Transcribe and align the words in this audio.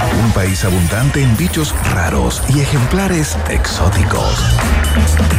Un 0.00 0.32
país 0.32 0.64
abundante 0.64 1.20
en 1.20 1.36
bichos 1.36 1.74
raros 1.92 2.42
y 2.54 2.60
ejemplares 2.60 3.36
exóticos. 3.48 4.38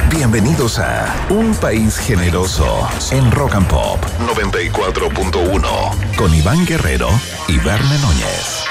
Bienvenidos 0.10 0.80
a 0.80 1.16
Un 1.30 1.56
País 1.56 1.98
Generoso 1.98 2.88
en 3.12 3.32
Rock 3.32 3.56
and 3.56 3.68
Pop 3.68 4.04
94.1 4.20 6.16
con 6.16 6.34
Iván 6.34 6.66
Guerrero 6.66 7.10
y 7.48 7.58
Verne 7.60 7.98
Núñez. 8.00 8.66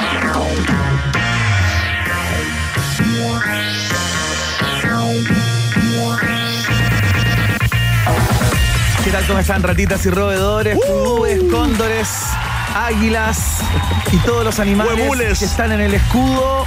¿Qué 9.05 9.11
tal? 9.11 9.27
¿Cómo 9.27 9.39
están 9.39 9.63
ratitas 9.63 10.05
y 10.05 10.11
roedores, 10.11 10.77
pudúes, 10.87 11.43
cóndores, 11.51 12.09
águilas 12.75 13.59
y 14.13 14.19
todos 14.19 14.45
los 14.45 14.59
animales 14.61 14.95
Huemules. 15.01 15.39
que 15.39 15.45
están 15.45 15.73
en 15.73 15.81
el 15.81 15.95
escudo? 15.95 16.67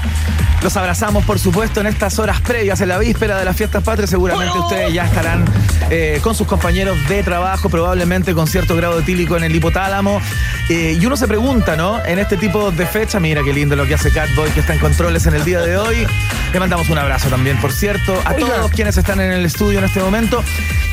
Los 0.64 0.78
abrazamos, 0.78 1.26
por 1.26 1.40
supuesto, 1.40 1.82
en 1.82 1.88
estas 1.88 2.20
horas 2.20 2.40
previas, 2.42 2.80
en 2.82 2.90
la 2.90 3.00
víspera 3.00 3.36
de 3.40 3.46
las 3.46 3.58
fiestas 3.58 3.84
patrias. 3.84 4.12
Seguramente 4.12 4.60
ustedes 4.60 4.94
ya 4.94 5.06
estarán 5.06 5.44
eh, 5.90 6.20
con 6.22 6.36
sus 6.36 6.46
compañeros 6.46 6.98
de 7.10 7.24
trabajo, 7.24 7.68
probablemente 7.68 8.36
con 8.36 8.46
cierto 8.46 8.76
grado 8.76 8.98
de 8.98 9.04
tílico 9.04 9.36
en 9.36 9.44
el 9.44 9.56
hipotálamo. 9.56 10.22
Eh, 10.70 10.98
y 11.02 11.06
uno 11.06 11.18
se 11.18 11.28
pregunta, 11.28 11.76
¿no? 11.76 12.04
En 12.06 12.20
este 12.20 12.38
tipo 12.38 12.70
de 12.72 12.86
fecha, 12.86 13.20
mira 13.20 13.42
qué 13.44 13.54
lindo 13.54 13.76
lo 13.76 13.88
que 13.88 13.96
hace 13.96 14.12
Catboy, 14.12 14.52
que 14.52 14.60
está 14.60 14.74
en 14.74 14.80
controles 14.80 15.26
en 15.26 15.34
el 15.34 15.44
día 15.44 15.62
de 15.62 15.78
hoy. 15.78 16.06
Le 16.54 16.60
mandamos 16.60 16.90
un 16.90 17.00
abrazo 17.00 17.30
también, 17.30 17.58
por 17.60 17.72
cierto, 17.74 18.14
a 18.24 18.32
Oiga. 18.34 18.48
todos 18.58 18.72
quienes 18.72 18.96
están 18.98 19.20
en 19.20 19.32
el 19.32 19.44
estudio 19.46 19.80
en 19.80 19.86
este 19.86 20.00
momento. 20.00 20.44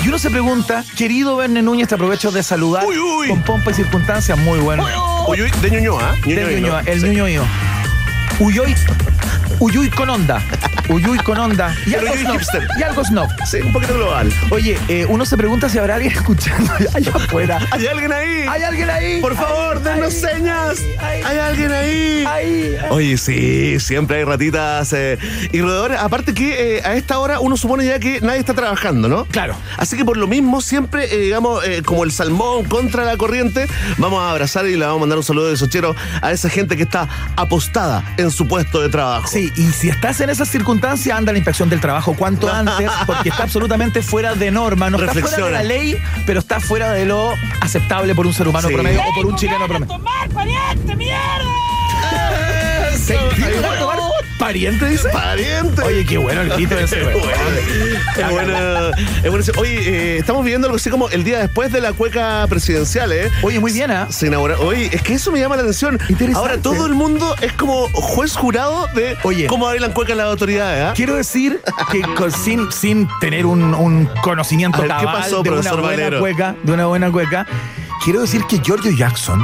Y 0.02 0.08
uno 0.08 0.18
se 0.18 0.30
pregunta, 0.30 0.82
querido 0.96 1.36
Verne 1.36 1.60
Núñez, 1.60 1.88
te 1.88 1.94
aprovecho 1.96 2.30
de 2.30 2.42
saludar 2.42 2.86
Uy, 2.86 2.96
uy. 2.98 3.28
con 3.28 3.42
pompa 3.42 3.70
y 3.72 3.74
circunstancia. 3.74 4.34
Muy 4.34 4.60
bueno. 4.60 4.86
Uy, 5.28 5.42
uy, 5.42 5.50
de 5.60 5.70
Ñuñoa. 5.70 6.14
De 6.24 6.34
Ñuñoa, 6.36 6.50
Ñuñoa, 6.52 6.82
el 6.86 7.00
Sí. 7.02 7.06
Ñuño 7.08 7.24
mío. 7.26 7.42
Uyuy, 9.60 9.90
con 9.90 10.08
onda. 10.08 10.40
Uyuy 10.88 11.18
con 11.18 11.38
onda. 11.38 11.74
Y 11.86 11.94
algo 11.94 12.12
Uyuy 12.12 12.24
snob. 12.24 12.32
hipster. 12.38 12.68
Y 12.78 12.82
algo 12.82 13.04
snob. 13.04 13.28
Sí, 13.44 13.58
un 13.58 13.72
poquito 13.72 13.94
global. 13.94 14.32
Oye, 14.50 14.78
eh, 14.88 15.04
uno 15.08 15.26
se 15.26 15.36
pregunta 15.36 15.68
si 15.68 15.78
habrá 15.78 15.96
alguien 15.96 16.12
escuchando 16.16 16.72
allá 16.94 17.12
afuera. 17.14 17.58
¿Hay 17.70 17.86
alguien 17.86 18.12
ahí? 18.12 18.46
¿Hay 18.48 18.62
alguien 18.62 18.88
ahí? 18.90 19.20
Por 19.20 19.36
favor, 19.36 19.82
denos 19.82 20.14
señas. 20.14 20.78
¿Hay 21.00 21.38
alguien 21.38 21.72
ahí? 21.72 22.24
Oye, 22.90 23.18
sí, 23.18 23.78
siempre 23.80 24.18
hay 24.18 24.24
ratitas 24.24 24.92
eh, 24.94 25.18
y 25.52 25.60
roedores. 25.60 25.98
Aparte 25.98 26.32
que 26.32 26.78
eh, 26.78 26.82
a 26.84 26.94
esta 26.94 27.18
hora 27.18 27.40
uno 27.40 27.56
supone 27.58 27.84
ya 27.84 27.98
que 27.98 28.20
nadie 28.22 28.40
está 28.40 28.54
trabajando, 28.54 29.08
¿no? 29.08 29.26
Claro. 29.26 29.56
Así 29.76 29.96
que 29.96 30.04
por 30.04 30.16
lo 30.16 30.26
mismo, 30.26 30.60
siempre, 30.62 31.12
eh, 31.14 31.18
digamos, 31.18 31.62
como 31.84 32.04
el 32.04 32.12
salmón 32.12 32.64
contra 32.64 33.04
la 33.04 33.16
corriente, 33.18 33.66
vamos 33.98 34.22
a 34.22 34.30
abrazar 34.30 34.66
y 34.66 34.76
le 34.76 34.84
vamos 34.86 34.98
a 34.98 35.00
mandar 35.00 35.18
un 35.18 35.24
saludo 35.24 35.48
de 35.50 35.56
sochero 35.58 35.94
a 36.22 36.32
esa 36.32 36.48
gente 36.48 36.76
que 36.76 36.84
está 36.84 37.08
apostada 37.36 38.04
en 38.16 38.30
su 38.30 38.48
puesto 38.48 38.80
de 38.80 38.88
trabajo. 38.88 39.28
Sí, 39.28 39.52
y 39.56 39.62
si 39.72 39.90
estás 39.90 40.20
en 40.20 40.30
esas 40.30 40.48
circunstancias, 40.48 40.77
anda 41.12 41.30
a 41.30 41.32
la 41.32 41.38
inspección 41.38 41.68
del 41.68 41.80
trabajo 41.80 42.14
cuanto 42.14 42.48
antes, 42.52 42.90
porque 43.06 43.28
está 43.30 43.44
absolutamente 43.44 44.02
fuera 44.02 44.34
de 44.34 44.50
norma. 44.50 44.90
No 44.90 44.98
está 44.98 45.12
fuera 45.12 45.26
de 45.26 45.30
Reflexiona. 45.30 45.58
la 45.58 45.62
ley, 45.64 45.96
pero 46.26 46.40
está 46.40 46.60
fuera 46.60 46.92
de 46.92 47.06
lo 47.06 47.32
aceptable 47.60 48.14
por 48.14 48.26
un 48.26 48.32
ser 48.32 48.48
humano 48.48 48.68
Sí. 48.68 48.74
promedio 48.74 49.00
o 49.00 49.14
por 49.14 49.26
un 49.26 49.36
chileno 49.36 49.66
promedio. 49.66 49.96
tomar, 49.96 50.28
pariente, 50.30 50.96
mierda! 50.96 51.18
¿Pariente, 54.38 54.86
dice? 54.86 55.08
¡Pariente! 55.10 55.82
Oye, 55.82 56.04
qué 56.06 56.16
bueno 56.18 56.42
el 56.42 56.50
grito 56.50 56.78
ese 56.78 57.02
bueno, 57.04 57.18
es 58.16 58.30
bueno, 58.30 58.90
es 59.24 59.30
bueno 59.30 59.44
Oye, 59.58 59.78
eh, 59.88 60.18
estamos 60.18 60.44
viviendo 60.44 60.66
algo 60.68 60.76
así 60.76 60.90
como 60.90 61.08
el 61.08 61.24
día 61.24 61.38
después 61.40 61.72
de 61.72 61.80
la 61.80 61.92
cueca 61.92 62.46
presidencial, 62.48 63.10
¿eh? 63.12 63.30
Oye, 63.42 63.58
muy 63.60 63.72
bien, 63.72 63.90
¿ah? 63.90 64.06
Se 64.10 64.26
inaugura. 64.28 64.56
Oye, 64.60 64.90
es 64.92 65.02
que 65.02 65.14
eso 65.14 65.32
me 65.32 65.40
llama 65.40 65.56
la 65.56 65.62
atención. 65.62 65.98
Interesante. 66.08 66.38
Ahora 66.50 66.62
todo 66.62 66.86
el 66.86 66.94
mundo 66.94 67.34
es 67.40 67.52
como 67.54 67.88
juez 67.92 68.36
jurado 68.36 68.86
de 68.94 69.16
Oye. 69.24 69.46
cómo 69.46 69.66
bailan 69.66 69.92
cuecas 69.92 70.16
las 70.16 70.26
autoridades, 70.26 70.84
¿ah? 70.84 70.92
Quiero 70.94 71.16
decir 71.16 71.60
que 71.90 72.00
con- 72.02 72.30
sin, 72.32 72.70
sin 72.70 73.08
tener 73.20 73.44
un, 73.46 73.74
un 73.74 74.08
conocimiento 74.22 74.78
ver, 74.82 74.90
¿qué 74.90 75.04
cabal 75.04 75.22
pasó, 75.22 75.42
de 75.42 75.50
una 75.50 75.72
buena 75.72 75.82
Valero? 75.88 76.20
cueca, 76.20 76.54
de 76.62 76.72
una 76.72 76.86
buena 76.86 77.10
cueca, 77.10 77.46
quiero 78.04 78.20
decir 78.20 78.42
que 78.48 78.58
Giorgio 78.60 78.90
Jackson 78.92 79.40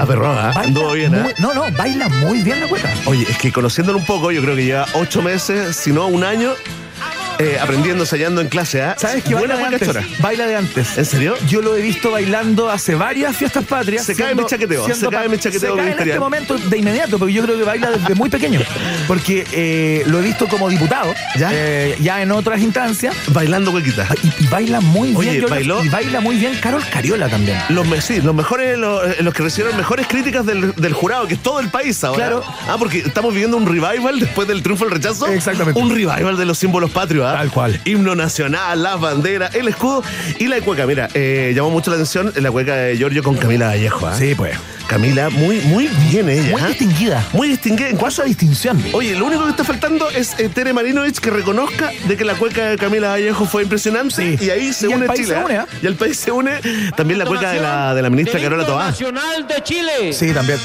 A 0.00 0.06
perroga, 0.06 0.50
baila 0.52 0.60
anduvo 0.62 0.92
bien, 0.92 1.14
¿ah? 1.14 1.22
muy- 1.24 1.34
no, 1.38 1.52
no, 1.52 1.70
baila 1.76 2.08
muy 2.08 2.40
bien 2.42 2.58
la 2.60 2.66
cueca. 2.68 2.88
Oye, 3.04 3.26
es 3.28 3.36
que 3.36 3.52
conociéndolo 3.52 3.98
un 3.98 4.06
poco, 4.06 4.30
yo 4.32 4.40
creo 4.40 4.56
que 4.56 4.64
lleva 4.64 4.86
ocho 4.94 5.20
meses, 5.20 5.76
si 5.76 5.92
no 5.92 6.06
un 6.06 6.24
año, 6.24 6.52
eh, 7.38 7.58
aprendiendo, 7.60 8.02
ensayando 8.04 8.40
en 8.40 8.48
clase, 8.48 8.82
¿ah? 8.82 8.96
¿Sabes 8.98 9.22
qué 9.24 9.34
baila 9.34 9.54
Buena 9.56 9.78
de 9.78 9.84
antes? 9.86 10.20
Baila 10.20 10.46
de 10.46 10.56
antes. 10.56 10.98
¿En 10.98 11.04
serio? 11.06 11.34
Yo 11.48 11.62
lo 11.62 11.76
he 11.76 11.80
visto 11.82 12.10
bailando 12.10 12.70
hace 12.70 12.94
varias 12.94 13.36
fiestas 13.36 13.64
patrias. 13.64 14.04
Se 14.04 14.14
cae 14.14 14.34
mi 14.34 14.44
chaqueteo, 14.44 14.86
se 14.94 15.08
cae 15.08 15.28
mi 15.28 15.38
chaqueteo 15.38 15.76
Se 15.76 15.82
cae 15.82 15.92
en 15.92 15.98
este 16.08 16.18
momento 16.20 16.56
de 16.58 16.78
inmediato, 16.78 17.18
porque 17.18 17.32
yo 17.34 17.42
creo 17.42 17.56
que 17.58 17.64
baila 17.64 17.90
desde 17.90 18.14
muy 18.14 18.28
pequeño. 18.28 18.60
Porque 19.06 19.46
eh, 19.52 20.02
lo 20.06 20.18
he 20.18 20.22
visto 20.22 20.46
como 20.48 20.68
diputado, 20.68 21.12
¿Ya? 21.36 21.50
eh, 21.52 21.96
ya 22.00 22.22
en 22.22 22.32
otras 22.32 22.60
instancias. 22.60 23.14
Bailando 23.28 23.70
cuequita. 23.72 24.06
Y, 24.22 24.44
y 24.44 24.46
baila 24.48 24.80
muy 24.80 25.14
Oye, 25.14 25.30
bien. 25.38 25.46
Bailó- 25.48 25.84
Y 25.84 25.88
baila 25.88 26.20
muy 26.20 26.36
bien 26.36 26.54
Carol 26.60 26.82
Cariola 26.92 27.28
también. 27.28 27.58
Los, 27.70 27.86
sí, 28.04 28.20
los 28.20 28.34
mejores, 28.34 28.78
los, 28.78 29.20
los 29.20 29.34
que 29.34 29.42
recibieron 29.42 29.76
mejores 29.76 30.06
críticas 30.06 30.44
del, 30.46 30.74
del 30.74 30.92
jurado, 30.92 31.26
que 31.26 31.34
es 31.34 31.42
todo 31.42 31.60
el 31.60 31.68
país 31.68 32.02
ahora. 32.04 32.18
Claro. 32.26 32.44
Ah, 32.68 32.76
porque 32.78 32.98
estamos 32.98 33.32
viviendo 33.32 33.56
un 33.56 33.66
revival 33.66 34.20
después 34.20 34.46
del 34.48 34.62
triunfo 34.62 34.84
del 34.84 34.94
rechazo. 34.94 35.26
Exactamente. 35.28 35.80
Un 35.80 35.90
revival 35.90 36.36
de 36.36 36.44
los 36.44 36.58
símbolos 36.58 36.90
patrios. 36.90 37.29
Tal 37.32 37.50
cual. 37.50 37.80
Himno 37.84 38.14
nacional, 38.14 38.82
las 38.82 39.00
banderas, 39.00 39.54
el 39.54 39.68
escudo 39.68 40.02
y 40.38 40.46
la 40.48 40.60
cueca. 40.60 40.86
Mira, 40.86 41.08
eh, 41.14 41.52
llamó 41.54 41.70
mucho 41.70 41.90
la 41.90 41.96
atención 41.96 42.32
la 42.36 42.50
cueca 42.50 42.74
de 42.76 42.96
Giorgio 42.96 43.22
con 43.22 43.36
Camila 43.36 43.66
Vallejo. 43.68 44.06
¿ah? 44.06 44.14
Sí, 44.14 44.34
pues. 44.34 44.56
Camila, 44.90 45.30
muy, 45.30 45.60
muy 45.60 45.88
bien 46.10 46.28
ella. 46.28 46.50
Muy 46.50 46.60
¿ah? 46.62 46.66
distinguida. 46.66 47.24
Muy 47.32 47.48
distinguida. 47.50 47.90
En 47.90 47.96
¿Cuál 47.96 48.10
es 48.10 48.18
la 48.18 48.24
distinción? 48.24 48.82
Oye, 48.92 49.14
lo 49.14 49.26
único 49.26 49.44
que 49.44 49.50
está 49.50 49.62
faltando 49.62 50.10
es 50.10 50.34
eh, 50.40 50.48
Tere 50.52 50.72
Marinovich 50.72 51.20
que 51.20 51.30
reconozca 51.30 51.92
de 52.08 52.16
que 52.16 52.24
la 52.24 52.34
cueca 52.34 52.70
de 52.70 52.76
Camila 52.76 53.10
Vallejo 53.10 53.46
fue 53.46 53.62
impresionante 53.62 54.00
Sí. 54.36 54.44
y 54.44 54.50
ahí 54.50 54.72
se 54.72 54.88
Y 54.88 54.92
el 54.92 54.96
une 54.98 55.06
país 55.06 55.20
Chile. 55.20 55.34
se 55.34 55.40
¿ah? 55.40 55.44
une, 55.44 55.56
¿ah? 55.58 55.66
Y 55.80 55.86
el 55.86 55.94
país 55.94 56.16
se 56.16 56.32
une 56.32 56.50
también 56.96 57.20
la 57.20 57.24
cueca 57.24 57.52
de 57.52 57.60
la, 57.60 57.94
de 57.94 58.02
la 58.02 58.10
ministra 58.10 58.40
Carola 58.40 58.66
Toá 58.66 58.86
Nacional 58.86 59.46
de 59.46 59.62
Chile. 59.62 60.12
Sí, 60.12 60.32
también. 60.32 60.58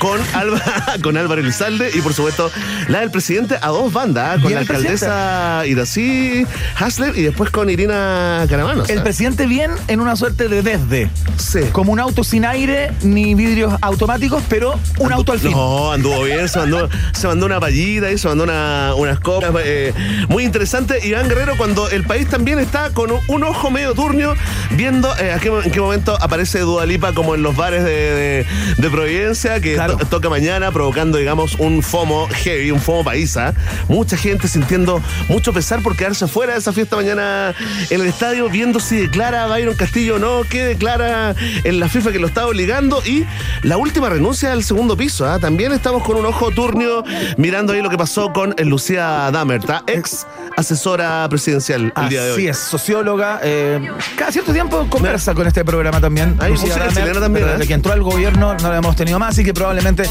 con, 0.00 0.20
Alba, 0.34 0.60
con 1.02 1.16
Álvaro 1.16 1.40
Elizalde 1.40 1.92
y 1.94 2.00
por 2.00 2.12
supuesto 2.14 2.50
la 2.88 2.98
del 3.00 3.12
presidente 3.12 3.58
a 3.62 3.68
dos 3.68 3.92
bandas, 3.92 4.40
con 4.42 4.52
la 4.52 4.58
el 4.60 4.68
alcaldesa 4.68 5.62
Irací 5.66 6.44
Hasler 6.76 7.16
y 7.16 7.22
después 7.22 7.50
con 7.50 7.70
Irina 7.70 8.44
Caramanos. 8.50 8.90
El 8.90 9.02
presidente 9.02 9.46
bien 9.46 9.70
en 9.86 10.00
una 10.00 10.16
suerte 10.16 10.48
de 10.48 10.62
desde. 10.62 11.08
Sí. 11.36 11.60
Como 11.70 11.92
un 11.92 12.00
auto 12.00 12.24
sin 12.24 12.44
aire 12.44 12.90
ni 13.02 13.34
automáticos, 13.80 14.42
pero 14.48 14.78
un 14.98 15.12
auto 15.12 15.32
al 15.32 15.38
fin. 15.40 15.50
No, 15.52 15.92
anduvo 15.92 16.22
bien, 16.24 16.48
se 16.48 16.58
mandó, 16.58 16.88
se 17.12 17.26
mandó 17.26 17.46
una 17.46 17.60
pallita 17.60 18.10
y 18.10 18.18
se 18.18 18.28
mandó 18.28 18.44
una- 18.44 18.94
unas 18.96 19.20
copas. 19.20 19.50
eh, 19.64 19.92
muy 20.28 20.44
interesante. 20.44 21.06
Iván 21.06 21.28
Guerrero, 21.28 21.56
cuando 21.56 21.88
el 21.90 22.04
país 22.04 22.28
también 22.28 22.58
está 22.58 22.90
con 22.90 23.10
un, 23.10 23.20
un 23.28 23.42
ojo 23.44 23.70
medio 23.70 23.94
turnio, 23.94 24.34
viendo 24.70 25.08
eh, 25.18 25.32
a 25.32 25.38
qué- 25.38 25.48
en 25.64 25.70
qué 25.70 25.80
momento 25.80 26.16
aparece 26.20 26.60
Dualipa 26.60 27.12
como 27.12 27.34
en 27.34 27.42
los 27.42 27.56
bares 27.56 27.84
de, 27.84 27.90
de- 27.90 28.46
de 28.76 28.90
Providencia, 28.90 29.60
que 29.60 29.74
Claro. 29.74 29.96
to- 29.96 30.06
toca 30.06 30.28
mañana, 30.28 30.70
provocando, 30.72 31.18
digamos, 31.18 31.54
un 31.58 31.82
FOMO 31.82 32.28
heavy, 32.28 32.70
un 32.70 32.80
FOMO 32.80 33.04
paisa. 33.04 33.54
Mucha 33.88 34.16
gente 34.16 34.48
sintiendo 34.48 35.02
mucho 35.28 35.52
pesar 35.52 35.82
por 35.82 35.96
quedarse 35.96 36.26
fuera 36.28 36.52
de 36.54 36.58
esa 36.58 36.72
fiesta 36.72 36.96
mañana 36.96 37.54
en 37.90 38.00
el 38.00 38.06
estadio, 38.06 38.48
viendo 38.48 38.80
si 38.80 38.96
declara 38.96 39.46
Byron 39.46 39.74
Castillo 39.74 40.16
o 40.16 40.18
no, 40.18 40.42
qué 40.48 40.64
declara 40.64 41.34
en 41.64 41.80
la 41.80 41.88
FIFA 41.88 42.12
que 42.12 42.18
lo 42.18 42.26
está 42.26 42.46
obligando 42.46 43.02
y 43.04 43.24
la 43.62 43.76
última 43.76 44.08
renuncia 44.08 44.52
al 44.52 44.62
segundo 44.64 44.96
piso. 44.96 45.26
¿ah? 45.26 45.38
También 45.38 45.72
estamos 45.72 46.02
con 46.02 46.16
un 46.16 46.26
ojo 46.26 46.50
turnio 46.50 47.04
mirando 47.36 47.72
ahí 47.72 47.82
lo 47.82 47.90
que 47.90 47.98
pasó 47.98 48.32
con 48.32 48.54
eh, 48.58 48.64
Lucía 48.64 49.30
Damert, 49.32 49.68
¿ah? 49.70 49.82
ex 49.86 50.26
asesora 50.56 51.26
presidencial 51.28 51.92
el 51.96 52.08
día 52.08 52.22
de 52.24 52.30
hoy. 52.32 52.36
Así 52.38 52.48
es, 52.48 52.58
socióloga. 52.58 53.40
eh, 53.42 53.88
cada 54.16 54.32
cierto 54.32 54.52
tiempo 54.52 54.86
conversa 54.90 55.34
con 55.34 55.46
este 55.46 55.64
programa 55.64 56.00
también. 56.00 56.36
Ay, 56.40 56.52
Lucía 56.52 56.66
música 56.68 56.86
Damer, 56.86 56.94
chilena 57.02 57.20
también, 57.20 57.44
pero 57.44 57.46
¿eh? 57.48 57.58
Desde 57.58 57.68
que 57.68 57.74
entró 57.74 57.92
al 57.92 58.02
gobierno 58.02 58.54
no 58.54 58.68
la 58.70 58.78
hemos 58.78 58.96
tenido 58.96 59.18
más, 59.18 59.30
así 59.30 59.44
que 59.44 59.54
probablemente 59.54 60.04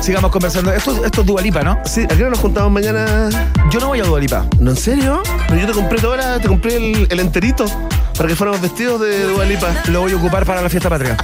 sigamos 0.00 0.30
conversando. 0.30 0.72
Esto, 0.72 1.04
esto 1.04 1.20
es 1.22 1.26
Dualipa, 1.26 1.62
¿no? 1.62 1.80
Sí, 1.84 2.04
¿a 2.04 2.08
qué 2.08 2.20
hora 2.22 2.30
nos 2.30 2.38
juntamos 2.38 2.70
mañana? 2.72 3.28
Yo 3.70 3.80
no 3.80 3.88
voy 3.88 4.00
a 4.00 4.04
Dualipa. 4.04 4.46
¿No, 4.60 4.70
en 4.70 4.76
serio? 4.76 5.22
Pero 5.48 5.60
yo 5.60 5.66
te 5.66 5.72
compré 5.72 5.98
toda 6.00 6.16
la- 6.16 6.38
te 6.38 6.48
compré 6.48 6.76
el, 6.76 7.06
el 7.10 7.20
enterito 7.20 7.64
para 8.18 8.28
que 8.28 8.36
fuéramos 8.36 8.60
vestidos 8.60 9.00
de 9.00 9.22
Dualipa. 9.22 9.72
Lo 9.86 10.00
voy 10.00 10.10
a 10.10 10.16
ocupar 10.16 10.44
para 10.44 10.60
la 10.60 10.68
fiesta 10.68 10.90
patria. 10.90 11.16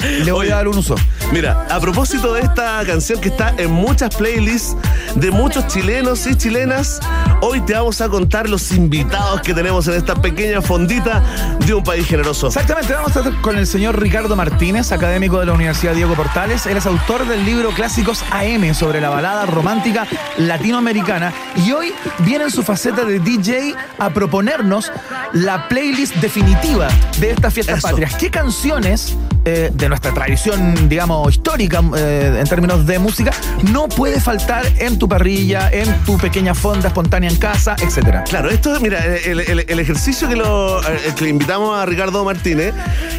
Le 0.00 0.32
voy 0.32 0.46
Oye, 0.46 0.52
a 0.52 0.56
dar 0.56 0.68
un 0.68 0.78
uso. 0.78 0.94
Mira, 1.32 1.66
a 1.70 1.78
propósito 1.78 2.32
de 2.32 2.40
esta 2.40 2.82
canción 2.86 3.20
que 3.20 3.28
está 3.28 3.54
en 3.58 3.70
muchas 3.70 4.16
playlists 4.16 4.74
de 5.14 5.30
muchos 5.30 5.66
chilenos 5.66 6.26
y 6.26 6.34
chilenas, 6.34 7.00
hoy 7.42 7.60
te 7.60 7.74
vamos 7.74 8.00
a 8.00 8.08
contar 8.08 8.48
los 8.48 8.72
invitados 8.72 9.42
que 9.42 9.52
tenemos 9.52 9.86
en 9.88 9.94
esta 9.94 10.14
pequeña 10.14 10.62
fondita 10.62 11.22
de 11.66 11.74
un 11.74 11.84
país 11.84 12.06
generoso. 12.06 12.46
Exactamente, 12.46 12.94
vamos 12.94 13.14
a 13.14 13.20
estar 13.20 13.40
con 13.42 13.58
el 13.58 13.66
señor 13.66 14.00
Ricardo 14.00 14.34
Martínez, 14.36 14.90
académico 14.90 15.38
de 15.38 15.46
la 15.46 15.52
Universidad 15.52 15.94
Diego 15.94 16.14
Portales. 16.14 16.64
Él 16.66 16.78
es 16.78 16.86
autor 16.86 17.26
del 17.28 17.44
libro 17.44 17.70
Clásicos 17.70 18.24
AM 18.30 18.74
sobre 18.74 19.00
la 19.00 19.10
balada 19.10 19.46
romántica 19.46 20.06
latinoamericana 20.38 21.32
y 21.56 21.72
hoy 21.72 21.92
viene 22.20 22.44
en 22.44 22.50
su 22.50 22.62
faceta 22.62 23.04
de 23.04 23.20
DJ 23.20 23.74
a 23.98 24.10
proponernos 24.10 24.90
la 25.32 25.68
playlist 25.68 26.16
definitiva 26.30 26.86
de 27.18 27.32
estas 27.32 27.52
fiestas 27.52 27.78
Eso. 27.78 27.88
patrias. 27.88 28.14
¿Qué 28.14 28.30
canciones 28.30 29.16
eh, 29.44 29.70
de 29.72 29.88
nuestra 29.88 30.12
tradición, 30.12 30.88
digamos, 30.88 31.32
histórica 31.32 31.82
eh, 31.96 32.36
en 32.40 32.46
términos 32.46 32.86
de 32.86 32.98
música 32.98 33.30
no 33.72 33.88
puede 33.88 34.20
faltar 34.20 34.64
en 34.78 34.98
tu 34.98 35.08
parrilla, 35.08 35.70
en 35.72 35.92
tu 36.04 36.18
pequeña 36.18 36.54
fonda 36.54 36.88
espontánea 36.88 37.30
en 37.30 37.36
casa, 37.36 37.76
etcétera? 37.80 38.24
Claro, 38.24 38.50
esto, 38.50 38.78
mira, 38.80 39.04
el, 39.04 39.40
el- 39.40 39.64
el 39.68 39.78
ejercicio 39.80 40.28
que, 40.28 40.36
lo, 40.36 40.80
eh, 40.82 41.12
que 41.16 41.24
le 41.24 41.30
invitamos 41.30 41.76
a 41.78 41.86
Ricardo 41.86 42.24
Martínez 42.24 42.74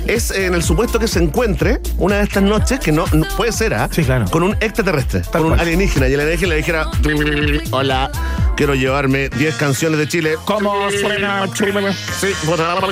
es 0.08 0.32
en 0.32 0.54
el 0.54 0.64
supuesto 0.64 1.00
que 1.00 1.08
se 1.08 1.20
encuentre 1.20 1.80
una 1.98 2.18
de 2.18 2.24
estas 2.24 2.44
noches, 2.44 2.80
que 2.80 2.92
no, 2.92 3.06
no- 3.14 3.26
puede 3.38 3.52
ser, 3.52 3.74
¿ah? 3.74 3.90
Sí, 3.92 4.04
claro. 4.04 4.26
Con 4.30 4.44
un 4.44 4.54
extraterrestre, 4.60 5.22
Tal 5.22 5.32
con 5.32 5.44
un 5.44 5.48
cual. 5.50 5.60
alienígena, 5.62 6.08
y 6.08 6.14
el 6.14 6.20
alienígena 6.20 6.50
le 6.50 6.58
dijera, 6.58 6.88
hola, 7.72 8.12
quiero 8.56 8.76
llevarme 8.76 9.30
10 9.30 9.56
canciones 9.56 9.98
de 10.00 10.08
Chile. 10.08 10.36
¿Cómo 10.46 10.74
suena 11.00 11.46
Sí, 12.20 12.28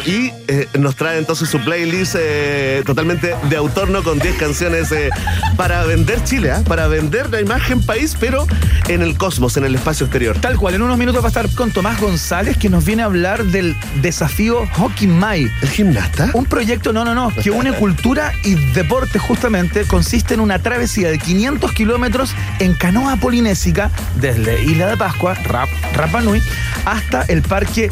y 0.05 0.31
eh, 0.47 0.67
nos 0.79 0.95
trae 0.95 1.17
entonces 1.17 1.49
su 1.49 1.59
playlist 1.59 2.15
eh, 2.17 2.81
totalmente 2.85 3.18
de 3.21 3.55
autor, 3.55 3.89
¿no? 3.89 4.03
Con 4.03 4.19
10 4.19 4.37
canciones 4.37 4.91
eh, 4.91 5.09
para 5.55 5.83
vender 5.83 6.23
Chile, 6.23 6.51
¿ah? 6.51 6.63
para 6.67 6.87
vender 6.87 7.29
la 7.29 7.41
imagen 7.41 7.81
país, 7.81 8.15
pero 8.19 8.47
en 8.87 9.01
el 9.01 9.17
cosmos, 9.17 9.57
en 9.57 9.65
el 9.65 9.75
espacio 9.75 10.05
exterior. 10.05 10.37
Tal 10.39 10.57
cual, 10.57 10.75
en 10.75 10.81
unos 10.81 10.97
minutos 10.97 11.21
va 11.21 11.27
a 11.27 11.29
estar 11.29 11.49
con 11.51 11.71
Tomás 11.71 11.99
González 11.99 12.57
que 12.57 12.69
nos 12.69 12.85
viene 12.85 13.03
a 13.03 13.05
hablar 13.05 13.43
del 13.45 13.75
desafío 14.01 14.67
Hockey 14.73 15.07
Mai. 15.07 15.51
¿El 15.61 15.69
gimnasta? 15.69 16.29
Un 16.33 16.45
proyecto, 16.45 16.93
no, 16.93 17.03
no, 17.03 17.13
no, 17.13 17.29
que 17.29 17.51
une 17.51 17.73
cultura 17.73 18.31
y 18.43 18.55
deporte 18.73 19.19
justamente, 19.19 19.85
consiste 19.85 20.33
en 20.33 20.39
una 20.39 20.59
travesía 20.59 21.09
de 21.09 21.19
500 21.19 21.71
kilómetros 21.73 22.33
en 22.59 22.73
canoa 22.73 23.17
polinésica 23.17 23.91
desde 24.15 24.63
Isla 24.63 24.87
de 24.87 24.97
Pascua, 24.97 25.33
Rap, 25.33 25.69
Rapa 25.93 26.21
Nui, 26.21 26.41
hasta 26.85 27.23
el 27.23 27.41
parque 27.41 27.89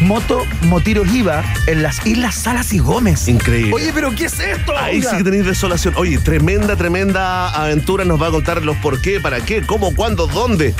Moto 0.00 0.44
Motiro 0.62 1.04
Jiva 1.04 1.42
en 1.66 1.82
las 1.82 2.04
Islas 2.06 2.34
Salas 2.34 2.72
y 2.72 2.78
Gómez. 2.78 3.28
Increíble. 3.28 3.72
Oye, 3.72 3.92
pero 3.94 4.14
¿qué 4.14 4.26
es 4.26 4.38
esto? 4.38 4.65
Ahí 4.76 4.96
Oiga. 4.96 5.10
sí 5.10 5.16
que 5.18 5.24
tenéis 5.24 5.44
desolación. 5.46 5.94
Oye, 5.96 6.18
tremenda, 6.18 6.76
tremenda 6.76 7.48
aventura. 7.50 8.04
Nos 8.04 8.20
va 8.20 8.28
a 8.28 8.30
contar 8.30 8.62
los 8.62 8.76
por 8.78 9.00
qué, 9.00 9.20
para 9.20 9.40
qué, 9.40 9.62
cómo, 9.62 9.94
cuándo, 9.94 10.26
dónde. 10.26 10.74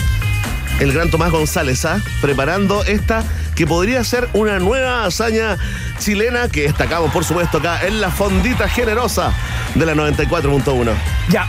El 0.81 0.93
gran 0.93 1.11
Tomás 1.11 1.31
González, 1.31 1.85
¿ah? 1.87 2.00
Preparando 2.21 2.85
esta 2.85 3.25
que 3.55 3.67
podría 3.67 4.05
ser 4.05 4.29
una 4.35 4.59
nueva 4.59 5.06
hazaña 5.06 5.56
chilena 5.99 6.49
que 6.49 6.62
destacamos, 6.65 7.11
por 7.12 7.25
supuesto, 7.25 7.59
acá 7.59 7.87
en 7.87 8.00
la 8.00 8.11
fondita 8.11 8.69
generosa 8.69 9.33
de 9.75 9.87
la 9.87 9.94
94.1. 9.94 10.93
Ya. 11.31 11.49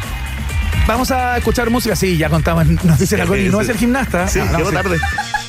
Vamos 0.88 1.12
a 1.12 1.38
escuchar 1.38 1.70
música. 1.70 1.96
Sí, 1.96 2.18
ya 2.18 2.30
contamos. 2.30 2.66
Nos 2.84 2.98
dice 2.98 3.18
la 3.18 3.26
Connie. 3.26 3.50
No 3.50 3.62
es 3.62 3.70
el 3.70 3.78
gimnasta. 3.78 4.28
Sí, 4.28 4.40
Ah, 4.40 4.50
no, 4.52 4.58
llegó 4.60 4.72
tarde. 4.72 4.98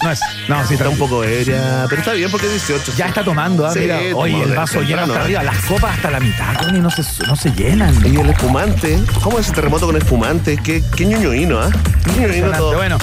No 0.03 0.11
es. 0.11 0.21
No, 0.49 0.67
sí, 0.67 0.75
Está 0.75 0.89
un 0.89 0.99
poco 0.99 1.23
ebria, 1.25 1.87
pero 1.89 2.01
está 2.01 2.13
bien 2.13 2.31
porque 2.31 2.47
es 2.47 2.53
18. 2.67 2.93
Ya 2.97 3.07
está 3.07 3.23
tomando, 3.25 3.67
¿ah? 3.67 3.73
Sí, 3.73 3.81
Mira, 3.81 3.99
oye, 4.15 4.43
el 4.43 4.55
vaso 4.55 4.81
lleno 4.83 5.03
hasta 5.03 5.15
¿eh? 5.15 5.19
arriba, 5.23 5.43
las 5.43 5.59
copas 5.65 5.97
hasta 5.97 6.11
la 6.11 6.21
mitad, 6.21 6.57
Connie, 6.57 6.81
no 6.81 6.91
se, 6.91 7.03
no 7.27 7.37
se 7.37 7.51
llenan. 7.53 7.95
Y 8.07 8.17
el 8.19 8.31
espumante. 8.31 8.99
¿Cómo 9.23 9.39
es 9.39 9.47
ese 9.47 9.55
terremoto 9.55 9.87
con 9.87 9.97
espumante? 9.97 10.57
Qué, 10.57 10.83
qué 10.97 11.05
ñoñoíno, 11.05 11.61
¿ah? 11.61 11.71
Qué 12.05 12.13
ñoñoíno 12.21 12.51
todo. 12.53 12.77
Bueno, 12.77 12.97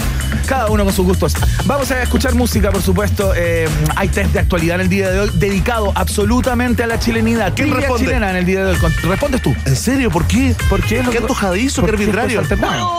cada 0.48 0.68
uno 0.68 0.84
con 0.86 0.94
sus 0.94 1.06
gustos. 1.06 1.34
Vamos 1.66 1.92
a 1.92 2.02
escuchar 2.02 2.34
música, 2.36 2.72
por 2.72 2.82
supuesto. 2.82 3.34
Eh, 3.36 3.68
hay 3.96 4.08
test 4.08 4.32
de 4.32 4.40
actualidad 4.40 4.76
en 4.76 4.82
el 4.82 4.90
día 4.90 5.10
de 5.12 5.20
hoy 5.20 5.32
dedicado 5.36 5.92
absolutamente 5.96 6.84
a 6.84 6.88
la 6.88 6.98
chilenidad. 7.00 7.54
¿Quién 7.56 7.74
responde? 7.74 8.06
chilena 8.06 8.30
en 8.32 8.38
el 8.38 8.46
día 8.46 8.64
de 8.66 8.72
hoy. 8.72 8.78
Respondes 9.04 9.42
tú. 9.42 9.54
¿En 9.66 9.76
serio? 9.76 10.10
¿Por 10.10 10.26
qué? 10.26 10.56
¿Por 10.70 10.82
qué? 10.82 11.04
Qué 11.12 11.18
antojadizo, 11.18 11.82
qué 11.82 11.88
Porque 11.88 12.04
arbitrario. 12.04 12.25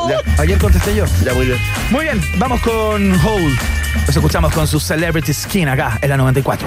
Ya. 0.09 0.43
Ayer 0.43 0.59
contesté 0.59 0.95
yo. 0.95 1.05
Ya, 1.25 1.35
muy 1.35 1.47
bien. 1.47 1.59
Muy 1.91 2.05
bien, 2.05 2.21
vamos 2.39 2.61
con 2.61 3.13
Hole. 3.25 3.57
Los 4.07 4.17
escuchamos 4.17 4.53
con 4.53 4.67
su 4.67 4.79
Celebrity 4.79 5.33
Skin 5.33 5.69
acá 5.69 5.99
en 6.01 6.11
la 6.11 6.17
94.1. 6.17 6.67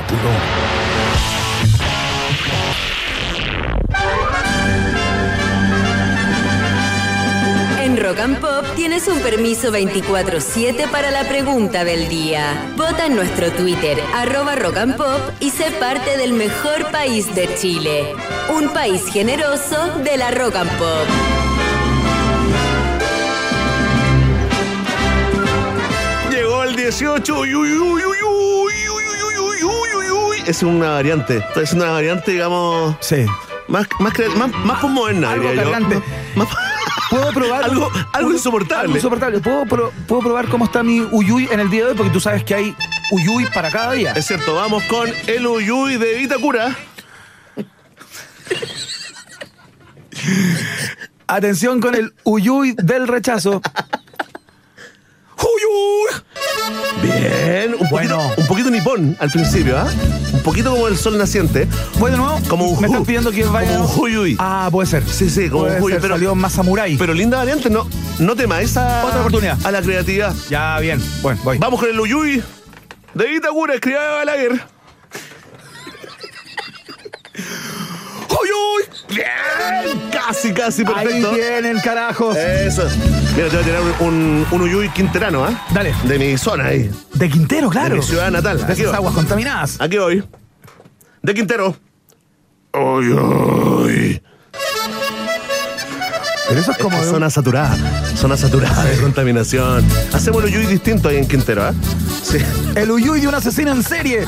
En 7.82 7.98
Rock 7.98 8.20
and 8.20 8.40
Pop 8.40 8.66
tienes 8.76 9.08
un 9.08 9.20
permiso 9.20 9.72
24-7 9.72 10.90
para 10.92 11.12
la 11.12 11.24
pregunta 11.28 11.84
del 11.84 12.10
día. 12.10 12.72
Vota 12.76 13.06
en 13.06 13.16
nuestro 13.16 13.52
Twitter, 13.52 13.98
arroba 14.16 14.56
Rock 14.56 14.78
and 14.78 14.98
Pop, 14.98 15.22
y 15.40 15.50
sé 15.50 15.72
parte 15.80 16.18
del 16.18 16.34
mejor 16.34 16.92
país 16.92 17.34
de 17.34 17.50
Chile. 17.56 18.14
Un 18.50 18.70
país 18.70 19.06
generoso 19.08 20.00
de 20.04 20.18
la 20.18 20.32
Rock 20.32 20.58
and 20.58 20.72
Pop. 20.78 21.49
2018. 26.80 27.40
Uy, 27.40 27.56
uy, 27.56 27.72
uy, 27.74 28.04
uy, 28.04 28.04
uy, 28.24 28.74
uy, 28.90 29.64
uy, 29.96 30.10
uy, 30.12 30.44
Es 30.48 30.64
una 30.64 30.92
variante. 30.92 31.46
Es 31.58 31.74
una 31.74 31.92
variante, 31.92 32.32
digamos. 32.32 32.96
Sí. 33.02 33.26
Más, 33.68 33.86
más, 34.00 34.14
más, 34.38 34.50
más 34.64 34.84
moderna, 34.84 35.32
Algo 35.32 35.50
diría 35.50 35.64
puedo 37.10 37.32
probar. 37.34 37.64
algo, 37.66 37.92
insoportable. 38.32 38.86
Algo 38.86 38.96
insoportable. 38.96 39.40
¿Puedo, 39.40 40.22
probar 40.22 40.48
cómo 40.48 40.66
está 40.66 40.82
mi 40.82 41.02
Uyuy 41.02 41.50
en 41.52 41.60
el 41.60 41.70
día 41.70 41.84
de 41.84 41.92
hoy, 41.92 41.98
porque 41.98 42.14
tú 42.14 42.22
sabes 42.22 42.44
que 42.46 42.56
hay 42.56 42.76
Uyuy 43.12 43.46
para 43.54 43.70
cada 43.70 43.92
día. 43.92 44.14
Es 44.14 44.26
cierto, 44.28 44.56
vamos 44.56 44.84
con 44.84 45.10
el 45.28 45.46
Uyuy 45.46 45.98
de 45.98 46.16
Vitacura. 46.16 46.78
Atención 51.28 51.82
con 51.82 51.94
el 51.94 52.14
Uyuy 52.24 52.74
del 52.78 53.08
rechazo. 53.08 53.62
¡Uyuy! 55.38 56.29
Bien, 57.02 57.76
un 57.80 57.90
Bueno. 57.90 58.18
poquito, 58.18 58.42
un 58.42 58.48
poquito 58.48 58.70
nipón 58.70 59.16
al 59.20 59.30
principio, 59.30 59.78
¿ah? 59.78 59.88
Un 60.34 60.42
poquito 60.44 60.72
como 60.72 60.88
el 60.88 60.98
sol 60.98 61.18
naciente. 61.18 61.68
Bueno, 61.98 62.18
¿no? 62.18 62.40
Como 62.50 62.66
un 62.66 62.80
Me 62.82 62.88
están 62.88 63.06
pidiendo 63.06 63.32
que 63.32 63.44
vaya. 63.46 63.78
como 63.78 63.90
un 63.94 64.00
uyuy. 64.02 64.36
Ah, 64.40 64.68
puede 64.72 64.88
ser. 64.88 65.04
Sí, 65.08 65.30
sí, 65.30 65.50
como 65.50 65.64
puede 65.66 65.82
un 65.82 65.90
ser, 65.92 66.02
pero- 66.02 66.16
Salió 66.16 66.36
más 66.36 66.54
samurai. 66.54 66.98
Pero 66.98 67.14
linda 67.14 67.38
variante, 67.38 67.70
no, 67.70 67.88
no 68.20 68.36
temáis 68.36 68.76
a, 68.78 69.06
Otra 69.06 69.20
oportunidad. 69.22 69.58
a 69.66 69.72
la 69.72 69.82
creatividad. 69.82 70.34
ya, 70.50 70.78
bien. 70.80 71.02
Bueno, 71.22 71.40
voy. 71.44 71.58
Vamos 71.58 71.80
con 71.80 71.90
el 71.90 72.00
Uyuy 72.00 72.44
de 73.14 73.34
Itacura, 73.34 73.76
escriba 73.76 74.02
de 74.02 74.10
Balaguer. 74.10 74.62
¡Uyuy! 78.50 79.16
Bien, 79.16 80.10
casi, 80.12 80.54
casi 80.54 80.84
Ahí 80.84 81.06
perfecto. 81.06 81.32
vienen, 81.34 81.80
carajo. 81.80 82.34
Eso. 82.34 82.88
Mira, 83.36 83.50
te 83.50 83.56
voy 83.56 83.60
a 83.60 83.66
tirar 83.66 83.82
un, 84.00 84.46
un, 84.52 84.62
Uyuy 84.62 84.90
quinterano, 84.90 85.44
¿ah? 85.46 85.66
Dale. 85.74 85.94
De 86.04 86.20
mi 86.20 86.38
zona 86.38 86.66
ahí. 86.66 86.90
De 87.14 87.30
Quintero, 87.30 87.70
claro. 87.70 87.96
De 87.96 88.02
mi 88.02 88.06
ciudad 88.06 88.32
natal. 88.32 88.66
De 88.66 88.74
Aquí 88.74 88.82
esas 88.82 88.96
aguas 88.96 89.14
contaminadas. 89.14 89.80
Aquí 89.80 89.98
voy. 89.98 90.24
De 91.22 91.34
Quintero. 91.34 91.76
Uy, 92.74 93.10
uy. 93.14 94.22
Pero 96.50 96.62
eso 96.62 96.72
es 96.72 96.78
como 96.80 96.98
Es 96.98 97.04
que 97.06 97.10
zona 97.12 97.30
saturada. 97.30 97.78
Zona 98.16 98.36
saturada 98.36 98.84
de 98.86 98.98
contaminación. 98.98 99.86
Hacemos 100.14 100.44
el 100.44 100.50
Uyuy 100.50 100.66
distinto 100.66 101.10
ahí 101.10 101.18
en 101.18 101.28
Quintero, 101.28 101.64
¿ah? 101.64 101.74
Sí. 102.24 102.38
el 102.76 102.92
uyuy 102.92 103.22
de 103.22 103.28
un 103.28 103.36
asesino 103.36 103.72
en 103.72 103.82
serie. 103.84 104.26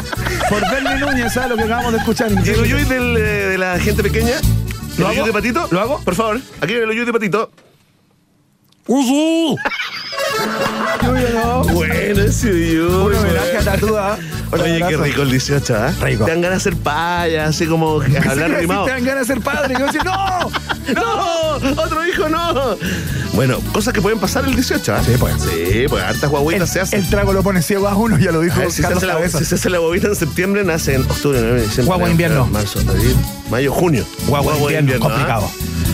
Por 0.50 0.62
Bernie 0.72 0.98
Núñez, 1.00 1.34
¿sabes 1.34 1.50
lo 1.50 1.58
que 1.58 1.64
acabamos 1.64 1.92
de 1.94 1.98
escuchar? 2.00 2.32
¿Y 2.32 2.50
el 2.50 2.62
Uyuy 2.62 2.84
del, 2.86 3.18
eh, 3.18 3.22
de 3.22 3.58
la 3.58 3.78
gente 3.80 4.02
pequeña? 4.02 4.38
¿El 4.38 4.98
¿Lo 5.04 5.06
Uyuy 5.08 5.18
hago? 5.18 5.28
de 5.28 5.34
Patito? 5.34 5.68
¿Lo 5.72 5.82
hago? 5.82 6.00
Por 6.04 6.16
favor. 6.16 6.40
Aquí 6.62 6.74
el 6.74 6.90
Uyuy 6.90 7.06
de 7.06 7.12
Patito. 7.14 7.52
¡Uyuy! 8.88 9.56
Uyuy, 11.04 11.24
no. 11.34 11.64
Bueno, 11.66 12.22
ese 12.24 12.52
Uyuy. 12.52 12.80
Un 12.80 13.16
homenaje 13.16 13.58
a 13.58 13.64
Tatúa. 13.64 14.18
Oye, 14.52 14.84
qué 14.88 14.98
rico 14.98 15.22
el 15.22 15.32
18, 15.32 15.76
¿ah? 15.76 15.94
Rico. 16.02 16.26
Te 16.26 16.32
dan 16.32 16.42
ganas 16.42 16.64
de 16.64 16.70
hacer 16.70 16.82
paya, 16.82 17.46
así 17.48 17.66
como 17.66 18.02
hablar 18.30 18.52
rimado. 18.52 18.86
Te 18.86 18.92
dan 18.92 19.06
ganas 19.06 19.28
de 19.28 19.34
ser 19.34 19.44
padre. 19.44 19.76
Yo 19.80 19.86
decir, 19.86 20.02
¡no! 20.06 20.52
¡No! 20.94 21.82
¡Otro 21.82 22.06
hijo 22.06 22.30
no! 22.30 22.78
Bueno, 23.34 23.60
cosas 23.74 23.94
que 23.94 24.02
pueden 24.02 24.20
pasar 24.20 24.46
el 24.46 24.56
18, 24.56 24.94
¿ah? 24.94 25.02
Sí, 25.06 25.14
pues. 25.18 25.36
Sí, 25.42 25.86
pues 25.88 26.04
hartas 26.04 26.30
guaguitas 26.30 26.70
se 26.70 26.82
hacen. 26.82 27.00
El 27.00 27.10
trago 27.10 27.34
lo 27.34 27.44
pone 27.44 27.62
ciego 27.62 27.88
a 27.88 27.96
uno, 27.96 28.18
ya 28.18 28.32
lo 28.32 28.42
dijo 28.42 28.60
ver, 28.60 28.72
si, 28.72 28.82
se 28.82 28.88
hace 28.88 29.06
la, 29.06 29.30
si 29.30 29.46
se 29.46 29.56
hace 29.56 29.70
la 29.70 29.80
bobita 29.80 30.08
en 30.08 30.16
septiembre, 30.16 30.64
nace 30.64 30.96
en 30.96 31.04
octubre, 31.04 31.40
noviembre, 31.40 31.64
diciembre. 31.64 31.86
Guagua 31.86 32.10
invierno. 32.10 32.46
Marzo, 32.48 32.80
abril, 32.80 33.16
mayo, 33.50 33.72
junio. 33.72 34.06
Guagua 34.28 34.56
invierno, 34.56 34.96
¿ah? 34.96 35.00
complicado. 35.00 35.52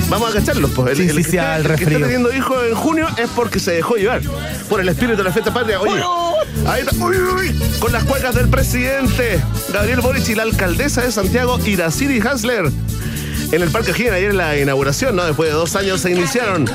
Vamos 0.10 0.32
a 0.32 0.34
cacharlos, 0.40 0.72
pues. 0.72 0.98
Sí, 0.98 1.08
que 1.08 1.24
sí, 1.24 1.38
al 1.38 1.66
el 1.66 1.76
que 1.76 1.86
teniendo 1.86 2.34
hijos 2.34 2.58
en 2.68 2.76
junio 2.76 3.08
es 3.18 3.30
porque 3.36 3.60
se 3.60 3.72
dejó 3.72 3.96
llevar 3.96 4.22
por 4.70 4.80
el 4.80 4.88
espíritu 4.88 5.18
de 5.18 5.24
la 5.24 5.32
fiesta 5.32 5.54
patria. 5.54 5.82
Oye, 5.82 6.02
ahí 6.66 6.82
está. 6.82 6.96
Uy, 7.06 7.16
uy, 7.18 7.50
uy, 7.50 7.80
con 7.80 7.92
las 7.92 8.04
cuecas 8.04 8.36
del 8.36 8.50
presidente 8.50 9.42
Gabriel 9.74 10.02
Boric 10.02 10.28
y 10.30 10.36
la 10.36 10.44
alcaldesa 10.44 11.02
de 11.02 11.12
Santiago, 11.12 11.60
Iraciri 11.66 12.20
Hasler. 12.20 12.72
en 13.52 13.62
el 13.62 13.70
Parque 13.70 13.92
O'Higgins 13.92 14.12
ayer 14.14 14.32
en 14.32 14.38
la 14.38 14.58
inauguración, 14.58 15.16
¿no? 15.16 15.24
Después 15.26 15.50
de 15.50 15.56
dos 15.56 15.76
años 15.78 16.02
se 16.02 16.12
iniciaron 16.12 16.66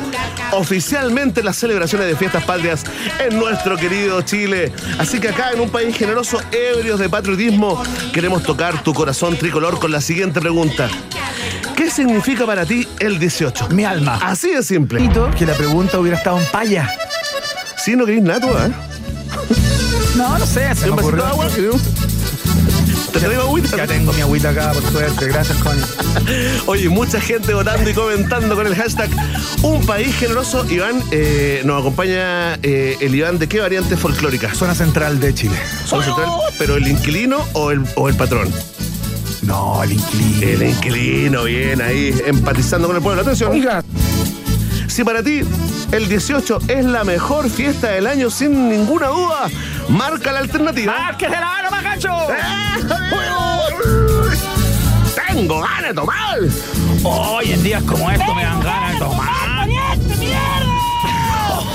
oficialmente 0.52 1.42
las 1.42 1.56
celebraciones 1.56 2.06
de 2.06 2.16
fiestas 2.16 2.44
patrias 2.44 2.84
en 3.18 3.38
nuestro 3.38 3.76
querido 3.76 4.22
Chile. 4.22 4.72
Así 4.98 5.20
que 5.20 5.28
acá 5.28 5.50
en 5.52 5.60
un 5.60 5.70
país 5.70 5.94
generoso, 5.96 6.40
ebrios 6.50 6.98
de 6.98 7.08
patriotismo, 7.10 7.82
queremos 8.12 8.42
tocar 8.42 8.82
tu 8.82 8.94
corazón 8.94 9.36
tricolor 9.36 9.78
con 9.78 9.90
la 9.92 10.00
siguiente 10.00 10.40
pregunta. 10.40 10.88
¿Qué 11.76 11.90
significa 11.90 12.46
para 12.46 12.64
ti 12.64 12.86
el 13.00 13.18
18? 13.18 13.68
Mi 13.70 13.84
alma. 13.84 14.18
Así 14.22 14.50
de 14.54 14.62
simple. 14.62 15.10
Que 15.36 15.44
la 15.46 15.54
pregunta 15.54 15.98
hubiera 15.98 16.16
estado 16.16 16.38
en 16.38 16.46
paya. 16.46 16.88
Sí, 17.76 17.96
no 17.96 18.06
querés 18.06 18.22
nada, 18.22 18.40
tú, 18.40 18.46
¿eh? 18.48 18.91
No, 20.42 20.48
sé, 20.48 20.74
se 20.74 20.86
me 20.86 20.90
¿Un 20.90 20.96
vasito 20.96 21.16
de 21.18 21.22
agua? 21.22 21.46
¿Te 23.12 23.20
traigo 23.20 23.42
agüita? 23.42 23.76
Ya 23.76 23.86
tengo 23.86 24.12
mi 24.12 24.22
agüita 24.22 24.48
acá, 24.48 24.72
por 24.72 24.82
suerte. 24.90 25.28
Gracias, 25.28 25.56
Connie. 25.58 25.84
Oye, 26.66 26.88
mucha 26.88 27.20
gente 27.20 27.54
votando 27.54 27.88
y 27.88 27.94
comentando 27.94 28.56
con 28.56 28.66
el 28.66 28.74
hashtag 28.74 29.08
Un 29.62 29.86
País 29.86 30.16
Generoso. 30.16 30.68
Iván, 30.68 31.00
eh, 31.12 31.62
nos 31.64 31.80
acompaña 31.80 32.54
eh, 32.60 32.96
el 33.00 33.14
Iván 33.14 33.38
de 33.38 33.48
qué 33.48 33.60
variante 33.60 33.96
folclórica? 33.96 34.52
Zona 34.52 34.74
central 34.74 35.20
de 35.20 35.32
Chile. 35.32 35.54
Zona 35.86 36.06
central, 36.06 36.28
pero 36.58 36.74
el 36.74 36.88
inquilino 36.88 37.46
o 37.52 37.70
el, 37.70 37.84
o 37.94 38.08
el 38.08 38.16
patrón? 38.16 38.52
No, 39.42 39.80
el 39.84 39.92
inquilino. 39.92 40.42
El 40.42 40.62
inquilino, 40.64 41.44
bien 41.44 41.80
ahí, 41.80 42.20
empatizando 42.26 42.88
con 42.88 42.96
el 42.96 43.02
pueblo. 43.02 43.22
Atención. 43.22 43.52
Oiga, 43.52 43.84
Si 44.88 45.04
para 45.04 45.22
ti 45.22 45.42
el 45.92 46.08
18 46.08 46.58
es 46.66 46.84
la 46.84 47.04
mejor 47.04 47.48
fiesta 47.48 47.90
del 47.90 48.08
año, 48.08 48.28
sin 48.28 48.68
ninguna 48.68 49.06
duda, 49.06 49.48
marca 49.88 50.32
la 50.32 50.40
alternativa. 50.40 50.94
¡Ah, 50.96 51.16
que 51.16 51.26
se 51.26 51.30
la 51.30 51.40
mano, 51.46 51.70
macacho! 51.70 52.16
Tengo 55.26 55.60
ganas 55.60 55.88
de 55.88 55.94
tomar. 55.94 56.38
Hoy 57.04 57.52
en 57.52 57.62
días 57.62 57.82
como 57.84 58.10
estos 58.10 58.34
me 58.34 58.42
dan 58.44 58.60
ganas 58.60 58.92
de 58.92 58.98
tomar. 58.98 59.61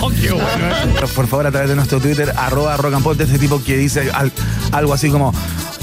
Oh, 0.07 0.11
qué 0.21 0.31
bueno. 0.31 1.05
Por 1.15 1.27
favor, 1.27 1.47
a 1.47 1.51
través 1.51 1.69
de 1.69 1.75
nuestro 1.75 1.99
Twitter, 1.99 2.33
arroba 2.37 2.77
rock 2.77 2.93
and 2.93 3.03
pop, 3.03 3.15
de 3.17 3.25
este 3.25 3.37
tipo 3.39 3.61
que 3.63 3.75
dice 3.77 4.09
al- 4.13 4.31
algo 4.71 4.93
así 4.93 5.09
como, 5.09 5.33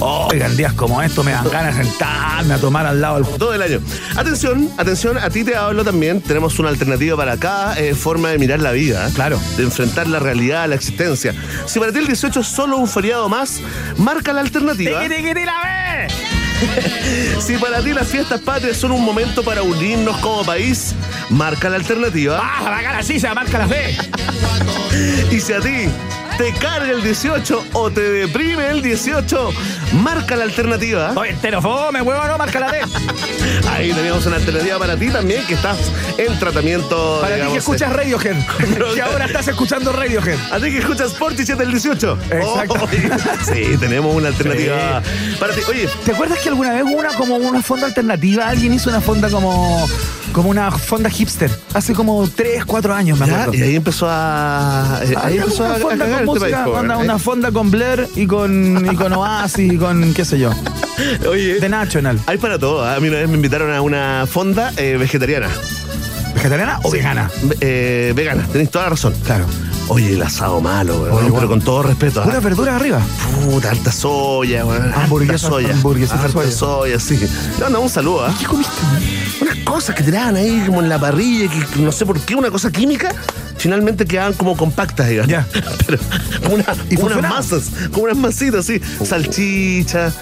oiga, 0.00 0.46
en 0.46 0.56
días 0.56 0.72
como 0.72 1.02
estos 1.02 1.24
me 1.24 1.32
dan 1.32 1.48
ganas 1.50 1.76
de 1.76 1.84
sentarme 1.84 2.54
a 2.54 2.58
tomar 2.58 2.86
al 2.86 3.00
lado 3.00 3.16
del... 3.20 3.26
Todo 3.38 3.52
el 3.54 3.62
año. 3.62 3.80
Atención, 4.16 4.70
atención, 4.78 5.18
a 5.18 5.28
ti 5.30 5.44
te 5.44 5.56
hablo 5.56 5.84
también. 5.84 6.20
Tenemos 6.20 6.58
una 6.58 6.68
alternativa 6.70 7.16
para 7.16 7.36
cada 7.36 7.78
eh, 7.78 7.94
forma 7.94 8.30
de 8.30 8.38
mirar 8.38 8.60
la 8.60 8.72
vida. 8.72 9.10
Claro. 9.14 9.38
De 9.56 9.64
enfrentar 9.64 10.06
la 10.08 10.18
realidad, 10.20 10.68
la 10.68 10.74
existencia. 10.74 11.34
Si 11.66 11.78
para 11.78 11.92
ti 11.92 11.98
el 11.98 12.06
18 12.06 12.40
es 12.40 12.46
solo 12.46 12.76
un 12.78 12.88
feriado 12.88 13.28
más, 13.28 13.60
marca 13.98 14.32
la 14.32 14.40
alternativa. 14.40 15.02
¡Tiqui, 15.02 15.14
tiqui, 15.16 15.34
ti, 15.34 15.44
la 15.44 15.52
ve! 15.62 16.43
Si 17.40 17.56
para 17.58 17.82
ti 17.82 17.92
las 17.92 18.08
fiestas 18.08 18.40
patrias 18.40 18.76
son 18.76 18.92
un 18.92 19.04
momento 19.04 19.42
para 19.42 19.62
unirnos 19.62 20.16
como 20.18 20.44
país, 20.44 20.94
marca 21.28 21.68
la 21.68 21.76
alternativa. 21.76 22.40
¡Ah, 22.40 22.70
la 22.70 22.82
cara 22.82 23.02
sí, 23.02 23.18
se 23.20 23.32
marca 23.34 23.58
la 23.58 23.68
fe! 23.68 23.96
Y 25.30 25.40
si 25.40 25.52
a 25.52 25.60
ti 25.60 25.88
te 26.38 26.52
carga 26.54 26.90
el 26.90 27.02
18 27.02 27.64
o 27.74 27.90
te 27.90 28.00
deprime 28.00 28.68
el 28.68 28.82
18, 28.82 29.50
marca 30.02 30.34
la 30.36 30.44
alternativa. 30.44 31.12
Oye, 31.14 31.30
entero 31.30 31.62
fome, 31.62 32.02
huevo, 32.02 32.24
no, 32.26 32.36
marca 32.38 32.58
la 32.60 32.68
fe. 32.70 32.80
Ahí 33.70 33.92
teníamos 33.92 34.26
una 34.26 34.36
alternativa 34.36 34.78
para 34.78 34.96
ti 34.96 35.08
también, 35.10 35.46
que 35.46 35.54
estás 35.54 35.78
en 36.18 36.36
tratamiento. 36.38 37.18
Para 37.20 37.36
ti 37.36 37.52
que 37.52 37.58
escuchas 37.58 37.92
Radiohead. 37.92 38.36
que 38.94 39.02
ahora 39.02 39.26
estás 39.26 39.48
escuchando 39.48 39.92
Radiohead. 39.92 40.38
A 40.52 40.56
ti 40.56 40.70
que 40.72 40.78
escuchas 40.78 41.12
Portishead 41.12 41.58
del 41.58 41.70
18. 41.70 42.18
Exacto. 42.30 42.74
Oh, 42.82 42.88
sí, 43.44 43.76
tenemos 43.78 44.14
una 44.14 44.28
alternativa 44.28 45.02
para 45.38 45.54
ti. 45.54 45.60
Oye, 45.68 45.88
¿Te 46.04 46.12
acuerdas 46.12 46.38
que 46.40 46.48
alguna 46.48 46.72
vez 46.72 46.82
hubo 46.82 46.98
una 46.98 47.10
como 47.14 47.36
una 47.36 47.62
fonda 47.62 47.86
alternativa? 47.86 48.48
Alguien 48.48 48.74
hizo 48.74 48.90
una 48.90 49.00
fonda 49.00 49.30
como 49.30 49.86
como 50.32 50.50
una 50.50 50.68
fonda 50.72 51.08
hipster 51.08 51.48
hace 51.74 51.92
como 51.92 52.28
3, 52.28 52.64
4 52.64 52.92
años, 52.92 53.18
me 53.20 53.26
ya, 53.26 53.42
acuerdo. 53.42 53.54
y 53.54 53.62
ahí 53.62 53.76
empezó 53.76 54.08
a. 54.10 55.00
eh, 55.04 55.14
ahí 55.22 55.36
empezó 55.38 55.64
a, 55.64 55.76
a 55.76 55.78
fonda 55.78 56.04
cagar 56.04 56.23
este 56.24 56.40
música, 56.40 56.64
joven, 56.64 56.80
onda, 56.80 56.94
¿eh? 56.94 57.04
una 57.04 57.18
fonda 57.18 57.52
con 57.52 57.70
Blair 57.70 58.08
y 58.14 58.26
con, 58.26 58.86
y 58.90 58.96
con 58.96 59.12
Oasis 59.12 59.72
y 59.72 59.76
con 59.76 60.14
qué 60.14 60.24
sé 60.24 60.38
yo. 60.38 60.50
Oye, 61.28 61.60
De 61.60 61.68
National. 61.68 62.20
hay 62.26 62.38
para 62.38 62.58
todo. 62.58 62.84
¿ah? 62.84 62.96
A 62.96 63.00
mí 63.00 63.08
una 63.08 63.18
vez 63.18 63.28
me 63.28 63.34
invitaron 63.36 63.72
a 63.72 63.80
una 63.80 64.26
fonda 64.26 64.72
eh, 64.76 64.96
vegetariana. 64.98 65.48
¿Vegetariana 66.34 66.80
o 66.82 66.90
vegana? 66.90 67.30
Eh, 67.60 68.12
vegana, 68.14 68.46
tenéis 68.50 68.70
toda 68.70 68.84
la 68.84 68.90
razón. 68.90 69.14
Claro. 69.24 69.46
Oye, 69.88 70.14
el 70.14 70.22
asado 70.22 70.60
malo, 70.60 71.02
weón, 71.02 71.24
Oye, 71.24 71.32
pero 71.34 71.48
con 71.48 71.60
todo 71.60 71.82
respeto. 71.82 72.20
¿ah? 72.20 72.24
Puras 72.24 72.42
verduras 72.42 72.74
arriba. 72.74 73.00
Puta, 73.44 73.70
alta 73.70 73.92
soya, 73.92 74.64
weón. 74.64 74.92
Alta 74.92 75.38
soya. 75.38 75.74
Alta 75.74 76.28
soya. 76.28 76.50
soya, 76.50 77.00
sí. 77.00 77.16
Le 77.18 77.62
mandamos 77.62 77.90
un 77.90 77.94
saludo, 77.94 78.24
¿ah? 78.24 78.34
¿Qué 78.38 78.46
comiste? 78.46 78.72
Unas 79.42 79.56
cosas 79.58 79.94
que 79.94 80.02
tiraban 80.02 80.36
ahí 80.36 80.64
como 80.66 80.80
en 80.80 80.88
la 80.88 80.98
parrilla, 80.98 81.50
que 81.50 81.80
no 81.80 81.92
sé 81.92 82.06
por 82.06 82.18
qué, 82.20 82.34
una 82.34 82.50
cosa 82.50 82.70
química, 82.70 83.14
finalmente 83.64 84.04
quedaban 84.04 84.34
como 84.34 84.58
compactas, 84.58 85.08
digamos. 85.08 85.30
Ya. 85.30 85.46
Pero 85.86 85.98
una- 86.50 86.64
¿Y 86.90 86.96
unas 87.00 87.22
masas, 87.22 87.70
como 87.92 88.04
unas 88.04 88.18
masitas, 88.18 88.66
sí. 88.66 88.78
Salchicha, 89.02 90.12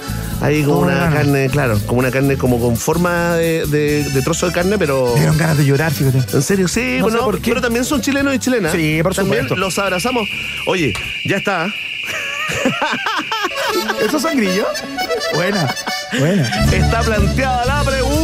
ahí 0.40 0.62
como 0.62 0.76
Oh, 0.78 0.82
una 0.82 1.10
carne, 1.10 1.48
claro, 1.50 1.76
como 1.86 1.98
una 1.98 2.12
carne 2.12 2.36
como 2.36 2.60
con 2.60 2.76
forma 2.76 3.34
de, 3.34 3.66
de- 3.66 4.04
de 4.04 4.22
trozo 4.22 4.46
de 4.46 4.52
carne, 4.52 4.78
pero... 4.78 5.10
Me 5.14 5.18
dieron 5.20 5.36
ganas 5.38 5.58
de 5.58 5.64
llorar, 5.64 5.92
fíjate. 5.92 6.18
¿En 6.36 6.42
serio? 6.42 6.68
Sí, 6.68 6.98
No 7.00 7.06
sé 7.06 7.16
bueno, 7.16 7.24
por 7.24 7.40
qué. 7.40 7.50
pero 7.50 7.60
también 7.60 7.84
son 7.84 8.00
chilenos 8.00 8.32
y 8.32 8.38
chilenas. 8.38 8.70
Sí, 8.70 9.00
por 9.02 9.12
También 9.12 9.42
supuesto. 9.48 9.56
los 9.66 9.76
abrazamos. 9.80 10.22
Oye, 10.68 10.92
ya 11.28 11.36
está. 11.38 11.66
¿Eso 14.06 14.20
son 14.20 14.36
grillos? 14.36 14.68
Buena, 15.34 15.74
buena. 16.18 16.48
Está 16.72 17.00
planteada 17.02 17.64
la 17.66 17.82
pregunta. 17.82 18.21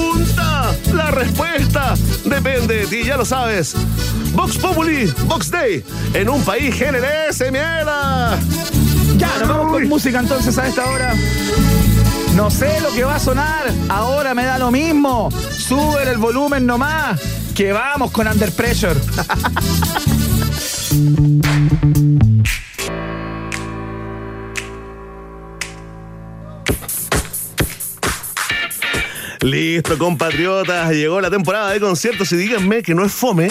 La 0.98 1.12
respuesta 1.12 1.94
depende 2.24 2.78
de 2.78 2.86
ti, 2.88 3.04
ya 3.04 3.16
lo 3.16 3.24
sabes. 3.24 3.74
Vox 4.32 4.58
Populi, 4.58 5.06
Vox 5.26 5.48
Day, 5.48 5.84
en 6.12 6.28
un 6.28 6.42
país 6.42 6.74
generese, 6.74 7.52
mierda. 7.52 8.36
Ya, 9.16 9.38
nos 9.38 9.48
vamos 9.48 9.72
con 9.72 9.88
música 9.88 10.18
entonces 10.18 10.58
a 10.58 10.66
esta 10.66 10.90
hora. 10.90 11.14
No 12.34 12.50
sé 12.50 12.80
lo 12.80 12.90
que 12.90 13.04
va 13.04 13.14
a 13.14 13.20
sonar, 13.20 13.72
ahora 13.88 14.34
me 14.34 14.44
da 14.44 14.58
lo 14.58 14.72
mismo. 14.72 15.30
Sube 15.56 16.02
el 16.10 16.18
volumen 16.18 16.66
nomás, 16.66 17.20
que 17.54 17.70
vamos 17.70 18.10
con 18.10 18.26
Under 18.26 18.50
Pressure. 18.50 19.00
Listo, 29.40 29.96
compatriotas, 29.98 30.90
llegó 30.90 31.20
la 31.20 31.30
temporada 31.30 31.70
de 31.70 31.80
conciertos 31.80 32.32
y 32.32 32.36
díganme 32.36 32.82
que 32.82 32.94
no 32.94 33.04
es 33.04 33.12
fome 33.12 33.48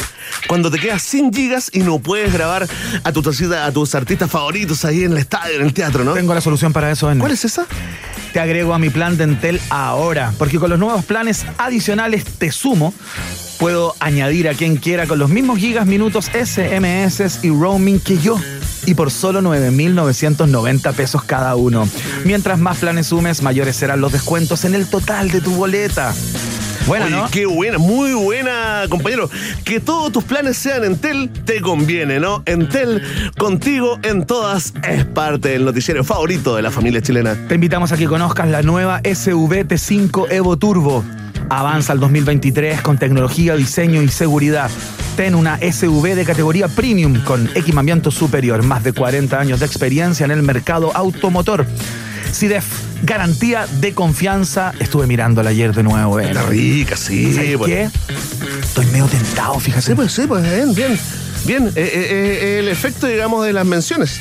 cuando 0.47 0.69
te 0.69 0.79
quedas 0.79 1.01
sin 1.01 1.33
gigas 1.33 1.69
y 1.73 1.79
no 1.79 1.99
puedes 1.99 2.33
grabar 2.33 2.67
a, 3.03 3.11
tu, 3.11 3.21
a 3.55 3.71
tus 3.71 3.95
artistas 3.95 4.29
favoritos 4.29 4.83
ahí 4.83 5.03
en 5.03 5.13
el 5.13 5.19
estadio, 5.19 5.55
en 5.55 5.65
el 5.65 5.73
teatro, 5.73 6.03
¿no? 6.03 6.13
Tengo 6.13 6.33
la 6.33 6.41
solución 6.41 6.73
para 6.73 6.91
eso, 6.91 7.09
Ender. 7.09 7.21
¿Cuál 7.21 7.31
es 7.31 7.45
esa? 7.45 7.65
Te 8.33 8.39
agrego 8.41 8.73
a 8.73 8.79
mi 8.79 8.89
plan 8.89 9.17
de 9.17 9.23
Entel 9.23 9.61
ahora, 9.69 10.33
porque 10.37 10.59
con 10.59 10.69
los 10.69 10.77
nuevos 10.77 11.05
planes 11.05 11.45
adicionales 11.57 12.25
Te 12.25 12.51
Sumo, 12.51 12.93
puedo 13.57 13.95
añadir 13.99 14.49
a 14.49 14.53
quien 14.53 14.75
quiera 14.75 15.07
con 15.07 15.19
los 15.19 15.29
mismos 15.29 15.57
gigas, 15.57 15.87
minutos, 15.87 16.25
SMS 16.33 17.43
y 17.43 17.49
roaming 17.49 17.99
que 17.99 18.17
yo. 18.17 18.37
Y 18.85 18.93
por 18.93 19.11
solo 19.11 19.41
9.990 19.41 20.93
pesos 20.93 21.23
cada 21.23 21.55
uno. 21.55 21.87
Mientras 22.23 22.59
más 22.59 22.77
planes 22.77 23.07
sumes, 23.07 23.41
mayores 23.41 23.75
serán 23.75 24.01
los 24.01 24.11
descuentos 24.11 24.65
en 24.65 24.75
el 24.75 24.87
total 24.87 25.29
de 25.29 25.41
tu 25.41 25.51
boleta. 25.55 26.13
Bueno, 26.87 27.05
Oye, 27.05 27.15
¿no? 27.15 27.29
qué 27.29 27.45
buena, 27.45 27.77
muy 27.77 28.13
buena, 28.13 28.83
compañero. 28.89 29.29
Que 29.65 29.81
todos 29.81 30.09
tus 30.13 30.23
planes 30.23 30.57
sean 30.57 30.85
Entel 30.85 31.29
te 31.43 31.59
conviene, 31.59 32.21
¿no? 32.21 32.43
Entel, 32.45 33.03
contigo 33.37 33.99
en 34.03 34.25
todas, 34.25 34.73
es 34.87 35.03
parte 35.03 35.49
del 35.49 35.65
noticiero 35.65 36.05
favorito 36.05 36.55
de 36.55 36.61
la 36.61 36.71
familia 36.71 37.01
chilena. 37.01 37.35
Te 37.49 37.55
invitamos 37.55 37.91
a 37.91 37.97
que 37.97 38.05
conozcas 38.05 38.47
la 38.47 38.61
nueva 38.61 39.01
SVT5 39.03 40.31
Evo 40.31 40.57
Turbo. 40.57 41.03
Avanza 41.49 41.91
al 41.91 41.99
2023 41.99 42.81
con 42.81 42.97
tecnología, 42.97 43.55
diseño 43.55 44.01
y 44.01 44.07
seguridad. 44.07 44.71
Ten 45.17 45.33
una 45.33 45.57
SUV 45.59 46.13
de 46.13 46.23
categoría 46.23 46.67
premium 46.67 47.23
con 47.23 47.49
equipamiento 47.55 48.11
superior, 48.11 48.61
más 48.61 48.83
de 48.83 48.93
40 48.93 49.39
años 49.39 49.59
de 49.59 49.65
experiencia 49.65 50.25
en 50.25 50.29
el 50.29 50.43
mercado 50.43 50.95
automotor. 50.95 51.65
CIDEF, 52.31 52.65
garantía 53.01 53.65
de 53.81 53.95
confianza. 53.95 54.73
Estuve 54.79 55.07
mirándola 55.07 55.49
ayer 55.49 55.73
de 55.73 55.81
nuevo. 55.81 56.19
¿eh? 56.19 56.27
Está 56.27 56.43
rica, 56.43 56.95
sí. 56.95 57.33
¿Sabes 57.33 57.57
qué? 57.65 57.89
Estoy 58.61 58.85
medio 58.85 59.07
tentado, 59.07 59.59
fíjate. 59.59 59.87
Sí, 59.87 59.95
pues, 59.95 60.11
sí, 60.11 60.27
pues, 60.27 60.43
bien, 60.43 60.75
bien. 60.75 60.99
Bien, 61.45 61.67
eh, 61.69 61.71
eh, 61.75 62.39
eh, 62.43 62.59
el 62.59 62.67
efecto, 62.67 63.07
digamos, 63.07 63.43
de 63.43 63.53
las 63.53 63.65
menciones. 63.65 64.19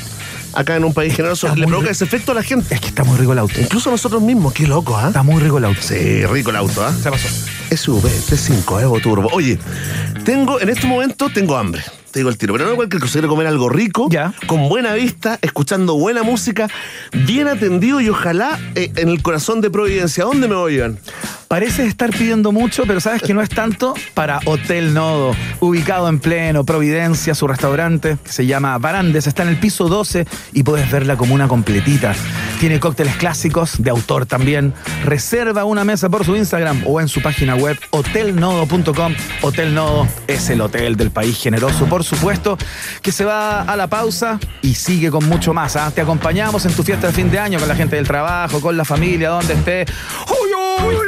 Acá 0.54 0.76
en 0.76 0.84
un 0.84 0.94
país 0.94 1.14
generoso 1.14 1.54
le 1.54 1.66
provoca 1.66 1.90
ese 1.90 2.04
efecto 2.04 2.32
a 2.32 2.36
la 2.36 2.42
gente. 2.42 2.74
Es 2.74 2.80
que 2.80 2.88
está 2.88 3.04
muy 3.04 3.18
rico 3.18 3.34
el 3.34 3.38
auto. 3.38 3.60
Incluso 3.60 3.90
nosotros 3.90 4.22
mismos, 4.22 4.54
qué 4.54 4.66
loco, 4.66 4.96
¿ah? 4.96 5.08
Está 5.08 5.22
muy 5.22 5.42
rico 5.42 5.58
el 5.58 5.66
auto. 5.66 5.82
Sí, 5.82 6.24
rico 6.24 6.48
el 6.48 6.56
auto, 6.56 6.82
¿ah? 6.82 6.94
Se 7.02 7.10
pasó. 7.10 7.28
SUV 7.76 8.02
T5 8.04 8.82
Evo 8.82 9.00
Turbo. 9.00 9.28
Oye, 9.32 9.58
tengo, 10.24 10.60
en 10.60 10.68
este 10.68 10.86
momento 10.86 11.28
tengo 11.30 11.56
hambre. 11.56 11.82
Te 12.10 12.20
digo 12.20 12.30
el 12.30 12.38
tiro, 12.38 12.54
pero 12.54 12.66
no 12.68 12.76
cualquier 12.76 13.00
cosa. 13.00 13.12
Quiero 13.12 13.28
comer 13.28 13.46
algo 13.46 13.68
rico, 13.68 14.08
Ya. 14.10 14.32
con 14.46 14.68
buena 14.68 14.94
vista, 14.94 15.38
escuchando 15.42 15.96
buena 15.98 16.22
música, 16.22 16.68
bien 17.12 17.46
atendido 17.48 18.00
y 18.00 18.08
ojalá 18.08 18.58
eh, 18.74 18.90
en 18.96 19.10
el 19.10 19.20
corazón 19.22 19.60
de 19.60 19.70
Providencia. 19.70 20.24
¿A 20.24 20.26
dónde 20.26 20.48
me 20.48 20.54
voy, 20.54 20.76
Iván? 20.76 20.98
Parece 21.48 21.86
estar 21.86 22.10
pidiendo 22.10 22.50
mucho, 22.50 22.84
pero 22.86 23.00
sabes 23.00 23.22
que 23.22 23.32
no 23.32 23.40
es 23.40 23.48
tanto 23.48 23.94
para 24.14 24.40
Hotel 24.46 24.92
Nodo, 24.92 25.34
ubicado 25.60 26.08
en 26.08 26.18
pleno 26.18 26.64
Providencia, 26.64 27.36
su 27.36 27.46
restaurante 27.46 28.18
se 28.24 28.46
llama 28.46 28.76
Barandes, 28.78 29.28
está 29.28 29.44
en 29.44 29.50
el 29.50 29.56
piso 29.56 29.88
12 29.88 30.26
y 30.52 30.62
puedes 30.64 30.90
ver 30.90 31.06
la 31.06 31.16
comuna 31.16 31.46
completita. 31.46 32.14
Tiene 32.58 32.80
cócteles 32.80 33.14
clásicos, 33.16 33.82
de 33.82 33.90
autor 33.90 34.26
también. 34.26 34.74
Reserva 35.04 35.64
una 35.64 35.84
mesa 35.84 36.08
por 36.08 36.24
su 36.24 36.34
Instagram 36.34 36.82
o 36.84 37.00
en 37.00 37.06
su 37.06 37.22
página 37.22 37.54
web 37.54 37.78
hotelnodo.com. 37.90 39.14
Hotel 39.42 39.74
Nodo 39.74 40.08
es 40.26 40.50
el 40.50 40.60
hotel 40.60 40.96
del 40.96 41.10
país 41.12 41.38
generoso, 41.40 41.86
por 41.86 42.02
supuesto, 42.02 42.58
que 43.02 43.12
se 43.12 43.24
va 43.24 43.62
a 43.62 43.76
la 43.76 43.86
pausa 43.86 44.40
y 44.62 44.74
sigue 44.74 45.10
con 45.10 45.28
mucho 45.28 45.54
más. 45.54 45.76
¿ah? 45.76 45.92
Te 45.94 46.00
acompañamos 46.00 46.66
en 46.66 46.72
tu 46.72 46.82
fiesta 46.82 47.06
de 47.06 47.12
fin 47.12 47.30
de 47.30 47.38
año 47.38 47.60
con 47.60 47.68
la 47.68 47.76
gente 47.76 47.96
del 47.96 48.06
trabajo, 48.06 48.60
con 48.60 48.76
la 48.76 48.84
familia, 48.84 49.30
donde 49.30 49.54
esté. 49.54 49.86
¡Uy, 50.28 50.65
uy, 50.84 50.94
uy! 50.94 51.06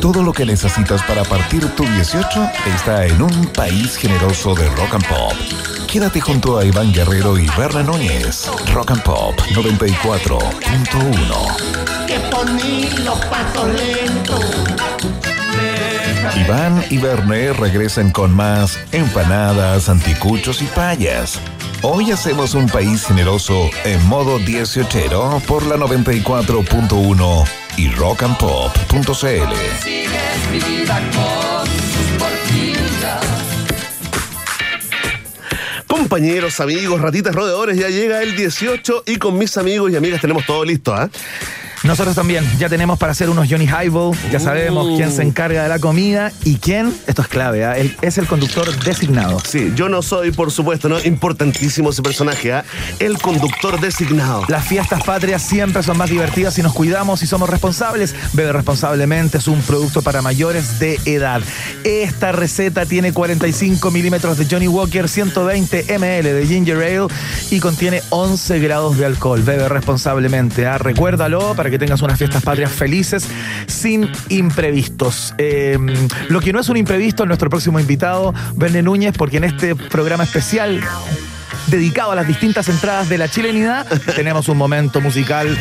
Todo 0.00 0.22
lo 0.22 0.32
que 0.32 0.46
necesitas 0.46 1.02
para 1.02 1.24
partir 1.24 1.66
tu 1.74 1.82
18 1.84 2.48
está 2.74 3.04
en 3.06 3.20
un 3.20 3.46
país 3.46 3.96
generoso 3.96 4.54
de 4.54 4.68
rock 4.70 4.94
and 4.94 5.06
pop. 5.08 5.32
Quédate 5.88 6.20
junto 6.20 6.58
a 6.58 6.64
Iván 6.64 6.92
Guerrero 6.92 7.36
y 7.38 7.46
Berna 7.58 7.82
Núñez. 7.82 8.48
Rock 8.72 8.92
and 8.92 9.02
Pop 9.02 9.34
94.1. 9.54 12.06
que 12.06 12.18
poní 12.30 12.88
los 13.04 13.18
pasos 13.26 13.68
lentos. 13.68 14.44
Iván 16.36 16.84
y 16.90 16.98
Verne 16.98 17.52
regresan 17.54 18.10
con 18.10 18.34
más 18.34 18.78
empanadas, 18.92 19.88
anticuchos 19.88 20.60
y 20.60 20.66
payas. 20.66 21.40
Hoy 21.82 22.10
hacemos 22.10 22.54
un 22.54 22.68
país 22.68 23.06
generoso 23.06 23.70
en 23.84 24.04
modo 24.06 24.38
18 24.38 25.40
por 25.48 25.64
la 25.64 25.76
94.1 25.76 27.44
y 27.78 27.88
rockandpop.cl. 27.90 29.54
Compañeros, 35.86 36.60
amigos, 36.60 37.00
ratitas 37.00 37.34
rodeadores, 37.34 37.78
ya 37.78 37.88
llega 37.88 38.22
el 38.22 38.36
18 38.36 39.04
y 39.06 39.16
con 39.16 39.38
mis 39.38 39.56
amigos 39.56 39.90
y 39.90 39.96
amigas 39.96 40.20
tenemos 40.20 40.44
todo 40.44 40.64
listo, 40.64 40.94
¿ah? 40.94 41.08
Nosotros 41.86 42.16
también 42.16 42.44
ya 42.58 42.68
tenemos 42.68 42.98
para 42.98 43.12
hacer 43.12 43.30
unos 43.30 43.48
Johnny 43.48 43.66
Highball, 43.66 44.16
ya 44.32 44.40
sabemos 44.40 44.96
quién 44.96 45.12
se 45.12 45.22
encarga 45.22 45.62
de 45.62 45.68
la 45.68 45.78
comida 45.78 46.32
y 46.42 46.56
quién, 46.56 46.92
esto 47.06 47.22
es 47.22 47.28
clave, 47.28 47.64
¿ah? 47.64 47.78
Él 47.78 47.96
es 48.02 48.18
el 48.18 48.26
conductor 48.26 48.68
designado. 48.80 49.38
Sí, 49.44 49.72
yo 49.76 49.88
no 49.88 50.02
soy, 50.02 50.32
por 50.32 50.50
supuesto, 50.50 50.88
¿no? 50.88 50.98
Importantísimo 50.98 51.90
ese 51.90 52.02
personaje, 52.02 52.52
¿ah? 52.52 52.64
El 52.98 53.18
conductor 53.18 53.80
designado. 53.80 54.42
Las 54.48 54.66
fiestas 54.66 55.04
patrias 55.04 55.42
siempre 55.42 55.84
son 55.84 55.96
más 55.96 56.10
divertidas 56.10 56.54
si 56.54 56.62
nos 56.62 56.72
cuidamos 56.72 57.22
y 57.22 57.28
somos 57.28 57.48
responsables. 57.48 58.16
Bebe 58.32 58.52
responsablemente 58.52 59.38
es 59.38 59.46
un 59.46 59.62
producto 59.62 60.02
para 60.02 60.22
mayores 60.22 60.80
de 60.80 60.98
edad. 61.04 61.40
Esta 61.84 62.32
receta 62.32 62.84
tiene 62.84 63.12
45 63.12 63.92
milímetros 63.92 64.38
de 64.38 64.46
Johnny 64.50 64.66
Walker, 64.66 65.08
120 65.08 65.98
ml 65.98 66.34
de 66.34 66.46
Ginger 66.48 66.78
Ale 66.78 67.06
y 67.50 67.60
contiene 67.60 68.02
11 68.10 68.58
grados 68.58 68.98
de 68.98 69.06
alcohol. 69.06 69.40
Bebe 69.42 69.68
responsablemente. 69.68 70.66
¿ah? 70.66 70.78
Recuérdalo 70.78 71.54
para 71.54 71.70
que 71.70 71.75
tengas 71.78 72.02
unas 72.02 72.18
fiestas 72.18 72.42
patrias 72.42 72.72
felices 72.72 73.28
sin 73.66 74.10
imprevistos. 74.28 75.34
Eh, 75.38 75.78
lo 76.28 76.40
que 76.40 76.52
no 76.52 76.60
es 76.60 76.68
un 76.68 76.76
imprevisto 76.76 77.24
es 77.24 77.26
nuestro 77.26 77.50
próximo 77.50 77.80
invitado, 77.80 78.34
Verne 78.54 78.82
Núñez, 78.82 79.14
porque 79.16 79.38
en 79.38 79.44
este 79.44 79.74
programa 79.74 80.24
especial 80.24 80.80
dedicado 81.68 82.12
a 82.12 82.14
las 82.14 82.26
distintas 82.26 82.68
entradas 82.68 83.08
de 83.08 83.18
la 83.18 83.28
chilenidad, 83.28 83.86
tenemos 84.14 84.48
un 84.48 84.56
momento 84.56 85.00
musical 85.00 85.56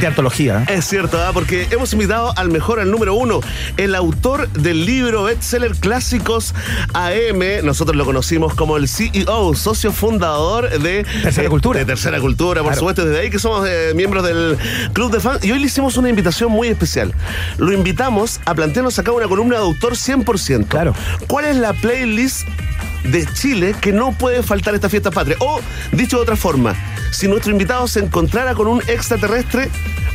de 0.00 0.06
antología. 0.06 0.64
Es 0.68 0.86
cierto, 0.86 1.18
¿ah? 1.22 1.30
porque 1.32 1.68
hemos 1.70 1.92
invitado 1.92 2.32
al 2.36 2.48
mejor, 2.50 2.80
al 2.80 2.90
número 2.90 3.14
uno, 3.14 3.40
el 3.76 3.94
autor 3.94 4.48
del 4.50 4.86
libro 4.86 5.24
bestseller 5.24 5.72
Clásicos 5.76 6.54
AM. 6.94 7.64
Nosotros 7.64 7.96
lo 7.96 8.04
conocimos 8.04 8.54
como 8.54 8.76
el 8.76 8.88
CEO, 8.88 9.54
socio 9.54 9.92
fundador 9.92 10.70
de 10.78 11.04
Tercera 11.22 11.48
Cultura. 11.50 11.78
De 11.80 11.84
Tercera 11.84 12.18
Cultura, 12.20 12.62
por 12.62 12.70
Claro. 12.70 12.78
supuesto, 12.78 13.04
desde 13.04 13.20
ahí 13.20 13.30
que 13.30 13.38
somos 13.38 13.68
eh, 13.68 13.92
miembros 13.94 14.24
del 14.24 14.56
Club 14.92 15.10
de 15.12 15.20
Fans. 15.20 15.44
Y 15.44 15.52
hoy 15.52 15.58
le 15.58 15.66
hicimos 15.66 15.96
una 15.96 16.08
invitación 16.08 16.50
muy 16.50 16.68
especial. 16.68 17.12
Lo 17.58 17.72
invitamos 17.72 18.40
a 18.46 18.54
plantearnos 18.54 18.98
acá 18.98 19.12
una 19.12 19.28
columna 19.28 19.56
de 19.56 19.62
autor 19.62 19.94
100%. 19.96 20.66
Claro. 20.68 20.94
¿Cuál 21.26 21.44
es 21.44 21.56
la 21.56 21.72
playlist? 21.74 22.46
de 23.04 23.26
Chile 23.32 23.74
que 23.80 23.92
no 23.92 24.12
puede 24.12 24.42
faltar 24.42 24.74
esta 24.74 24.90
fiesta 24.90 25.10
patria. 25.10 25.36
O, 25.40 25.60
dicho 25.92 26.16
de 26.18 26.22
otra 26.22 26.36
forma, 26.36 26.74
si 27.10 27.28
nuestro 27.28 27.52
invitado 27.52 27.86
se 27.86 28.00
encontrara 28.00 28.54
con 28.54 28.66
un 28.66 28.80
extraterrestre, 28.86 29.68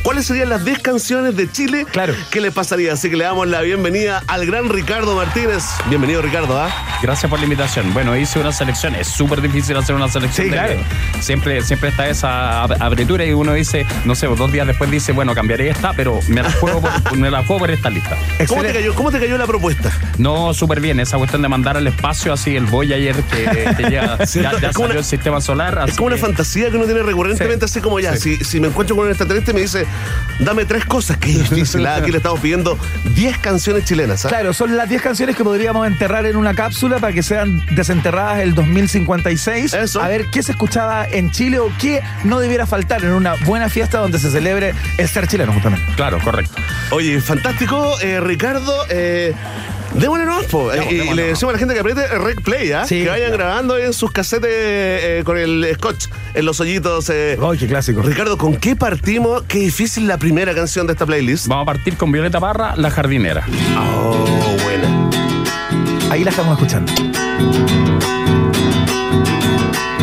¿cuáles 0.06 0.26
serían 0.26 0.48
las 0.50 0.64
10 0.64 0.78
canciones 0.82 1.34
de 1.36 1.50
Chile 1.50 1.84
Claro. 1.90 2.14
que 2.30 2.40
le 2.40 2.52
pasaría? 2.52 2.92
Así 2.92 3.10
que 3.10 3.16
le 3.16 3.24
damos 3.24 3.48
la 3.48 3.60
bienvenida 3.62 4.22
al 4.28 4.46
gran 4.46 4.68
Ricardo 4.68 5.16
Martínez. 5.16 5.64
Bienvenido, 5.88 6.22
Ricardo. 6.22 6.60
¿ah? 6.60 6.70
Gracias 7.02 7.28
por 7.28 7.40
la 7.40 7.44
invitación. 7.46 7.92
Bueno, 7.92 8.16
hice 8.16 8.38
una 8.38 8.52
selección. 8.52 8.94
Es 8.94 9.08
súper 9.08 9.42
difícil 9.42 9.76
hacer 9.76 9.96
una 9.96 10.06
selección. 10.08 10.46
Sí, 10.46 10.50
de- 10.52 10.56
claro. 10.56 10.74
Siempre, 11.20 11.60
siempre 11.62 11.88
está 11.88 12.08
esa 12.08 12.62
ab- 12.68 12.76
abertura 12.80 13.24
y 13.24 13.32
uno 13.32 13.52
dice, 13.52 13.84
no 14.04 14.14
sé, 14.14 14.28
dos 14.28 14.52
días 14.52 14.64
después 14.68 14.88
dice, 14.92 15.10
bueno, 15.10 15.34
cambiaré 15.34 15.70
esta, 15.70 15.92
pero 15.92 16.20
me 16.28 16.40
la 16.40 16.52
juego 16.52 16.80
por, 16.82 17.16
me 17.18 17.28
la 17.28 17.38
juego 17.44 17.58
por 17.58 17.70
esta 17.72 17.90
lista. 17.90 18.16
¿Cómo 18.46 18.62
te, 18.62 18.72
cayó, 18.72 18.94
¿Cómo 18.94 19.10
te 19.10 19.18
cayó 19.18 19.36
la 19.36 19.46
propuesta? 19.48 19.90
No, 20.18 20.54
súper 20.54 20.80
bien. 20.80 21.00
Esa 21.00 21.16
cuestión 21.18 21.42
de 21.42 21.48
mandar 21.48 21.76
al 21.76 21.86
espacio 21.88 22.32
así 22.32 22.54
el 22.54 22.66
Voyager 22.66 23.16
que, 23.24 23.74
que 23.76 23.90
ya, 23.90 24.18
ya, 24.24 24.52
ya 24.60 24.72
salió 24.72 24.84
una- 24.84 24.94
el 24.94 25.04
sistema 25.04 25.40
solar. 25.40 25.84
Es 25.88 25.96
como 25.96 26.06
una 26.06 26.16
fantasía 26.16 26.70
que 26.70 26.76
uno 26.76 26.84
tiene 26.86 27.02
recurrentemente, 27.02 27.64
así 27.64 27.80
como 27.80 27.98
ya, 27.98 28.14
si, 28.16 28.36
si 28.36 28.60
me 28.60 28.68
encuentro 28.68 28.94
con 28.94 29.06
un 29.06 29.10
extraterrestre 29.10 29.52
me 29.52 29.62
dice, 29.62 29.84
dame 30.38 30.64
tres 30.64 30.84
cosas, 30.84 31.16
que 31.16 31.28
difícil. 31.28 31.86
¿ah? 31.86 31.96
Aquí 31.96 32.10
le 32.10 32.18
estamos 32.18 32.40
pidiendo 32.40 32.78
10 33.14 33.38
canciones 33.38 33.84
chilenas. 33.84 34.24
¿ah? 34.24 34.28
Claro, 34.28 34.52
son 34.52 34.76
las 34.76 34.88
10 34.88 35.02
canciones 35.02 35.36
que 35.36 35.44
podríamos 35.44 35.86
enterrar 35.86 36.26
en 36.26 36.36
una 36.36 36.54
cápsula 36.54 36.98
para 36.98 37.12
que 37.12 37.22
sean 37.22 37.64
desenterradas 37.74 38.40
el 38.40 38.54
2056. 38.54 39.74
Eso. 39.74 40.00
A 40.00 40.08
ver 40.08 40.26
qué 40.30 40.42
se 40.42 40.52
escuchaba 40.52 41.06
en 41.06 41.30
Chile 41.30 41.58
o 41.58 41.70
qué 41.80 42.02
no 42.24 42.40
debiera 42.40 42.66
faltar 42.66 43.04
en 43.04 43.12
una 43.12 43.34
buena 43.44 43.68
fiesta 43.68 43.98
donde 43.98 44.18
se 44.18 44.30
celebre 44.30 44.74
el 44.98 45.08
ser 45.08 45.26
chileno, 45.28 45.52
justamente. 45.52 45.86
Claro, 45.96 46.18
correcto. 46.22 46.54
Oye, 46.90 47.20
fantástico, 47.20 47.98
eh, 48.00 48.20
Ricardo. 48.20 48.74
Eh, 48.90 49.34
Démosle 49.94 50.26
nomás, 50.26 50.44
po. 50.46 50.72
Eh, 50.72 50.86
y 50.90 50.94
démosle 50.98 51.22
le 51.22 51.28
decimos 51.28 51.50
a 51.50 51.52
la 51.54 51.58
gente 51.58 51.74
que 51.74 51.80
apriete 51.80 52.06
rec 52.18 52.42
play, 52.42 52.72
¿ah? 52.72 52.84
Sí, 52.86 53.02
que 53.02 53.08
vayan 53.08 53.28
claro. 53.28 53.44
grabando 53.44 53.78
en 53.78 53.92
sus 53.92 54.10
casetes 54.10 54.50
eh, 54.52 55.22
con 55.24 55.38
el 55.38 55.66
scotch 55.76 56.06
en 56.34 56.44
los 56.44 56.60
hoyitos. 56.60 57.08
eh. 57.10 57.38
¡Ay, 57.42 57.58
qué 57.58 57.66
clásico! 57.66 58.02
Ricardo, 58.02 58.36
¿con 58.36 58.56
qué 58.56 58.76
partimos? 58.76 59.42
Qué 59.48 59.58
difícil 59.58 60.06
la 60.06 60.18
primera 60.18 60.54
canción 60.54 60.86
de 60.86 60.92
esta 60.92 61.06
playlist. 61.06 61.46
Vamos 61.46 61.62
a 61.62 61.66
partir 61.72 61.96
con 61.96 62.12
Violeta 62.12 62.40
Parra, 62.40 62.74
La 62.76 62.90
Jardinera. 62.90 63.46
Oh, 63.78 64.26
buena. 64.62 65.10
Ahí 66.10 66.24
la 66.24 66.30
estamos 66.30 66.52
escuchando. 66.58 66.92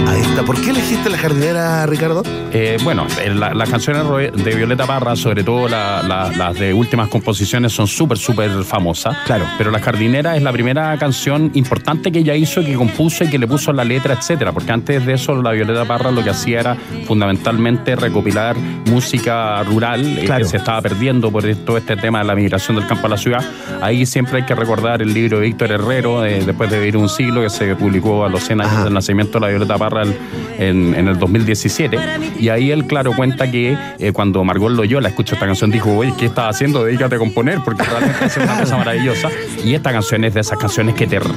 Ahí 0.08 0.22
está. 0.22 0.44
¿Por 0.44 0.60
qué 0.62 0.72
elegiste 0.72 1.10
la 1.10 1.18
jardinera, 1.18 1.86
Ricardo? 1.86 2.24
Eh, 2.52 2.78
bueno, 2.84 3.08
la- 3.36 3.54
las 3.54 3.70
canciones 3.70 4.04
de 4.34 4.56
Violeta 4.56 4.86
Parra, 4.86 5.16
sobre 5.16 5.44
todo 5.44 5.68
la- 5.68 6.04
la- 6.04 6.32
las 6.36 6.60
de 6.60 6.74
últimas 6.74 7.08
composiciones, 7.08 7.72
son 7.72 7.88
súper, 7.88 8.18
súper 8.18 8.52
famosas. 8.64 9.16
Claro. 9.26 9.46
Pero 9.58 9.72
La 9.72 9.80
Jardinera 9.80 10.36
es 10.36 10.44
la 10.44 10.52
primera 10.52 10.96
canción 11.00 11.50
importante 11.56 12.12
que 12.12 12.20
ella 12.20 12.36
hizo, 12.36 12.62
que 12.64 12.76
compuso 12.76 13.24
y 13.24 13.30
que 13.30 13.40
le 13.40 13.48
puso 13.48 13.74
la 13.74 13.84
letra, 13.84 14.14
etcétera. 14.14 14.52
Porque 14.52 14.72
antes 14.72 15.04
de 15.06 15.14
eso, 15.14 15.42
la 15.42 15.52
Violeta 15.52 15.86
Parra 15.86 16.12
lo 16.12 16.24
que 16.24 16.30
hacía 16.30 16.60
era 16.60 16.78
fundamentalmente 17.08 17.96
recopilar 17.96 18.56
música 18.86 19.64
rural 19.64 20.06
eh, 20.20 20.26
Claro. 20.26 20.44
que 20.44 20.50
se 20.52 20.58
estaba 20.58 20.82
perdiendo 20.82 21.32
por 21.32 21.44
todo 21.66 21.78
este 21.78 21.96
tema 21.98 22.20
de 22.20 22.26
la 22.26 22.36
migración 22.36 22.76
del 22.78 22.86
campo 22.86 23.08
a 23.08 23.10
la 23.10 23.18
ciudad. 23.18 23.44
Ahí 23.82 24.06
siempre 24.06 24.38
hay 24.38 24.44
que 24.44 24.54
recordar 24.54 25.02
el 25.02 25.14
libro 25.14 25.40
de 25.40 25.46
Víctor 25.48 25.72
Herrero, 25.72 26.24
eh, 26.26 26.44
después 26.46 26.70
de 26.70 26.78
vivir 26.80 26.98
un 26.98 27.10
siglo, 27.10 27.42
que 27.42 27.50
se 27.50 27.76
publicó 27.76 28.26
a 28.26 28.30
los 28.30 28.44
100 28.44 28.62
años 28.62 28.74
Ajá. 28.74 28.84
del 28.86 28.94
nacimiento 28.94 29.40
de 29.40 29.46
la 29.46 29.48
Violeta 29.50 29.78
Parra 29.78 29.93
en, 30.02 30.94
en 30.96 31.08
el 31.08 31.18
2017. 31.20 31.98
Y 32.40 32.50
ahí 32.50 32.72
él, 32.72 32.86
claro, 32.86 33.14
cuenta 33.14 33.50
que 33.50 33.78
eh, 34.00 34.12
cuando 34.12 34.44
Margot 34.44 34.72
Loyola 34.72 35.10
escuchó 35.10 35.36
esta 35.36 35.46
canción, 35.46 35.72
dijo, 35.72 35.96
oye, 35.96 36.14
¿qué 36.18 36.26
estás 36.26 36.56
haciendo? 36.56 36.84
Dedícate 36.84 37.16
a 37.16 37.20
componer, 37.20 37.60
porque 37.64 37.84
realmente 37.84 38.26
es 38.26 38.38
una 38.38 38.60
cosa 38.60 38.78
maravillosa. 38.78 39.30
Y 39.64 39.74
esta 39.76 39.92
canción 39.92 40.24
es 40.24 40.34
de 40.34 40.42
esas 40.42 40.58
canciones 40.58 40.96
que 40.96 41.08
te 41.08 41.20
re- 41.20 41.30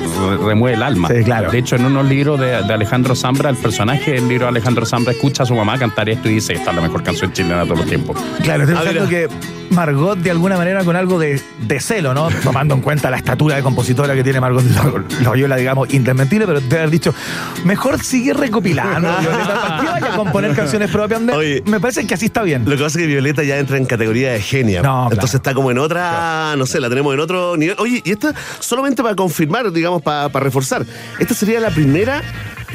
remueve 0.44 0.76
el 0.76 0.82
alma. 0.82 1.08
Sí, 1.08 1.22
claro. 1.24 1.50
De 1.50 1.58
hecho, 1.58 1.76
en 1.76 1.84
unos 1.84 2.06
libros 2.06 2.40
de, 2.40 2.46
de 2.62 2.72
Alejandro 2.72 3.14
Zambra, 3.14 3.50
el 3.50 3.56
personaje 3.56 4.12
del 4.12 4.28
libro 4.28 4.46
de 4.46 4.50
Alejandro 4.50 4.86
Zambra 4.86 5.12
escucha 5.12 5.42
a 5.42 5.46
su 5.46 5.54
mamá 5.54 5.78
cantar 5.78 6.08
esto 6.08 6.28
y 6.28 6.34
dice, 6.34 6.54
esta 6.54 6.70
es 6.70 6.76
la 6.76 6.82
mejor 6.82 7.02
canción 7.02 7.32
chilena 7.32 7.58
de 7.60 7.64
todos 7.64 7.78
los 7.80 7.88
tiempos. 7.88 8.16
Claro, 8.42 8.62
estoy 8.64 8.76
Ah, 8.78 8.82
pensando 8.84 9.08
que 9.08 9.28
Margot 9.70 10.18
de 10.18 10.30
alguna 10.30 10.56
manera 10.56 10.84
con 10.84 10.96
algo 10.96 11.18
de, 11.18 11.40
de 11.60 11.80
celo, 11.80 12.14
¿no? 12.14 12.28
Tomando 12.44 12.74
en 12.74 12.80
cuenta 12.80 13.10
la 13.10 13.16
estatura 13.16 13.56
de 13.56 13.62
compositora 13.62 14.14
que 14.14 14.24
tiene 14.24 14.40
Margot 14.40 14.64
Loyola, 15.22 15.56
digamos, 15.56 15.92
indesmentible, 15.92 16.46
pero 16.46 16.60
de 16.60 16.76
haber 16.76 16.90
dicho, 16.90 17.14
mejor 17.64 18.02
sigue 18.02 18.32
recopilando, 18.32 19.08
Violeta, 19.20 19.60
¿para 19.60 19.80
qué 19.80 19.86
vaya 19.86 20.14
a 20.14 20.16
componer 20.16 20.52
canciones 20.56 20.90
propias? 20.90 21.20
Oye. 21.34 21.62
me 21.66 21.80
parece 21.80 22.06
que 22.06 22.14
así 22.14 22.26
está 22.26 22.42
bien. 22.42 22.64
Lo 22.64 22.76
que 22.76 22.82
pasa 22.82 22.98
es 22.98 23.04
que 23.04 23.06
Violeta 23.06 23.42
ya 23.42 23.58
entra 23.58 23.76
en 23.76 23.86
categoría 23.86 24.32
de 24.32 24.40
genia. 24.40 24.82
No, 24.82 24.92
claro. 24.92 25.08
Entonces 25.12 25.34
está 25.36 25.54
como 25.54 25.70
en 25.70 25.78
otra, 25.78 26.54
no 26.56 26.66
sé, 26.66 26.80
la 26.80 26.88
tenemos 26.88 27.14
en 27.14 27.20
otro 27.20 27.56
nivel. 27.56 27.76
Oye, 27.78 28.02
y 28.04 28.10
esta 28.10 28.34
solamente 28.60 29.02
para 29.02 29.14
confirmar, 29.14 29.70
digamos, 29.72 30.02
para, 30.02 30.28
para 30.28 30.44
reforzar. 30.44 30.84
Esta 31.18 31.34
sería 31.34 31.60
la 31.60 31.70
primera 31.70 32.22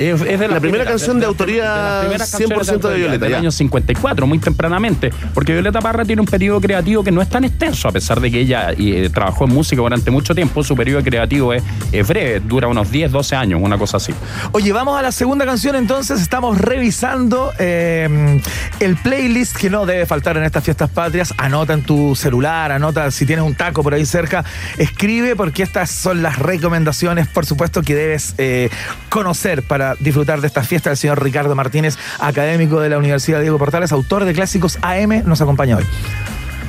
Es, 0.02 0.22
es 0.22 0.40
de 0.40 0.48
La 0.48 0.60
primera 0.60 0.86
canción 0.86 1.20
de 1.20 1.26
autoría 1.26 1.64
las 1.64 2.00
primeras 2.06 2.32
canciones 2.32 2.68
100% 2.70 2.90
de 2.90 2.98
Violeta, 2.98 3.26
Del 3.26 3.32
ya. 3.32 3.38
año 3.38 3.52
54, 3.52 4.28
muy 4.28 4.40
tempranamente. 4.40 5.12
Porque 5.34 5.54
Violeta 5.54 5.80
Parra 5.80 6.06
tiene 6.06 6.22
un 6.22 6.28
periodo 6.28 6.60
creativo 6.60 7.04
que 7.04 7.12
no 7.12 7.22
es 7.22 7.30
tan 7.30 7.44
extenso, 7.44 7.88
a 7.88 7.92
pesar 7.92 8.20
de 8.20 8.32
que 8.32 8.40
ella 8.40 8.72
eh, 8.78 9.10
trabajó 9.14 9.46
en 9.46 9.54
música 9.54 9.82
durante 9.82 10.10
mucho 10.10 10.34
tiempo. 10.34 10.64
Su 10.64 10.76
periodo 10.76 11.04
creativo 11.04 11.54
es, 11.54 11.64
es 11.92 12.08
breve, 12.08 12.40
dura 12.40 12.68
unos 12.68 12.92
10, 12.92 13.12
12 13.12 13.36
años, 13.36 13.60
una 13.62 13.78
cosa 13.78 13.98
así. 13.98 14.14
Oye, 14.52 14.72
vamos 14.72 14.98
a 14.98 15.02
la 15.02 15.12
segunda 15.12 15.46
canción 15.46 15.76
entonces. 15.76 16.20
Estamos 16.22 16.58
revisando 16.58 17.52
eh, 17.60 18.42
el 18.80 18.96
playlist 18.98 19.56
que 19.56 19.70
no 19.70 19.86
debe 19.86 20.06
faltar 20.06 20.38
en 20.38 20.44
estas 20.44 20.64
fiestas 20.64 20.90
patrias. 20.90 21.34
Anota 21.38 21.74
en 21.74 21.84
tu 21.84 22.16
celular, 22.16 22.72
anota 22.72 23.12
si 23.12 23.26
tienes 23.26 23.46
un 23.46 23.56
taco 23.56 23.84
por 23.84 23.94
ahí 23.94 24.06
cerca. 24.06 24.44
Escribe 24.78 25.36
porque 25.36 25.64
estas 25.64 25.92
son 25.92 26.24
las 26.24 26.40
recomendaciones, 26.40 27.28
por 27.28 27.46
supuesto, 27.46 27.82
que 27.84 27.96
debes 27.96 28.34
eh, 28.38 28.70
conocer 29.10 29.64
para 29.64 29.91
disfrutar 30.00 30.42
de 30.42 30.48
esta 30.48 30.64
fiesta. 30.64 30.92
El 30.92 30.98
señor 30.98 31.24
Ricardo 31.24 31.56
Martínez, 31.56 31.98
académico 32.20 32.80
de 32.80 32.90
la 32.90 32.98
Universidad 32.98 33.42
Diego 33.42 33.58
Portales, 33.58 33.92
autor 33.92 34.26
de 34.26 34.34
clásicos 34.34 34.78
AM, 34.82 35.24
nos 35.26 35.42
acompaña 35.42 35.78
hoy. 35.78 35.86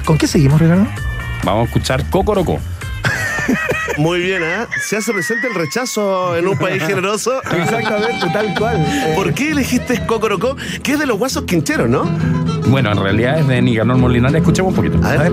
¿Con 0.05 0.19
qué 0.19 0.27
seguimos, 0.27 0.61
Ricardo? 0.61 0.87
Vamos 1.45 1.63
a 1.63 1.67
escuchar 1.67 2.09
Cocorocó. 2.11 2.59
Muy 3.99 4.21
bien, 4.21 4.43
¿ah? 4.43 4.69
Se 4.81 4.97
hace 4.97 5.13
presente 5.13 5.49
el 5.49 5.55
rechazo 5.55 6.37
en 6.37 6.49
un 6.49 6.57
país 6.57 6.83
generoso. 6.83 7.43
Exactamente, 7.53 8.27
tal 8.33 8.55
cual. 8.55 8.77
Eh, 8.79 9.13
¿Por 9.15 9.35
qué 9.35 9.51
elegiste 9.51 10.05
Cocorocó? 10.07 10.57
Que 10.83 10.93
es 10.93 10.99
de 10.99 11.07
los 11.07 11.19
guasos 11.19 11.45
quincheros, 11.45 11.89
¿no? 11.89 12.05
Bueno, 12.69 12.93
en 12.93 12.99
realidad 12.99 13.41
es 13.41 13.49
de 13.49 13.61
Nicanor 13.61 13.99
Molinares. 13.99 14.37
Escuchemos 14.37 14.71
un 14.71 14.77
poquito. 14.77 15.05
A 15.07 15.11
a 15.11 15.17
ver. 15.17 15.33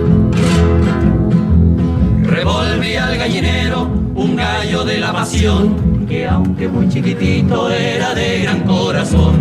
Revolví 2.30 2.96
al 2.96 3.16
gallinero, 3.16 3.82
un 4.14 4.36
gallo 4.36 4.84
de 4.84 4.98
la 4.98 5.12
pasión, 5.12 5.89
que 6.10 6.26
aunque 6.26 6.66
muy 6.66 6.88
chiquitito 6.88 7.70
era 7.70 8.12
de 8.14 8.40
gran 8.42 8.60
corazón. 8.64 9.36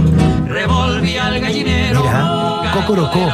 Revolví 0.48 1.18
al 1.18 1.40
gallinero, 1.40 2.04
Cocorocó. 2.80 3.30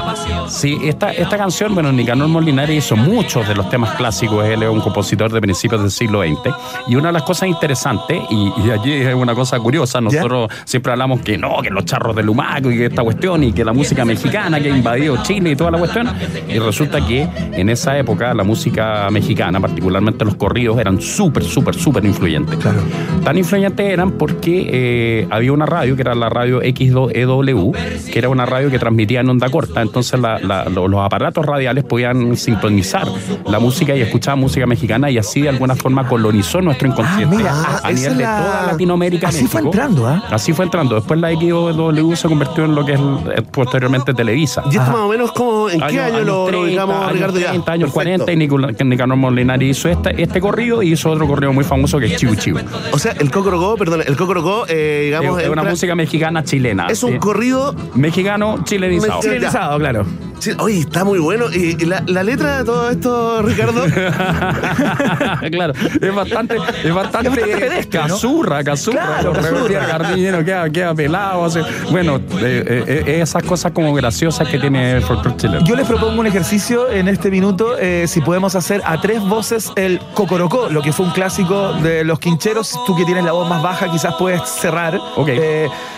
Sí, 0.47 0.77
esta, 0.83 1.11
esta 1.11 1.37
canción, 1.37 1.73
bueno, 1.73 1.91
Nicanor 1.91 2.27
Molinares 2.27 2.77
hizo 2.85 2.95
muchos 2.95 3.47
de 3.47 3.55
los 3.55 3.69
temas 3.69 3.95
clásicos. 3.95 4.45
Él 4.45 4.63
es 4.63 4.69
un 4.69 4.81
compositor 4.81 5.31
de 5.31 5.41
principios 5.41 5.81
del 5.81 5.91
siglo 5.91 6.21
XX. 6.21 6.53
Y 6.87 6.95
una 6.95 7.07
de 7.07 7.13
las 7.13 7.23
cosas 7.23 7.49
interesantes, 7.49 8.21
y, 8.29 8.51
y 8.65 8.71
aquí 8.71 8.91
es 8.93 9.13
una 9.13 9.35
cosa 9.35 9.59
curiosa, 9.59 10.01
nosotros 10.01 10.49
siempre 10.65 10.91
hablamos 10.91 11.21
que 11.21 11.37
no, 11.37 11.61
que 11.61 11.69
los 11.69 11.85
charros 11.85 12.15
del 12.15 12.29
Humaco 12.29 12.71
y 12.71 12.77
que 12.77 12.85
esta 12.85 13.03
cuestión, 13.03 13.43
y 13.43 13.53
que 13.53 13.63
la 13.63 13.73
música 13.73 14.03
mexicana 14.05 14.59
que 14.59 14.71
ha 14.71 14.75
invadido 14.75 15.21
Chile 15.23 15.51
y 15.51 15.55
toda 15.55 15.71
la 15.71 15.77
cuestión. 15.77 16.09
Y 16.47 16.59
resulta 16.59 17.05
que 17.05 17.27
en 17.53 17.69
esa 17.69 17.97
época 17.97 18.33
la 18.33 18.43
música 18.43 19.09
mexicana, 19.11 19.59
particularmente 19.59 20.25
los 20.25 20.35
corridos, 20.35 20.77
eran 20.79 21.01
súper, 21.01 21.43
súper, 21.43 21.75
súper 21.75 22.05
influyentes. 22.05 22.57
Claro. 22.57 22.79
Tan 23.23 23.37
influyentes 23.37 23.85
eran 23.85 24.11
porque 24.11 24.69
eh, 24.71 25.27
había 25.29 25.51
una 25.51 25.65
radio 25.65 25.95
que 25.95 26.01
era 26.01 26.15
la 26.15 26.29
radio 26.29 26.61
X2EW, 26.61 28.11
que 28.11 28.19
era 28.19 28.29
una 28.29 28.45
radio 28.45 28.69
que 28.69 28.79
transmitía 28.79 29.21
en 29.21 29.29
onda 29.35 29.49
corta. 29.49 29.81
Entonces 29.81 30.19
la- 30.19 30.39
la- 30.39 30.65
lo- 30.65 30.87
los 30.87 31.01
aparatos 31.01 31.45
radiales 31.45 31.83
podían 31.83 32.35
sintonizar 32.37 33.07
la 33.47 33.59
música 33.59 33.95
y 33.95 34.01
escuchar 34.01 34.35
música 34.37 34.65
mexicana 34.65 35.09
y 35.11 35.17
así 35.17 35.41
de 35.41 35.49
alguna 35.49 35.75
forma 35.75 36.07
colonizó 36.07 36.61
nuestro 36.61 36.87
inconsciente 36.87 37.35
Ah, 37.35 37.37
mira, 37.37 37.79
a 37.83 37.91
nivel 37.91 38.17
de 38.17 38.23
la- 38.23 38.37
toda 38.41 38.65
Latinoamérica. 38.71 39.27
Así 39.29 39.45
fue 39.47 39.61
México. 39.61 39.73
entrando, 39.73 40.07
¿ah? 40.07 40.23
Así 40.31 40.53
fue 40.53 40.65
entrando. 40.65 40.95
Después 40.95 41.19
la 41.19 41.31
X2EW 41.31 42.15
se 42.15 42.27
convirtió 42.27 42.65
en 42.65 42.75
lo 42.75 42.85
que 42.85 42.93
es 42.93 42.99
eh, 42.99 43.41
posteriormente 43.51 44.13
Televisa. 44.13 44.63
Y 44.71 44.77
esto 44.77 44.91
más 44.91 45.01
o 45.01 45.07
menos 45.09 45.31
como, 45.31 45.69
¿en 45.69 45.79
qué 45.81 45.99
año 45.99 46.21
lo, 46.21 46.49
lo 46.49 46.61
ubicamos, 46.61 46.95
años 46.97 47.13
Ricardo? 47.13 47.39
Ya. 47.39 47.49
30, 47.49 47.71
años 47.71 47.91
Perfecto. 47.91 48.25
40 48.25 48.31
y 48.31 48.35
Nicola- 48.37 48.71
Nicanor 48.83 49.17
Molinari 49.17 49.69
hizo 49.69 49.89
este, 49.89 50.21
este 50.21 50.39
corrido 50.41 50.81
y 50.83 50.93
hizo 50.93 51.09
otro 51.11 51.27
corrido 51.27 51.53
muy 51.53 51.63
famoso 51.63 51.99
que 51.99 52.05
es 52.07 52.15
Chivo 52.17 52.35
Chivo. 52.35 52.59
O 52.91 52.99
sea, 52.99 53.13
el 53.13 53.31
Cocorocó, 53.31 53.75
perdón, 53.75 54.03
el 54.05 54.15
Cocorocó, 54.15 54.65
eh, 54.67 55.01
digamos, 55.05 55.39
Es 55.41 55.49
una 55.49 55.61
entra- 55.63 55.71
música 55.71 55.95
mexicana 55.95 56.43
chilena. 56.43 56.87
es 56.87 57.03
un 57.03 57.13
Eh, 57.15 57.19
corrido 57.19 57.75
mexicano 57.95 58.59
chilenizado. 58.63 59.21
Chilenizado, 59.25 59.79
claro. 59.79 60.05
Sí, 60.39 60.51
oye, 60.59 60.79
está 60.81 61.03
muy 61.03 61.17
bueno. 61.19 61.45
Y, 61.51 61.73
la, 61.85 62.03
la 62.05 62.21
letra 62.23 62.59
de 62.59 62.65
todo 62.65 62.89
esto, 62.89 63.41
Ricardo, 63.41 63.83
claro, 65.51 65.73
es 66.01 66.13
bastante, 66.15 66.55
es 66.55 66.63
bastante, 66.63 66.87
Es 66.87 66.93
bastante 66.93 67.31
pedestre, 67.31 67.99
¿no? 68.01 68.07
casurra, 68.07 68.63
casurra. 68.63 69.05
Claro, 69.05 69.33
Los 69.33 69.45
casurra. 69.45 69.85
Gardinero 69.87 70.43
queda, 70.45 70.69
queda 70.69 70.93
pelado. 70.93 71.45
así. 71.45 71.59
Bueno, 71.89 72.17
eh, 72.17 72.63
eh, 72.67 73.03
eh, 73.07 73.21
esas 73.21 73.43
cosas 73.43 73.71
como 73.71 73.93
graciosas 73.93 74.47
que 74.47 74.59
tiene 74.59 74.97
el 74.97 75.01
folclore 75.01 75.37
chileno. 75.37 75.65
Yo 75.65 75.75
les 75.75 75.87
propongo 75.87 76.19
un 76.19 76.27
ejercicio 76.27 76.89
en 76.91 77.07
este 77.07 77.31
minuto, 77.31 77.77
eh, 77.79 78.05
si 78.07 78.21
podemos 78.21 78.55
hacer 78.55 78.81
a 78.85 78.99
tres 79.01 79.21
voces 79.21 79.71
el 79.75 79.99
Cocorocó, 80.13 80.69
lo 80.69 80.81
que 80.81 80.91
fue 80.91 81.05
un 81.05 81.11
clásico 81.11 81.73
de 81.73 82.03
los 82.03 82.19
quincheros. 82.19 82.77
Tú 82.85 82.95
que 82.95 83.05
tienes 83.05 83.23
la 83.23 83.31
voz 83.31 83.49
más 83.49 83.63
baja, 83.63 83.89
quizás 83.91 84.15
puedes 84.19 84.41
cerrar. 84.47 84.99
Ok. 85.15 85.29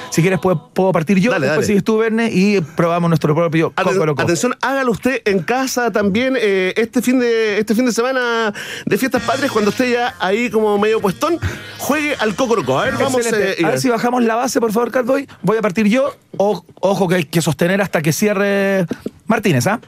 Si 0.10 0.22
quieres, 0.22 0.40
puedo, 0.40 0.70
puedo 0.74 0.92
partir 0.92 1.20
yo, 1.20 1.32
Dale, 1.32 1.46
después 1.48 1.66
dale. 1.66 1.68
sigues 1.68 1.84
tú, 1.84 1.98
Verne, 1.98 2.30
y 2.32 2.60
probamos 2.62 3.10
nuestro 3.10 3.36
propio 3.36 3.72
Aten- 3.76 3.94
Cocorocó. 3.94 4.22
atención, 4.24 4.56
hágalo 4.62 4.92
usted 4.92 5.22
en 5.26 5.40
casa 5.40 5.92
también 5.92 6.36
eh, 6.40 6.74
este 6.78 7.02
fin 7.04 7.20
de 7.20 7.60
este 7.60 7.76
fin 7.76 7.86
de 7.86 7.92
semana 7.92 8.52
de 8.86 8.98
fiestas 8.98 9.22
patrias 9.24 9.52
cuando 9.52 9.70
esté 9.72 9.92
ya 9.92 10.16
ahí 10.20 10.50
como 10.50 10.78
medio 10.80 11.00
puestón, 11.02 11.38
juegue 11.78 12.16
al 12.16 12.34
Cocorocó. 12.36 12.80
A 12.80 12.86
ver, 12.86 12.96
vamos 12.96 13.26
eh, 13.28 13.58
a 13.64 13.70
ver 13.70 13.80
si 13.80 13.90
bajamos 13.90 14.24
la 14.24 14.36
base, 14.36 14.60
por 14.60 14.72
favor, 14.72 14.92
Catboy. 14.92 15.28
Voy 15.44 15.58
a 15.58 15.62
partir 15.62 15.88
yo. 15.88 16.16
O- 16.38 16.64
ojo 16.82 17.08
que 17.08 17.16
hay 17.16 17.26
que 17.26 17.42
sostener 17.42 17.82
hasta 17.82 18.02
que 18.02 18.12
cierre 18.14 18.86
Martínez, 19.26 19.68
¿ah? 19.68 19.80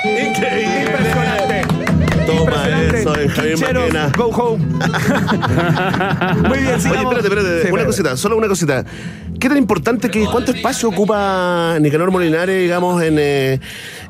Increíble. 0.04 1.13
Javier 3.28 3.58
Maquena. 3.58 4.12
Go 4.16 4.24
home. 4.30 4.64
Muy 6.48 6.58
bien, 6.58 6.72
Oye, 6.74 6.80
sigamos. 6.80 7.16
espérate, 7.16 7.28
espérate, 7.28 7.62
Sí, 7.66 7.72
una 7.72 7.84
cosita, 7.84 8.16
solo 8.16 8.37
una 8.37 8.48
cosita. 8.48 8.84
¿Qué 9.38 9.48
tan 9.48 9.58
importante 9.58 10.10
que 10.10 10.24
cuánto 10.26 10.52
espacio 10.52 10.88
ocupa 10.88 11.76
Nicanor 11.80 12.10
Molinares, 12.10 12.62
digamos, 12.62 13.02
en, 13.02 13.16
eh, 13.18 13.60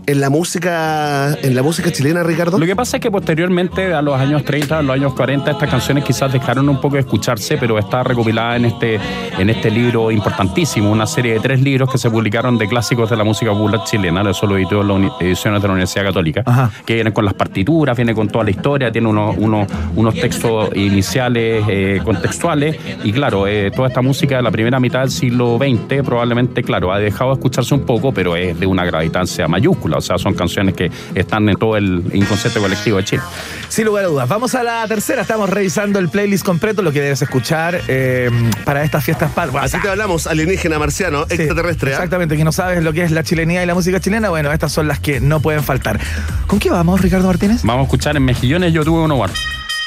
en 0.06 0.20
la 0.20 0.28
música, 0.30 1.34
en 1.42 1.54
la 1.54 1.62
música 1.62 1.90
chilena, 1.90 2.22
Ricardo? 2.22 2.58
Lo 2.58 2.66
que 2.66 2.76
pasa 2.76 2.98
es 2.98 3.00
que 3.02 3.10
posteriormente, 3.10 3.94
a 3.94 4.02
los 4.02 4.18
años 4.20 4.44
30, 4.44 4.78
a 4.78 4.82
los 4.82 4.94
años 4.94 5.14
40, 5.14 5.50
estas 5.52 5.70
canciones 5.70 6.04
quizás 6.04 6.32
dejaron 6.32 6.68
un 6.68 6.80
poco 6.80 6.94
de 6.96 7.00
escucharse, 7.00 7.56
pero 7.56 7.78
está 7.78 8.02
recopilada 8.02 8.56
en 8.56 8.66
este, 8.66 9.00
en 9.38 9.50
este 9.50 9.70
libro 9.70 10.10
importantísimo, 10.10 10.90
una 10.90 11.06
serie 11.06 11.34
de 11.34 11.40
tres 11.40 11.60
libros 11.60 11.90
que 11.90 11.98
se 11.98 12.10
publicaron 12.10 12.58
de 12.58 12.68
clásicos 12.68 13.08
de 13.08 13.16
la 13.16 13.24
música 13.24 13.52
popular 13.52 13.82
chilena, 13.84 14.28
eso 14.30 14.46
lo 14.46 14.56
editó 14.56 14.82
la 14.82 14.94
uni- 14.94 15.10
ediciones 15.20 15.62
de 15.62 15.68
la 15.68 15.72
Universidad 15.74 16.04
Católica, 16.04 16.42
Ajá. 16.44 16.70
que 16.84 16.94
vienen 16.94 17.12
con 17.12 17.24
las 17.24 17.34
partituras, 17.34 17.96
viene 17.96 18.14
con 18.14 18.28
toda 18.28 18.44
la 18.44 18.50
historia, 18.50 18.92
tiene 18.92 19.08
unos, 19.08 19.36
unos, 19.38 19.66
unos 19.96 20.14
textos 20.14 20.70
iniciales 20.76 21.64
eh, 21.68 22.00
contextuales, 22.04 22.76
y 23.02 23.12
claro, 23.12 23.46
eh, 23.46 23.70
toda 23.74 23.88
esta 23.88 24.02
música 24.02 24.36
de 24.36 24.42
la 24.42 24.50
primera 24.50 24.78
mitad 24.80 25.00
del 25.00 25.10
siglo 25.10 25.58
XX 25.58 26.02
probablemente, 26.04 26.62
claro, 26.62 26.92
ha 26.92 26.98
dejado 26.98 27.30
de 27.30 27.34
escucharse 27.36 27.74
un 27.74 27.86
poco, 27.86 28.12
pero 28.12 28.36
es 28.36 28.58
de 28.60 28.66
una 28.66 28.84
gravitancia 28.84 29.48
mayúscula, 29.48 29.93
o 29.96 30.00
sea, 30.00 30.18
son 30.18 30.34
canciones 30.34 30.74
que 30.74 30.90
están 31.14 31.48
en 31.48 31.56
todo 31.56 31.76
el 31.76 32.02
inconsciente 32.12 32.60
colectivo 32.60 32.96
de 32.98 33.04
Chile. 33.04 33.22
Sin 33.68 33.84
lugar 33.86 34.04
a 34.04 34.08
dudas. 34.08 34.28
Vamos 34.28 34.54
a 34.54 34.62
la 34.62 34.86
tercera. 34.86 35.22
Estamos 35.22 35.48
revisando 35.50 35.98
el 35.98 36.08
playlist 36.08 36.44
completo, 36.44 36.82
lo 36.82 36.92
que 36.92 37.00
debes 37.00 37.22
escuchar 37.22 37.80
eh, 37.88 38.30
para 38.64 38.84
estas 38.84 39.04
fiestas 39.04 39.32
patrias. 39.32 39.64
Así 39.64 39.80
te 39.80 39.88
hablamos, 39.88 40.26
alienígena, 40.26 40.78
marciano, 40.78 41.26
Sí, 41.28 41.34
extraterrestre. 41.34 41.92
¿ah? 41.92 41.94
Exactamente, 41.94 42.36
que 42.36 42.44
no 42.44 42.52
sabes 42.52 42.82
lo 42.82 42.92
que 42.92 43.02
es 43.02 43.10
la 43.10 43.22
chilenía 43.22 43.62
y 43.62 43.66
la 43.66 43.74
música 43.74 44.00
chilena. 44.00 44.30
Bueno, 44.30 44.52
estas 44.52 44.72
son 44.72 44.88
las 44.88 45.00
que 45.00 45.20
no 45.20 45.40
pueden 45.40 45.62
faltar. 45.62 46.00
¿Con 46.46 46.58
qué 46.58 46.70
vamos, 46.70 47.00
Ricardo 47.00 47.26
Martínez? 47.26 47.62
Vamos 47.62 47.82
a 47.82 47.84
escuchar 47.84 48.16
en 48.16 48.24
Mejillones 48.24 48.72
Yo 48.72 48.84
tuve 48.84 49.00
un 49.00 49.10
hogar. 49.12 49.30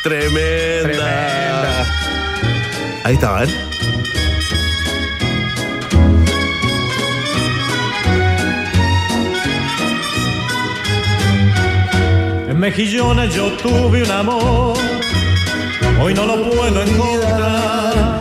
Tremenda. 0.04 0.84
Tremenda. 0.84 1.86
Ahí 3.04 3.14
está, 3.16 3.67
Mejillones 12.58 13.36
yo 13.36 13.52
tuve 13.58 14.02
un 14.02 14.10
amor, 14.10 14.76
hoy 16.02 16.14
no 16.16 16.26
lo 16.26 16.50
puedo 16.50 16.82
encontrar. 16.82 18.17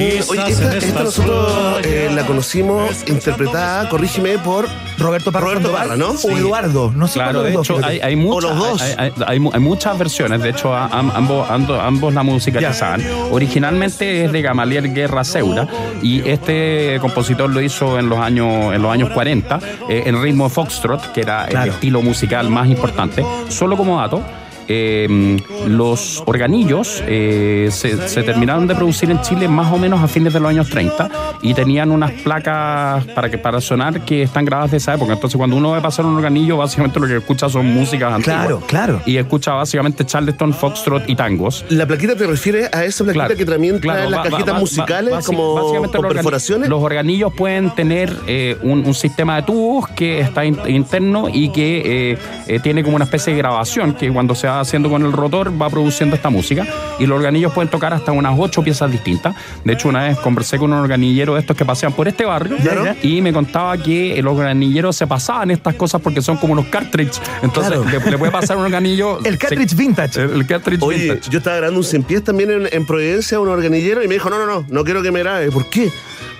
Oye, 0.00 0.18
esta, 0.18 1.02
nosotros 1.02 1.80
eh, 1.84 2.10
la 2.14 2.24
conocimos 2.26 3.04
interpretada, 3.06 3.88
corrígeme, 3.88 4.38
por 4.38 4.66
Roberto 4.98 5.30
Parra. 5.32 5.46
Roberto 5.46 5.72
Parra, 5.72 5.96
¿no? 5.96 6.10
O. 6.10 6.30
Eduardo. 6.30 6.92
No 6.94 7.06
sé 7.06 7.14
Claro, 7.14 7.42
de 7.42 7.50
los 7.52 7.54
dos, 7.54 7.66
hecho, 7.66 7.76
fíjate. 7.76 7.92
hay, 7.94 8.00
hay 8.00 8.16
muchas, 8.16 8.50
los 8.50 8.58
dos. 8.58 8.82
Hay, 8.82 8.94
hay- 8.98 9.12
hay 9.26 9.38
mu- 9.40 9.50
hay 9.52 9.60
muchas 9.60 9.98
versiones. 9.98 10.42
De 10.42 10.50
hecho, 10.50 10.74
ambos, 10.74 12.14
la 12.14 12.22
música 12.22 12.60
Ya. 12.60 12.68
que 12.68 12.74
saben. 12.74 13.06
Originalmente 13.30 14.24
es 14.24 14.32
de 14.32 14.42
Gamaliel 14.42 14.92
Guerra 14.94 15.24
Seura 15.24 15.66
y 16.02 16.26
este 16.28 16.98
compositor 17.00 17.50
lo 17.50 17.60
hizo 17.60 17.98
en 17.98 18.08
los 18.08 18.18
años, 18.18 18.74
en 18.74 18.82
los 18.82 18.92
años 18.92 19.10
40 19.10 19.58
eh, 19.88 20.04
en 20.06 20.22
ritmo 20.22 20.44
de 20.44 20.50
foxtrot, 20.50 21.12
que 21.12 21.20
era 21.22 21.46
Claro. 21.46 21.64
el 21.66 21.70
estilo 21.72 22.02
musical 22.02 22.48
más 22.50 22.68
importante. 22.68 23.24
Solo 23.48 23.76
como 23.76 23.98
dato. 24.00 24.22
Eh, 24.72 25.36
los 25.66 26.22
organillos 26.26 27.02
eh, 27.06 27.68
se, 27.72 28.08
se 28.08 28.22
terminaron 28.22 28.66
de 28.68 28.74
producir 28.76 29.10
en 29.10 29.20
Chile 29.20 29.48
más 29.48 29.72
o 29.72 29.78
menos 29.78 30.00
a 30.00 30.06
fines 30.08 30.32
de 30.32 30.38
los 30.40 30.48
años 30.48 30.68
30 30.70 31.08
y 31.42 31.54
tenían 31.54 31.90
unas 31.90 32.12
placas 32.22 33.04
para 33.06 33.28
que 33.30 33.36
para 33.38 33.60
sonar 33.60 34.04
que 34.04 34.22
están 34.22 34.44
grabadas 34.44 34.70
de 34.70 34.76
esa 34.76 34.94
época. 34.94 35.12
Entonces, 35.14 35.36
cuando 35.36 35.56
uno 35.56 35.72
ve 35.72 35.80
pasar 35.80 36.06
un 36.06 36.14
organillo, 36.16 36.56
básicamente 36.56 37.00
lo 37.00 37.06
que 37.08 37.16
escucha 37.16 37.48
son 37.48 37.66
músicas 37.66 38.12
antiguas. 38.12 38.40
Claro, 38.46 38.60
claro. 38.66 39.02
Y 39.06 39.16
escucha 39.16 39.52
básicamente 39.54 40.06
Charleston, 40.06 40.54
Foxtrot 40.54 41.08
y 41.08 41.16
tangos. 41.16 41.64
¿La 41.68 41.86
plaquita 41.86 42.14
te 42.14 42.26
refiere 42.26 42.68
a 42.72 42.84
esa 42.84 43.02
plaquita 43.04 43.26
Claro, 43.26 43.36
que 43.36 43.44
también 43.44 43.78
claro, 43.80 43.98
trae 44.00 44.10
las 44.10 44.20
va- 44.20 44.24
va- 44.24 44.30
cajitas 44.30 44.54
va- 44.54 44.58
musicales 44.60 45.14
basi- 45.14 45.26
como 45.26 45.54
básicamente 45.54 45.96
con 45.96 46.02
los 46.04 46.12
organi- 46.12 46.14
perforaciones? 46.16 46.68
Los 46.68 46.82
organillos 46.82 47.32
pueden 47.34 47.70
tener 47.74 48.14
eh, 48.26 48.56
un, 48.62 48.84
un 48.86 48.94
sistema 48.94 49.36
de 49.36 49.42
tubos 49.42 49.88
que 49.88 50.20
está 50.20 50.44
in- 50.44 50.58
interno 50.68 51.28
y 51.32 51.50
que 51.50 52.18
eh, 52.46 52.60
tiene 52.60 52.82
como 52.84 52.96
una 52.96 53.04
especie 53.04 53.32
de 53.32 53.38
grabación 53.38 53.94
que 53.94 54.10
cuando 54.12 54.34
se 54.34 54.46
va 54.46 54.59
haciendo 54.60 54.88
con 54.90 55.04
el 55.04 55.12
rotor 55.12 55.50
va 55.60 55.68
produciendo 55.70 56.14
esta 56.16 56.30
música. 56.30 56.66
Y 56.98 57.06
los 57.06 57.16
organillos 57.16 57.52
pueden 57.52 57.70
tocar 57.70 57.92
hasta 57.94 58.12
unas 58.12 58.34
ocho 58.38 58.62
piezas 58.62 58.90
distintas. 58.90 59.34
De 59.64 59.72
hecho, 59.72 59.88
una 59.88 60.04
vez 60.04 60.18
conversé 60.18 60.58
con 60.58 60.72
un 60.72 60.78
organillero 60.78 61.34
de 61.34 61.40
estos 61.40 61.56
que 61.56 61.64
pasean 61.64 61.92
por 61.92 62.08
este 62.08 62.24
barrio 62.24 62.56
Claro. 62.58 62.94
y 63.02 63.20
me 63.22 63.32
contaba 63.32 63.76
que 63.78 64.20
los 64.22 64.36
organiilleros 64.36 64.96
se 64.96 65.06
pasaban 65.06 65.50
estas 65.50 65.74
cosas 65.74 66.00
porque 66.00 66.22
son 66.22 66.36
como 66.36 66.52
unos 66.52 66.66
cartridge. 66.66 67.20
Entonces, 67.42 67.72
Claro. 67.78 67.98
le, 68.04 68.10
le 68.10 68.18
puede 68.18 68.32
pasar 68.32 68.56
un 68.56 68.64
organillo. 68.64 69.18
El 69.24 69.38
cartridge 69.38 69.74
vintage. 69.74 70.20
El, 70.22 70.30
el 70.32 70.46
cartridge 70.46 70.82
Oye, 70.82 70.98
vintage. 71.04 71.30
yo 71.30 71.38
estaba 71.38 71.56
grabando 71.56 71.78
un 71.80 71.84
cien 71.84 72.02
pies 72.02 72.22
también 72.24 72.50
en, 72.50 72.68
en 72.72 72.86
Providencia, 72.86 73.38
un 73.40 73.48
organillero, 73.48 74.02
y 74.02 74.08
me 74.08 74.14
dijo, 74.14 74.28
no, 74.30 74.38
no, 74.38 74.46
no, 74.46 74.64
no 74.68 74.84
quiero 74.84 75.02
que 75.02 75.10
me 75.12 75.20
grabe. 75.20 75.50
¿Por 75.50 75.68
qué? 75.70 75.90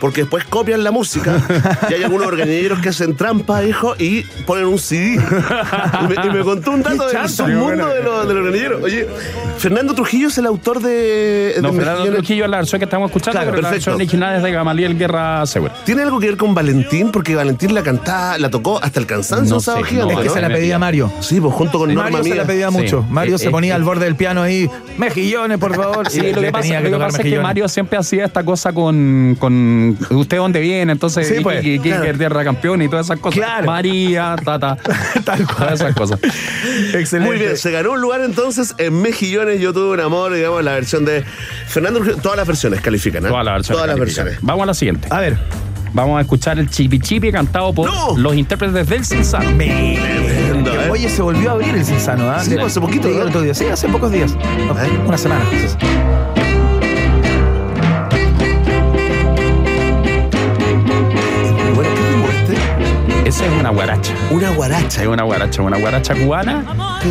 Porque 0.00 0.22
después 0.22 0.44
copian 0.44 0.82
la 0.82 0.90
música 0.90 1.36
y 1.90 1.94
hay 1.94 2.02
algunos 2.04 2.26
organilleros 2.28 2.78
que 2.80 2.88
hacen 2.88 3.14
trampa, 3.16 3.62
hijo, 3.64 3.94
y 3.98 4.22
ponen 4.46 4.64
un 4.66 4.78
CD. 4.78 5.14
Y 5.16 6.06
me, 6.08 6.26
y 6.26 6.30
me 6.30 6.40
contó 6.42 6.70
un 6.70 6.82
dato 6.82 7.06
del 7.06 7.28
submundo 7.28 7.86
de 7.88 8.02
los, 8.02 8.26
de 8.26 8.34
los 8.34 8.46
organilleros. 8.46 8.82
Oye, 8.82 9.06
Fernando 9.58 9.94
Trujillo 9.94 10.28
es 10.28 10.38
el 10.38 10.46
autor 10.46 10.80
de... 10.80 11.54
No, 11.60 11.68
de 11.70 11.74
Fernando 11.74 11.98
Mejillones. 12.00 12.14
Trujillo 12.18 12.44
es 12.44 12.50
la 12.50 12.56
versión 12.56 12.78
que 12.78 12.84
estamos 12.84 13.10
escuchando, 13.10 13.32
Claro, 13.38 13.50
pero 13.50 13.62
la 13.62 13.68
perfecto. 13.68 13.90
versión 13.90 13.94
original 13.96 14.36
es 14.36 14.42
de 14.42 14.52
Gamaliel 14.52 14.96
Guerra 14.98 15.44
Segura. 15.46 15.74
¿Tiene 15.84 16.02
algo 16.02 16.18
que 16.18 16.26
ver 16.28 16.36
con 16.38 16.54
Valentín? 16.54 17.12
Porque 17.12 17.34
Valentín 17.34 17.74
la 17.74 17.82
cantaba, 17.82 18.38
la 18.38 18.48
tocó 18.50 18.82
hasta 18.82 19.00
el 19.00 19.06
cansancio 19.06 19.54
No 19.56 19.60
sé, 19.60 19.72
gigante, 19.84 20.14
no, 20.14 20.20
Es 20.20 20.22
que 20.24 20.28
¿no? 20.28 20.34
se 20.34 20.40
la 20.40 20.48
pedía 20.48 20.78
Mario. 20.78 21.12
Sí, 21.20 21.40
pues 21.40 21.52
junto 21.54 21.78
con 21.78 21.88
Norma 21.92 22.04
Mario 22.10 22.22
se 22.24 22.30
Mía. 22.30 22.36
la 22.42 22.46
pedía 22.46 22.70
Sí. 22.70 22.76
mucho. 22.78 23.04
Mario 23.10 23.36
Eh, 23.36 23.38
se 23.38 23.48
eh, 23.48 23.50
ponía 23.50 23.72
eh. 23.72 23.76
al 23.76 23.84
borde 23.84 24.06
del 24.06 24.16
piano 24.16 24.42
ahí, 24.42 24.68
mejillones, 24.96 25.58
por 25.58 25.74
favor. 25.76 26.08
Sí, 26.08 26.20
y 26.24 26.32
lo 26.32 26.40
que 26.40 26.50
pasa, 26.52 26.62
tenía 26.62 26.80
lo 26.80 26.86
que 26.86 26.92
tocar 26.92 27.08
pasa 27.08 27.22
es 27.22 27.28
que. 27.34 27.38
Mario 27.40 27.68
siempre 27.68 27.98
hacía 27.98 28.24
esta 28.24 28.42
cosa 28.44 28.72
con, 28.72 29.36
con 29.38 29.89
usted 30.10 30.36
dónde 30.36 30.60
viene, 30.60 30.92
entonces 30.92 31.26
Sí, 31.28 31.34
y- 31.38 31.42
pues, 31.42 31.64
y, 31.64 31.74
y- 31.74 31.78
claro. 31.78 32.02
que 32.04 32.14
tierra 32.14 32.44
campeón 32.44 32.82
y 32.82 32.88
todas 32.88 33.06
esas 33.06 33.18
cosas. 33.20 33.38
Claro. 33.38 33.66
María, 33.66 34.36
tata, 34.44 34.76
Tal 35.24 35.44
cual. 35.44 35.56
todas 35.56 35.72
esas 35.80 35.94
cosas. 35.94 36.20
Excelente. 36.94 37.18
Muy 37.20 37.38
bien, 37.38 37.56
se 37.56 37.70
ganó 37.70 37.92
un 37.92 38.00
lugar 38.00 38.20
entonces 38.22 38.74
en 38.78 39.00
Mejillones. 39.00 39.60
Yo 39.60 39.72
tuve 39.72 39.94
un 39.94 40.00
amor, 40.00 40.32
digamos, 40.34 40.62
la 40.64 40.72
versión 40.72 41.04
de 41.04 41.24
Fernando. 41.66 42.00
Todas 42.22 42.36
las 42.36 42.46
versiones 42.46 42.80
califican, 42.80 43.24
¿eh? 43.24 43.28
Todas 43.28 43.44
las 43.44 43.54
versiones. 43.54 43.76
Todas 43.76 43.86
las 43.88 43.96
califican. 43.98 44.24
versiones. 44.26 44.46
Vamos 44.46 44.62
a 44.62 44.66
la 44.66 44.74
siguiente. 44.74 45.08
A 45.10 45.20
ver. 45.20 45.38
Vamos 45.92 46.18
a 46.18 46.20
escuchar 46.20 46.56
el 46.60 46.70
Chipi 46.70 47.00
Chipi 47.00 47.32
cantado 47.32 47.74
por 47.74 47.90
¡No! 47.90 48.16
los 48.16 48.36
intérpretes 48.36 48.86
del 48.88 49.04
Cinzano. 49.04 49.50
Tremendo, 49.56 50.70
¿eh? 50.72 50.88
Oye, 50.88 51.08
se 51.08 51.20
volvió 51.20 51.50
a 51.50 51.52
abrir 51.54 51.74
el 51.74 51.84
Cinzano, 51.84 52.30
¿ah? 52.30 52.38
Sí, 52.44 52.54
Le- 52.54 52.62
hace 52.62 52.80
poquito, 52.80 53.08
Sí, 53.08 53.14
¿no? 53.18 53.24
otro 53.24 53.42
día. 53.42 53.54
Sí, 53.54 53.64
hace 53.64 53.88
pocos 53.88 54.12
días. 54.12 54.32
No, 54.68 54.72
¿Eh? 54.80 54.88
Una 55.04 55.18
semana. 55.18 55.44
quizás. 55.50 55.76
Una 63.70 63.72
guaracha. 63.72 64.14
Una 64.30 64.50
guaracha. 64.50 65.02
Es 65.02 65.08
una 65.08 65.22
guaracha, 65.24 65.62
una 65.62 65.76
guaracha 65.78 66.14
cubana. 66.14 66.64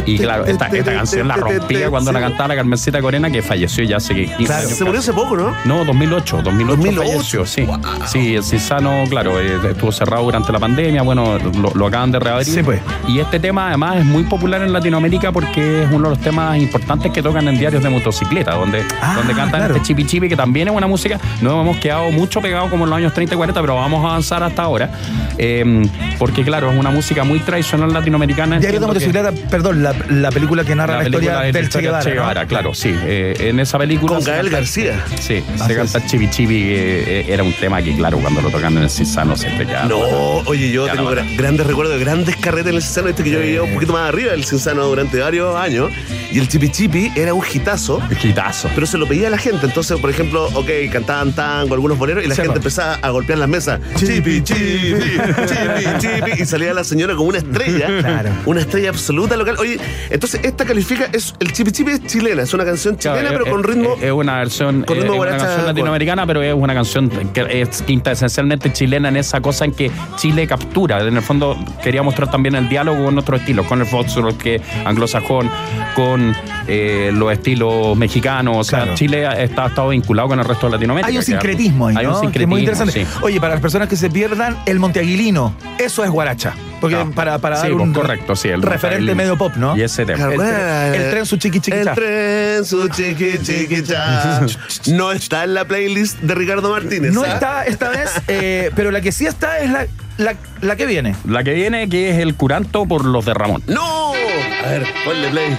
Y 0.06 0.18
claro, 0.18 0.46
esta, 0.46 0.68
esta 0.68 0.94
canción 0.94 1.28
la 1.28 1.36
rompía 1.36 1.90
cuando 1.90 2.12
la 2.12 2.20
cantaba 2.22 2.50
la 2.50 2.56
Carmencita 2.56 3.02
Corena, 3.02 3.30
que 3.30 3.42
falleció 3.42 3.84
ya 3.84 3.98
hace 3.98 4.14
15 4.14 4.36
Claro, 4.46 4.66
años. 4.68 4.78
se 4.78 4.84
murió 4.86 5.00
hace 5.00 5.14
poco, 5.14 5.36
¿no? 5.36 5.54
No, 5.66 5.84
2008, 5.84 6.42
2008, 6.44 6.76
2008. 6.78 7.02
falleció, 7.12 7.46
sí. 7.46 7.68
Sí, 8.06 8.36
el 8.36 8.44
Cisano, 8.44 9.04
claro, 9.10 9.40
eh, 9.40 9.58
estuvo 9.70 9.92
cerrado 9.92 10.24
durante 10.24 10.52
la 10.54 10.60
pandemia, 10.60 11.02
bueno, 11.02 11.38
lo, 11.40 11.72
lo 11.74 11.88
acaban 11.88 12.12
de 12.12 12.20
reabrir. 12.20 12.46
Sí, 12.48 12.64
pues. 12.64 12.80
Y 13.08 13.20
este 13.20 13.40
tema 13.40 13.68
además 13.68 13.98
es 13.98 14.06
muy 14.06 14.24
popular 14.24 14.62
en 14.62 14.72
Latinoamérica 14.72 15.32
porque 15.32 15.84
es 15.84 15.88
uno 15.92 16.10
de 16.10 16.16
los 16.16 16.20
temas 16.20 16.58
importantes 16.58 17.12
que 17.12 17.22
tocan 17.22 17.48
en 17.48 17.58
diarios 17.60 17.84
de 17.84 17.90
motocicleta, 17.90 18.56
donde, 18.56 18.84
Ah, 19.02 19.16
donde 19.18 19.34
cantan 19.34 19.60
claro. 19.62 19.76
este 19.76 19.88
chipi 19.88 20.06
chipi, 20.06 20.30
que 20.30 20.36
también 20.38 20.68
es 20.70 20.74
una 20.74 20.88
música, 20.88 21.20
no 21.42 21.60
hemos 21.62 21.78
quedado 21.78 22.12
mucho 22.12 22.40
pegados 22.42 22.70
como 22.70 22.86
en 22.86 22.92
los 22.92 22.98
años 22.98 23.14
30 23.14 23.34
y 23.34 23.38
40, 23.38 23.60
pero 23.62 23.76
vamos 23.76 24.06
a 24.06 24.10
avanzar 24.10 24.42
hasta 24.44 24.62
ahora, 24.62 24.92
eh, 25.38 25.86
porque 26.18 26.44
claro, 26.44 26.72
es 26.72 26.78
una 26.80 26.92
música 26.92 27.09
muy 27.24 27.40
tradicional 27.40 27.92
latinoamericana. 27.92 28.60
Diario 28.60 28.80
de 28.80 28.88
motocicleta, 28.88 29.32
perdón, 29.50 29.84
la, 29.84 29.94
la 30.10 30.30
película 30.32 30.64
que 30.64 30.76
narra 30.76 30.98
la, 30.98 31.04
historia 31.04 31.40
de 31.40 31.52
del 31.52 31.70
Che 31.70 31.82
Guevara. 31.82 32.04
Che 32.04 32.10
¿no? 32.10 32.16
Guevara, 32.16 32.46
claro, 32.46 32.74
sí. 32.74 32.94
Eh, 33.06 33.36
en 33.40 33.60
esa 33.60 33.78
película. 33.78 34.16
Con 34.16 34.24
Gael 34.24 34.50
García. 34.50 35.04
Sí, 35.20 35.44
Así 35.56 35.68
se 35.68 35.76
canta 35.76 36.06
Chibi 36.06 36.30
Chibi, 36.30 36.64
que 36.64 37.20
eh, 37.22 37.26
era 37.28 37.44
un 37.44 37.54
tema 37.54 37.82
que, 37.82 37.96
claro, 37.96 38.20
cuando 38.20 38.42
lo 38.42 38.50
tocan 38.50 38.78
en 38.78 38.84
el 38.84 38.90
Cisano 38.90 39.36
siempre 39.36 39.66
queda. 39.66 39.86
No, 39.86 39.98
oye, 39.98 40.72
yo 40.72 40.88
Ya 40.88 40.94
tengo 40.94 41.14
no. 41.14 41.22
grandes 41.38 41.66
recuerdos 41.66 41.98
de 41.98 42.04
grandes 42.04 42.36
carretes 42.38 42.70
en 42.70 42.76
el 42.76 42.82
Cinsano, 42.82 43.10
este 43.10 43.24
que 43.24 43.32
yo 43.32 43.40
vivía 43.40 43.64
un 43.64 43.74
poquito 43.74 43.94
más 43.94 44.08
arriba 44.10 44.32
del 44.32 44.46
Cinsano 44.46 44.84
durante 44.86 45.20
varios 45.20 45.56
años. 45.56 45.92
Y 46.32 46.40
el 46.40 46.48
Chipi 46.48 46.70
Chipi 46.70 47.12
era 47.16 47.34
un 47.34 47.44
hitazo. 47.52 48.02
Quitazo. 48.22 48.70
Pero 48.76 48.86
se 48.88 48.98
lo 48.98 49.08
pedía 49.08 49.28
a 49.28 49.32
la 49.32 49.38
gente. 49.38 49.66
Entonces, 49.66 50.00
por 50.00 50.10
ejemplo, 50.10 50.46
ok, 50.54 50.70
cantaban 50.92 51.34
tango, 51.34 51.74
algunos 51.74 51.98
boleros, 51.98 52.24
y 52.24 52.28
la 52.28 52.36
gente 52.36 52.58
empezaba 52.58 53.00
a 53.02 53.10
golpear 53.10 53.40
las 53.40 53.50
mesas. 53.50 53.80
Chipi, 53.96 54.42
chipi, 54.44 54.94
chipi, 54.94 55.98
chipi. 56.00 56.42
Y 56.42 56.46
salía 56.46 56.74
la 56.74 56.84
señora 56.84 57.16
como 57.16 57.30
una 57.30 57.40
estrella. 57.40 57.88
Claro. 58.00 58.30
Una 58.46 58.62
estrella 58.62 58.90
absoluta 58.90 59.36
local. 59.38 59.56
Oye, 59.60 59.80
entonces 60.10 60.42
esta 60.44 60.66
califica, 60.66 61.10
es, 61.12 61.34
el 61.40 61.52
Chipi 61.52 61.72
Chipi 61.72 61.92
es 61.92 62.06
chilena, 62.06 62.44
es 62.44 62.54
una 62.54 62.66
canción 62.66 62.98
chilena, 62.98 63.22
Claro, 63.30 63.34
pero 63.34 63.46
es- 63.46 63.52
con 63.52 63.64
ritmo. 63.64 63.96
Es, 63.98 64.04
es 64.04 64.12
una 64.12 64.38
versión, 64.38 64.84
con 64.84 64.98
eh, 64.98 65.02
ritmo 65.02 65.16
es 65.16 65.22
una 65.32 65.38
canción 65.38 65.66
latinoamericana, 65.66 66.26
pero 66.28 66.42
es 66.44 66.54
una 66.54 66.74
canción 66.74 67.10
que 67.34 67.62
es 67.62 67.82
quinta 67.82 68.12
esencialmente 68.12 68.72
chilena 68.72 69.10
en 69.10 69.18
esa 69.18 69.42
cosa 69.42 69.66
en 69.66 69.72
que 69.74 69.92
Chile 70.18 70.48
captura. 70.48 71.02
En 71.06 71.16
el 71.18 71.24
fondo 71.24 71.58
quería 71.84 72.04
mostrar 72.04 72.30
también 72.32 72.56
el 72.56 72.70
diálogo 72.70 73.06
con 73.06 73.18
otros 73.18 73.40
estilos, 73.42 73.66
con 73.66 73.80
el 73.82 73.86
foxtrot 73.88 74.38
que 74.38 74.62
anglosajón, 74.86 75.50
con 75.96 76.19
eh, 76.68 77.12
los 77.14 77.32
estilos 77.32 77.96
mexicanos. 77.98 78.58
O 78.58 78.64
sea, 78.64 78.80
Claro. 78.80 78.96
Chile 78.96 79.28
está, 79.44 79.66
ha 79.66 79.68
estado 79.68 79.90
vinculado 79.90 80.28
con 80.30 80.40
el 80.40 80.46
resto 80.46 80.68
de 80.68 80.74
Latinoamérica. 80.74 81.10
Hay 81.10 81.18
un 81.18 81.24
sincretismo 81.24 81.88
ahí, 81.88 81.96
Hay 81.98 82.06
¿no? 82.06 82.10
un 82.10 82.16
Que 82.16 82.18
es 82.18 82.22
sincretismo, 82.22 82.50
muy 82.52 82.62
interesante. 82.62 82.94
sí. 82.94 83.06
Oye, 83.22 83.40
para 83.40 83.54
las 83.54 83.62
personas 83.62 83.88
que 83.90 83.96
se 83.96 84.10
pierdan, 84.10 84.58
el 84.66 84.80
Monteaguilino, 84.80 85.54
eso 85.78 86.04
es 86.04 86.10
guaracha. 86.10 86.54
Porque 86.80 86.96
Ah, 86.96 87.06
para, 87.14 87.40
para 87.40 87.58
sí, 87.58 87.64
dar 87.64 87.74
un 87.74 87.92
correcto, 87.94 88.38
sí, 88.38 88.48
el 88.48 88.62
referente 88.62 89.14
medio 89.14 89.38
pop, 89.38 89.52
¿no? 89.58 89.76
Y 89.76 89.82
ese 89.82 90.06
tema. 90.06 90.32
El, 90.32 90.40
tren- 90.40 90.94
el 90.96 91.10
tren 91.12 91.26
su 91.26 91.36
chiqui 91.36 91.60
chiqui 91.60 91.78
El 91.78 91.92
tren, 91.94 92.64
su 92.66 92.88
chiqui 92.88 93.38
chiqui 93.44 93.84
cha. 93.84 94.40
No 94.88 95.12
está 95.12 95.44
en 95.44 95.56
la 95.56 95.66
playlist 95.66 96.20
de 96.22 96.36
Ricardo 96.36 96.70
Martínez. 96.72 97.12
No 97.14 97.24
¿ah? 97.24 97.34
está 97.34 97.66
esta 97.66 97.90
vez, 97.90 98.10
eh, 98.30 98.72
pero 98.76 98.92
la 98.92 99.02
que 99.02 99.12
sí 99.12 99.26
está 99.26 99.60
es 99.60 99.70
la, 99.72 99.88
la, 100.20 100.36
la 100.62 100.76
que 100.76 100.86
viene. 100.86 101.16
La 101.28 101.44
que 101.44 101.54
viene, 101.54 101.90
que 101.90 102.12
es 102.12 102.18
el 102.20 102.36
curanto 102.36 102.86
por 102.86 103.06
los 103.06 103.26
de 103.26 103.34
Ramón. 103.34 103.64
¡No! 103.68 104.12
A 104.12 104.70
ver, 104.70 104.86
ponle 105.06 105.30
play. 105.30 105.58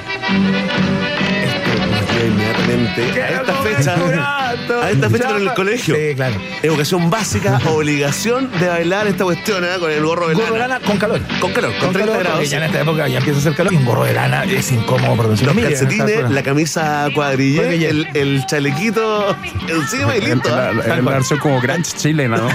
Esto 1.44 1.86
me 1.90 2.02
fue 2.02 2.26
inmediatamente. 2.26 3.22
A 3.22 3.28
esta 3.28 3.54
fecha. 3.54 4.39
A 4.82 4.90
esta 4.90 5.10
fecha 5.10 5.30
en 5.30 5.36
el 5.48 5.54
colegio. 5.54 5.94
Sí, 5.94 6.14
claro. 6.14 6.36
Educación 6.62 7.10
básica, 7.10 7.58
obligación 7.70 8.50
de 8.58 8.68
bailar 8.68 9.06
esta 9.06 9.24
cuestión, 9.24 9.64
¿eh? 9.64 9.68
Con 9.78 9.90
el 9.90 10.04
gorro 10.04 10.28
de 10.28 10.34
Gorro 10.34 10.52
de 10.54 10.58
lana. 10.58 10.80
con 10.80 10.96
calor. 10.98 11.20
Con 11.40 11.52
calor, 11.52 11.72
con 11.80 11.92
30 11.92 11.98
calor, 12.12 12.18
grados. 12.24 12.50
Ya 12.50 12.58
en 12.58 12.62
esta 12.64 12.80
época 12.80 13.08
ya 13.08 13.18
empieza 13.18 13.38
a 13.38 13.40
hacer 13.40 13.54
calor 13.54 13.72
y 13.72 13.76
un 13.76 13.84
gorro 13.84 14.04
de 14.04 14.12
lana 14.14 14.44
es 14.44 14.70
incómodo 14.72 15.16
por 15.16 15.28
decirlo 15.28 15.54
Los 15.54 15.62
calcetines, 15.64 16.30
la 16.30 16.42
camisa 16.42 17.08
cuadrille, 17.14 17.56
Cuadrille. 17.58 17.88
el, 17.88 18.08
el 18.14 18.46
chalequito 18.46 19.36
encima 19.68 20.16
y 20.16 20.20
listo. 20.20 20.48
La, 20.48 20.72
la- 20.72 20.82
Tal 20.82 20.96
la 20.98 21.02
cual. 21.02 21.14
versión 21.16 21.38
como 21.38 21.60
grunge 21.60 21.96
chilena, 21.96 22.36
¿no? 22.36 22.48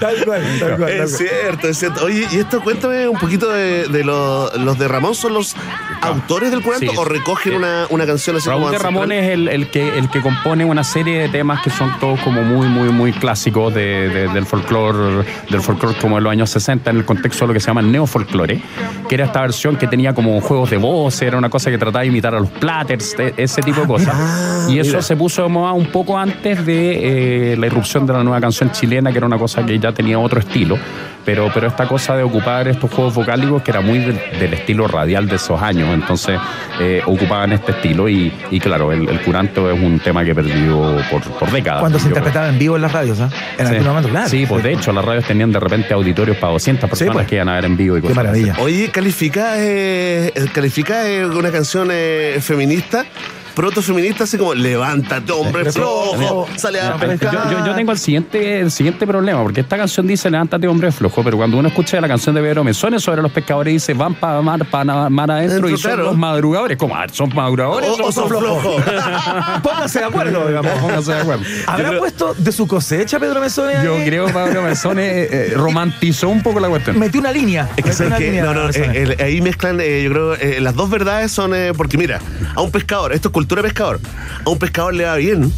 tal 0.00 0.24
cual, 0.24 0.42
tal 0.58 0.76
cual. 0.76 0.78
tal 0.78 0.90
Es 0.90 0.96
cual. 0.96 1.08
cierto, 1.28 1.68
es 1.68 1.78
cierto. 1.78 2.04
Oye, 2.04 2.26
y 2.30 2.38
esto 2.38 2.60
cuéntame 2.62 3.08
un 3.08 3.18
poquito 3.18 3.50
de, 3.50 3.86
de 3.88 4.04
lo- 4.04 4.50
los 4.58 4.78
de 4.78 4.88
Ramón, 4.88 5.14
¿son 5.14 5.34
los 5.34 5.54
autores 6.00 6.50
del 6.50 6.62
cuento 6.62 6.74
Sí. 6.74 6.88
o 6.96 7.04
recogen 7.04 7.54
una, 7.54 7.86
una 7.88 8.04
canción 8.04 8.36
así 8.36 8.48
Raúl 8.48 8.62
como 8.62 8.72
de 8.72 8.78
Ramón 8.78 9.12
es 9.12 9.30
el, 9.30 9.48
el 9.48 9.70
que, 9.70 9.93
el 9.96 10.08
que 10.10 10.20
compone 10.20 10.64
una 10.64 10.84
serie 10.84 11.18
de 11.20 11.28
temas 11.28 11.62
que 11.62 11.70
son 11.70 11.98
todos 11.98 12.20
como 12.20 12.42
muy, 12.42 12.66
muy, 12.68 12.88
muy 12.90 13.12
clásicos 13.12 13.72
de- 13.74 14.08
de- 14.08 14.28
del 14.28 14.46
folclore, 14.46 15.24
del 15.50 15.60
folclore 15.60 15.96
como 15.98 16.16
de 16.16 16.22
los 16.22 16.30
años 16.32 16.50
60 16.50 16.90
en 16.90 16.96
el 16.98 17.04
contexto 17.04 17.44
de 17.44 17.48
lo 17.48 17.54
que 17.54 17.60
se 17.60 17.68
llama 17.68 17.80
el 17.80 17.90
neofolclore, 17.92 18.60
que 19.08 19.14
era 19.14 19.24
esta 19.26 19.40
versión 19.42 19.76
que 19.76 19.86
tenía 19.86 20.14
como 20.14 20.40
juegos 20.40 20.70
de 20.70 20.76
voz, 20.76 21.20
era 21.22 21.36
una 21.38 21.48
cosa 21.50 21.70
que 21.70 21.78
trataba 21.78 22.02
de 22.02 22.08
imitar 22.08 22.34
a 22.34 22.40
los 22.40 22.50
platters, 22.50 23.16
de- 23.16 23.34
ese 23.36 23.62
tipo 23.62 23.82
de 23.82 23.86
cosas. 23.86 24.68
y 24.68 24.78
eso 24.78 24.90
mira. 24.90 25.02
se 25.02 25.16
puso 25.16 25.42
de 25.42 25.48
moda 25.48 25.72
un 25.72 25.86
poco 25.86 26.18
antes 26.18 26.64
de 26.66 27.52
eh, 27.52 27.56
la 27.56 27.66
irrupción 27.66 28.06
de 28.06 28.12
la 28.12 28.22
nueva 28.24 28.40
canción 28.40 28.70
chilena, 28.72 29.10
que 29.12 29.18
era 29.18 29.26
una 29.26 29.38
cosa 29.38 29.64
que 29.64 29.78
ya 29.78 29.92
tenía 29.92 30.18
otro 30.18 30.40
estilo. 30.40 30.76
Pero, 31.24 31.50
pero 31.52 31.68
esta 31.68 31.86
cosa 31.86 32.16
de 32.16 32.22
ocupar 32.22 32.68
estos 32.68 32.90
juegos 32.92 33.14
vocálicos 33.14 33.62
que 33.62 33.70
era 33.70 33.80
muy 33.80 33.98
del, 33.98 34.20
del 34.38 34.54
estilo 34.54 34.86
radial 34.88 35.26
de 35.28 35.36
esos 35.36 35.60
años, 35.62 35.88
entonces 35.92 36.38
eh, 36.80 37.02
ocupaban 37.06 37.52
este 37.52 37.72
estilo 37.72 38.08
y, 38.08 38.32
y 38.50 38.60
claro, 38.60 38.92
el, 38.92 39.08
el 39.08 39.20
curanto 39.20 39.70
es 39.70 39.80
un 39.80 39.98
tema 40.00 40.24
que 40.24 40.34
perdió 40.34 40.96
por, 41.10 41.22
por 41.38 41.50
décadas. 41.50 41.80
Cuando 41.80 41.98
se 41.98 42.08
interpretaba 42.08 42.48
en 42.48 42.58
vivo 42.58 42.76
en 42.76 42.82
las 42.82 42.92
radios, 42.92 43.20
¿ah? 43.20 43.30
En 43.58 43.66
Sí. 43.66 43.72
algún 43.72 43.88
momento, 43.88 44.08
claro. 44.10 44.28
Sí, 44.28 44.44
pues 44.46 44.62
de 44.62 44.72
hecho 44.72 44.92
las 44.92 45.04
radios 45.04 45.24
tenían 45.24 45.50
de 45.52 45.60
repente 45.60 45.94
auditorios 45.94 46.36
para 46.36 46.52
200 46.52 46.88
personas 46.90 47.14
pues. 47.14 47.26
que 47.26 47.36
iban 47.36 47.48
a 47.48 47.54
ver 47.54 47.64
en 47.64 47.76
vivo 47.76 47.96
y 47.98 48.00
Qué 48.02 48.08
cosas 48.08 48.18
así. 48.18 48.26
maravilla. 48.26 48.54
Oye, 48.62 48.90
¿califica, 48.90 49.54
eh, 49.58 50.32
califica 50.52 51.08
eh, 51.08 51.24
una 51.26 51.50
canción 51.50 51.88
eh, 53.56 53.82
feminista? 53.82 54.24
Así 54.24 54.36
como 54.38 54.54
levántate, 54.54 55.32
hombre 55.32 55.70
flojo, 55.72 56.48
sale 56.56 56.80
a 56.80 56.92
Yo, 56.98 56.98
pescar. 57.06 57.50
yo- 57.50 57.66
yo 57.66 57.74
tengo 57.74 57.92
el 57.92 57.98
siguiente, 57.98 58.60
el 58.60 58.70
siguiente 58.70 59.06
problema, 59.06 59.42
porque 59.42 59.60
esta 59.60 59.76
canción 59.76 60.06
dice 60.06 60.30
levántate 60.30 60.66
hombre 60.66 60.90
flojo, 60.92 61.22
pero 61.22 61.36
cuando 61.36 61.58
uno 61.58 61.68
escucha 61.68 62.00
la 62.00 62.08
canción 62.08 62.34
de 62.34 62.40
Pedro 62.42 62.64
Mesones 62.64 63.02
sobre 63.02 63.22
los 63.22 63.30
pescadores 63.32 63.72
dice 63.74 63.94
van 63.94 64.14
para 64.14 64.40
mar, 64.42 64.64
para 64.66 65.08
mar 65.08 65.30
adentro 65.30 65.68
Dentro, 65.68 65.70
y 65.70 65.76
son 65.78 66.00
los 66.04 66.16
madrugadores. 66.16 66.76
¿Cómo? 66.78 66.94
Ah, 66.96 67.06
¿Son 67.10 67.30
madrugadores 67.34 67.88
O- 67.90 68.04
o 68.06 68.12
son 68.12 68.28
flojos. 68.28 68.82
Pónganse 69.62 69.98
de 70.00 70.04
acuerdo, 70.04 70.46
digamos. 70.48 70.72
Pónganse 70.80 71.12
de 71.12 71.20
acuerdo. 71.20 71.44
¿Habrá 71.66 71.98
puesto 71.98 72.34
de 72.36 72.52
su 72.52 72.66
cosecha 72.66 73.18
Pedro 73.18 73.40
Mesones? 73.40 73.82
Yo 73.82 73.96
creo 74.04 74.26
que 74.26 74.32
Pedro 74.32 74.62
Mesones 74.62 75.04
eh, 75.12 75.28
eh, 75.30 75.52
romantizó 75.56 76.28
un 76.28 76.42
poco 76.42 76.60
la 76.60 76.68
cuestión. 76.68 76.98
Metió 76.98 77.20
una 77.20 77.32
línea. 77.32 77.68
Es 77.76 77.84
que, 77.84 77.90
Metió 77.90 77.92
¿sabes 77.94 78.06
una 78.08 78.18
qué? 78.18 78.24
línea, 78.26 78.44
No, 78.44 78.54
no, 78.54 78.70
eh, 78.70 79.16
ahí 79.20 79.40
mezclan, 79.40 79.80
eh, 79.80 80.02
yo 80.04 80.10
creo, 80.10 80.34
eh, 80.34 80.60
las 80.60 80.74
dos 80.74 80.90
verdades 80.90 81.30
son, 81.32 81.54
eh, 81.54 81.72
porque 81.76 81.96
mira, 81.98 82.20
a 82.54 82.60
un 82.62 82.70
pescador, 82.70 83.12
esto 83.12 83.28
es 83.28 83.32
cultura 83.44 83.62
de 83.62 83.68
pescador, 83.68 84.00
a 84.44 84.48
un 84.48 84.58
pescador 84.58 84.94
le 84.94 85.04
va 85.04 85.16
bien 85.16 85.52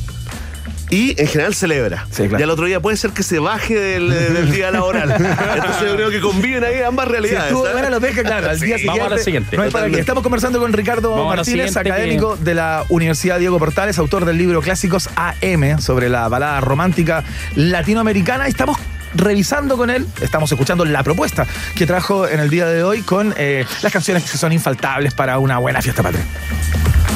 y 0.91 1.21
en 1.21 1.27
general 1.27 1.55
celebra. 1.55 2.07
Sí, 2.11 2.29
claro. 2.29 2.39
Y 2.39 2.43
al 2.45 2.51
otro 2.51 2.67
día 2.67 2.79
puede 2.81 2.97
ser 2.97 3.11
que 3.11 3.23
se 3.25 3.39
baje 3.41 3.75
del, 3.79 4.09
del 4.11 4.51
día 4.53 4.71
laboral. 4.71 5.11
Entonces 5.13 5.83
yo 5.89 5.95
creo 5.97 6.11
que 6.11 6.21
conviven 6.21 6.63
ahí 6.65 6.81
ambas 6.83 7.07
Si 7.07 7.13
realidades. 7.13 7.45
estuvo 7.47 7.63
¿sabes? 7.65 7.73
buena 7.81 7.91
la 7.91 8.01
pesca, 8.01 8.23
claro, 8.23 8.51
al 8.51 8.59
Sí. 8.59 8.67
día 8.67 8.77
siguiente. 8.79 8.99
Vamos 9.01 9.13
a 9.13 9.17
la 9.17 9.23
siguiente. 9.23 9.57
No 9.57 9.63
hay 9.65 9.71
para 9.71 9.89
qué. 9.91 9.99
Estamos 10.01 10.23
conversando 10.23 10.59
con 10.61 10.73
Ricardo 10.73 11.11
Vamos 11.11 11.37
Martínez, 11.37 11.77
académico 11.77 12.37
de 12.37 12.55
la 12.55 12.85
Universidad 12.89 13.39
Diego 13.39 13.59
Portales, 13.59 13.99
autor 13.99 14.25
del 14.27 14.37
libro 14.39 14.61
Clásicos 14.63 15.09
AM 15.17 15.81
sobre 15.81 16.09
la 16.09 16.29
balada 16.29 16.61
romántica 16.61 17.25
latinoamericana. 17.57 18.47
Estamos 18.47 18.79
revisando 19.15 19.77
con 19.77 19.91
él, 19.91 20.07
estamos 20.21 20.51
escuchando 20.53 20.85
la 20.85 21.03
propuesta 21.03 21.47
que 21.75 21.87
trajo 21.87 22.29
en 22.29 22.39
el 22.39 22.49
día 22.51 22.67
de 22.67 22.85
hoy 22.85 23.01
con 23.03 23.35
eh, 23.37 23.65
las 23.83 23.93
canciones 23.93 24.23
que 24.31 24.37
son 24.39 24.53
infaltables 24.53 25.15
para 25.15 25.39
una 25.39 25.59
buena 25.59 25.81
fiesta 25.83 26.03
patria. 26.05 26.23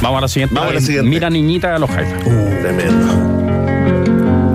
Vamos 0.03 0.19
a 0.19 0.21
la 0.23 0.29
siguiente. 0.29 0.55
Vamos 0.55 0.71
a 0.71 0.75
la 0.75 0.81
siguiente. 0.81 1.09
Mira 1.11 1.31
niñita 1.31 1.73
de 1.73 1.79
los 1.79 1.91
Jaivas. 1.91 2.21
Tremendo. 2.23 3.37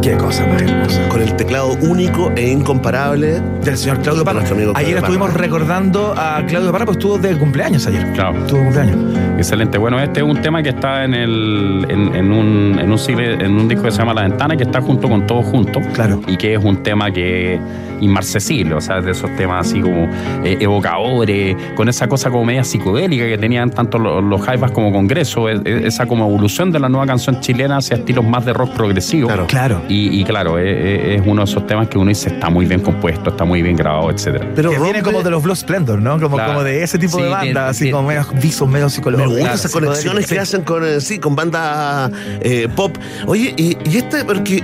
Qué 0.02 0.16
cosa 0.18 0.46
más 0.46 0.62
hermosa. 0.62 1.10
Con 1.10 1.22
el 1.22 1.36
teclado 1.36 1.74
único 1.82 2.32
e 2.36 2.50
incomparable. 2.50 3.42
Del 3.64 3.78
señor 3.78 4.02
Claudio 4.02 4.24
Parra. 4.24 4.40
Nuestro 4.40 4.56
amigo 4.56 4.74
Claudio 4.74 4.88
Ayer 4.88 4.98
estuvimos 5.00 5.30
Parra. 5.30 5.42
recordando 5.42 6.14
a 6.16 6.44
Claudio 6.48 6.72
Parra, 6.72 6.86
pues 6.86 6.98
estuvo 6.98 7.18
de 7.18 7.36
cumpleaños 7.38 7.88
ayer. 7.88 8.12
Claro. 8.14 8.38
Estuvo 8.38 8.60
de 8.60 8.64
cumpleaños. 8.66 8.98
Excelente. 9.38 9.78
Bueno, 9.80 10.00
este 10.00 10.20
es 10.20 10.26
un 10.26 10.42
tema 10.42 10.62
que 10.62 10.70
está 10.70 11.04
en 11.06 11.14
el 11.16 11.86
en, 11.90 12.16
en 12.16 12.32
un 12.32 12.80
en 12.80 12.92
un, 12.92 13.10
en 13.42 13.52
un 13.60 13.68
disco 13.68 13.84
que 13.86 13.92
se 13.92 13.98
llama 13.98 14.14
La 14.14 14.24
Ventana, 14.24 14.56
que 14.56 14.64
está 14.64 14.82
junto 14.82 15.10
con 15.10 15.26
Todos 15.26 15.46
Juntos. 15.46 15.84
Claro. 15.94 16.22
Y 16.28 16.38
que 16.38 16.54
es 16.54 16.64
un 16.64 16.84
tema 16.84 17.12
que 17.12 17.60
inmarcesible, 18.02 18.76
o 18.76 18.82
sea, 18.82 19.02
de 19.02 19.12
esos 19.12 19.30
temas 19.36 19.68
así 19.68 19.80
como 19.82 20.08
eh, 20.44 20.58
evocadores, 20.60 21.56
con 21.76 21.90
esa 21.90 22.08
cosa 22.08 22.30
como 22.30 22.46
media 22.46 22.64
psicodélica 22.64 23.26
que 23.28 23.38
tenían 23.38 23.70
tanto 23.72 23.98
los, 24.00 24.24
los 24.24 24.42
Jaivas 24.42 24.72
como 24.72 24.92
Congreso, 24.92 25.50
es- 25.50 25.62
es- 25.66 25.84
esa 25.86 26.06
como 26.06 26.26
evolución 26.28 26.72
de 26.72 26.80
la 26.80 26.90
nueva 26.90 27.06
canción 27.06 27.40
chilena 27.42 27.78
hacia 27.78 27.98
estilos 27.98 28.26
más 28.26 28.46
de 28.46 28.54
rock 28.54 28.72
progresivo. 28.72 29.28
Claro. 29.28 29.48
Claro. 29.48 29.82
Y, 29.90 30.20
y 30.20 30.24
claro, 30.24 30.58
es, 30.60 31.20
es- 31.20 31.22
uno 31.26 31.44
de 31.44 31.52
esos 31.52 31.66
temas 31.68 31.88
que 31.88 31.98
uno 31.98 32.10
dice 32.10 32.30
está 32.30 32.50
muy 32.50 32.66
bien 32.66 32.82
compuesto, 32.82 33.30
está 33.32 33.46
muy 33.46 33.62
bien 33.62 33.76
grabado, 33.76 34.10
etcétera. 34.12 34.46
Pero 34.56 34.72
que 34.72 34.80
viene 34.80 35.02
como 35.02 35.22
de 35.24 35.32
los 35.32 35.42
Blue 35.44 35.56
Splendor, 35.56 36.02
¿no? 36.02 36.20
Como, 36.20 36.36
Claro. 36.38 36.54
como 36.54 36.64
de 36.64 36.84
ese 36.84 36.98
tipo 36.98 37.18
Sí, 37.18 37.24
de 37.24 37.30
banda, 37.30 37.44
tiene- 37.44 37.60
así 37.60 37.92
como 37.92 38.08
medio 38.08 38.26
visos, 38.42 38.68
medio 38.68 38.86
Me 38.86 38.90
psicológicos. 38.90 39.30
gustan 39.32 39.44
Claro, 39.46 39.56
esas 39.56 39.72
conexiones 39.72 40.28
que 40.28 40.40
hacen 40.40 40.62
con, 40.64 40.86
eh, 40.86 41.00
sí, 41.02 41.20
con 41.20 41.36
bandas 41.36 42.12
eh, 42.42 42.68
pop. 42.76 42.96
Oye, 43.28 43.54
y, 43.58 43.78
y 43.90 43.98
este, 43.98 44.24
porque 44.26 44.64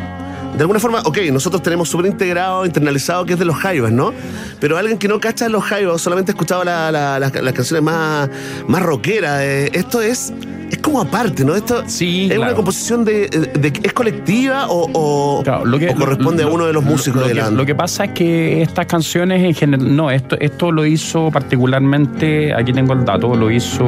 de 0.56 0.62
alguna 0.62 0.80
forma, 0.80 1.02
ok, 1.06 1.18
nosotros 1.32 1.62
tenemos 1.64 1.90
súper 1.90 2.08
integrado, 2.08 2.66
internalizado 2.66 3.26
que 3.26 3.34
es 3.34 3.40
de 3.40 3.46
los 3.46 3.56
Jaivas, 3.56 3.92
¿no? 3.92 4.14
Pero 4.60 4.78
alguien 4.78 4.98
que 4.98 5.08
no 5.08 5.20
cacha 5.20 5.50
los 5.50 5.64
Jaivas, 5.64 6.02
solamente 6.02 6.32
ha 6.32 6.34
escuchado 6.34 6.64
la- 6.64 6.92
la- 6.92 7.20
la- 7.20 7.30
las 7.42 7.54
canciones 7.54 7.84
más, 7.84 8.30
más 8.68 8.82
rockeras, 8.84 9.42
eh, 9.42 9.70
esto 9.74 10.02
es. 10.02 10.34
Es 10.70 10.78
como 10.78 11.02
aparte, 11.02 11.44
¿no? 11.44 11.54
Esto 11.54 11.84
Sí, 11.86 12.30
es 12.32 12.38
una 12.38 12.54
composición 12.54 13.04
de, 13.04 13.28
de- 13.28 13.74
¿Es 13.84 13.92
colectiva 13.92 14.68
o, 14.70 14.90
o- 14.94 15.44
Claro, 15.44 15.66
lo 15.66 15.78
que- 15.78 15.90
o 15.90 15.96
corresponde 15.96 16.44
lo- 16.44 16.50
a 16.50 16.54
uno 16.54 16.66
de 16.66 16.72
los 16.72 16.84
lo- 16.86 16.92
músicos 16.92 17.22
lo, 17.24 17.28
de 17.28 17.34
que, 17.34 17.52
lo 17.52 17.66
que 17.66 17.76
pasa 17.76 18.06
es 18.06 18.12
que 18.12 18.62
estas 18.62 18.86
canciones 18.86 19.44
en 19.44 19.54
general, 19.54 19.94
no, 19.94 20.10
esto, 20.12 20.38
esto 20.40 20.72
lo 20.72 20.86
hizo 20.86 21.30
particularmente, 21.30 22.54
aquí 22.54 22.72
tengo 22.72 22.94
el 22.94 23.04
dato, 23.04 23.36
lo 23.36 23.52
hizo 23.52 23.86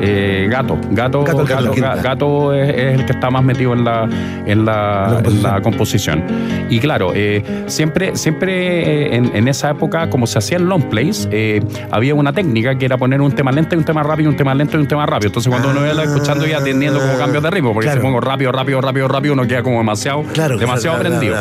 eh, 0.00 0.46
Gato. 0.50 0.78
Gato, 0.90 1.22
Gato, 1.24 1.44
Gato, 1.44 1.44
Gato. 1.44 1.74
Ga- 1.74 2.02
Gato 2.02 2.54
es, 2.54 2.68
es 2.70 2.94
el 3.00 3.04
que 3.06 3.12
está 3.12 3.30
más 3.30 3.42
metido 3.44 3.72
en 3.72 3.84
la, 3.84 4.08
en 4.46 4.64
la, 4.64 5.20
en 5.24 5.42
la 5.42 5.60
composición. 5.60 6.22
Y 6.68 6.78
claro, 6.80 7.12
eh, 7.14 7.42
siempre, 7.66 8.16
siempre 8.16 9.06
eh, 9.12 9.16
en, 9.16 9.34
en 9.34 9.48
esa 9.48 9.70
época, 9.70 10.08
como 10.10 10.26
se 10.26 10.38
hacía 10.38 10.58
en 10.58 10.66
long 10.68 10.84
plays, 10.84 11.28
eh, 11.30 11.60
había 11.90 12.14
una 12.14 12.32
técnica 12.32 12.76
que 12.78 12.84
era 12.86 12.96
poner 12.96 13.20
un 13.20 13.32
tema 13.32 13.52
lento 13.52 13.74
y 13.74 13.78
un 13.78 13.84
tema 13.84 14.02
rápido, 14.02 14.30
un 14.30 14.36
tema 14.36 14.54
lento 14.54 14.76
y 14.76 14.80
un 14.80 14.88
tema 14.88 15.06
rápido. 15.06 15.28
Entonces 15.28 15.50
cuando 15.50 15.70
uno 15.70 15.80
iba 15.92 16.02
escuchando 16.02 16.46
iba 16.46 16.62
teniendo 16.62 17.00
como 17.00 17.16
cambios 17.18 17.42
de 17.42 17.50
ritmo, 17.50 17.72
porque 17.72 17.86
Claro. 17.86 18.00
si 18.00 18.06
pongo 18.06 18.20
rápido, 18.20 18.52
rápido, 18.52 18.80
rápido, 18.80 19.08
rápido, 19.08 19.34
uno 19.34 19.46
queda 19.46 19.62
como 19.62 19.78
demasiado, 19.78 20.22
Claro, 20.32 20.56
demasiado 20.56 20.98
claro, 20.98 21.18
prendido. 21.18 21.36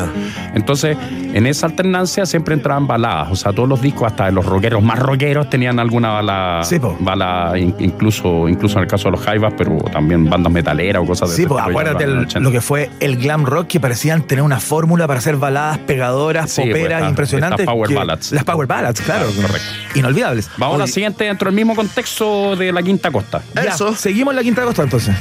Entonces, 0.55 0.97
en 1.33 1.45
esa 1.45 1.67
alternancia 1.67 2.25
siempre 2.25 2.55
entraban 2.55 2.87
baladas. 2.87 3.29
O 3.31 3.35
sea, 3.35 3.53
todos 3.53 3.69
los 3.69 3.81
discos, 3.81 4.07
hasta 4.07 4.29
los 4.31 4.45
rockeros 4.45 4.81
más 4.83 4.99
rockeros, 4.99 5.49
tenían 5.49 5.79
alguna 5.79 6.09
bala, 6.09 6.61
Sí, 6.63 6.79
po. 6.79 6.97
bala 6.99 7.53
in- 7.57 7.75
incluso, 7.79 8.48
incluso 8.49 8.77
en 8.79 8.83
el 8.83 8.89
caso 8.89 9.05
de 9.05 9.11
los 9.11 9.21
Jaivas, 9.21 9.53
pero 9.57 9.77
también 9.91 10.29
bandas 10.29 10.51
metaleras 10.51 11.01
o 11.03 11.05
cosas 11.05 11.29
de 11.29 11.35
Sí, 11.35 11.45
pues 11.45 11.63
acuérdate 11.63 12.03
en 12.05 12.09
los 12.15 12.19
el- 12.19 12.25
80. 12.25 12.39
lo 12.39 12.51
que 12.51 12.61
fue 12.61 12.89
el 12.99 13.17
glam 13.17 13.45
rock 13.45 13.67
que 13.67 13.79
parecían 13.79 14.23
tener 14.23 14.43
una 14.43 14.59
fórmula 14.59 15.07
para 15.07 15.19
hacer 15.19 15.35
baladas 15.37 15.77
pegadoras, 15.79 16.51
Sí, 16.51 16.61
pues, 16.61 16.73
poperas 16.73 16.97
estas- 16.99 17.09
impresionantes. 17.09 17.59
estas 17.61 17.73
power 17.73 17.89
que- 17.89 17.95
ballads. 17.95 18.31
Las 18.31 18.43
power 18.43 18.67
ballads, 18.67 19.01
claro. 19.01 19.25
Claro, 19.27 19.41
correcto. 19.47 19.67
Inolvidables. 19.95 20.49
Vamos 20.57 20.75
a 20.75 20.79
la 20.79 20.87
siguiente 20.87 21.25
dentro 21.25 21.47
del 21.49 21.55
mismo 21.55 21.75
contexto 21.75 22.55
de 22.55 22.71
la 22.71 22.81
Quinta 22.81 23.11
Costa. 23.11 23.41
ya, 23.55 23.61
Eso. 23.73 23.93
Seguimos 23.95 24.31
en 24.31 24.37
la 24.37 24.43
quinta 24.43 24.61
agosto 24.61 24.81
entonces. 24.83 25.15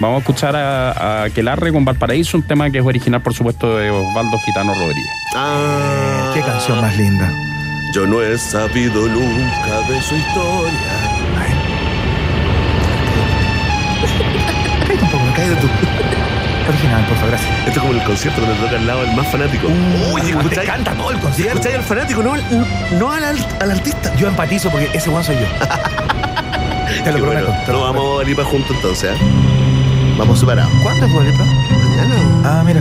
Vamos 0.00 0.16
a 0.16 0.18
escuchar 0.20 0.56
a, 0.56 0.90
a 0.90 1.22
Aquelarre 1.24 1.72
con 1.72 1.84
Valparaíso, 1.84 2.36
un 2.36 2.42
tema 2.46 2.68
que 2.70 2.78
es 2.78 2.84
original, 2.84 3.22
por 3.22 3.32
supuesto, 3.32 3.76
de 3.76 3.90
Osvaldo 3.90 4.38
Gitano 4.44 4.72
Rodríguez. 4.74 5.06
Ah, 5.36 6.32
Qué 6.34 6.40
canción 6.40 6.80
más 6.80 6.96
linda. 6.96 7.30
Yo 7.94 8.04
no 8.06 8.20
he 8.20 8.36
sabido 8.36 9.06
nunca 9.06 9.88
de 9.88 10.02
su 10.02 10.16
historia. 10.16 11.03
Cállate 15.34 15.56
tú. 15.60 15.68
Original, 16.68 17.04
por 17.06 17.16
favor, 17.16 17.30
gracias. 17.32 17.58
Esto 17.58 17.70
es 17.72 17.78
como 17.78 17.92
el 17.92 18.02
concierto 18.04 18.40
cuando 18.42 18.64
toca 18.64 18.76
al 18.76 18.86
lado 18.86 19.02
el 19.04 19.14
más 19.14 19.26
fanático. 19.28 19.66
Uy, 20.12 20.20
Te 20.22 20.30
escucháis 20.30 20.70
canta 20.70 20.92
todo 20.94 21.10
el 21.10 21.18
concierto. 21.18 21.52
escucháis 21.54 21.76
al 21.76 21.84
fanático, 21.84 22.22
no, 22.22 22.32
al- 22.34 22.98
no 22.98 23.10
al, 23.12 23.24
al 23.60 23.70
artista. 23.70 24.14
Yo 24.16 24.28
empatizo 24.28 24.70
porque 24.70 24.88
ese 24.94 25.10
one 25.10 25.22
soy 25.24 25.36
yo. 25.36 25.46
Te 27.04 27.12
lo 27.12 27.18
prometo. 27.18 27.46
bueno. 27.48 27.62
No 27.68 27.80
vamos 27.82 28.22
a 28.24 28.34
para 28.36 28.48
juntos 28.48 28.70
entonces, 28.76 29.10
¿eh? 29.12 29.16
Vamos 30.16 30.38
separados. 30.40 30.72
¿Cuándo 30.82 31.04
es 31.06 31.12
Dualipa? 31.12 31.44
Mañana. 31.44 32.14
Ah, 32.44 32.62
mira. 32.64 32.80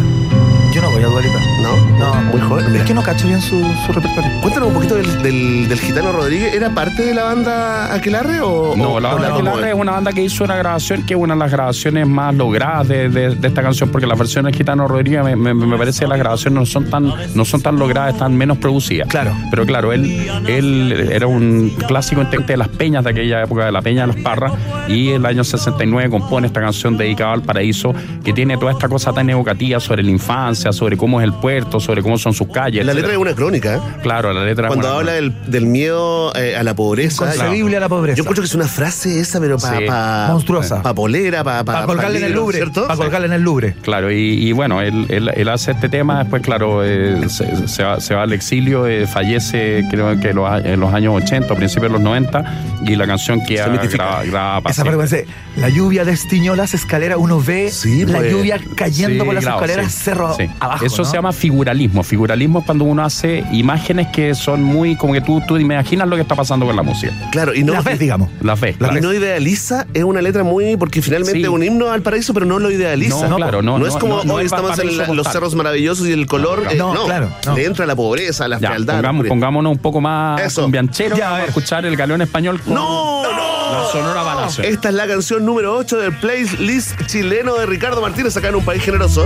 Yo 0.73 0.81
no 0.81 0.89
voy 0.91 1.03
a 1.03 1.07
Dualipa. 1.07 1.39
No, 1.61 1.75
No, 1.99 2.15
muy 2.31 2.41
joven. 2.41 2.75
Es 2.75 2.81
que 2.83 2.93
no 2.95 3.03
cacho 3.03 3.27
bien 3.27 3.39
su, 3.39 3.61
su 3.85 3.91
repertorio. 3.93 4.29
Cuéntanos 4.41 4.69
un 4.69 4.73
poquito 4.73 4.95
del, 4.95 5.21
del, 5.21 5.67
del 5.69 5.79
Gitano 5.79 6.11
Rodríguez. 6.11 6.53
¿Era 6.55 6.71
parte 6.73 7.03
de 7.05 7.13
la 7.13 7.23
banda 7.25 7.93
Aquelarre 7.93 8.41
o.? 8.41 8.75
No, 8.75 8.93
o- 8.93 8.99
la 8.99 9.13
banda 9.13 9.33
Aquelarre 9.35 9.69
es 9.69 9.75
una 9.75 9.91
banda 9.91 10.11
que 10.11 10.23
hizo 10.23 10.43
una 10.43 10.55
grabación 10.55 11.05
que 11.05 11.13
es 11.13 11.19
una 11.19 11.35
de 11.35 11.39
las 11.39 11.51
grabaciones 11.51 12.07
más 12.07 12.33
logradas 12.33 12.87
de, 12.87 13.07
de- 13.09 13.35
de 13.35 13.47
esta 13.47 13.61
canción, 13.61 13.89
porque 13.91 14.07
las 14.07 14.17
versiones 14.17 14.51
de 14.51 14.57
Gitano 14.57 14.87
Rodríguez 14.87 15.23
me, 15.23 15.35
me- 15.35 15.53
me 15.53 15.77
parece 15.77 16.01
que 16.01 16.07
las 16.07 16.17
grabaciones 16.17 16.59
no 16.59 16.65
son 16.65 16.89
tan, 16.89 17.13
no 17.35 17.45
son 17.45 17.61
tan 17.61 17.77
logradas, 17.77 18.13
están 18.13 18.35
menos 18.35 18.57
producidas. 18.57 19.07
Claro. 19.07 19.31
Pero 19.51 19.65
claro, 19.67 19.93
él, 19.93 20.27
él 20.47 21.09
era 21.11 21.27
un 21.27 21.69
clásico 21.87 22.21
integrante 22.21 22.53
de 22.53 22.57
las 22.57 22.69
peñas 22.69 23.03
de 23.03 23.11
aquella 23.11 23.43
época, 23.43 23.65
de 23.65 23.71
la 23.71 23.81
Peña 23.83 24.01
de 24.01 24.07
los 24.07 24.15
Parras, 24.23 24.53
y 24.87 25.09
el 25.09 25.25
año 25.25 25.43
69 25.43 26.09
compone 26.09 26.47
esta 26.47 26.61
canción 26.61 26.97
dedicada 26.97 27.33
al 27.33 27.43
paraíso, 27.43 27.93
que 28.23 28.33
tiene 28.33 28.57
toda 28.57 28.71
esta 28.71 28.89
cosa 28.89 29.13
tan 29.13 29.29
evocativa 29.29 29.79
sobre 29.79 30.01
la 30.03 30.09
infancia, 30.09 30.62
sobre 30.71 30.95
cómo 30.95 31.19
es 31.19 31.25
el 31.25 31.33
puerto, 31.33 31.79
sobre 31.79 32.01
cómo 32.01 32.17
son 32.17 32.33
sus 32.33 32.47
calles. 32.47 32.85
La 32.85 32.91
etcétera. 32.93 32.95
letra 32.95 33.11
es 33.13 33.17
una 33.17 33.35
crónica. 33.35 33.75
¿eh? 33.75 33.79
Claro, 34.01 34.31
la 34.33 34.45
letra 34.45 34.67
Cuando 34.67 34.87
habla 34.87 35.13
del, 35.13 35.33
del 35.47 35.65
miedo 35.65 36.33
eh, 36.35 36.55
a 36.55 36.63
la 36.63 36.75
pobreza. 36.75 37.25
Inconcebible 37.25 37.77
a 37.77 37.79
la 37.79 37.89
pobreza. 37.89 38.15
Yo 38.17 38.23
encuentro 38.23 38.43
que 38.43 38.47
es 38.47 38.55
una 38.55 38.67
frase 38.67 39.19
esa, 39.19 39.39
pero 39.39 39.57
para. 39.57 40.27
Sí. 40.27 40.31
Monstruosa. 40.31 40.81
Para 40.81 40.95
polera, 40.95 41.43
para. 41.43 41.63
Para 41.63 41.85
colgarle 41.85 42.19
en 42.19 42.25
el 42.25 42.33
Louvre. 42.33 42.57
¿Cierto? 42.57 42.83
Para 42.87 42.95
colgarle 42.97 43.27
en 43.27 43.33
el 43.33 43.41
Louvre. 43.41 43.75
Claro, 43.81 44.11
y, 44.11 44.15
y 44.47 44.51
bueno, 44.53 44.81
él, 44.81 45.07
él- 45.09 45.31
él 45.35 45.49
hace 45.49 45.71
este 45.71 45.89
tema, 45.89 46.19
después, 46.19 46.41
claro, 46.41 46.83
eh, 46.85 47.27
se, 47.29 47.67
se 47.67 47.83
va, 47.83 47.99
se 47.99 48.13
va 48.15 48.23
al 48.23 48.31
exilio, 48.33 48.87
eh, 48.87 49.07
fallece 49.07 49.83
creo 49.89 50.19
que 50.19 50.33
los 50.33 50.49
a- 50.49 50.59
en 50.59 50.79
los 50.79 50.93
años 50.93 51.13
80, 51.23 51.53
o 51.53 51.57
principios 51.57 51.91
de 51.91 51.97
los 51.97 52.01
90, 52.01 52.43
y 52.85 52.95
la 52.95 53.07
canción 53.07 53.39
mitifica. 53.39 53.87
grabada 54.05 54.23
grabada 54.25 54.61
para 54.61 54.71
Esa 54.71 54.83
dice, 54.83 55.25
la 55.57 55.69
lluvia 55.69 56.05
destiñó 56.05 56.55
las 56.55 56.73
escaleras, 56.73 57.17
uno 57.19 57.41
ve 57.41 57.69
Sí, 57.71 58.05
la 58.05 58.19
pues. 58.19 58.31
lluvia 58.31 58.59
cayendo 58.75 59.23
Sí, 59.23 59.25
por 59.25 59.33
las 59.35 59.43
claro, 59.43 59.57
escaleras, 59.63 59.91
sí. 59.91 59.99
cerro 60.03 60.35
Sí. 60.35 60.49
Abajo, 60.59 60.85
Eso 60.85 61.03
¿no? 61.03 61.05
se 61.05 61.15
llama 61.15 61.31
figuralismo. 61.33 62.03
Figuralismo 62.03 62.59
es 62.59 62.65
cuando 62.65 62.85
uno 62.85 63.03
hace 63.03 63.43
imágenes 63.51 64.07
que 64.07 64.33
son 64.35 64.63
muy 64.63 64.95
como 64.95 65.13
que 65.13 65.21
tú, 65.21 65.41
tú 65.47 65.57
imaginas 65.57 66.07
lo 66.07 66.15
que 66.15 66.21
está 66.21 66.35
pasando 66.35 66.65
con 66.65 66.75
la 66.75 66.83
música. 66.83 67.13
Claro, 67.31 67.53
y 67.53 67.63
no, 67.63 67.73
Las 67.73 67.83
ves, 67.83 67.99
digamos. 67.99 68.29
Y 68.41 68.73
claro. 68.73 69.01
no 69.01 69.13
idealiza, 69.13 69.85
es 69.93 70.03
una 70.03 70.21
letra 70.21 70.43
muy. 70.43 70.77
Porque 70.77 71.01
finalmente 71.01 71.39
Sí. 71.39 71.43
es 71.43 71.49
un 71.49 71.63
himno 71.63 71.91
al 71.91 72.01
paraíso, 72.01 72.33
pero 72.33 72.45
no 72.45 72.59
lo 72.59 72.71
idealiza. 72.71 73.27
No, 73.27 73.35
claro, 73.37 73.61
no, 73.61 73.73
No, 73.73 73.79
no, 73.79 73.87
es 73.87 73.95
como 73.97 74.17
no, 74.17 74.23
no 74.23 74.33
hoy 74.35 74.45
es 74.45 74.51
estamos 74.51 74.77
en 74.79 74.97
la- 74.97 75.07
los 75.07 75.27
cerros 75.27 75.55
maravillosos 75.55 76.07
y 76.07 76.11
el 76.11 76.25
color. 76.27 76.63
eh, 76.71 76.75
No, 76.75 76.93
claro, 77.05 77.29
no. 77.45 77.55
Le 77.55 77.65
entra 77.65 77.85
la 77.85 77.95
pobreza, 77.95 78.47
la 78.47 78.59
Ya, 78.59 78.69
fealdad. 78.69 78.95
pongamos- 78.95 79.23
la- 79.25 79.29
pongámonos 79.29 79.71
un 79.73 79.77
poco 79.79 80.01
más 80.01 80.41
Eso. 80.41 80.61
cumbianchero 80.63 81.15
Ya, 81.17 81.35
a 81.35 81.45
escuchar 81.45 81.85
el 81.85 81.95
galeón 81.95 82.21
español 82.21 82.59
con 82.61 82.73
¡No! 82.75 83.23
¡No! 83.23 83.29
la 83.31 83.91
Sonora. 83.91 84.47
Esta 84.63 84.89
es 84.89 84.95
la 84.95 85.07
canción 85.07 85.45
número 85.45 85.75
8 85.75 85.97
del 85.97 86.13
playlist 86.17 87.05
chileno 87.07 87.55
de 87.55 87.65
Ricardo 87.65 88.01
Martínez 88.01 88.35
acá 88.37 88.49
en 88.49 88.55
un 88.55 88.65
país 88.65 88.83
generoso. 88.83 89.25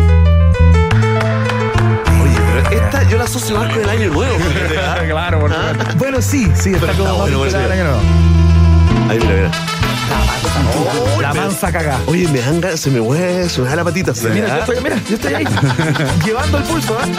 Pero 2.63 2.69
esta 2.81 3.03
yo 3.03 3.17
la 3.17 3.23
asocio 3.25 3.57
más 3.57 3.71
con 3.71 3.81
el 3.83 3.89
año 3.89 4.09
nuevo. 4.09 4.35
¿ah? 4.81 4.97
claro, 5.07 5.39
porque- 5.39 5.55
Bueno, 5.97 6.21
sí, 6.21 6.51
sí, 6.55 6.73
está 6.73 6.87
como 6.93 7.03
está 7.03 7.03
más 7.03 7.17
bueno, 7.19 7.37
bueno, 7.39 7.57
año 7.71 7.83
nuevo. 7.83 8.01
Ahí 9.09 9.19
mira, 9.19 9.33
mira. 9.35 9.76
La 11.21 11.33
mansa 11.33 11.71
cagá. 11.71 11.97
Oye, 12.07 12.27
me 12.29 12.39
dan 12.39 12.61
ganas- 12.61 12.79
se 12.79 12.89
me 12.91 13.01
mueve, 13.01 13.49
se 13.49 13.61
me 13.61 13.67
da 13.69 13.75
la 13.75 13.83
patita. 13.83 14.13
se 14.13 14.29
me 14.29 14.35
Mira, 14.35 14.47
yo 14.47 14.53
da. 14.53 14.59
estoy, 14.59 14.75
mira, 14.81 14.95
yo 15.09 15.15
estoy 15.15 15.33
ahí. 15.33 15.45
llevando 16.25 16.57
el 16.59 16.63
pulso, 16.63 16.97
¿eh? 16.99 17.11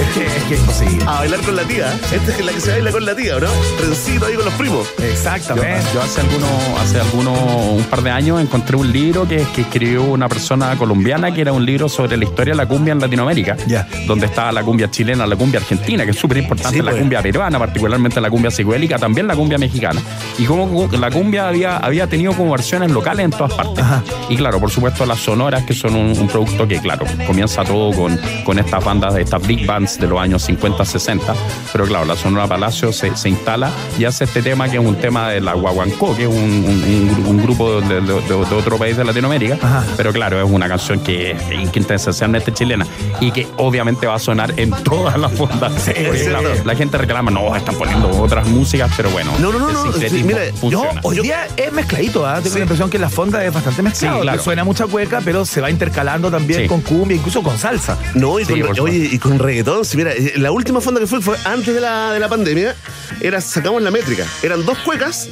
Es 0.00 0.08
que 0.14 0.26
es 0.26 0.42
que 0.44 0.54
es 0.54 0.60
imposible. 0.60 1.04
A 1.06 1.12
bailar 1.20 1.40
con 1.40 1.56
la 1.56 1.62
tía. 1.64 1.92
Esta 2.12 2.32
es 2.32 2.44
la 2.44 2.52
que 2.52 2.60
se 2.60 2.70
baila 2.70 2.92
con 2.92 3.04
la 3.04 3.14
tía, 3.14 3.34
¿no? 3.38 3.48
Trencito 3.78 4.26
ahí 4.26 4.34
con 4.34 4.44
los 4.44 4.54
primos. 4.54 4.86
Yo, 4.98 5.04
Exactamente. 5.04 5.80
yo 5.92 6.02
hace 6.02 6.20
algunos, 6.20 6.50
hace 6.80 7.00
algunos, 7.00 7.38
un 7.78 7.84
par 7.84 8.02
de 8.02 8.10
años 8.10 8.40
encontré 8.40 8.76
un 8.76 8.90
libro 8.92 9.26
que, 9.28 9.44
que 9.54 9.62
escribió 9.62 10.04
una 10.04 10.28
persona 10.28 10.74
colombiana 10.76 11.32
que 11.34 11.40
era 11.42 11.52
un 11.52 11.64
libro 11.66 11.88
sobre 11.88 12.16
la 12.16 12.24
historia 12.24 12.52
de 12.54 12.58
la 12.58 12.66
cumbia 12.66 12.92
en 12.92 13.00
Latinoamérica, 13.00 13.56
Ya. 13.66 13.86
donde 14.06 14.26
estaba 14.26 14.52
la 14.52 14.62
cumbia 14.62 14.90
chilena, 14.90 15.26
la 15.26 15.36
cumbia 15.36 15.60
argentina, 15.60 16.04
que 16.04 16.10
es 16.12 16.16
súper 16.18 16.38
importante, 16.38 16.78
Sí, 16.78 16.82
la 16.82 16.90
pues. 16.92 17.00
cumbia 17.00 17.20
peruana, 17.22 17.58
particularmente 17.58 18.20
la 18.20 18.30
cumbia 18.30 18.50
psicodélica, 18.50 18.98
también 18.98 19.26
la 19.26 19.34
cumbia 19.34 19.58
mexicana. 19.58 20.00
Y 20.38 20.44
como 20.44 20.88
la 20.92 21.10
cumbia 21.10 21.48
había, 21.48 21.76
había 21.78 22.05
tenido 22.06 22.32
como 22.32 22.52
versiones 22.52 22.90
locales 22.90 23.24
en 23.24 23.30
todas 23.30 23.54
partes. 23.54 23.84
Y 24.28 24.36
claro, 24.36 24.58
por 24.60 24.70
supuesto 24.70 25.04
las 25.06 25.18
sonoras, 25.20 25.64
que 25.64 25.74
son 25.74 25.94
un, 25.94 26.18
un 26.18 26.28
producto 26.28 26.66
que, 26.66 26.78
claro, 26.80 27.06
comienza 27.26 27.64
todo 27.64 27.92
con, 27.92 28.18
con 28.44 28.58
estas 28.58 28.84
bandas, 28.84 29.16
estas 29.16 29.46
big 29.46 29.66
bands 29.66 29.98
de 29.98 30.06
los 30.06 30.18
años 30.20 30.42
50, 30.42 30.84
60, 30.84 31.34
pero 31.72 31.84
claro, 31.86 32.04
la 32.04 32.16
Sonora 32.16 32.46
Palacio 32.46 32.92
se, 32.92 33.16
se 33.16 33.28
instala 33.28 33.70
y 33.98 34.04
hace 34.04 34.24
este 34.24 34.42
tema 34.42 34.68
que 34.68 34.76
es 34.78 34.84
un 34.84 34.96
tema 34.96 35.30
de 35.30 35.40
la 35.40 35.54
Guaguancó, 35.54 36.16
que 36.16 36.22
es 36.24 36.28
un, 36.28 36.34
un- 36.36 37.24
un- 37.26 37.42
grupo 37.42 37.80
de, 37.80 38.00
de- 38.00 38.00
de- 38.00 38.22
de 38.22 38.54
otro 38.54 38.76
país 38.78 38.96
de 38.96 39.04
Latinoamérica, 39.04 39.58
Ajá. 39.62 39.84
pero 39.96 40.12
claro, 40.12 40.42
es 40.42 40.50
una 40.50 40.68
canción 40.68 41.00
que 41.00 41.32
es 41.32 41.70
quintesencialmente 41.70 42.52
chilena 42.52 42.86
y 43.20 43.30
que 43.30 43.46
obviamente 43.56 44.06
va 44.06 44.14
a 44.14 44.18
sonar 44.18 44.52
en 44.56 44.70
todas 44.70 45.18
las 45.18 45.32
fondas. 45.32 45.72
Porque, 45.86 46.10
es 46.22 46.28
claro, 46.28 46.48
la 46.64 46.74
gente 46.74 46.98
reclama, 46.98 47.30
no, 47.30 47.54
están 47.54 47.74
poniendo 47.76 48.08
otras 48.20 48.46
músicas, 48.48 48.90
pero 48.96 49.10
bueno, 49.10 49.32
No, 49.38 49.52
no, 49.52 49.58
no, 49.58 49.72
no, 49.72 49.92
mira, 50.24 50.40
yo 50.62 50.84
hoy 51.02 51.20
día 51.20 51.46
es 51.56 51.72
mezcladito, 51.96 52.26
¿ah? 52.26 52.36
tengo 52.36 52.48
Sí. 52.50 52.58
la 52.58 52.62
impresión 52.64 52.90
que 52.90 52.98
la 52.98 53.10
fonda 53.10 53.44
es 53.44 53.52
bastante 53.52 53.82
mezclado. 53.82 54.16
Sí, 54.16 54.22
claro. 54.22 54.42
Suena 54.42 54.64
mucha 54.64 54.86
cueca, 54.86 55.20
pero 55.24 55.44
se 55.44 55.60
va 55.60 55.70
intercalando 55.70 56.30
también 56.30 56.62
Sí. 56.62 56.68
con 56.68 56.80
cumbia, 56.80 57.16
incluso 57.16 57.42
con 57.42 57.58
salsa. 57.58 57.98
No, 58.14 58.38
y 58.38 58.44
Sí, 58.44 58.60
con, 58.60 58.78
oye, 58.80 59.08
y 59.12 59.18
con 59.18 59.38
reggaetón. 59.38 59.84
Sí, 59.84 59.96
mira, 59.96 60.12
eh, 60.12 60.34
la 60.36 60.52
última 60.52 60.80
fonda 60.80 61.00
que 61.00 61.06
fue 61.06 61.20
fue 61.20 61.36
antes 61.44 61.74
de 61.74 61.80
la, 61.80 62.12
de 62.12 62.20
la 62.20 62.28
pandemia. 62.28 62.74
Era, 63.20 63.40
sacamos 63.40 63.82
la 63.82 63.90
métrica. 63.90 64.24
Eran 64.42 64.64
dos 64.64 64.78
cuecas 64.78 65.28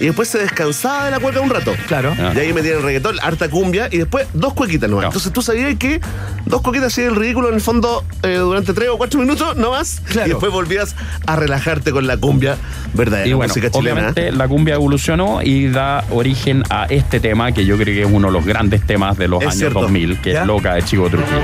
y 0.00 0.06
después 0.06 0.28
se 0.28 0.38
descansaba 0.38 1.04
de 1.06 1.10
la 1.12 1.20
cueca 1.20 1.40
un 1.40 1.50
rato. 1.50 1.72
Claro. 1.86 2.14
Y 2.34 2.38
ahí 2.38 2.52
metían 2.52 2.76
el 2.78 2.82
reggaetón, 2.82 3.18
harta 3.22 3.48
cumbia 3.48 3.88
y 3.90 3.98
después 3.98 4.26
dos 4.34 4.54
cuequitas 4.54 4.88
nomás. 4.90 5.02
Claro. 5.04 5.10
Entonces 5.10 5.32
tú 5.32 5.42
sabías 5.42 5.76
que 5.76 6.00
dos 6.46 6.60
cuequitas 6.62 6.88
hacían 6.92 7.08
el 7.08 7.16
ridículo 7.16 7.48
en 7.48 7.54
el 7.54 7.60
fondo 7.60 8.04
eh, 8.22 8.36
durante 8.36 8.72
tres 8.72 8.88
o 8.90 8.98
cuatro 8.98 9.20
minutos, 9.20 9.56
no 9.56 9.70
más. 9.70 10.00
Claro. 10.06 10.26
Y 10.26 10.30
después 10.30 10.52
volvías 10.52 10.94
a 11.26 11.36
relajarte 11.36 11.92
con 11.92 12.06
la 12.06 12.16
cumbia 12.16 12.56
verdadera, 12.94 13.28
Y 13.28 13.32
bueno, 13.32 13.48
música 13.52 13.70
chilena. 13.70 13.92
obviamente 14.08 14.32
la 14.32 14.48
cumbia 14.48 14.74
evolucionó 14.74 15.40
y 15.42 15.68
da 15.68 16.04
origen 16.10 16.62
a 16.70 16.86
este 16.86 17.20
tema 17.20 17.52
que 17.52 17.64
yo 17.64 17.76
creo 17.76 17.94
que 17.94 18.02
es 18.02 18.08
uno 18.10 18.28
de 18.28 18.32
los 18.32 18.44
grandes 18.44 18.84
temas 18.86 19.16
de 19.16 19.28
los 19.28 19.40
Es 19.42 19.46
años 19.48 19.58
cierto. 19.58 19.80
2000, 19.82 20.20
que 20.20 20.32
¿Ya? 20.32 20.40
es 20.42 20.46
Loca 20.46 20.74
de 20.74 20.82
Chico 20.82 21.08
Trujillo. 21.08 21.38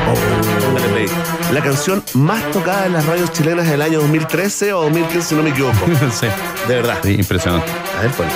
Play. 0.92 1.07
La 1.53 1.61
canción 1.62 2.03
más 2.14 2.51
tocada 2.53 2.86
en 2.86 2.92
las 2.92 3.05
radios 3.07 3.32
chilenas 3.32 3.68
del 3.68 3.82
año 3.82 4.01
2013 4.01 4.72
o 4.72 4.82
2015, 4.82 5.28
si 5.28 5.34
no 5.34 5.42
me 5.42 5.51
equivoco. 5.51 5.76
sí, 6.12 6.26
De 6.68 6.74
verdad. 6.74 6.98
sí, 7.03 7.14
impresionante. 7.14 7.70
A 8.01 8.03
ver, 8.03 8.12
ponle. 8.12 8.32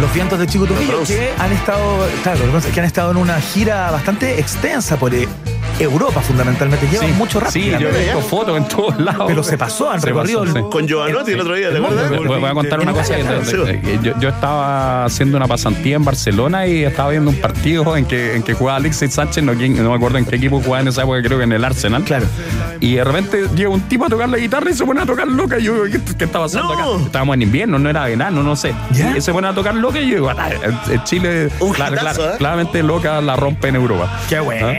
Los 0.00 0.12
vientos 0.12 0.38
de 0.38 0.46
Chico 0.46 0.66
Trujillo 0.66 0.92
Bronce. 0.92 1.16
que 1.16 1.42
han 1.42 1.50
estado, 1.50 2.06
claro, 2.22 2.40
que 2.74 2.80
han 2.80 2.84
estado 2.84 3.12
en 3.12 3.16
una 3.16 3.40
gira 3.40 3.90
bastante 3.90 4.38
extensa 4.38 4.98
por 4.98 5.14
eh, 5.14 5.26
Europa 5.80 6.20
fundamentalmente. 6.20 6.86
Llevan 6.88 7.08
Sí, 7.08 7.14
mucho 7.14 7.40
rato. 7.40 7.52
Sí, 7.52 7.70
yo 7.78 7.88
he 7.88 7.98
visto 8.04 8.20
fotos 8.20 8.56
en 8.56 8.68
todos 8.68 8.98
lados. 9.00 9.24
Pero 9.26 9.42
se 9.42 9.56
pasó, 9.58 9.90
han 9.90 10.00
recorrido 10.02 10.40
pasó, 10.44 10.56
el- 10.58 10.64
sí. 10.64 10.68
Con 10.70 10.86
Giovanotti 10.86 11.32
el 11.32 11.40
otro 11.40 11.54
día, 11.54 11.70
¿te 11.70 11.76
el 11.76 11.84
acuerdas? 11.84 12.10
mundo. 12.10 12.28
Voy 12.28 12.40
voy 12.40 12.50
a 12.50 12.54
contar 12.54 12.80
una 12.80 12.92
cosa. 12.92 13.16
que 13.16 13.98
yo, 14.02 14.12
yo 14.20 14.28
estaba 14.28 15.04
haciendo 15.04 15.36
una 15.36 15.46
pasantía 15.46 15.96
en 15.96 16.04
Barcelona 16.04 16.66
y 16.66 16.84
estaba 16.84 17.10
viendo 17.10 17.30
un 17.30 17.36
partido 17.36 17.96
en 17.96 18.04
que, 18.04 18.36
en 18.36 18.42
que 18.42 18.54
jugaba 18.54 18.76
Alexis 18.76 19.12
Sánchez, 19.14 19.42
no, 19.42 19.54
me 19.54 19.94
acuerdo 19.94 20.18
en 20.18 20.24
qué 20.26 20.36
equipo 20.36 20.60
jugaba 20.60 20.80
en 20.82 20.88
esa 20.88 21.02
época, 21.02 21.22
creo 21.22 21.38
que 21.38 21.44
en 21.44 21.52
el 21.52 21.64
Arsenal. 21.64 22.02
Claro. 22.04 22.26
Y 22.80 22.94
de 22.96 23.04
repente 23.04 23.46
llega 23.54 23.70
un 23.70 23.82
tipo 23.82 24.04
a 24.06 24.08
tocar 24.08 24.28
la 24.28 24.38
guitarra 24.38 24.70
y 24.70 24.74
se 24.74 24.84
pone 24.84 25.00
a 25.00 25.06
tocar 25.06 25.26
loca. 25.28 25.58
Y 25.58 25.64
yo, 25.64 25.84
¿qué, 25.84 26.00
qué 26.18 26.24
está 26.24 26.38
pasando 26.38 26.74
No. 26.74 26.94
acá? 26.94 27.04
Estábamos 27.06 27.34
en 27.34 27.42
invierno, 27.42 27.78
no 27.78 27.88
era 27.90 28.04
verano, 28.06 28.42
no 28.42 28.56
sé. 28.56 28.74
¿Ya? 28.92 29.16
Y 29.16 29.20
se 29.20 29.32
pone 29.32 29.48
a 29.48 29.54
tocar 29.54 29.74
loca 29.74 29.98
y 30.00 30.08
yo 30.08 30.14
digo, 30.16 30.30
"Ah, 30.30 30.48
en 30.90 31.04
Chile, 31.04 31.48
Un 31.60 31.72
claro, 31.72 31.94
hitazo, 31.94 32.16
claro, 32.20 32.34
¿eh? 32.34 32.36
claramente 32.38 32.82
loca 32.82 33.20
la 33.20 33.36
rompe 33.36 33.68
en 33.68 33.76
Europa. 33.76 34.20
Qué 34.28 34.40
buena. 34.40 34.72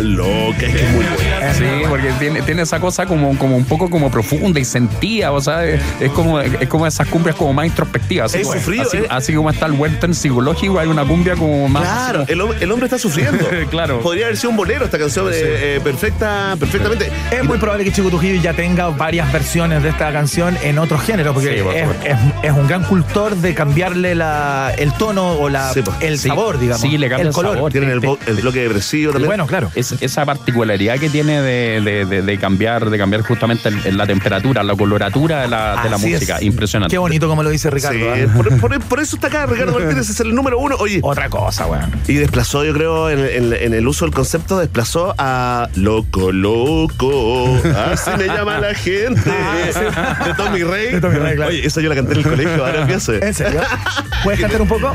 loca, 0.00 0.66
es 0.66 0.72
que 0.74 0.82
es 0.84 0.90
muy 0.92 1.04
buena. 1.04 1.54
Sí, 1.54 1.64
porque 1.88 2.10
tiene, 2.18 2.42
tiene 2.42 2.62
esa 2.62 2.80
cosa 2.80 3.06
como, 3.06 3.36
como 3.38 3.56
un 3.56 3.64
poco 3.64 3.90
como 3.90 4.10
profunda 4.10 4.58
y 4.60 4.64
sentida, 4.64 5.32
o 5.32 5.40
sea, 5.40 5.64
es, 5.64 5.80
es 6.00 6.10
como, 6.12 6.40
es 6.40 6.68
como 6.68 6.86
esas 6.86 7.06
cumbias 7.08 7.36
como 7.36 7.52
más 7.52 7.66
introspectivas. 7.66 8.30
Así, 8.32 8.40
Es 8.42 8.46
como- 8.46 8.58
sufrido, 8.58 8.82
así, 8.84 8.96
eh. 8.98 9.06
así 9.10 9.34
como 9.34 9.50
está 9.50 9.66
el 9.66 9.72
western 9.72 10.14
psicológico, 10.14 10.78
hay 10.78 10.88
una 10.88 11.04
cumbia 11.04 11.34
como 11.36 11.68
más... 11.68 11.82
Claro, 11.82 12.24
el, 12.28 12.40
el 12.62 12.72
hombre 12.72 12.86
está 12.86 12.98
sufriendo. 12.98 13.46
Claro. 13.70 14.00
Podría 14.00 14.26
haber 14.26 14.36
sido 14.36 14.50
un 14.50 14.56
bolero 14.56 14.84
esta 14.84 14.98
canción 14.98 15.28
eh, 15.28 15.32
eh, 15.76 15.80
perfecta, 15.82 16.56
perfectamente. 16.58 17.10
Es 17.30 17.44
muy 17.44 17.58
probable 17.58 17.84
que 17.84 17.92
Chico 17.92 18.08
Trujillo 18.08 18.40
ya 18.42 18.52
tenga 18.54 18.88
varias 18.88 19.32
versiones 19.32 19.82
de 19.82 19.88
esta 19.90 20.12
canción 20.12 20.56
en 20.62 20.78
otros 20.78 21.00
géneros, 21.02 21.32
porque 21.34 21.56
Sí, 21.56 21.62
por 21.62 21.74
es, 21.74 21.88
es- 22.04 22.16
es 22.42 22.52
un 22.52 22.66
gran 22.66 22.82
cultor 22.84 23.36
de 23.36 23.54
cambiarle 23.54 24.14
la, 24.14 24.72
el 24.76 24.92
tono 24.94 25.32
o 25.34 25.48
la, 25.48 25.72
Sí, 25.72 25.82
pues. 25.82 25.96
el 26.00 26.18
Sí, 26.18 26.28
sabor, 26.28 26.58
digamos. 26.58 26.82
sí, 26.82 26.98
le 26.98 27.08
cambia 27.08 27.28
el 27.28 27.32
color. 27.34 27.54
sabor. 27.54 27.72
Tienen 27.72 27.90
el, 27.90 28.00
bo- 28.00 28.18
el 28.26 28.34
bloque 28.36 28.60
depresivo 28.60 29.10
Y 29.10 29.12
también. 29.14 29.28
bueno, 29.28 29.46
claro. 29.46 29.70
Es, 29.74 29.92
esa 30.00 30.24
particularidad 30.26 30.98
que 30.98 31.08
tiene 31.08 31.40
de, 31.40 31.80
de- 31.80 32.04
de- 32.04 32.22
de 32.22 32.38
cambiar 32.38 32.90
de 32.90 32.98
cambiar 32.98 33.22
justamente 33.22 33.68
el- 33.68 33.96
la 33.96 34.06
temperatura, 34.06 34.62
la 34.62 34.74
coloratura 34.76 35.42
de 35.42 35.48
la, 35.48 35.82
de 35.82 35.88
la 35.90 35.96
Así 35.96 36.08
música. 36.12 36.36
es. 36.36 36.42
Impresionante. 36.42 36.92
Qué 36.92 36.98
bonito 36.98 37.28
como 37.28 37.42
lo 37.42 37.50
dice 37.50 37.70
Ricardo. 37.70 37.98
Sí, 37.98 38.04
¿eh? 38.04 38.28
por, 38.36 38.58
por- 38.58 38.80
por 38.80 39.00
eso 39.00 39.16
está 39.16 39.28
acá 39.28 39.46
Ricardo 39.46 39.72
Martínez, 39.78 40.08
es 40.10 40.20
el 40.20 40.34
número 40.34 40.58
uno. 40.58 40.76
Oye, 40.78 41.00
Otra 41.02 41.28
cosa, 41.30 41.66
weón. 41.66 41.90
y 42.06 42.14
desplazó, 42.14 42.64
yo 42.64 42.72
creo, 42.74 43.08
en, 43.10 43.20
en- 43.20 43.52
en 43.52 43.74
el 43.74 43.86
uso 43.88 44.04
del 44.04 44.14
concepto, 44.14 44.58
desplazó 44.58 45.14
a 45.18 45.68
Loco 45.76 46.32
Loco. 46.32 47.60
Así 47.92 48.10
me 48.18 48.26
llama 48.26 48.58
la 48.58 48.74
gente. 48.74 49.20
De 49.30 50.34
Tommy 50.36 50.62
Rey. 50.64 50.92
De 50.92 51.00
Tommy 51.00 51.16
Rey, 51.16 51.36
claro. 51.36 51.50
Oye, 51.50 51.66
esa 51.66 51.80
yo 51.80 51.88
la 51.88 51.94
canté 51.94 52.12
en 52.12 52.18
el 52.18 52.24
colegio, 52.24 52.64
ahora 52.66 52.86
pienso. 52.86 53.12
¿En 53.14 53.34
serio? 53.34 53.60
¿Puedes 54.24 54.40
cantar 54.40 54.62
un 54.62 54.68
poco? 54.68 54.92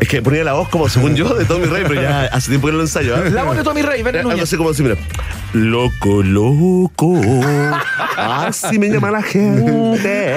Es 0.00 0.08
que 0.08 0.22
ponía 0.22 0.44
la 0.44 0.52
voz 0.52 0.68
como 0.68 0.88
según 0.88 1.16
yo 1.16 1.34
de 1.34 1.44
Tommy 1.44 1.66
Rey, 1.66 1.82
pero 1.88 2.00
ya 2.00 2.26
hace 2.26 2.50
tiempo 2.50 2.68
que 2.68 2.72
no 2.72 2.78
lo 2.78 2.84
ensayo. 2.84 3.16
¿eh? 3.16 3.30
La 3.30 3.42
voz 3.42 3.56
de 3.56 3.64
Tommy 3.64 3.82
Rey, 3.82 3.87
Algo 3.92 4.30
Núñez. 4.30 4.42
así 4.44 4.56
como 4.56 4.70
así, 4.70 4.82
mira. 4.82 4.96
Loco, 5.52 6.22
loco. 6.22 7.14
Así 8.16 8.78
me 8.78 8.88
llama 8.88 9.10
la 9.10 9.22
gente. 9.22 10.34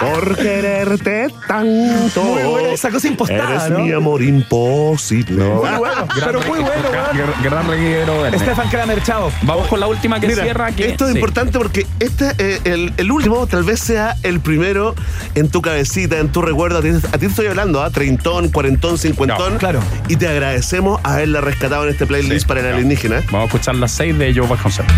Por 0.00 0.36
quererte 0.36 1.28
tanto. 1.46 2.22
Muy 2.24 2.42
buena 2.42 2.68
esa 2.72 2.90
cosa 2.90 3.06
impostada, 3.08 3.50
Eres 3.50 3.70
¿no? 3.70 3.78
mi 3.80 3.92
amor 3.92 4.22
imposible. 4.22 5.44
Muy 5.44 5.76
bueno, 5.78 6.08
pero 6.14 6.40
muy 6.40 6.58
bueno, 6.60 6.82
weón. 6.90 7.16
Gran, 7.16 7.42
gran 7.42 7.68
reguero. 7.68 8.22
Verne. 8.22 8.38
Stefan 8.38 8.68
Kramer, 8.68 9.02
chao. 9.02 9.30
Vamos 9.42 9.68
con 9.68 9.78
la 9.78 9.86
última 9.86 10.18
que 10.18 10.26
Mira, 10.28 10.42
cierra. 10.42 10.72
Que, 10.72 10.88
esto 10.88 11.06
es 11.06 11.12
sí. 11.12 11.18
importante 11.18 11.56
porque 11.58 11.86
este, 12.00 12.32
eh, 12.38 12.60
el, 12.64 12.92
el 12.96 13.12
último 13.12 13.46
tal 13.46 13.62
vez 13.62 13.80
sea 13.80 14.16
el 14.22 14.40
primero 14.40 14.94
en 15.36 15.48
tu 15.50 15.62
cabecita, 15.62 16.18
en 16.18 16.30
tu 16.30 16.42
recuerdo. 16.42 16.78
A 16.78 16.82
ti, 16.82 16.88
a 16.88 17.12
ti 17.12 17.18
te 17.18 17.26
estoy 17.26 17.46
hablando, 17.46 17.82
¿ah? 17.82 17.90
Treintón, 17.90 18.48
cuarentón, 18.48 18.98
cincuentón. 18.98 19.52
No, 19.54 19.58
claro. 19.58 19.80
Y 20.08 20.16
te 20.16 20.26
agradecemos 20.28 21.00
haberla 21.04 21.40
rescatado 21.40 21.84
en 21.84 21.90
este 21.90 22.06
playlist 22.06 22.32
Sí, 22.32 22.38
para 22.52 22.68
el 22.68 22.74
alienígena. 22.74 23.22
Vamos 23.30 23.44
a 23.44 23.44
escuchar 23.46 23.74
las 23.76 23.92
seis 23.92 24.18
de 24.18 24.34
Joe 24.34 24.46
Vasconcelos. 24.46 24.92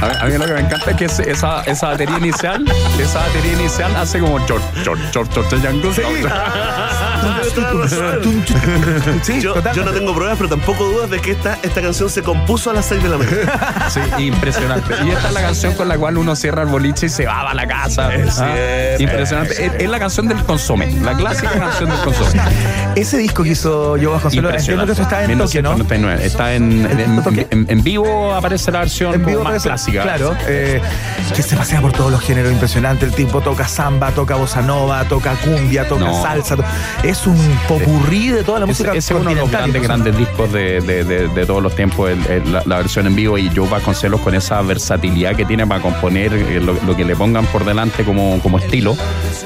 A 0.00 0.06
mí, 0.06 0.12
a 0.20 0.24
mí 0.26 0.38
lo 0.38 0.46
que 0.46 0.52
me 0.52 0.60
encanta 0.60 0.92
es 0.92 0.96
que 0.96 1.04
esa, 1.06 1.62
esa 1.62 1.88
batería 1.88 2.16
inicial, 2.18 2.64
esa 3.00 3.18
batería 3.18 3.52
inicial 3.54 3.96
hace 3.96 4.20
como 4.20 4.38
George, 4.46 4.64
George, 4.84 5.02
George, 5.12 5.32
George, 5.32 5.58
George, 5.58 6.02
George. 6.02 6.28
tienes 7.20 7.37
toda 7.50 7.74
la 7.74 7.80
razón. 7.82 8.44
Sí, 9.22 9.40
Yo, 9.40 9.54
no 9.56 9.90
tengo 9.92 10.14
pruebas, 10.14 10.36
pero 10.38 10.48
tampoco 10.50 10.84
dudas 10.84 11.10
de 11.10 11.20
que 11.20 11.32
esta, 11.32 11.58
esta 11.62 11.80
canción 11.82 12.08
se 12.10 12.22
compuso 12.22 12.70
a 12.70 12.74
las 12.74 12.86
6 12.86 13.02
de 13.02 13.08
la 13.08 13.18
mañana. 13.18 13.88
Sí, 13.88 14.00
impresionante. 14.24 14.94
Y 15.04 15.10
esta 15.10 15.28
es 15.28 15.34
la 15.34 15.40
canción 15.40 15.74
con 15.74 15.88
la 15.88 15.96
cual 15.96 16.18
uno 16.18 16.36
cierra 16.36 16.62
el 16.62 16.68
boliche 16.68 17.06
y 17.06 17.08
se 17.08 17.26
va 17.26 17.50
a 17.50 17.54
la 17.54 17.66
casa. 17.66 18.14
Es 18.14 18.38
Ah, 18.38 18.54
impresionante. 18.98 19.64
Es, 19.66 19.72
es 19.82 19.88
la 19.88 19.98
canción 19.98 20.28
del 20.28 20.42
consome, 20.44 20.90
la 21.02 21.14
clásica 21.16 21.50
canción 21.52 21.88
del 21.90 21.98
consome. 22.00 22.40
Ese 22.96 23.16
disco 23.18 23.42
que 23.44 23.50
hizo 23.50 23.96
Yo 23.96 24.12
Consuelo, 24.20 24.50
entiendo 24.50 24.86
que 24.86 24.92
eso 24.92 25.02
está 25.02 25.24
en 25.24 25.38
Tokio, 25.38 25.62
¿no? 25.62 25.70
1999. 25.74 26.26
Está 26.26 26.54
en, 26.54 27.00
en, 27.00 27.22
Tokio? 27.22 27.46
en- 27.50 27.66
en 27.68 27.82
vivo, 27.82 28.34
aparece 28.34 28.70
la 28.72 28.80
versión 28.80 29.14
En 29.14 29.24
vivo 29.24 29.42
más 29.44 29.62
clásica. 29.62 30.02
Claro, 30.02 30.34
eh, 30.46 30.80
que 31.34 31.42
se 31.42 31.56
pasea 31.56 31.80
por 31.80 31.92
todos 31.92 32.10
los 32.10 32.20
géneros, 32.20 32.52
impresionante. 32.52 33.06
El 33.06 33.12
tipo 33.12 33.40
toca 33.40 33.66
samba, 33.68 34.10
toca 34.10 34.34
bossa 34.36 34.60
nova, 34.62 35.04
toca 35.04 35.32
cumbia, 35.36 35.86
toca 35.88 36.04
No. 36.06 36.22
salsa. 36.22 36.56
to- 36.56 36.64
Es 37.02 37.26
un 37.26 37.37
popurrí 37.68 38.28
de 38.28 38.42
toda 38.44 38.60
la 38.60 38.66
música 38.66 38.90
Ese, 38.94 39.14
es 39.14 39.20
uno 39.20 39.30
de 39.30 39.36
los 39.36 39.50
grandes, 39.50 39.82
grandes 39.82 40.16
discos 40.16 40.52
de, 40.52 40.80
de- 40.80 41.04
de- 41.04 41.28
de 41.28 41.46
todos 41.46 41.62
los 41.62 41.74
tiempos, 41.74 42.10
el- 42.10 42.26
el- 42.26 42.52
la, 42.52 42.62
la 42.66 42.76
versión 42.78 43.06
en 43.06 43.14
vivo 43.16 43.36
y 43.38 43.50
Joe 43.54 43.68
Vasconcelos 43.68 44.20
con 44.20 44.34
esa 44.34 44.60
versatilidad 44.62 45.34
que 45.36 45.44
tiene 45.44 45.66
para 45.66 45.80
componer 45.82 46.32
eh, 46.34 46.60
lo, 46.60 46.74
lo 46.86 46.96
que 46.96 47.04
le 47.04 47.14
pongan 47.16 47.46
por 47.46 47.64
delante 47.64 48.04
como, 48.04 48.38
como 48.40 48.58
estilo. 48.58 48.96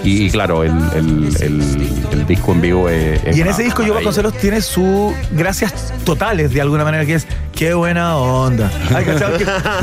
Y, 0.04 0.26
y 0.26 0.30
claro, 0.30 0.64
el, 0.64 0.72
el- 1.40 2.26
disco 2.26 2.52
en 2.52 2.60
vivo 2.60 2.88
es. 2.88 3.22
es 3.24 3.36
Y 3.36 3.40
en 3.40 3.48
ese 3.48 3.62
disco 3.64 3.82
maravilla. 3.82 3.96
Vasconcelos 3.96 4.34
tiene 4.38 4.60
sus 4.60 5.12
gracias 5.32 5.92
totales 6.04 6.52
de 6.54 6.60
alguna 6.60 6.84
manera, 6.84 7.04
que 7.04 7.14
es 7.14 7.26
qué 7.52 7.74
buena 7.74 8.16
onda. 8.16 8.70
Ay, 8.94 9.04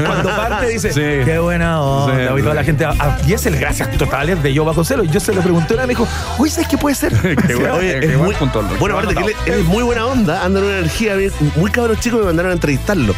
cuando 0.05 0.29
parte 0.29 0.67
dice 0.69 0.91
Sí. 0.93 1.25
qué 1.25 1.37
buena 1.39 1.81
onda. 1.81 2.15
Sí, 2.33 2.39
y 2.39 2.41
toda 2.41 2.55
la 2.55 2.63
gente. 2.63 2.85
ah, 2.85 3.17
y 3.27 3.33
es 3.33 3.45
el 3.45 3.57
gracias 3.57 3.91
totales 3.97 4.41
de 4.41 4.53
Yo 4.53 4.63
Vasconcelos. 4.65 5.11
Yo 5.11 5.19
se 5.19 5.33
lo 5.33 5.41
pregunté 5.41 5.73
una 5.73 5.85
vez, 5.85 5.87
me 5.97 6.01
dijo, 6.03 6.07
oye, 6.37 6.51
¿sabes 6.51 6.67
qué 6.69 6.77
puede 6.77 6.95
ser? 6.95 7.13
Qué 7.47 7.55
bueno. 7.55 7.75
Oye, 7.75 7.98
Es 8.05 8.17
muy, 8.17 8.35
punto, 8.35 8.63
bueno, 8.79 8.97
aparte 8.97 9.15
que 9.15 9.23
él, 9.23 9.35
él 9.45 9.53
es 9.61 9.65
muy 9.65 9.83
buena 9.83 10.05
onda, 10.05 10.43
anda 10.45 10.59
en 10.59 10.65
una 10.65 10.77
energía 10.79 11.15
muy 11.55 11.71
cabrón 11.71 11.97
chico 11.99 12.17
me 12.17 12.23
mandaron 12.25 12.51
a 12.51 12.53
entrevistarlo. 12.53 13.13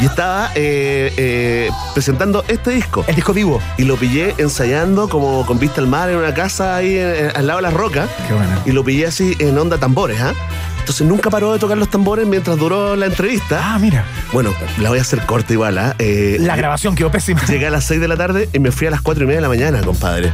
Y 0.00 0.04
estaba 0.04 0.50
eh, 0.54 1.12
eh, 1.16 1.70
presentando 1.94 2.44
este 2.48 2.70
disco. 2.70 3.04
El 3.08 3.14
disco 3.16 3.32
vivo. 3.32 3.60
Y 3.78 3.84
lo 3.84 3.96
pillé 3.96 4.34
ensayando 4.38 5.08
como 5.08 5.44
con 5.46 5.58
vista 5.58 5.80
al 5.80 5.86
mar 5.88 6.08
en 6.10 6.16
una 6.16 6.32
casa 6.34 6.76
ahí 6.76 6.96
en- 6.98 7.14
en- 7.26 7.36
al 7.36 7.46
lado 7.46 7.58
de 7.58 7.62
las 7.62 7.74
rocas. 7.74 8.08
Qué 8.28 8.34
buena. 8.34 8.60
Y 8.64 8.72
lo 8.72 8.84
pillé 8.84 9.06
así 9.06 9.36
en 9.38 9.58
onda 9.58 9.78
tambores, 9.78 10.20
¿ah? 10.20 10.32
Entonces 10.80 11.06
nunca 11.06 11.30
paró 11.30 11.52
de 11.52 11.58
tocar 11.60 11.76
los 11.78 11.88
tambores 11.90 12.26
mientras 12.26 12.56
duró 12.56 12.96
la 12.96 13.06
entrevista. 13.06 13.60
Ah, 13.62 13.78
mira. 13.78 14.04
Bueno, 14.32 14.50
la 14.78 14.88
voy 14.88 14.98
a 14.98 15.02
hacer 15.02 15.20
corta 15.26 15.52
igual, 15.52 15.78
¿ah? 15.78 15.94
Eh, 16.00 16.38
La 16.40 16.56
grabación 16.56 16.94
quedó 16.96 17.10
pésima. 17.10 17.40
Llegué 17.46 17.66
a 17.68 17.70
las 17.70 17.84
6 17.84 18.00
de 18.00 18.08
la 18.08 18.16
tarde 18.16 18.48
y 18.52 18.58
me 18.58 18.72
fui 18.72 18.88
a 18.88 18.90
las 18.90 19.00
4 19.00 19.22
y 19.22 19.26
media 19.26 19.38
de 19.38 19.42
la 19.42 19.48
mañana, 19.48 19.80
compadre. 19.82 20.32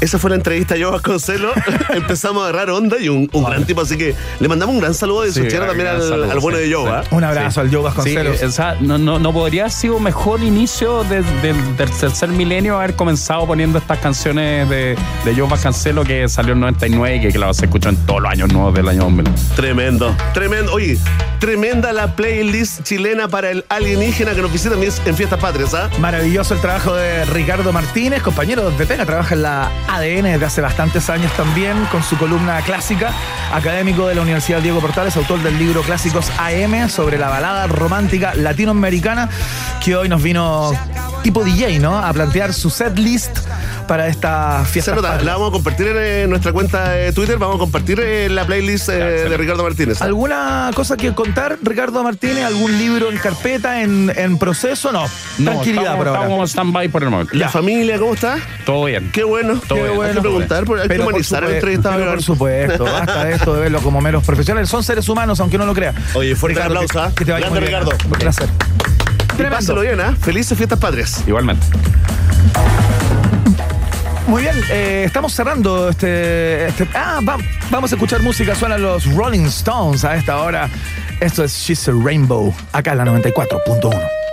Esa 0.00 0.18
fue 0.18 0.28
la 0.30 0.36
entrevista 0.36 0.74
a 0.74 0.76
Yo 0.76 0.92
Vasconcelos. 0.92 1.52
Empezamos 1.94 2.42
a 2.44 2.48
agarrar 2.48 2.70
onda 2.70 2.98
y 3.00 3.08
un, 3.08 3.28
un 3.32 3.44
gran 3.44 3.64
tipo, 3.64 3.80
así 3.80 3.96
que 3.96 4.14
le 4.40 4.48
mandamos 4.48 4.74
un 4.74 4.80
gran 4.80 4.92
saludo 4.94 5.22
de 5.22 5.32
Sí, 5.32 5.40
su 5.50 5.56
también 5.58 5.88
al, 5.88 6.02
saludo, 6.02 6.30
al 6.30 6.38
bueno 6.40 6.58
sí, 6.58 6.64
de 6.64 6.70
Yo, 6.70 6.84
sí. 6.84 6.90
¿ah? 6.92 7.02
Un 7.10 7.24
abrazo 7.24 7.60
al 7.62 7.70
Joe 7.72 7.82
Vasconcelos. 7.82 8.38
Sí, 8.38 8.44
o 8.44 8.50
sea, 8.52 8.76
no, 8.80 8.98
no, 8.98 9.18
no 9.18 9.32
podría 9.32 9.62
haber 9.62 9.72
sido 9.72 9.98
mejor 9.98 10.42
inicio 10.42 11.02
de- 11.04 11.22
de- 11.22 11.54
del 11.78 11.96
tercer 11.98 12.28
milenio 12.28 12.76
haber 12.76 12.94
comenzado 12.94 13.46
poniendo 13.46 13.78
estas 13.78 13.98
canciones 13.98 14.68
de, 14.68 14.96
de 15.24 15.34
Joe 15.34 15.48
Vasconcelos 15.48 16.06
que 16.06 16.28
salió 16.28 16.52
en 16.52 16.60
99 16.60 17.16
y 17.16 17.20
que 17.20 17.28
claro, 17.32 17.54
se 17.54 17.64
escuchó 17.64 17.88
en 17.88 17.96
todos 18.06 18.20
los 18.20 18.30
años 18.30 18.52
nuevos 18.52 18.74
del 18.74 18.88
año 18.88 19.00
2000. 19.04 19.24
Tremendo, 19.56 20.14
tremendo. 20.34 20.72
Oye, 20.74 20.98
tremenda 21.40 21.92
la 21.94 22.14
playlist 22.14 22.82
chilena 22.82 23.28
para 23.28 23.50
el 23.50 23.64
alienígena 23.70 24.34
que 24.34 24.42
nos 24.42 24.52
visita 24.52 24.74
en 25.06 25.16
Fiestas 25.16 25.40
Patrias, 25.40 25.72
¿ah? 25.74 25.88
Maravilloso 26.00 26.52
el 26.54 26.60
trabajo 26.60 26.94
de 26.94 27.24
Ricardo 27.26 27.72
Martínez, 27.72 28.22
compañero 28.22 28.70
de 28.70 28.84
Pega, 28.86 29.06
trabaja 29.06 29.34
en 29.34 29.42
la 29.42 29.70
ADN 29.88 30.24
desde 30.24 30.44
hace 30.44 30.60
bastantes 30.60 31.08
años 31.10 31.32
también, 31.36 31.76
con 31.92 32.02
su 32.02 32.16
columna 32.16 32.60
clásica, 32.62 33.12
académico 33.52 34.06
de 34.08 34.14
la 34.14 34.22
Universidad 34.22 34.60
Diego 34.60 34.80
Portales, 34.80 35.16
autor 35.16 35.42
del 35.42 35.58
libro 35.58 35.82
Clásicos 35.82 36.30
AM 36.38 36.88
sobre 36.88 37.18
la 37.18 37.28
balada 37.28 37.66
romántica 37.66 38.34
latinoamericana, 38.34 39.28
que 39.84 39.96
hoy 39.96 40.08
nos 40.08 40.22
vino 40.22 40.72
tipo 41.22 41.44
DJ, 41.44 41.78
¿no? 41.78 41.98
A 41.98 42.12
plantear 42.12 42.52
su 42.52 42.70
set 42.70 42.98
list 42.98 43.38
para 43.86 44.08
esta 44.08 44.64
Se 44.64 44.72
fiesta. 44.72 44.94
nota, 44.94 45.20
la 45.22 45.32
vamos 45.32 45.48
a 45.48 45.52
compartir 45.52 45.86
en 45.88 45.96
eh, 45.96 46.26
nuestra 46.28 46.52
cuenta 46.52 46.90
de 46.90 47.12
Twitter, 47.12 47.38
vamos 47.38 47.56
a 47.56 47.58
compartir 47.58 48.00
eh, 48.00 48.28
la 48.28 48.44
playlist 48.44 48.88
eh, 48.88 49.28
de 49.28 49.36
Ricardo 49.36 49.62
Martínez. 49.62 50.02
¿Alguna 50.02 50.70
cosa 50.74 50.96
que 50.96 51.12
contar, 51.14 51.58
Ricardo 51.62 52.02
Martínez? 52.02 52.44
¿Algún 52.44 52.76
libro 52.78 53.10
en 53.10 53.18
carpeta, 53.18 53.82
en, 53.82 54.12
en 54.14 54.38
proceso? 54.38 54.92
No, 54.92 55.02
No, 55.38 55.52
tranquilidad 55.52 55.82
estamos, 55.84 55.98
por 55.98 56.08
ahora. 56.08 56.20
estamos 56.22 56.50
stand-by 56.50 56.88
por 56.88 57.02
el 57.02 57.10
momento. 57.10 57.34
¿La 57.36 57.48
familia 57.48 57.98
cómo 57.98 58.14
está? 58.14 58.38
Todo 58.64 58.84
bien. 58.86 59.10
Qué 59.12 59.24
bueno. 59.24 59.60
Todo 59.66 59.78
Qué 59.78 59.84
bien. 59.84 59.96
bueno. 59.96 60.10
Hay 60.10 60.14
que 60.16 60.20
preguntar, 60.22 60.58
hay 60.68 60.82
que 60.82 60.88
Pero 60.88 61.04
por 61.04 61.12
humanizar 61.12 61.44
al 61.44 61.50
supuesto, 61.50 61.54
entrevistado. 61.56 61.96
pero 61.98 62.10
por 62.10 62.22
supuesto, 62.22 62.84
basta 62.92 63.24
de 63.24 63.34
esto 63.34 63.54
de 63.54 63.60
verlo 63.60 63.80
como 63.80 64.00
meros 64.00 64.24
profesionales. 64.24 64.68
Son 64.68 64.82
seres 64.82 65.08
humanos, 65.08 65.40
aunque 65.40 65.58
no 65.58 65.66
lo 65.66 65.74
crea. 65.74 65.94
Oye, 66.14 66.34
fuerte 66.34 66.60
el 66.60 66.66
aplauso, 66.66 66.88
que, 66.92 66.98
¿ah? 66.98 67.12
que 67.16 67.24
te 67.24 67.32
vaya 67.32 67.46
Grande. 67.48 67.66
Ricardo. 67.66 67.90
Un 68.04 68.10
placer. 68.12 68.48
Bien, 69.82 70.00
¿ah? 70.00 70.14
Felices 70.20 70.56
Fiestas 70.56 70.78
Patrias. 70.78 71.22
Igualmente. 71.26 71.66
Muy 74.26 74.42
bien, 74.42 74.56
eh, 74.70 75.04
estamos 75.06 75.32
cerrando 75.32 75.88
este. 75.88 76.66
este- 76.66 76.88
ah, 76.94 77.20
va- 77.26 77.38
vamos 77.70 77.92
a 77.92 77.94
escuchar 77.94 78.22
música. 78.22 78.54
Suenan 78.56 78.82
los 78.82 79.06
Rolling 79.14 79.46
Stones 79.46 80.04
a 80.04 80.16
esta 80.16 80.42
hora. 80.42 80.68
Esto 81.20 81.44
es 81.44 81.52
She's 81.56 81.88
a 81.88 81.92
Rainbow, 81.92 82.52
acá 82.72 82.92
en 82.92 82.98
la 82.98 83.04
94.1. 83.04 84.25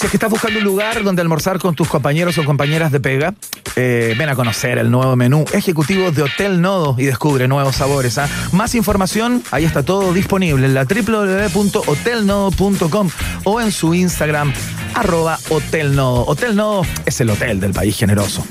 Si 0.00 0.06
es 0.06 0.12
que 0.12 0.16
estás 0.16 0.30
buscando 0.30 0.58
un 0.60 0.64
lugar 0.64 1.04
donde 1.04 1.20
almorzar 1.20 1.58
con 1.58 1.74
tus 1.74 1.86
compañeros 1.86 2.38
o 2.38 2.44
compañeras 2.46 2.90
de 2.90 3.00
pega, 3.00 3.34
eh, 3.76 4.14
ven 4.16 4.30
a 4.30 4.34
conocer 4.34 4.78
el 4.78 4.90
nuevo 4.90 5.14
menú 5.14 5.44
ejecutivo 5.52 6.10
de 6.10 6.22
Hotel 6.22 6.62
Nodo 6.62 6.94
y 6.96 7.04
descubre 7.04 7.46
nuevos 7.48 7.76
sabores. 7.76 8.16
¿ah? 8.16 8.26
Más 8.52 8.74
información, 8.74 9.42
ahí 9.50 9.66
está 9.66 9.82
todo 9.82 10.14
disponible 10.14 10.64
en 10.64 10.72
la 10.72 10.84
www.hotelnodo.com 10.84 13.10
o 13.44 13.60
en 13.60 13.72
su 13.72 13.92
Instagram, 13.92 14.54
arroba 14.94 15.38
Hotel 15.50 15.94
Nodo. 15.94 16.24
Hotel 16.24 16.56
Nodo 16.56 16.86
es 17.04 17.20
el 17.20 17.28
hotel 17.28 17.60
del 17.60 17.74
país 17.74 17.94
generoso. 17.94 18.42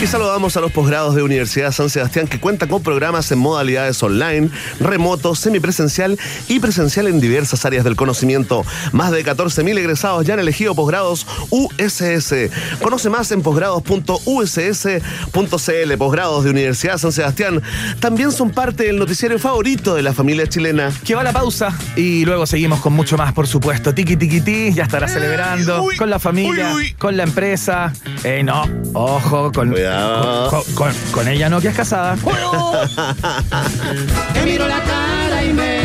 Y 0.00 0.06
saludamos 0.06 0.56
a 0.56 0.60
los 0.60 0.70
posgrados 0.70 1.16
de 1.16 1.24
Universidad 1.24 1.72
San 1.72 1.90
Sebastián 1.90 2.28
que 2.28 2.38
cuenta 2.38 2.68
con 2.68 2.82
programas 2.82 3.32
en 3.32 3.40
modalidades 3.40 4.00
online, 4.00 4.48
remoto, 4.78 5.34
semipresencial 5.34 6.16
y 6.46 6.60
presencial 6.60 7.08
en 7.08 7.20
diversas 7.20 7.64
áreas 7.64 7.82
del 7.82 7.96
conocimiento. 7.96 8.64
Más 8.92 9.10
de 9.10 9.24
14.000 9.24 9.76
egresados 9.76 10.24
ya 10.24 10.34
han 10.34 10.40
elegido 10.40 10.76
posgrados 10.78 11.26
USS. 11.50 12.34
Conoce 12.80 13.10
más 13.10 13.32
en 13.32 13.42
posgrados.uss.cl. 13.42 15.96
Posgrados 15.98 16.44
de 16.44 16.50
Universidad 16.50 16.98
San 16.98 17.10
Sebastián 17.10 17.60
también 17.98 18.30
son 18.30 18.50
parte 18.50 18.84
del 18.84 18.96
noticiario 18.96 19.40
favorito 19.40 19.96
de 19.96 20.02
la 20.02 20.12
familia 20.12 20.46
chilena. 20.46 20.92
Que 21.04 21.16
va 21.16 21.24
la 21.24 21.32
pausa 21.32 21.76
y 21.96 22.24
luego 22.24 22.46
seguimos 22.46 22.78
con 22.80 22.92
mucho 22.92 23.16
más, 23.16 23.32
por 23.32 23.48
supuesto. 23.48 23.92
Tiki 23.92 24.16
tiki 24.16 24.40
ti, 24.40 24.72
ya 24.72 24.84
estará 24.84 25.08
celebrando 25.08 25.82
uy, 25.82 25.96
con 25.96 26.10
la 26.10 26.20
familia, 26.20 26.72
uy, 26.76 26.82
uy. 26.84 26.92
con 26.94 27.16
la 27.16 27.24
empresa. 27.24 27.92
Eh, 28.22 28.44
no, 28.44 28.62
ojo, 28.94 29.50
con, 29.50 29.70
Cuidado. 29.70 30.48
con, 30.50 30.62
con- 30.74 30.94
con 31.10 31.26
ella 31.26 31.48
no, 31.48 31.60
que 31.60 31.66
es 31.68 31.74
casada. 31.74 32.16
Te 34.32 34.44
miro 34.44 34.68
la 34.68 34.80
cara 34.84 35.44
y 35.44 35.52
me. 35.52 35.77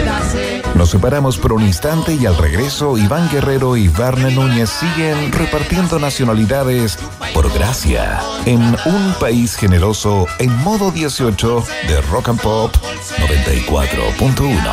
Nos 0.75 0.89
separamos 0.89 1.38
por 1.38 1.53
un 1.53 1.63
instante 1.63 2.15
y 2.15 2.25
al 2.25 2.36
regreso 2.38 2.97
Iván 2.97 3.29
Guerrero 3.29 3.77
y 3.77 3.88
Varne 3.88 4.31
Núñez 4.31 4.69
siguen 4.69 5.31
repartiendo 5.31 5.99
nacionalidades 5.99 6.97
por 7.34 7.51
gracia 7.53 8.19
en 8.45 8.61
un 8.86 9.13
país 9.19 9.55
generoso 9.55 10.27
en 10.39 10.55
modo 10.63 10.91
18 10.91 11.65
de 11.88 12.01
Rock 12.01 12.29
and 12.29 12.41
Pop 12.41 12.75
94.1. 13.17 14.63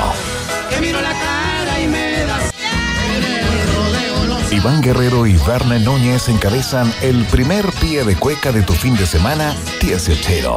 Te 0.70 0.80
miro 0.80 1.00
la 1.00 1.12
cara 1.12 1.80
y 1.80 1.86
me 1.86 2.24
da 2.24 2.40
sed. 2.40 2.50
En 3.16 3.24
el 3.24 3.76
rodeo 3.76 4.26
los 4.26 4.52
Iván 4.52 4.80
Guerrero 4.82 5.26
y 5.26 5.36
Varne 5.36 5.80
Núñez 5.80 6.28
encabezan 6.28 6.92
el 7.02 7.24
primer 7.26 7.70
pie 7.72 8.04
de 8.04 8.16
cueca 8.16 8.52
de 8.52 8.62
tu 8.62 8.72
fin 8.72 8.96
de 8.96 9.06
semana 9.06 9.54
18. 9.80 10.56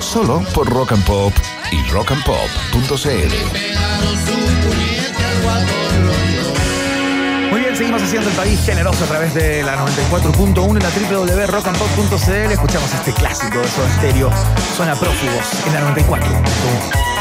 Solo 0.00 0.44
por 0.54 0.68
Rock 0.68 0.92
and 0.92 1.04
Pop 1.04 1.32
y 1.72 1.82
rockandpop.cl. 1.90 3.34
Muy 7.50 7.60
bien, 7.60 7.76
seguimos 7.76 8.02
haciendo 8.02 8.28
el 8.28 8.36
país 8.36 8.60
generoso 8.64 9.04
a 9.04 9.06
través 9.08 9.34
de 9.34 9.62
la 9.62 9.76
94.1 9.76 10.76
en 10.76 10.82
la 10.82 10.90
www.rockandpop.cl. 11.24 12.52
Escuchamos 12.52 12.94
este 12.94 13.12
clásico 13.12 13.58
de 13.58 13.68
Soda 13.68 13.90
Stereo. 13.96 14.30
Suena 14.76 14.94
prófugos 14.94 15.66
en 15.66 15.74
la 15.74 15.80
94. 15.80 17.11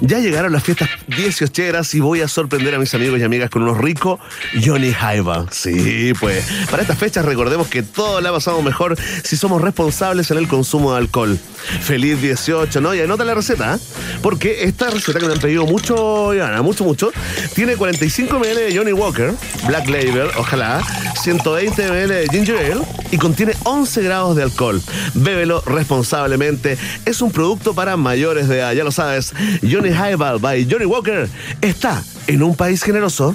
Ya 0.00 0.18
llegaron 0.18 0.52
las 0.52 0.62
fiestas 0.62 0.88
18 1.08 1.62
y 1.92 2.00
voy 2.00 2.22
a 2.22 2.28
sorprender 2.28 2.74
a 2.74 2.78
mis 2.78 2.94
amigos 2.94 3.20
y 3.20 3.22
amigas 3.22 3.50
con 3.50 3.62
unos 3.62 3.76
ricos 3.78 4.18
Johnny 4.64 4.94
Highball. 4.94 5.48
Sí, 5.50 6.12
pues 6.18 6.46
para 6.70 6.82
estas 6.82 6.98
fechas 6.98 7.24
recordemos 7.24 7.68
que 7.68 7.82
todo 7.82 8.20
la 8.22 8.32
pasamos 8.32 8.64
mejor 8.64 8.96
si 9.22 9.36
somos 9.36 9.60
responsables 9.60 10.30
en 10.30 10.38
el 10.38 10.48
consumo 10.48 10.92
de 10.92 10.98
alcohol. 10.98 11.38
Feliz 11.82 12.20
18, 12.22 12.80
¿no? 12.80 12.94
Y 12.94 13.00
anota 13.02 13.24
la 13.24 13.34
receta, 13.34 13.74
¿eh? 13.74 13.78
porque 14.22 14.64
esta 14.64 14.88
receta 14.88 15.18
que 15.18 15.26
me 15.26 15.34
han 15.34 15.40
pedido 15.40 15.66
mucho, 15.66 16.32
Ivana, 16.32 16.62
mucho, 16.62 16.84
mucho, 16.84 17.12
tiene 17.54 17.76
45 17.76 18.38
ml 18.38 18.56
de 18.56 18.76
Johnny 18.76 18.92
Walker, 18.92 19.34
Black 19.66 19.86
Label, 19.86 20.28
ojalá, 20.38 20.82
120 21.22 21.88
ml 21.88 22.08
de 22.08 22.28
Ginger 22.30 22.56
Ale 22.56 22.84
y 23.10 23.18
contiene 23.18 23.52
11 23.64 24.02
grados 24.02 24.36
de 24.36 24.44
alcohol. 24.44 24.80
Bébelo 25.14 25.60
responsablemente. 25.62 26.78
Es 27.04 27.20
un 27.20 27.30
producto 27.30 27.74
para 27.74 27.96
mayores 27.96 28.48
de 28.48 28.58
edad, 28.58 28.72
ya 28.72 28.84
lo 28.84 28.92
sabes. 28.92 29.32
Johnny 29.60 29.89
Highball 29.92 30.38
by 30.40 30.66
Johnny 30.70 30.84
Walker 30.86 31.28
está 31.60 32.02
en 32.26 32.42
un 32.42 32.54
país 32.54 32.82
generoso. 32.82 33.34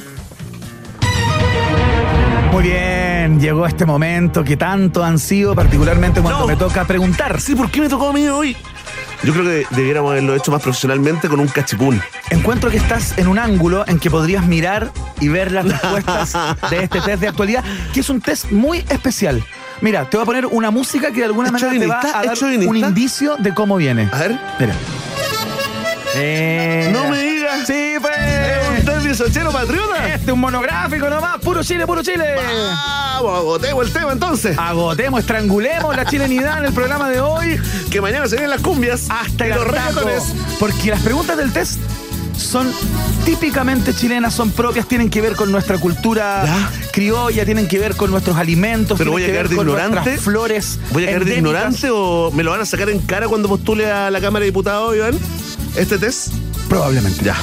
Muy 2.52 2.64
bien, 2.64 3.40
llegó 3.40 3.66
este 3.66 3.86
momento 3.86 4.44
que 4.44 4.56
tanto 4.56 5.04
han 5.04 5.20
sido, 5.20 5.54
particularmente 5.56 6.22
cuando 6.22 6.42
No. 6.42 6.48
me 6.48 6.56
toca 6.56 6.86
preguntar. 6.86 7.42
Sí, 7.42 7.54
¿por 7.56 7.70
qué 7.70 7.82
me 7.82 7.90
tocó 7.90 8.10
a 8.10 8.14
mí 8.14 8.28
hoy? 8.30 8.56
Yo 9.24 9.34
creo 9.34 9.46
que 9.46 9.66
debiéramos 9.72 10.12
haberlo 10.12 10.36
hecho 10.36 10.52
más 10.52 10.62
profesionalmente 10.62 11.28
con 11.28 11.40
un 11.40 11.48
cachipún. 11.48 12.02
Encuentro 12.30 12.70
que 12.70 12.78
estás 12.78 13.18
en 13.18 13.28
un 13.28 13.40
ángulo 13.40 13.84
en 13.88 14.00
que 14.00 14.10
podrías 14.10 14.46
mirar 14.46 14.92
y 15.20 15.28
ver 15.28 15.52
las 15.52 15.66
respuestas 15.66 16.34
de 16.70 16.84
este 16.84 17.02
test 17.02 17.22
de 17.22 17.28
actualidad, 17.28 17.64
que 17.94 18.00
es 18.02 18.10
un 18.10 18.22
test 18.22 18.52
muy 18.52 18.80
especial. 18.90 19.44
Mira, 19.82 20.10
te 20.10 20.16
voy 20.16 20.24
a 20.24 20.26
poner 20.26 20.46
una 20.46 20.72
música 20.72 21.12
que 21.12 21.20
de 21.20 21.26
alguna 21.26 21.48
¿Es 21.48 21.54
manera 21.54 21.72
te 21.80 21.88
va 21.88 22.00
a 22.20 22.24
¿Es 22.24 22.40
dar 22.40 22.50
un 22.68 22.78
indicio 22.78 23.36
de 23.38 23.54
cómo 23.54 23.76
viene. 23.78 24.08
A 24.14 24.18
ver. 24.20 24.40
Mira. 24.60 24.74
Eh, 26.16 26.90
No 26.92 27.10
me 27.10 27.22
digas. 27.22 27.68
Sí, 27.68 27.96
pues. 28.02 28.16
¿Usted 29.20 29.42
es 29.42 29.54
patriota? 29.54 30.08
Este 30.08 30.26
es 30.26 30.34
un 30.34 30.40
monográfico 30.40 31.10
nomás, 31.10 31.40
puro 31.40 31.64
Chile, 31.64 31.86
puro 31.88 32.02
Chile. 32.04 32.36
Vamos, 32.36 33.38
agotemos 33.40 33.88
el 33.88 33.94
tema 33.94 34.12
entonces. 34.12 34.58
Agotemos, 34.58 35.22
estrangulemos 35.22 35.96
la 35.96 36.06
chilenidad 36.06 36.60
en 36.60 36.66
el 36.66 36.74
programa 36.74 37.10
de 37.10 37.22
hoy 37.22 37.60
Que 37.90 38.02
mañana 38.02 38.28
se 38.28 38.36
vienen 38.36 38.50
las 38.50 38.62
cumbias. 38.62 39.08
hasta 39.10 39.48
y 39.48 39.52
el 39.52 39.56
los 39.56 39.68
reggaetones. 39.68 40.34
Porque 40.60 40.90
las 40.92 41.02
preguntas 41.02 41.38
del 41.38 41.54
test 41.54 41.80
son 42.38 42.72
típicamente 43.24 43.94
chilenas, 43.94 44.34
son 44.34 44.52
propias, 44.52 44.88
tienen 44.88 45.10
que 45.10 45.22
ver 45.22 45.36
con 45.36 45.52
nuestra 45.52 45.78
cultura 45.78 46.44
Ya. 46.46 46.72
criolla, 46.92 47.46
tienen 47.46 47.68
que 47.68 47.80
ver 47.80 47.96
con 47.96 48.12
nuestros 48.12 48.38
alimentos, 48.38 48.98
Pero 48.98 49.12
voy 49.12 49.24
a 49.24 49.26
que 49.28 49.32
quedar 49.32 49.50
de 49.50 49.56
con 49.56 49.68
ignorante. 49.68 49.96
nuestras 49.96 50.22
flores. 50.22 50.80
¿Voy 50.92 51.04
a 51.04 51.08
quedar 51.08 51.26
de 51.26 51.36
ignorante 51.38 51.90
o 51.92 52.32
me 52.32 52.44
lo 52.44 52.52
van 52.52 52.62
a 52.62 52.66
sacar 52.66 52.90
en 52.90 53.00
cara 53.00 53.28
cuando 53.28 53.48
postule 53.50 53.92
a 53.92 54.10
la 54.12 54.22
Cámara 54.22 54.42
de 54.42 54.48
Diputados, 54.48 54.96
Iván? 54.96 55.18
¿Este 55.76 55.98
test? 55.98 56.30
Probablemente. 56.70 57.24
Ya. 57.24 57.36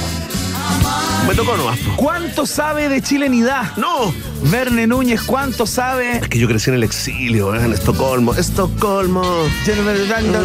Me 1.27 1.33
tocó 1.35 1.55
nomás. 1.55 1.79
¿Cuánto 1.95 2.45
sabe 2.45 2.89
de 2.89 3.01
chilenidad? 3.01 3.75
¡No! 3.77 4.13
Verne 4.51 4.87
Núñez, 4.87 5.21
¿cuánto 5.23 5.65
sabe? 5.65 6.17
Es 6.17 6.27
que 6.27 6.37
yo 6.37 6.47
crecí 6.49 6.69
en 6.69 6.75
el 6.75 6.83
exilio, 6.83 7.55
¿eh? 7.55 7.63
en 7.63 7.71
Estocolmo. 7.71 8.33
Estocolmo. 8.33 9.23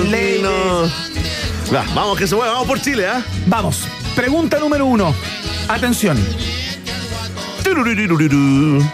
Leyes. 0.08 0.42
Va, 1.74 1.84
vamos 1.94 2.16
que 2.16 2.26
se 2.26 2.34
mueva, 2.36 2.52
vamos 2.52 2.68
por 2.68 2.80
Chile, 2.80 3.06
¿ah? 3.08 3.22
Vamos, 3.46 3.88
pregunta 4.14 4.58
número 4.58 4.86
uno. 4.86 5.14
Atención. 5.68 6.18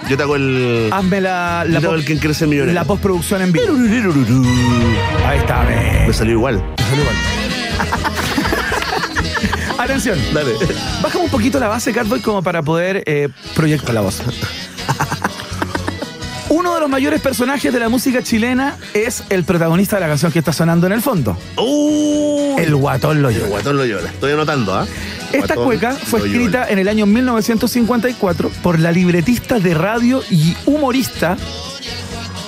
Yo 0.08 0.16
te 0.16 0.22
hago 0.22 0.36
el. 0.36 0.90
hazme 0.92 1.20
la, 1.20 1.62
yo 1.66 1.72
la, 1.72 1.80
te 1.80 1.86
hago 1.86 1.94
pos- 1.94 2.00
el 2.00 2.06
quien 2.06 2.18
quiere 2.18 2.34
ser 2.34 2.48
millonario. 2.48 2.74
la 2.74 2.84
postproducción 2.84 3.40
en 3.42 3.52
vivo. 3.52 3.66
Ahí 5.26 5.38
está, 5.38 5.62
ve. 5.64 6.04
Me 6.06 6.12
salió 6.12 6.32
igual. 6.34 6.62
Atención, 9.78 10.18
Dale. 10.32 10.52
bájame 11.02 11.24
un 11.24 11.30
poquito 11.30 11.58
la 11.58 11.68
base, 11.68 11.92
Catboy, 11.92 12.20
como 12.20 12.42
para 12.42 12.62
poder 12.62 13.02
eh, 13.06 13.28
proyectar 13.54 13.94
la 13.94 14.00
voz. 14.02 14.22
Los 16.84 16.90
mayores 16.90 17.22
personajes 17.22 17.72
de 17.72 17.80
la 17.80 17.88
música 17.88 18.22
chilena 18.22 18.76
es 18.92 19.24
el 19.30 19.44
protagonista 19.44 19.96
de 19.96 20.00
la 20.02 20.06
canción 20.08 20.30
que 20.30 20.38
está 20.40 20.52
sonando 20.52 20.86
en 20.86 20.92
el 20.92 21.00
fondo, 21.00 21.34
¡Uh! 21.56 22.58
el 22.58 22.76
Guatón 22.76 23.16
El 23.16 23.22
Loyola. 23.22 23.46
guatón 23.48 23.78
Loyola. 23.78 24.10
Estoy 24.10 24.32
anotando, 24.32 24.74
¿ah? 24.74 24.86
Esta 25.32 25.54
cueca 25.54 25.92
fue 25.94 26.20
Loyola. 26.20 26.38
escrita 26.38 26.68
en 26.68 26.78
el 26.78 26.88
año 26.88 27.06
1954 27.06 28.50
por 28.62 28.78
la 28.80 28.92
libretista 28.92 29.58
de 29.60 29.72
radio 29.72 30.22
y 30.28 30.54
humorista, 30.66 31.38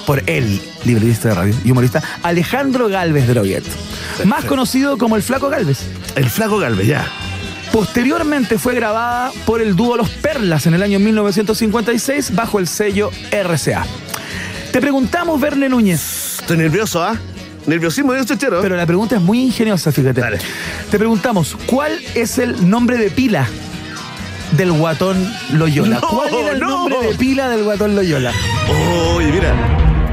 por 0.06 0.22
el 0.26 0.60
libretista 0.84 1.30
de 1.30 1.34
radio 1.34 1.54
y 1.64 1.70
humorista, 1.70 2.02
Alejandro 2.22 2.88
Galvez 2.88 3.26
Droguet, 3.28 3.64
más 4.26 4.44
conocido 4.44 4.98
como 4.98 5.16
el 5.16 5.22
Flaco 5.22 5.48
Galvez. 5.48 5.78
El 6.14 6.28
flaco 6.28 6.58
Galvez, 6.58 6.86
ya. 6.88 7.06
Posteriormente 7.76 8.58
fue 8.58 8.74
grabada 8.74 9.30
por 9.44 9.60
el 9.60 9.76
dúo 9.76 9.98
Los 9.98 10.08
Perlas 10.08 10.64
en 10.64 10.72
el 10.72 10.82
año 10.82 10.98
1956 10.98 12.34
bajo 12.34 12.58
el 12.58 12.68
sello 12.68 13.10
RCA. 13.30 13.84
Te 14.72 14.80
preguntamos, 14.80 15.38
Verne 15.38 15.68
Núñez, 15.68 16.38
Estoy 16.40 16.56
nervioso, 16.56 17.04
¿ah? 17.04 17.18
Nerviosismo 17.66 18.14
de 18.14 18.24
chero. 18.24 18.60
pero 18.62 18.76
la 18.78 18.86
pregunta 18.86 19.16
es 19.16 19.20
muy 19.20 19.42
ingeniosa, 19.42 19.92
fíjate. 19.92 20.22
Dale. 20.22 20.38
Te 20.90 20.96
preguntamos, 20.96 21.54
¿cuál 21.66 21.92
es 22.14 22.38
el 22.38 22.66
nombre 22.66 22.96
de 22.96 23.10
pila 23.10 23.46
del 24.52 24.72
guatón 24.72 25.30
Loyola? 25.52 25.98
No, 26.00 26.08
¿Cuál 26.08 26.34
era 26.34 26.52
el 26.52 26.60
no. 26.60 26.68
nombre 26.68 27.08
de 27.08 27.14
pila 27.16 27.50
del 27.50 27.64
guatón 27.64 27.94
Loyola? 27.94 28.32
Oye, 29.14 29.30
mira. 29.30 29.52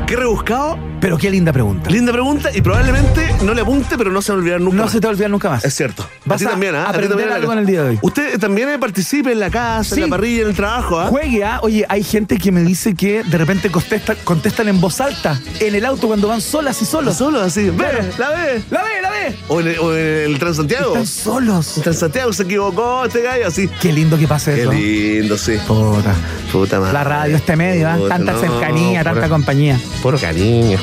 Qué 0.05 0.17
rebuscado. 0.17 0.77
Pero 1.03 1.17
qué 1.17 1.29
linda 1.29 1.51
pregunta. 1.51 1.89
Linda 1.89 2.13
pregunta 2.13 2.49
y 2.55 2.61
probablemente 2.61 3.35
no 3.43 3.53
le 3.53 3.59
apunte, 3.59 3.97
pero 3.97 4.09
no 4.09 4.21
se 4.21 4.31
va 4.31 4.37
a 4.37 4.39
olvidar 4.39 4.61
nunca. 4.61 4.77
No 4.77 4.83
más. 4.83 4.91
se 4.93 5.01
te 5.01 5.05
va 5.07 5.11
a 5.11 5.15
olvidar 5.15 5.29
nunca 5.31 5.49
más. 5.49 5.65
Es 5.65 5.73
cierto. 5.75 6.07
Vas 6.23 6.39
ti 6.39 6.45
a 6.45 6.51
también, 6.51 6.75
¿ah? 6.75 6.83
ti 6.85 6.89
aprender 6.91 7.09
también 7.09 7.29
algo 7.33 7.51
en 7.51 7.59
el 7.59 7.65
día 7.65 7.83
de 7.83 7.89
hoy. 7.89 7.99
Usted 8.01 8.39
también 8.39 8.69
eh, 8.69 8.79
participe 8.79 9.33
en 9.33 9.41
la 9.41 9.49
casa, 9.49 9.95
Sí. 9.95 10.01
en 10.01 10.09
la 10.09 10.15
parrilla, 10.15 10.43
en 10.43 10.47
el 10.47 10.55
trabajo, 10.55 10.97
¿ah? 11.01 11.07
Juegue, 11.07 11.43
¿ah? 11.43 11.59
Oye, 11.61 11.85
hay 11.89 12.03
gente 12.03 12.37
que 12.37 12.53
me 12.53 12.61
dice 12.61 12.95
que 12.95 13.21
de 13.21 13.37
repente 13.37 13.69
contesta- 13.69 14.15
contestan 14.23 14.69
en 14.69 14.79
voz 14.79 15.01
alta 15.01 15.37
en 15.59 15.75
el 15.75 15.83
auto 15.85 16.07
cuando 16.07 16.29
van 16.29 16.39
solas 16.39 16.81
y 16.81 16.85
solos. 16.85 17.17
Solo 17.17 17.41
así. 17.41 17.69
Ve, 17.69 17.75
Claro. 17.75 17.99
la 18.17 18.29
ve. 18.29 18.63
¡La 18.71 18.83
ve, 18.83 18.89
la 19.01 19.09
ve! 19.09 19.35
O 19.49 19.59
en, 19.59 19.67
el- 19.67 19.79
o 19.79 19.93
en 19.93 20.31
el 20.31 20.39
Transantiago. 20.39 20.87
Están 20.91 21.07
solos. 21.07 21.75
En 21.77 21.83
Transantiago 21.83 22.31
se 22.31 22.43
equivocó 22.43 23.03
este 23.03 23.21
gallo, 23.23 23.47
así. 23.47 23.67
Qué 23.81 23.91
lindo 23.91 24.17
que 24.17 24.25
pase 24.27 24.55
Qué 24.55 24.61
eso. 24.61 24.71
lindo, 24.71 25.37
sí. 25.37 25.57
Puta. 25.67 26.15
Puta 26.49 26.79
madre. 26.79 26.93
La 26.93 27.03
radio, 27.03 27.35
este 27.35 27.57
medio, 27.57 27.89
¿ah? 27.89 27.97
Tanta 28.07 28.31
no, 28.31 28.39
cercanía, 28.39 29.03
tanta 29.03 29.27
compañía. 29.27 29.77
Puro 30.01 30.17
cariño. 30.17 30.79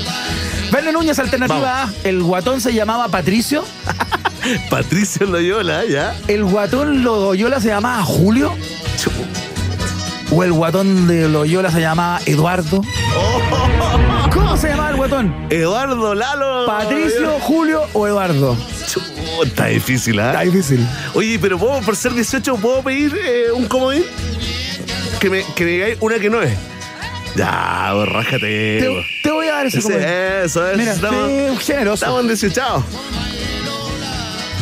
Verne 0.71 0.93
Núñez, 0.93 1.19
alternativa 1.19 1.85
A. 1.85 1.91
El 2.05 2.23
guatón 2.23 2.61
se 2.61 2.73
llamaba 2.73 3.09
Patricio. 3.09 3.65
Patricio 4.71 5.27
Loyola, 5.27 5.85
ya. 5.85 6.15
El 6.29 6.45
guatón 6.45 7.03
Loyola 7.03 7.61
se 7.61 7.69
llamaba 7.69 8.03
Julio. 8.05 8.55
O 10.33 10.45
el 10.45 10.53
guatón 10.53 11.09
de 11.09 11.29
Loyola 11.29 11.73
se 11.73 11.81
llamaba 11.81 12.21
Eduardo. 12.25 12.83
¿Cómo 14.33 14.57
se 14.57 14.69
llamaba 14.69 14.91
el 14.91 14.97
guatón? 14.97 15.47
Eduardo 15.51 16.15
Lalo. 16.15 16.67
¿Patricio, 16.67 17.39
Julio 17.41 17.83
o 17.93 18.07
Eduardo? 18.07 18.57
Chu, 18.89 19.01
Está 19.45 19.67
difícil, 19.67 20.21
¿ah? 20.21 20.31
Está 20.31 20.43
difícil. 20.43 20.87
Oye, 21.15 21.39
pero 21.41 21.59
¿puedo, 21.59 21.81
por 21.81 21.97
ser 21.97 22.15
18, 22.15 22.57
¿puedo 22.57 22.83
pedir 22.83 23.19
eh, 23.25 23.51
un 23.53 23.67
comodín? 23.67 24.05
Que 25.19 25.31
me, 25.31 25.45
que 25.57 25.65
me 25.65 25.71
digáis 25.73 25.97
una 26.01 26.19
que 26.21 26.31
no 26.31 26.41
es. 26.43 26.57
Ya, 27.37 27.91
vos, 27.95 28.09
rájate. 28.09 28.78
Te, 28.81 28.89
vos. 28.89 29.05
te 29.22 29.31
voy 29.31 29.47
a 29.49 29.53
dar 29.55 29.66
ese 29.66 29.78
Ese- 29.78 30.45
eso 30.45 30.68
es. 30.68 30.76
Mira, 30.76 30.93
estamos, 30.93 31.61
generoso. 31.64 32.05
estamos 32.05 32.26
18. 32.26 32.85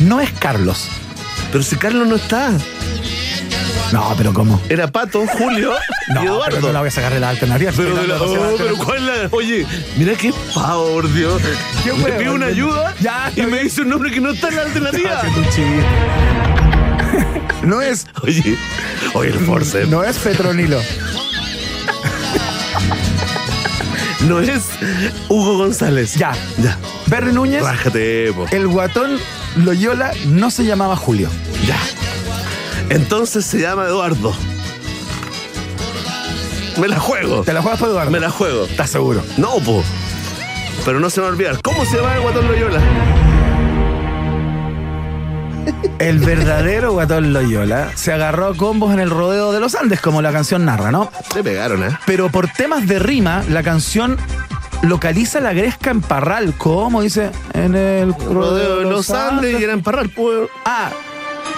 No 0.01 0.19
es 0.21 0.31
Carlos. 0.33 0.87
Pero 1.51 1.63
si 1.63 1.75
Carlos 1.75 2.07
no 2.07 2.15
está. 2.15 2.51
No, 3.91 4.13
pero 4.15 4.33
¿cómo? 4.35 4.61
Era 4.69 4.91
Pato, 4.91 5.25
Julio 5.25 5.73
No, 6.13 6.23
y 6.23 6.27
Eduardo. 6.27 6.45
pero 6.57 6.67
no 6.67 6.73
la 6.73 6.79
voy 6.79 6.89
a 6.89 6.91
sacar 6.91 7.11
de 7.11 7.19
la 7.19 7.29
alternativa. 7.29 7.71
Pero, 7.75 7.89
Estoy 7.89 8.01
de 8.03 8.07
la- 8.07 8.21
oh, 8.21 8.55
pero. 8.57 8.77
¿cuál 8.77 8.97
es 8.97 9.03
la.? 9.03 9.29
Oye, 9.31 9.65
mira 9.97 10.13
qué 10.13 10.31
pavo, 10.53 10.93
por 10.93 11.11
Dios. 11.11 11.41
Huevo, 11.85 12.17
pido 12.19 12.33
una 12.35 12.45
ayuda 12.47 12.93
Ya, 12.99 13.31
y 13.35 13.41
me 13.43 13.63
dice 13.63 13.81
un 13.81 13.89
nombre 13.89 14.11
que 14.11 14.21
no 14.21 14.29
está 14.31 14.49
en 14.49 14.55
la 14.57 14.61
alternativa. 14.63 15.21
No 17.63 17.81
es, 17.81 18.07
Oye, 18.23 18.57
oye, 19.13 19.29
el 19.31 19.39
Force. 19.45 19.85
No 19.85 20.01
es 20.03 20.17
Petronilo. 20.19 20.79
Es 24.21 24.63
Hugo 25.29 25.57
González. 25.57 26.15
Ya. 26.15 26.33
Ya. 26.57 26.77
Berry 27.07 27.31
Núñez, 27.33 27.63
Rájate, 27.63 28.31
po. 28.33 28.45
el 28.51 28.67
guatón 28.67 29.17
Loyola 29.55 30.11
no 30.27 30.51
se 30.51 30.65
llamaba 30.65 30.95
Julio. 30.95 31.29
Ya. 31.65 31.77
Entonces 32.89 33.45
se 33.45 33.59
llama 33.59 33.85
Eduardo. 33.85 34.33
Me 36.77 36.87
la 36.87 36.99
juego. 36.99 37.43
¿Te 37.43 37.53
la 37.53 37.61
juegas 37.61 37.79
para 37.79 37.91
Eduardo? 37.91 38.11
Me 38.11 38.19
la 38.19 38.29
juego. 38.29 38.65
¿Estás 38.65 38.89
seguro? 38.89 39.23
No, 39.37 39.55
po. 39.59 39.83
Pero 40.85 40.99
no 40.99 41.09
se 41.09 41.19
me 41.19 41.23
va 41.23 41.29
a 41.29 41.33
olvidar. 41.33 41.61
¿Cómo 41.61 41.85
se 41.85 41.97
llama 41.97 42.15
el 42.15 42.21
guatón 42.21 42.47
Loyola? 42.47 42.81
El 45.99 46.19
verdadero 46.19 46.93
guatón 46.93 47.33
Loyola 47.33 47.91
se 47.95 48.13
agarró 48.13 48.47
a 48.47 48.55
combos 48.55 48.93
en 48.93 48.99
el 48.99 49.09
rodeo 49.09 49.51
de 49.51 49.59
los 49.59 49.75
Andes, 49.75 49.99
como 49.99 50.21
la 50.21 50.31
canción 50.31 50.63
narra, 50.63 50.91
¿no? 50.91 51.11
Le 51.35 51.43
pegaron, 51.43 51.83
¿eh? 51.83 51.89
Pero 52.05 52.29
por 52.29 52.47
temas 52.47 52.87
de 52.87 52.99
rima, 52.99 53.43
la 53.49 53.63
canción 53.63 54.17
localiza 54.81 55.41
la 55.41 55.51
gresca 55.51 55.91
en 55.91 56.01
Parral. 56.01 56.53
¿Cómo 56.57 57.01
dice? 57.01 57.31
En 57.53 57.75
el 57.75 58.13
Rodeo 58.13 58.77
de 58.77 58.85
los 58.85 59.09
Andes 59.09 59.59
y 59.59 59.63
era 59.63 59.73
en 59.73 59.83
Parral, 59.83 60.09
pues. 60.09 60.49
Ah, 60.65 60.89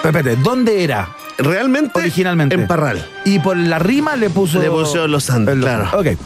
Repete, 0.02 0.34
¿dónde 0.36 0.82
era? 0.82 1.10
Realmente. 1.38 2.00
Originalmente. 2.00 2.56
En 2.56 2.66
Parral. 2.66 3.06
Y 3.24 3.38
por 3.38 3.56
la 3.56 3.78
rima 3.78 4.16
le 4.16 4.28
puso. 4.30 4.60
Le 4.60 4.68
puso 4.68 5.06
Los 5.06 5.30
Andes, 5.30 5.56
claro. 5.56 5.88
Ok. 5.96 6.18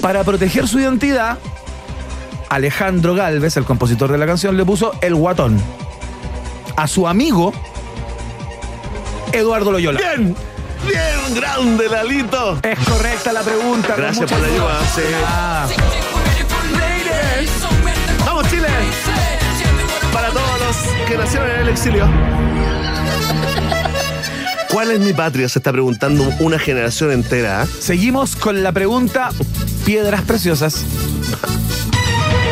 Para 0.00 0.24
proteger 0.24 0.66
su 0.66 0.78
identidad, 0.78 1.38
Alejandro 2.48 3.14
Galvez, 3.14 3.56
el 3.58 3.64
compositor 3.64 4.10
de 4.10 4.16
la 4.16 4.26
canción, 4.26 4.56
le 4.56 4.64
puso 4.64 4.92
el 5.02 5.14
guatón. 5.14 5.60
A 6.78 6.86
su 6.86 7.08
amigo, 7.08 7.52
Eduardo 9.32 9.72
Loyola. 9.72 9.98
Bien. 9.98 10.36
Bien, 10.86 11.34
grande, 11.34 11.88
Lalito. 11.88 12.60
Es 12.62 12.78
correcta 12.88 13.32
la 13.32 13.42
pregunta. 13.42 13.96
Gracias 13.96 14.30
por 14.30 14.38
la 14.38 14.46
ayuda. 14.46 14.80
sí. 14.94 15.02
Ah, 15.26 15.66
Vamos, 18.24 18.48
Chile. 18.48 18.68
Para 20.12 20.28
todos 20.28 20.60
los 20.60 21.08
que 21.08 21.18
nacieron 21.18 21.50
en 21.50 21.60
el 21.62 21.68
exilio. 21.68 22.06
¿Cuál 24.70 24.92
es 24.92 25.00
mi 25.00 25.12
patria? 25.12 25.48
Se 25.48 25.58
está 25.58 25.72
preguntando 25.72 26.30
una 26.38 26.60
generación 26.60 27.10
entera. 27.10 27.62
¿ah? 27.62 27.66
seguimos 27.80 28.36
con 28.36 28.62
la 28.62 28.70
pregunta 28.70 29.30
Piedras 29.84 30.22
Preciosas. 30.22 30.84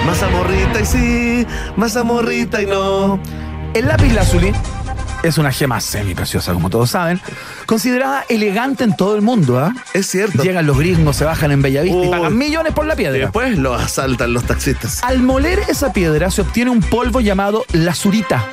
Más 0.04 0.20
amorrita 0.24 0.80
y 0.80 0.84
sí, 0.84 1.46
más 1.76 1.96
amorrita 1.96 2.60
y 2.60 2.66
no. 2.66 3.20
El 3.76 3.88
lápiz 3.88 4.10
lazuli 4.14 4.52
es 5.22 5.36
una 5.36 5.52
gema 5.52 5.80
semi 5.82 6.14
preciosa, 6.14 6.54
como 6.54 6.70
todos 6.70 6.90
saben, 6.90 7.20
considerada 7.66 8.24
elegante 8.30 8.84
en 8.84 8.96
todo 8.96 9.16
el 9.16 9.20
mundo. 9.20 9.58
¿ah? 9.58 9.74
Es 9.92 10.06
cierto. 10.06 10.42
Llegan 10.42 10.66
los 10.66 10.78
gringos, 10.78 11.16
se 11.16 11.26
bajan 11.26 11.50
en 11.52 11.60
Bellavista 11.60 11.94
y 11.98 12.00
Uy. 12.00 12.08
pagan 12.08 12.38
millones 12.38 12.72
por 12.72 12.86
la 12.86 12.94
Y 12.94 12.96
piedra. 12.96 13.18
después 13.18 13.58
lo 13.58 13.74
asaltan 13.74 14.32
los 14.32 14.44
taxistas. 14.44 15.02
Al 15.04 15.18
moler 15.18 15.60
esa 15.68 15.92
piedra 15.92 16.30
se 16.30 16.40
obtiene 16.40 16.70
un 16.70 16.80
polvo 16.80 17.20
llamado 17.20 17.66
lazurita, 17.72 18.46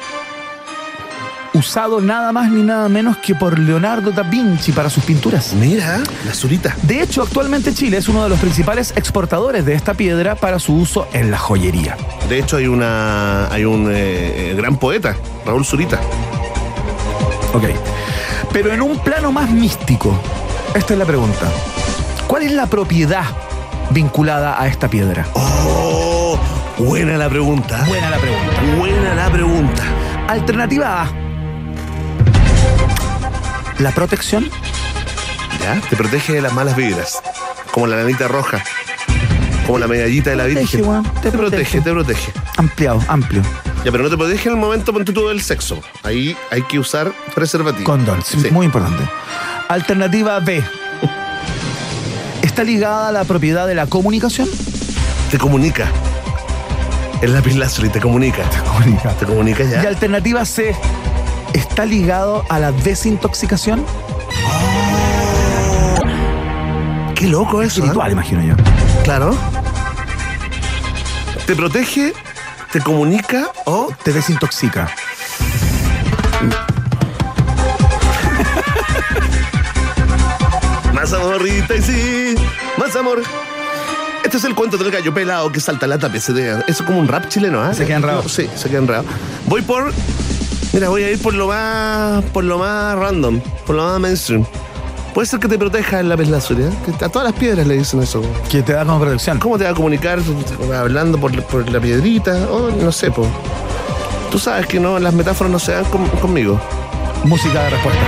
usado 1.54 2.02
nada 2.02 2.32
más 2.32 2.52
ni 2.52 2.64
nada 2.64 2.90
menos 2.90 3.18
que 3.18 3.36
por 3.36 3.60
Leonardo 3.60 4.12
da 4.12 4.24
Vinci 4.24 4.72
para 4.72 4.90
sus 4.90 5.04
pinturas. 5.04 5.54
Mira, 5.54 6.02
la 6.26 6.34
surita. 6.34 6.76
De 6.82 7.02
hecho, 7.02 7.22
actualmente 7.22 7.74
Chile 7.74 7.98
es 7.98 8.08
uno 8.08 8.24
de 8.24 8.30
los 8.30 8.40
principales 8.40 8.94
exportadores 8.96 9.66
de 9.66 9.74
esta 9.74 9.94
piedra 9.94 10.36
para 10.36 10.60
su 10.60 10.76
uso 10.76 11.08
en 11.14 11.32
la 11.32 11.38
joyería. 11.38 11.96
De 12.28 12.40
hecho, 12.40 12.58
hay 12.58 12.68
una 12.68 13.48
hay 13.52 13.66
un 13.66 13.90
eh, 13.92 14.52
eh, 14.52 14.56
gran 14.56 14.78
poeta, 14.78 15.16
Raúl 15.46 15.66
Zurita. 15.66 16.00
Ok. 17.54 17.66
Pero 18.52 18.74
en 18.74 18.82
un 18.82 19.00
plano 19.00 19.32
más 19.32 19.50
místico, 19.50 20.20
esta 20.76 20.94
es 20.94 21.00
la 21.00 21.06
pregunta. 21.06 21.48
¿Cuál 22.28 22.44
es 22.44 22.52
la 22.52 22.68
propiedad 22.68 23.26
vinculada 23.92 24.60
a 24.62 24.68
esta 24.68 24.90
piedra? 24.90 25.28
Oh, 25.34 26.38
buena 26.78 27.18
la 27.18 27.30
pregunta. 27.30 27.84
Buena 27.88 28.10
la 28.10 28.18
pregunta. 28.18 28.62
Buena 28.78 29.16
la 29.16 29.32
pregunta. 29.32 29.84
Alternativa 30.28 31.04
A. 31.04 31.23
La 33.80 33.92
protección. 33.92 34.50
¿Ya? 35.62 35.80
Te 35.90 35.96
protege 35.96 36.34
de 36.34 36.42
las 36.42 36.54
malas 36.54 36.76
vibras. 36.76 37.22
Como 37.72 37.88
la 37.88 37.98
lanita 37.98 38.28
roja. 38.28 38.64
Como 39.66 39.80
la 39.80 39.88
medallita 39.88 40.30
de 40.32 40.36
la 40.36 40.44
Protege, 40.44 40.78
Virgen. 40.78 41.04
te 41.22 41.32
te 41.32 41.38
protege, 41.38 41.38
protege. 41.38 41.82
te 41.82 41.92
protege. 41.92 42.32
Ampliado, 42.58 43.02
amplio. 43.08 43.42
Ya, 43.86 43.92
pero 43.92 44.04
no 44.04 44.10
te 44.10 44.18
protege 44.18 44.50
en 44.50 44.56
el 44.56 44.62
momento 44.62 44.92
ponte 44.94 45.12
tú 45.14 45.28
del 45.28 45.42
sexo. 45.42 45.82
Ahí 46.04 46.36
hay 46.52 46.62
que 46.64 46.80
usar 46.80 47.12
preservativo. 47.34 47.86
Condón, 47.86 48.22
sí, 48.24 48.38
muy 48.52 48.66
importante. 48.66 49.04
Alternativa 49.70 50.40
B. 50.40 50.62
¿Está 52.42 52.64
ligada 52.64 53.08
a 53.10 53.12
la 53.12 53.24
propiedad 53.24 53.66
de 53.68 53.76
la 53.76 53.88
comunicación? 53.88 54.50
Te 55.32 55.38
comunica. 55.38 55.88
El 57.22 57.34
lápiz 57.34 57.56
lazuli 57.56 57.90
te 57.90 58.00
comunica. 58.02 58.44
Te 58.50 58.60
Comunica. 58.60 59.10
Te 59.14 59.26
comunica 59.26 59.64
Y 59.64 59.70
ya. 59.70 59.82
alternativa 59.88 60.44
C. 60.46 60.76
¿Está 61.54 61.86
ligado 61.86 62.44
a 62.50 62.60
la 62.60 62.72
desintoxicación? 62.72 63.86
Qué 67.16 67.28
loco 67.28 67.62
eso. 67.62 67.82
¿eh? 67.82 67.86
Espiritual, 67.86 68.12
imagino 68.12 68.42
yo. 68.44 68.56
Claro. 69.04 69.36
Te 71.46 71.56
protege, 71.56 72.14
te 72.72 72.80
comunica 72.82 73.52
o 73.66 73.90
Te 74.04 74.12
desintoxica. 74.14 74.90
Más 80.94 81.12
amorrita 81.14 81.76
y 81.76 81.82
sí, 81.82 82.36
más 82.78 82.96
amor. 82.96 83.22
Este 84.24 84.38
es 84.38 84.44
el 84.46 84.56
cuento 84.56 84.78
del 84.78 84.90
gallo 84.90 85.14
pelado 85.14 85.52
que 85.52 85.60
salta 85.60 85.86
la 85.86 85.98
tapecera. 85.98 86.60
Eso 86.62 86.66
es 86.68 86.82
como 86.84 87.00
un 87.00 87.10
rap 87.10 87.28
chileno, 87.28 87.62
¿ah? 87.62 87.74
Se 87.74 87.86
queda 87.86 87.98
enredado. 87.98 88.30
Sí, 88.30 88.50
se 88.56 88.70
queda 88.70 88.80
enredado. 88.80 89.06
Voy 89.48 89.62
por. 89.62 89.92
Mira, 90.74 90.90
voy 90.90 91.04
a 91.04 91.12
ir 91.12 91.22
por 91.22 91.34
lo 91.34 91.48
más. 91.48 92.24
por 92.26 92.44
lo 92.44 92.58
más 92.58 92.96
random, 92.98 93.40
por 93.66 93.76
lo 93.76 93.84
más 93.84 94.00
mainstream. 94.00 94.46
Puede 95.14 95.28
ser 95.28 95.40
que 95.40 95.48
te 95.48 95.60
proteja 95.60 96.00
el 96.00 96.10
lápiz 96.10 96.28
lazuli, 96.28 96.64
¿eh? 96.64 96.70
Que 96.98 97.06
A 97.06 97.10
todas 97.10 97.28
las 97.30 97.40
piedras 97.40 97.68
le 97.68 97.78
dicen 97.78 98.02
eso. 98.02 98.22
Que 98.50 98.64
te 98.64 98.74
da 98.74 98.84
como 98.84 99.00
protección. 99.00 99.38
¿Cómo 99.38 99.60
te 99.60 99.64
va 99.66 99.70
a 99.70 99.74
comunicar? 99.76 100.20
Hablando 100.76 101.20
por, 101.20 101.40
por 101.44 101.70
la 101.70 101.80
piedrita, 101.80 102.32
o 102.50 102.72
no 102.72 102.92
sé, 102.92 103.12
po. 103.12 103.28
Tú 104.32 104.40
sabes 104.40 104.66
que 104.66 104.80
no, 104.80 104.98
las 104.98 105.14
metáforas 105.14 105.52
no 105.54 105.60
se 105.60 105.74
dan 105.74 105.86
con- 105.86 106.08
conmigo. 106.10 106.60
Música 107.26 107.64
de 107.66 107.70
respuesta. 107.70 108.02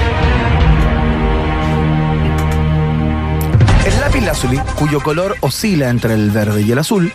El 3.86 4.00
lápiz 4.02 4.22
lazuli, 4.22 4.58
cuyo 4.76 5.00
color 5.02 5.36
oscila 5.42 5.90
entre 5.90 6.16
el 6.16 6.32
verde 6.32 6.64
y 6.64 6.72
el 6.72 6.80
azul, 6.80 7.14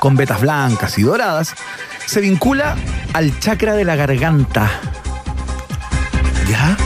con 0.00 0.16
vetas 0.16 0.40
blancas 0.40 0.98
y 0.98 1.02
doradas, 1.02 1.54
se 2.06 2.20
vincula 2.20 2.76
al 3.12 3.38
chakra 3.40 3.74
de 3.74 3.84
la 3.84 3.96
garganta. 3.96 4.70
¿Ya? 6.48 6.76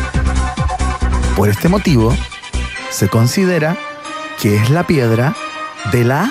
Por 1.36 1.48
este 1.48 1.68
motivo, 1.68 2.14
se 2.90 3.08
considera 3.08 3.76
que 4.40 4.56
es 4.56 4.70
la 4.70 4.86
piedra 4.86 5.34
de 5.92 6.04
la... 6.04 6.30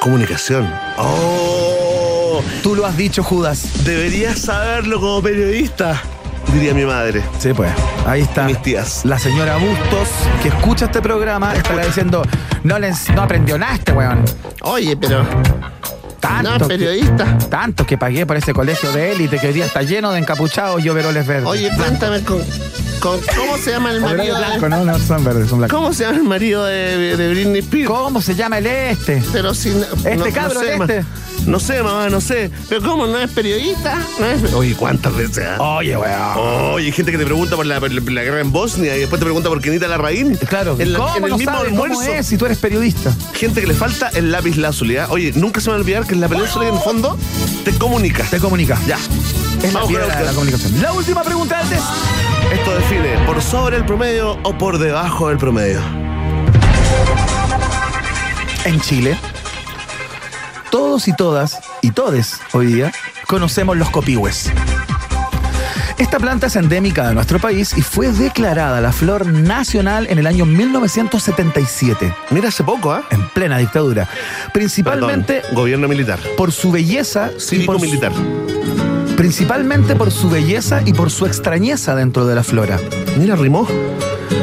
Comunicación. 0.00 0.70
¡Oh! 0.98 2.42
Tú 2.62 2.76
lo 2.76 2.86
has 2.86 2.96
dicho, 2.96 3.22
Judas. 3.22 3.84
Deberías 3.84 4.38
saberlo 4.38 5.00
como 5.00 5.22
periodista, 5.22 6.00
diría 6.52 6.74
mi 6.74 6.84
madre. 6.84 7.22
Sí, 7.38 7.52
pues. 7.52 7.72
Ahí 8.06 8.22
está. 8.22 8.44
Mis 8.44 8.60
tías. 8.62 9.04
La 9.04 9.18
señora 9.18 9.56
Bustos, 9.56 10.08
que 10.42 10.48
escucha 10.48 10.84
este 10.84 11.00
programa, 11.00 11.54
estará 11.54 11.84
diciendo, 11.84 12.22
no, 12.62 12.78
les, 12.78 13.08
no 13.10 13.22
aprendió 13.22 13.58
nada 13.58 13.74
este 13.74 13.92
weón. 13.92 14.24
Oye, 14.62 14.96
pero 14.96 15.26
Tanto, 16.28 16.50
no 16.50 16.56
es 16.56 16.62
que, 16.62 16.68
periodista. 16.68 17.38
tanto 17.50 17.86
que 17.86 17.98
pagué 17.98 18.26
por 18.26 18.36
ese 18.36 18.52
colegio 18.52 18.92
de 18.92 19.12
élite 19.12 19.38
que 19.38 19.48
hoy 19.48 19.52
día 19.54 19.66
está 19.66 19.82
lleno 19.82 20.12
de 20.12 20.18
encapuchados 20.18 20.84
y 20.84 20.88
overoles 20.88 21.26
verdes. 21.26 21.46
Oye, 21.46 21.70
cuéntame 21.76 22.20
con, 22.22 22.38
con- 23.00 23.20
cómo 23.36 23.56
se 23.58 23.70
llama 23.72 23.92
el 23.92 24.00
marido 24.00 24.36
blancos, 24.36 24.62
de, 24.62 24.68
no, 24.70 24.84
no, 24.84 24.98
son 24.98 25.24
verdes, 25.24 25.48
son 25.48 25.58
blancos. 25.58 25.76
¿Cómo 25.78 25.92
se 25.92 26.04
llama 26.04 26.16
el 26.18 26.24
marido 26.24 26.64
de, 26.64 27.16
de 27.16 27.30
Britney 27.30 27.60
Spears? 27.60 27.88
¿Cómo 27.90 28.20
se 28.20 28.34
llama 28.34 28.58
el 28.58 28.66
este? 28.66 29.22
Pero 29.32 29.54
si 29.54 29.70
no, 29.70 29.82
Este 29.84 30.16
no- 30.16 30.26
no 30.26 30.32
cabro, 30.32 30.60
sé, 30.60 30.72
este. 30.74 31.00
ma- 31.02 31.06
No 31.46 31.60
sé, 31.60 31.80
mamá, 31.82 32.08
no 32.08 32.20
sé. 32.20 32.50
Pero 32.68 32.82
¿cómo 32.82 33.06
no 33.06 33.18
es 33.18 33.30
periodista? 33.30 33.96
No 34.18 34.26
es- 34.26 34.52
Oye, 34.52 34.74
¿cuántas 34.74 35.14
veces? 35.14 35.44
ah? 35.46 35.76
Oye, 35.76 35.96
weón. 35.96 36.72
Oye, 36.74 36.90
gente 36.90 37.12
que 37.12 37.18
te 37.18 37.24
pregunta 37.24 37.54
por 37.54 37.64
la, 37.66 37.78
por 37.78 37.92
la 37.92 38.22
guerra 38.24 38.40
en 38.40 38.50
Bosnia 38.50 38.96
y 38.96 39.00
después 39.00 39.20
te 39.20 39.26
pregunta 39.26 39.48
por 39.48 39.60
Kenita 39.60 39.86
Larraín. 39.86 40.34
Claro, 40.48 40.74
en, 40.78 40.92
la- 40.92 40.98
¿cómo 40.98 41.16
en 41.16 41.24
el 41.24 41.30
no 41.30 41.36
mismo 41.38 41.52
sabes 41.52 41.68
almuerzo. 41.70 41.94
cómo 42.00 42.08
es 42.12 42.26
si 42.26 42.36
tú 42.36 42.46
eres 42.46 42.58
periodista? 42.58 43.14
Gente 43.34 43.60
que 43.60 43.66
le 43.68 43.74
falta 43.74 44.08
el 44.14 44.32
lápiz 44.32 44.56
lazuli. 44.56 44.96
Oye, 45.10 45.32
nunca 45.36 45.60
se 45.60 45.68
me 45.68 45.72
va 45.72 45.76
a 45.76 45.80
olvidar 45.82 46.04
que 46.06 46.15
el 46.16 46.22
lápiz 46.22 46.38
lazuli 46.38 46.66
en 46.66 46.74
el 46.74 46.80
fondo 46.80 47.16
te 47.64 47.72
comunica. 47.78 48.24
Te 48.24 48.40
comunica. 48.40 48.78
Ya. 48.86 48.98
Es 49.62 49.72
la 49.72 49.80
con 49.80 49.88
piedra 49.88 50.16
de 50.16 50.24
la 50.24 50.32
comunicación. 50.32 50.80
La 50.80 50.92
última 50.92 51.22
pregunta 51.22 51.60
test. 51.68 51.84
Esto 52.52 52.74
define 52.74 53.18
por 53.26 53.42
sobre 53.42 53.76
el 53.76 53.84
promedio 53.84 54.38
o 54.42 54.56
por 54.56 54.78
debajo 54.78 55.28
del 55.28 55.36
promedio. 55.36 55.80
En 58.64 58.80
Chile, 58.80 59.16
todos 60.70 61.06
y 61.06 61.14
todas, 61.14 61.60
y 61.82 61.90
todes 61.90 62.40
hoy 62.52 62.66
día, 62.66 62.92
conocemos 63.26 63.76
los 63.76 63.90
copihues. 63.90 64.50
Esta 65.98 66.18
planta 66.18 66.48
es 66.48 66.56
endémica 66.56 67.08
de 67.08 67.14
nuestro 67.14 67.38
país 67.38 67.72
y 67.76 67.80
fue 67.80 68.12
declarada 68.12 68.80
la 68.82 68.92
flor 68.92 69.26
nacional 69.26 70.06
en 70.10 70.18
el 70.18 70.26
año 70.26 70.44
1977, 70.44 72.14
Mira, 72.30 72.48
hace 72.48 72.62
poco, 72.64 72.92
¿ah? 72.92 73.02
en 73.10 73.26
plena 73.30 73.56
dictadura. 73.58 74.06
Principalmente 74.52 75.36
Perdón, 75.40 75.54
gobierno 75.54 75.88
militar. 75.88 76.18
por 76.36 76.52
su 76.52 76.70
belleza 76.70 77.30
y 77.36 77.40
Cívico 77.40 77.72
por 77.72 77.80
su- 77.80 77.86
militar. 77.86 78.12
principalmente 79.16 79.96
por 79.96 80.10
su 80.10 80.28
belleza 80.28 80.82
y 80.84 80.92
por 80.92 81.10
su 81.10 81.24
extrañeza 81.24 81.94
dentro 81.94 82.26
de 82.26 82.34
la 82.34 82.44
flora. 82.44 82.78
Mira, 83.18 83.34
rimó. 83.34 83.66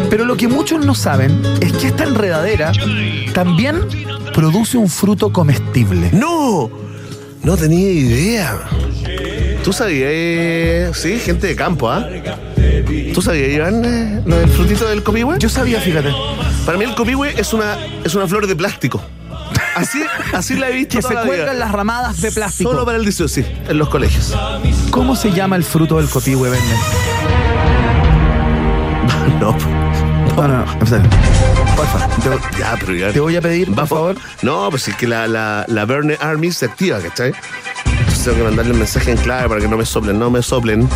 Pero 0.09 0.25
lo 0.25 0.35
que 0.35 0.47
muchos 0.47 0.83
no 0.83 0.95
saben 0.95 1.39
es 1.61 1.71
que 1.73 1.87
esta 1.87 2.03
enredadera 2.03 2.71
también 3.33 3.79
produce 4.33 4.77
un 4.77 4.89
fruto 4.89 5.31
comestible. 5.31 6.09
¡No! 6.13 6.69
No 7.43 7.57
tenía 7.57 7.91
idea. 7.91 8.59
¿Tú 9.63 9.73
sabías? 9.73 10.09
eh, 10.11 10.91
Sí, 10.93 11.19
gente 11.19 11.47
de 11.47 11.55
campo, 11.55 11.89
¿ah? 11.89 12.07
¿Tú 13.13 13.21
sabías, 13.21 13.49
Iván, 13.49 13.83
eh, 13.85 14.21
lo 14.25 14.37
del 14.37 14.49
frutito 14.49 14.87
del 14.87 15.03
copihue? 15.03 15.37
Yo 15.39 15.49
sabía, 15.49 15.79
fíjate. 15.79 16.13
Para 16.65 16.77
mí 16.77 16.85
el 16.85 16.95
copihue 16.95 17.33
es 17.39 17.53
una, 17.53 17.77
es 18.03 18.13
una 18.15 18.27
flor 18.27 18.47
de 18.47 18.55
plástico. 18.55 19.01
Así, 19.75 20.03
así 20.33 20.55
la 20.55 20.69
he 20.69 20.73
visto 20.73 20.97
Que 20.97 21.01
se 21.01 21.07
toda 21.09 21.15
la 21.15 21.21
vida. 21.23 21.35
cuelgan 21.35 21.59
las 21.59 21.71
ramadas 21.71 22.21
de 22.21 22.31
plástico. 22.31 22.71
Solo 22.71 22.85
para 22.85 22.97
el 22.97 23.03
18, 23.03 23.27
sí, 23.27 23.45
en 23.67 23.77
los 23.77 23.89
colegios. 23.89 24.35
¿Cómo 24.91 25.15
se 25.15 25.31
llama 25.31 25.55
el 25.55 25.63
fruto 25.63 25.97
del 25.97 26.09
copihue, 26.09 26.49
Verne? 26.49 26.65
No, 29.39 29.55
No, 30.35 30.47
no, 30.47 30.65
no, 30.65 30.85
serio. 30.85 31.09
Porfa, 31.75 32.07
te, 32.07 32.59
ya, 32.59 32.75
pero 32.79 32.93
ya. 32.95 33.11
te 33.11 33.19
voy 33.19 33.35
a 33.35 33.41
pedir, 33.41 33.73
por 33.73 33.87
favor. 33.87 34.15
No, 34.41 34.69
pues 34.69 34.87
es 34.87 34.95
que 34.95 35.07
la, 35.07 35.27
la, 35.27 35.65
la 35.67 35.85
Verne 35.85 36.17
Army 36.19 36.51
se 36.51 36.65
activa, 36.65 36.99
¿cachai? 36.99 37.33
Entonces 38.23 38.37
tengo 38.37 38.49
que 38.49 38.55
mandarle 38.55 38.71
un 38.71 38.79
mensaje 38.79 39.11
en 39.11 39.17
clave 39.17 39.49
para 39.49 39.59
que 39.59 39.67
no 39.67 39.75
me 39.75 39.85
soplen, 39.85 40.17
no 40.17 40.31
me 40.31 40.41
soplen. 40.41 40.87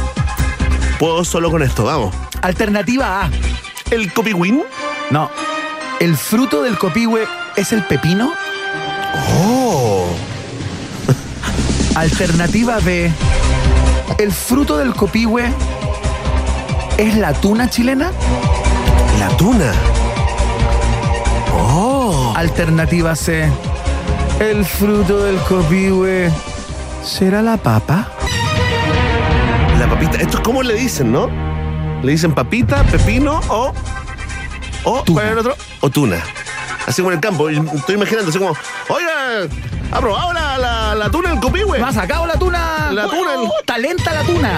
Puedo 0.97 1.25
solo 1.25 1.51
con 1.51 1.61
esto, 1.61 1.83
vamos. 1.83 2.15
Alternativa 2.41 3.23
A. 3.23 3.29
El 3.91 4.13
copywin. 4.13 4.63
No. 5.11 5.29
¿El 5.99 6.15
fruto 6.15 6.63
del 6.63 6.77
copihue 6.77 7.27
es 7.57 7.73
el 7.73 7.83
pepino? 7.83 8.31
Oh. 9.41 10.07
Alternativa 11.95 12.79
B. 12.79 13.11
¿El 14.19 14.31
fruto 14.31 14.77
del 14.77 14.93
copihue 14.93 15.51
es 16.97 17.17
la 17.17 17.33
tuna 17.33 17.69
chilena? 17.69 18.13
La 19.19 19.27
tuna. 19.35 19.73
Oh. 21.51 22.31
Alternativa 22.37 23.17
C. 23.17 23.49
¿El 24.39 24.63
fruto 24.63 25.25
del 25.25 25.35
copihue 25.39 26.31
será 27.07 27.41
la 27.41 27.57
papa? 27.57 28.07
La 29.79 29.87
papita. 29.89 30.17
Esto 30.17 30.37
es 30.37 30.43
como 30.43 30.63
le 30.63 30.73
dicen, 30.75 31.11
¿no? 31.11 31.29
Le 32.03 32.11
dicen 32.11 32.33
papita, 32.33 32.83
pepino 32.83 33.39
o. 33.49 33.73
O, 34.83 35.03
Tuna. 35.03 35.21
¿cuál 35.21 35.33
el 35.33 35.37
otro? 35.39 35.55
O 35.81 35.89
tuna. 35.89 36.17
Así 36.85 37.01
como 37.01 37.11
en 37.11 37.17
el 37.17 37.21
campo. 37.21 37.49
Estoy 37.49 37.95
imaginando, 37.95 38.29
así 38.29 38.39
como, 38.39 38.53
oiga, 38.87 39.47
¿ha 39.91 39.99
probado 39.99 40.31
la, 40.33 40.57
la, 40.57 40.95
la 40.95 41.09
tuna 41.09 41.31
del 41.31 41.39
copihue? 41.41 41.77
¿Me 41.79 41.85
ha 41.85 41.91
sacado 41.91 42.25
la 42.25 42.35
tuna? 42.35 42.91
La 42.91 43.03
tuna, 43.07 43.33
el- 43.33 43.49
Talenta 43.65 44.13
la 44.13 44.21
tuna. 44.23 44.51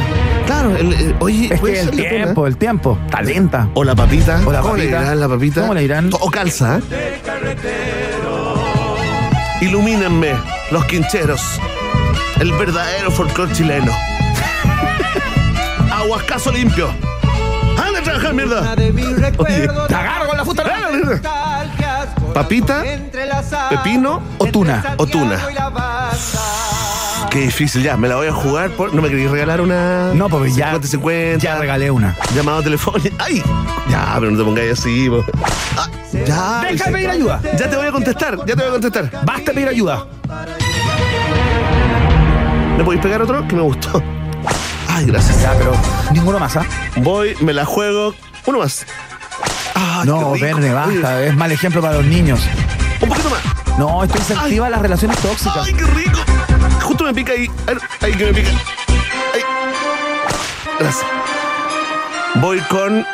Claro, 0.46 0.76
el- 0.76 0.94
el- 0.94 1.16
oye, 1.20 1.52
Es 1.54 1.60
puede 1.60 1.74
que 1.74 1.80
el 1.80 1.86
ser 1.86 1.96
la 1.96 2.02
tuna. 2.04 2.10
tiempo, 2.24 2.48
el 2.48 2.58
tiempo. 2.58 2.98
Talenta. 3.10 3.70
O 3.74 3.84
la 3.84 3.96
papita. 3.96 4.42
O 4.46 4.52
la 4.52 4.62
¿Cómo 4.62 4.76
le 4.76 4.84
papita. 4.84 5.00
dirán 5.02 5.20
la 5.20 5.28
papita? 5.28 5.62
¿Cómo 5.62 5.74
le 5.74 5.82
dirán? 5.82 6.10
O 6.20 6.30
calza. 6.30 6.78
¿eh? 6.92 7.22
Ilumínenme, 9.62 10.34
los 10.72 10.86
quincheros. 10.86 11.60
El 12.40 12.52
verdadero 12.54 13.12
folclor 13.12 13.52
chileno. 13.52 13.92
Aguascaso 15.92 16.52
limpio. 16.52 16.90
¡Anda 17.78 18.00
a 18.00 18.04
trabajar, 18.04 18.34
mierda! 18.34 18.76
Oye, 19.38 19.68
Te 19.88 19.96
agarro 19.96 20.28
con 20.28 20.38
la 20.38 20.46
fusta. 20.46 20.64
Papita, 22.34 22.84
pepino 23.70 24.22
O 24.38 24.46
tuna. 24.48 24.94
o 24.98 25.06
tuna. 25.06 25.38
Qué 27.30 27.40
difícil, 27.42 27.84
ya, 27.84 27.96
me 27.98 28.08
la 28.08 28.16
voy 28.16 28.28
a 28.28 28.32
jugar 28.34 28.70
por. 28.72 28.94
¿No 28.94 29.02
me 29.02 29.10
queréis 29.10 29.30
regalar 29.30 29.62
una. 29.62 30.14
No, 30.14 30.30
porque 30.30 30.50
ya- 30.52 30.72
50, 30.80 30.88
50? 30.88 31.38
Ya 31.44 31.58
regalé 31.58 31.92
una. 31.92 32.16
Llamado 32.34 32.64
telefónico. 32.64 33.16
¡Ay! 33.20 33.44
Ya, 33.90 34.16
pero 34.20 34.32
no 34.32 34.38
te 34.38 34.44
pongáis 34.44 34.80
así, 34.80 35.10
po. 35.10 35.24
Ah, 35.78 35.88
ya. 36.12 36.62
Deja 36.72 36.86
de 36.86 36.92
pedir 36.92 37.10
ayuda. 37.10 37.40
Ya 37.58 37.70
te 37.70 37.76
voy 37.76 37.88
a 37.88 37.92
contestar, 37.92 38.38
ya 38.46 38.56
te 38.56 38.56
voy 38.56 38.68
a 38.68 38.72
contestar. 38.72 39.12
Basta 39.26 39.52
pedir 39.54 39.68
ayuda. 39.68 40.06
¿Le 42.80 42.86
podéis 42.86 43.04
pegar 43.04 43.22
otro? 43.22 43.46
Que 43.46 43.58
me 43.58 43.62
gustó. 43.62 44.02
Ay, 44.88 45.06
gracias. 45.06 45.42
Ya, 45.42 45.52
pero 45.58 45.74
ninguno 46.14 46.40
más, 46.40 46.56
¿ah? 46.56 46.66
Voy, 46.96 47.36
me 47.42 47.52
la 47.52 47.66
juego. 47.66 48.16
Uno 48.46 48.60
más. 48.60 48.86
Ay, 49.76 50.08
No, 50.08 50.32
qué 50.32 50.46
rico. 50.46 50.60
Verne, 50.60 50.74
basta. 50.74 51.26
Es 51.26 51.36
mal 51.36 51.52
ejemplo 51.52 51.82
para 51.82 51.96
los 51.96 52.06
niños. 52.06 52.40
Un 53.02 53.10
poquito 53.10 53.30
más. 53.32 53.42
No, 53.78 54.02
esto 54.02 54.18
incentiva 54.18 54.70
las 54.70 54.82
relaciones 54.82 55.18
tóxicas. 55.18 55.58
Ay, 55.66 55.74
qué 55.74 55.84
rico. 55.88 56.20
Justo 56.82 57.04
me 57.04 57.14
pica 57.14 57.34
ahí. 57.34 57.52
Ay, 57.68 57.76
Ahí 58.00 58.14
que 58.14 58.26
me 58.28 58.34
pica. 58.34 58.50
Ahí. 58.50 59.42
Gracias. 60.80 61.06
Voy 62.36 62.60
con 62.70 63.06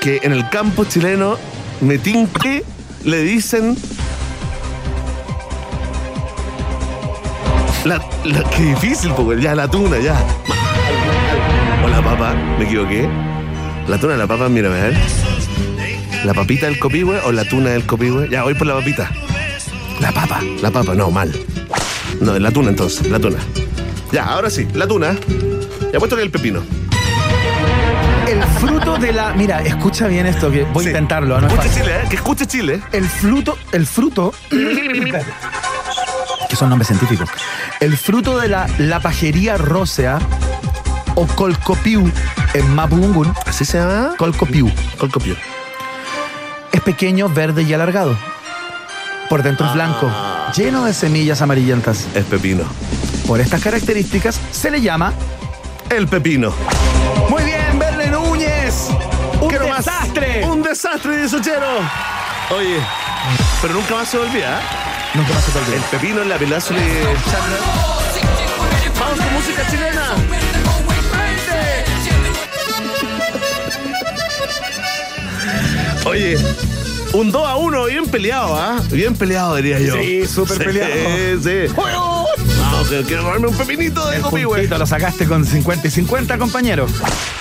que 0.00 0.18
en 0.24 0.32
el 0.32 0.48
campo 0.48 0.84
chileno 0.86 1.36
me 1.80 1.98
tinque 1.98 2.64
le 3.04 3.22
dicen. 3.22 3.76
La, 7.84 8.00
la, 8.24 8.42
qué 8.50 8.62
difícil, 8.62 9.12
porque 9.14 9.40
ya 9.42 9.54
la 9.54 9.68
tuna, 9.68 9.98
ya. 9.98 10.16
O 11.84 11.88
la 11.88 12.02
papa, 12.02 12.34
me 12.58 12.64
equivoqué. 12.64 13.08
La 13.88 13.98
tuna, 13.98 14.16
la 14.16 14.26
papa, 14.26 14.48
mira, 14.48 14.68
a 14.68 14.72
ver. 14.72 14.96
¿La 16.24 16.32
papita 16.32 16.64
del 16.66 16.78
copihue 16.78 17.20
o 17.26 17.32
la 17.32 17.44
tuna 17.44 17.70
del 17.70 17.84
copihue? 17.84 18.28
Ya, 18.30 18.42
voy 18.42 18.54
por 18.54 18.66
la 18.66 18.74
papita. 18.74 19.10
La 20.00 20.10
papa. 20.12 20.40
La 20.62 20.70
papa, 20.70 20.94
no, 20.94 21.10
mal. 21.10 21.30
No, 22.20 22.38
la 22.38 22.50
tuna 22.50 22.70
entonces, 22.70 23.06
la 23.08 23.18
tuna. 23.18 23.36
Ya, 24.12 24.24
ahora 24.24 24.48
sí, 24.48 24.66
la 24.72 24.86
tuna. 24.86 25.14
Ya 25.92 25.98
puesto 25.98 26.16
que 26.16 26.22
el 26.22 26.30
pepino. 26.30 26.62
El 28.26 28.42
fruto 28.58 28.96
de 28.96 29.12
la. 29.12 29.34
Mira, 29.34 29.60
escucha 29.62 30.06
bien 30.06 30.24
esto, 30.26 30.50
que 30.50 30.64
voy 30.64 30.84
Sí. 30.84 30.88
a 30.88 30.92
intentarlo. 30.92 31.38
¿no? 31.40 31.46
es 31.48 31.52
Escuche 31.52 31.68
fácil. 31.68 31.82
Chile, 31.82 31.96
¿eh? 32.02 32.06
Que 32.08 32.16
escuche 32.16 32.46
Chile. 32.46 32.80
El 32.92 33.04
fruto. 33.06 33.58
El 33.72 33.86
fruto. 33.86 34.32
que 36.48 36.56
son 36.56 36.70
nombres 36.70 36.88
científicos. 36.88 37.28
El 37.84 37.98
fruto 37.98 38.38
de 38.38 38.48
la 38.48 38.66
lapajería 38.78 39.58
rósea 39.58 40.18
o 41.16 41.26
colcopiu 41.26 42.10
en 42.54 42.74
Mapudungun. 42.74 43.30
¿Así 43.44 43.66
se 43.66 43.76
llama? 43.76 44.14
Colcopiu. 44.16 44.72
Colcopio. 44.96 45.36
Es 46.72 46.80
pequeño, 46.80 47.28
verde 47.28 47.62
y 47.62 47.74
alargado. 47.74 48.16
Por 49.28 49.42
dentro 49.42 49.66
es 49.66 49.74
blanco, 49.74 50.10
lleno 50.56 50.86
de 50.86 50.94
semillas 50.94 51.42
amarillentas. 51.42 52.06
Es 52.14 52.24
pepino. 52.24 52.64
Por 53.26 53.42
estas 53.42 53.62
características 53.62 54.40
se 54.50 54.70
le 54.70 54.80
llama. 54.80 55.12
El 55.90 56.08
pepino. 56.08 56.54
Muy 57.28 57.42
bien, 57.42 57.78
Verne 57.78 58.06
Núñez. 58.06 58.88
Un 59.42 59.48
Quiero 59.50 59.68
más. 59.68 59.84
desastre. 59.84 60.42
Un 60.46 60.62
desastre 60.62 61.16
de 61.18 61.28
Sochero. 61.28 61.80
Oye, 62.48 62.78
pero 63.60 63.74
nunca 63.74 63.96
más 63.96 64.08
se 64.08 64.16
olvida, 64.16 64.58
¿eh? 64.58 64.83
Olvide. 65.14 65.76
El 65.76 65.82
pepino 65.90 66.22
en 66.22 66.28
la 66.28 66.36
pedazo 66.36 66.74
de 66.74 66.80
chakra. 67.30 67.56
Vamos 68.98 69.20
con 69.20 69.32
música 69.32 69.66
chilena. 69.70 70.16
Oye, 76.06 76.36
un 77.12 77.30
2 77.30 77.48
a 77.48 77.56
1, 77.56 77.84
bien 77.86 78.06
peleado, 78.06 78.56
¿ah? 78.56 78.82
Bien 78.90 79.14
peleado, 79.14 79.56
diría 79.56 79.78
yo. 79.78 79.94
Sí, 79.94 80.26
súper 80.26 80.58
peleado. 80.58 80.92
Sí, 80.92 81.38
sí. 81.42 81.72
Vamos, 81.76 82.13
que 82.88 83.02
quiero 83.04 83.24
comerme 83.24 83.48
un 83.48 83.56
pepinito 83.56 84.08
de 84.10 84.78
lo 84.78 84.86
sacaste 84.86 85.26
con 85.26 85.44
50 85.44 85.86
y 85.86 85.90
50, 85.90 86.38
compañero. 86.38 86.86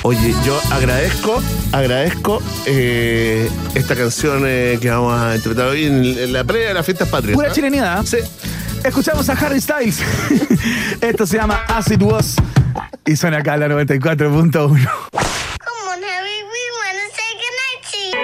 Oye, 0.04 0.34
yo 0.46 0.60
agradezco, 0.72 1.42
agradezco 1.72 2.42
eh, 2.66 3.50
esta 3.76 3.96
canción 3.96 4.44
eh, 4.46 4.78
que 4.82 4.90
vamos 4.90 5.20
a 5.20 5.36
interpretar 5.36 5.70
hoy 5.70 5.86
en, 5.86 6.04
en 6.06 6.34
la 6.34 6.44
previa 6.44 6.70
de 6.70 6.74
las 6.74 6.86
fiestas 6.86 7.10
patrias. 7.10 7.36
Pura 7.36 7.50
¿ah? 7.50 7.54
chilenidad. 7.54 8.06
Sí. 8.06 8.18
Escuchamos 8.84 9.30
a 9.30 9.34
Harry 9.34 9.62
Styles. 9.62 10.02
Esto 11.02 11.26
se 11.26 11.38
llama 11.38 11.64
Acid 11.68 12.02
Was 12.02 12.36
y 13.06 13.16
suena 13.16 13.38
acá 13.38 13.56
en 13.56 13.62
la 13.62 13.68
94.1. 13.70 14.52
Come 14.52 14.76
on, 14.76 14.84
Harry, 16.04 16.44
we 16.44 16.62
wanna 16.80 17.08
say 17.14 17.32
goodnight 17.40 17.82
to 17.92 17.98
you. 18.12 18.20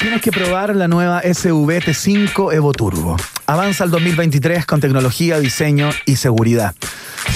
Tienes 0.00 0.22
que 0.22 0.30
probar 0.30 0.74
la 0.76 0.88
nueva 0.88 1.22
SUV 1.22 1.80
T5 1.80 2.54
Evo 2.54 2.72
Turbo. 2.72 3.16
Avanza 3.46 3.84
al 3.84 3.90
2023 3.90 4.66
con 4.66 4.80
tecnología, 4.80 5.38
diseño 5.38 5.90
y 6.04 6.16
seguridad. 6.16 6.74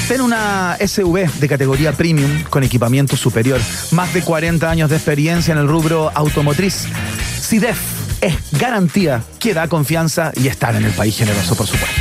Ten 0.09 0.21
una 0.21 0.77
SUV 0.85 1.31
de 1.39 1.49
categoría 1.49 1.93
premium 1.93 2.43
con 2.45 2.65
equipamiento 2.65 3.17
superior. 3.17 3.61
Más 3.93 4.13
de 4.13 4.23
40 4.23 4.69
años 4.69 4.91
de 4.91 4.97
experiencia 4.97 5.53
en 5.53 5.59
el 5.59 5.69
rubro 5.69 6.11
automotriz. 6.15 6.89
CIDEF 7.41 7.79
es 8.21 8.35
garantía 8.59 9.23
que 9.39 9.55
da 9.55 9.69
confianza 9.69 10.33
y 10.35 10.49
estar 10.49 10.75
en 10.75 10.85
el 10.85 10.93
país 10.93 11.17
generoso, 11.17 11.55
por 11.55 11.67
supuesto. 11.67 12.00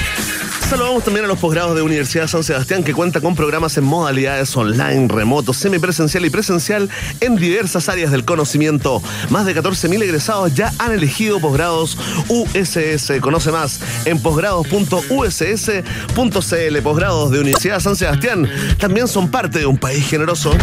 Saludamos 0.70 1.03
también 1.03 1.26
a 1.26 1.28
los 1.28 1.39
posgrados 1.39 1.76
de 1.76 1.82
Universidad 1.82 2.28
San 2.28 2.43
Sebastián 2.43 2.84
que 2.84 2.93
cuenta 2.93 3.22
con 3.22 3.36
programas 3.36 3.76
en 3.80 3.86
modalidades 3.86 4.55
online, 4.55 5.07
remoto, 5.07 5.51
semipresencial 5.51 6.26
y 6.26 6.30
presencial 6.30 6.88
en 7.22 7.38
diversas 7.38 7.89
áreas 7.89 8.11
del 8.11 8.24
conocimiento. 8.24 9.01
Más 9.32 9.47
de 9.47 9.55
14.000 9.55 10.03
egresados 10.03 10.53
ya 10.53 10.72
han 10.78 10.91
elegido 10.91 11.39
posgrados 11.39 11.97
USS. 12.28 13.13
Conoce 13.20 13.51
más 13.51 13.80
en 14.05 14.22
posgrados.uss.cl. 14.22 16.82
Posgrados 16.84 17.32
de 17.32 17.39
Universidad 17.39 17.80
San 17.80 17.95
Sebastián 17.95 18.47
también 18.78 19.07
son 19.07 19.32
parte 19.32 19.57
de 19.57 19.65
un 19.65 19.80
país 19.80 20.07
generoso. 20.07 20.53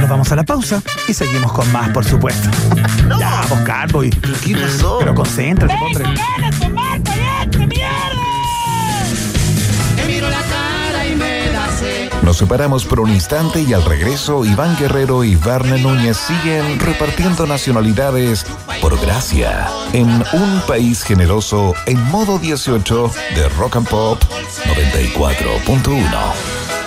Nos 0.00 0.08
vamos 0.08 0.32
a 0.32 0.36
la 0.36 0.44
pausa 0.44 0.82
y 1.06 1.12
seguimos 1.12 1.52
con 1.52 1.70
más, 1.72 1.90
por 1.90 2.06
supuesto. 2.06 2.48
Ya, 3.18 3.44
vos, 3.50 3.58
Carboy. 3.66 4.08
¿Qué 4.42 4.56
pasó? 4.56 4.96
Pero 5.00 5.14
concéntrate, 5.14 5.74
hombre. 5.74 6.06
Nos 12.32 12.38
separamos 12.38 12.86
por 12.86 12.98
un 12.98 13.10
instante 13.10 13.60
y 13.60 13.74
al 13.74 13.84
regreso 13.84 14.46
Iván 14.46 14.74
Guerrero 14.78 15.22
y 15.22 15.36
Varne 15.36 15.78
Núñez 15.78 16.16
siguen 16.16 16.80
repartiendo 16.80 17.46
nacionalidades 17.46 18.46
por 18.80 18.98
gracia 18.98 19.68
en 19.92 20.08
un 20.08 20.62
país 20.66 21.02
generoso 21.02 21.74
en 21.84 22.02
modo 22.04 22.38
18 22.38 23.12
de 23.34 23.50
Rock 23.50 23.76
and 23.76 23.86
Pop 23.86 24.22
94.1. 24.64 26.32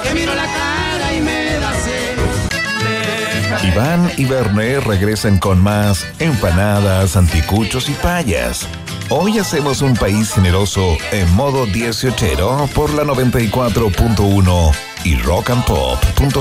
Te 0.01 0.15
miro 0.15 0.33
la 0.33 0.45
cara 0.45 1.13
y 1.13 1.21
me 1.21 1.59
da 1.59 1.73
sed. 1.75 3.67
Iván 3.67 4.11
y 4.17 4.25
Verne 4.25 4.79
regresan 4.79 5.37
con 5.37 5.61
más 5.61 6.07
empanadas, 6.17 7.15
anticuchos 7.15 7.87
y 7.87 7.93
payas. 7.93 8.67
Hoy 9.09 9.37
hacemos 9.37 9.83
un 9.83 9.93
país 9.93 10.33
generoso 10.33 10.97
en 11.11 11.31
modo 11.35 11.67
18 11.67 12.67
por 12.73 12.91
la 12.95 13.03
94.1 13.03 14.94
y 15.05 15.15
rockandpop.cl. 15.15 16.35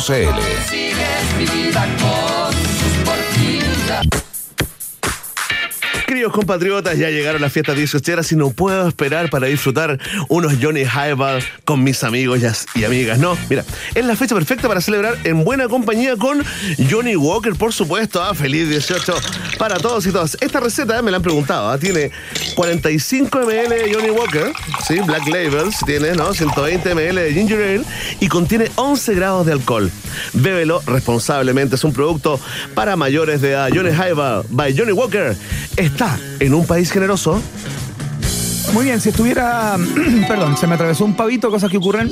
Compatriotas, 6.33 6.99
ya 6.99 7.11
llegaron 7.11 7.41
las 7.41 7.53
fiestas 7.53 7.77
18 7.77 8.21
y 8.33 8.37
no 8.37 8.51
puedo 8.51 8.87
esperar 8.89 9.31
para 9.31 9.47
disfrutar 9.47 9.99
unos 10.29 10.55
Johnny 10.61 10.83
Highball 10.83 11.43
con 11.65 11.83
mis 11.83 12.03
amigos 12.05 12.41
y 12.75 12.85
amigas. 12.85 13.19
No, 13.19 13.37
mira, 13.49 13.65
es 13.95 14.05
la 14.05 14.17
fecha 14.17 14.35
perfecta 14.35 14.69
para 14.69 14.81
celebrar 14.81 15.17
en 15.25 15.45
buena 15.45 15.69
compañía 15.69 16.17
con 16.17 16.43
Johnny 16.91 17.17
Walker, 17.17 17.55
por 17.55 17.73
supuesto. 17.73 18.23
Ah, 18.23 18.35
feliz 18.35 18.69
18 18.69 19.15
para 19.59 19.77
todos 19.77 20.07
y 20.07 20.11
todas. 20.13 20.37
Esta 20.41 20.61
receta 20.61 21.01
me 21.03 21.11
la 21.11 21.19
han 21.19 21.23
preguntado. 21.23 21.71
ah, 21.71 21.79
Tiene 21.79 22.11
45 22.55 23.39
ml 23.41 23.69
de 23.69 23.95
Johnny 23.95 24.11
Walker, 24.11 24.53
sí, 24.87 24.99
Black 25.07 25.27
Labels, 25.29 25.77
tiene, 25.87 26.13
¿no? 26.13 26.33
120 26.35 26.95
ml 26.95 27.15
de 27.23 27.33
Ginger 27.33 27.59
Ale 27.63 27.85
y 28.21 28.29
contiene 28.29 28.71
11 28.77 29.15
grados 29.15 29.47
de 29.47 29.53
alcohol. 29.53 29.91
Bébelo 30.33 30.83
responsablemente. 30.87 31.77
Es 31.77 31.85
un 31.85 31.93
producto 31.93 32.39
para 32.75 32.97
mayores 32.97 33.41
de 33.41 33.51
edad. 33.51 33.69
Johnny 33.75 33.91
Highball 33.91 34.45
by 34.51 34.77
Johnny 34.77 34.93
Walker 34.93 35.37
está 35.77 36.14
en 36.41 36.55
un 36.55 36.67
país 36.67 36.91
generoso. 36.91 37.41
Muy 38.75 38.85
bien, 38.87 39.01
si 39.01 39.09
estuviera. 39.11 39.77
Perdón, 40.29 40.57
se 40.57 40.67
me 40.67 40.75
atravesó 40.75 41.05
un 41.05 41.15
pavito, 41.15 41.49
cosas 41.49 41.71
que 41.71 41.77
ocurren. 41.77 42.11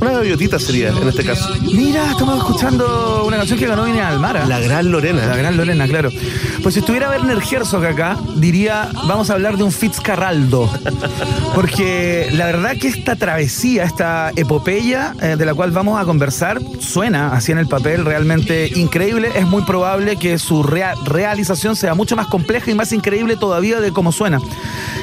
Una 0.00 0.12
gaviotita 0.12 0.58
sería 0.58 0.88
en 0.90 1.08
este 1.08 1.24
caso. 1.24 1.48
Mira, 1.60 2.10
estamos 2.10 2.38
escuchando 2.38 3.24
una 3.26 3.36
canción 3.38 3.58
que 3.58 3.66
ganó 3.66 3.84
Vine 3.84 4.00
Almara. 4.00 4.46
La 4.46 4.60
gran 4.60 4.90
Lorena. 4.92 5.26
La 5.26 5.36
gran 5.36 5.56
Lorena, 5.56 5.86
claro. 5.88 6.10
Pues 6.62 6.74
si 6.74 6.80
estuviera 6.80 7.10
Werner 7.10 7.38
Herzog 7.38 7.84
acá, 7.84 8.16
diría, 8.36 8.88
vamos 9.06 9.28
a 9.30 9.34
hablar 9.34 9.56
de 9.56 9.64
un 9.64 9.72
Fitzcarraldo. 9.72 10.70
Porque 11.54 12.28
la 12.32 12.46
verdad 12.46 12.76
que 12.76 12.88
esta 12.88 13.16
travesía, 13.16 13.84
esta 13.84 14.30
epopeya 14.36 15.14
eh, 15.20 15.36
de 15.36 15.44
la 15.46 15.54
cual 15.54 15.72
vamos 15.72 16.00
a 16.00 16.04
conversar, 16.04 16.60
suena 16.80 17.32
así 17.32 17.52
en 17.52 17.58
el 17.58 17.66
papel 17.66 18.04
realmente 18.04 18.70
increíble. 18.76 19.30
Es 19.34 19.46
muy 19.46 19.62
probable 19.62 20.16
que 20.16 20.38
su 20.38 20.62
rea- 20.62 20.94
realización 21.04 21.76
sea 21.76 21.94
mucho 21.94 22.14
más 22.16 22.28
compleja 22.28 22.70
y 22.70 22.74
más 22.74 22.92
increíble 22.92 23.36
todavía 23.36 23.80
de 23.80 23.92
cómo 23.92 24.12
suena. 24.12 24.38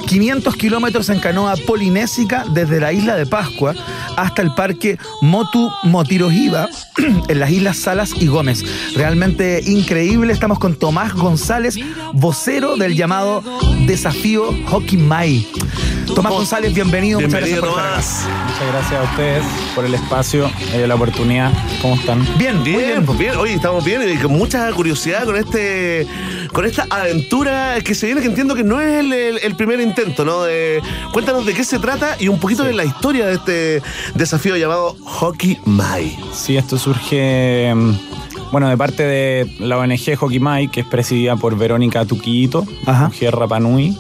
500 0.07 0.55
kilómetros 0.55 1.00
en 1.09 1.19
canoa 1.19 1.55
polinésica 1.67 2.45
desde 2.53 2.79
la 2.79 2.91
isla 2.93 3.15
de 3.15 3.25
Pascua 3.25 3.73
hasta 4.17 4.41
el 4.41 4.53
parque 4.53 4.97
Motu 5.21 5.71
Motirojiva 5.83 6.67
en 7.27 7.39
las 7.39 7.49
islas 7.51 7.77
Salas 7.77 8.11
y 8.19 8.27
Gómez. 8.27 8.63
Realmente 8.95 9.61
increíble. 9.65 10.33
Estamos 10.33 10.59
con 10.59 10.75
Tomás 10.75 11.13
González, 11.13 11.77
vocero 12.13 12.75
del 12.77 12.95
llamado 12.95 13.43
Desafío 13.85 14.45
Hockey 14.67 14.97
Mai. 14.97 15.47
Tomás 16.15 16.33
González, 16.33 16.73
bienvenido. 16.73 17.19
Muchas 17.21 17.41
Bienvenido, 17.41 17.73
gracias 17.73 18.25
por 18.27 18.33
estar 18.33 18.35
acá. 18.35 18.51
Muchas 18.51 18.67
gracias 18.67 18.99
a 18.99 19.03
ustedes 19.11 19.43
por 19.75 19.85
el 19.85 19.93
espacio, 19.93 20.51
eh, 20.73 20.85
la 20.87 20.95
oportunidad. 20.95 21.51
¿Cómo 21.81 21.95
están? 21.95 22.27
Bien, 22.37 22.57
muy 22.57 22.65
Bien, 22.69 22.79
bien. 22.85 23.05
pues 23.05 23.17
bien, 23.17 23.35
oye, 23.37 23.53
estamos 23.53 23.85
bien 23.85 24.01
y 24.09 24.17
con 24.17 24.33
mucha 24.33 24.69
curiosidad 24.73 25.23
con 25.23 25.37
este 25.37 26.05
con 26.51 26.65
esta 26.65 26.85
aventura 26.89 27.75
que 27.81 27.95
se 27.95 28.07
viene, 28.07 28.19
que 28.19 28.27
entiendo 28.27 28.55
que 28.55 28.63
no 28.63 28.81
es 28.81 28.99
el, 28.99 29.13
el- 29.13 29.37
el 29.41 29.55
primer 29.55 29.79
intento, 29.79 30.25
¿no? 30.25 30.43
De, 30.43 30.81
cuéntanos 31.11 31.45
de 31.45 31.53
qué 31.53 31.63
se 31.63 31.79
trata 31.79 32.15
y 32.19 32.27
un 32.27 32.39
poquito 32.39 32.63
de 32.63 32.73
la 32.73 32.83
historia 32.85 33.25
de 33.27 33.33
este 33.33 33.81
desafío 34.15 34.55
llamado 34.57 34.95
Hockey 35.03 35.59
Mai. 35.65 36.15
Sí, 36.33 36.57
esto 36.57 36.77
surge, 36.77 37.73
mm, 37.75 37.93
bueno, 38.51 38.69
de 38.69 38.77
parte 38.77 39.03
de 39.03 39.51
la 39.59 39.77
ONG 39.77 40.15
Hockey 40.17 40.39
Mai, 40.39 40.67
que 40.67 40.81
es 40.81 40.85
presidida 40.85 41.35
por 41.35 41.57
Verónica 41.57 42.05
Tuquito, 42.05 42.65
mujer 42.85 43.35
Rapanui, 43.35 43.97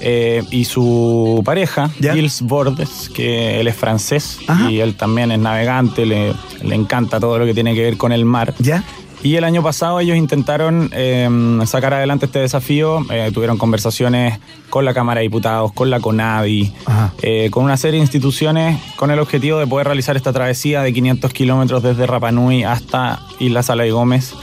eh, 0.00 0.44
y 0.50 0.64
su 0.64 1.42
pareja, 1.44 1.90
Ya. 1.98 2.14
Gilles 2.14 2.42
Bordes, 2.42 3.10
que 3.12 3.58
él 3.58 3.66
es 3.66 3.74
francés 3.74 4.38
Ajá. 4.46 4.70
y 4.70 4.80
él 4.80 4.94
también 4.94 5.32
es 5.32 5.40
navegante, 5.40 6.06
le, 6.06 6.34
le 6.62 6.74
encanta 6.76 7.18
todo 7.18 7.36
lo 7.38 7.44
que 7.46 7.52
tiene 7.54 7.74
que 7.74 7.82
ver 7.82 7.96
con 7.96 8.12
el 8.12 8.24
mar. 8.24 8.54
¿Ya? 8.60 8.84
Y 9.22 9.34
el 9.34 9.42
año 9.44 9.62
pasado 9.64 9.98
ellos 10.00 10.16
intentaron 10.16 10.90
eh, 10.92 11.28
sacar 11.66 11.92
adelante 11.92 12.26
este 12.26 12.38
desafío, 12.38 13.04
eh, 13.10 13.30
tuvieron 13.34 13.58
conversaciones 13.58 14.38
con 14.70 14.84
la 14.84 14.94
Cámara 14.94 15.18
de 15.18 15.22
Diputados, 15.24 15.72
con 15.72 15.90
la 15.90 15.98
CONADI, 16.00 16.72
Ajá. 16.86 17.12
eh, 17.22 17.48
con 17.50 17.64
una 17.64 17.76
serie 17.76 17.98
de 17.98 18.04
instituciones 18.04 18.78
con 18.96 19.10
el 19.10 19.18
objetivo 19.18 19.58
de 19.58 19.66
poder 19.66 19.86
realizar 19.88 20.16
esta 20.16 20.32
travesía 20.32 20.82
de 20.82 20.92
500 20.92 21.32
kilómetros 21.32 21.82
desde 21.82 22.06
Rapanui 22.06 22.62
hasta 22.64 23.20
Isla 23.40 23.62
Sala 23.64 23.86
y 23.86 23.90
Gómez 23.90 24.34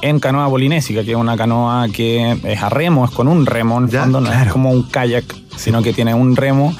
en 0.00 0.18
canoa 0.18 0.48
polinésica, 0.48 1.04
que 1.04 1.10
es 1.12 1.16
una 1.16 1.36
canoa 1.36 1.86
que 1.88 2.38
es 2.42 2.62
a 2.62 2.68
remo, 2.68 3.04
es 3.04 3.10
con 3.12 3.28
un 3.28 3.46
remo, 3.46 3.78
en 3.78 3.88
Ya, 3.88 4.00
fondo, 4.02 4.20
no 4.20 4.28
claro. 4.30 4.46
es 4.46 4.52
como 4.52 4.70
un 4.70 4.82
kayak, 4.84 5.24
sino 5.56 5.82
que 5.82 5.92
tiene 5.92 6.12
un 6.14 6.34
remo. 6.36 6.74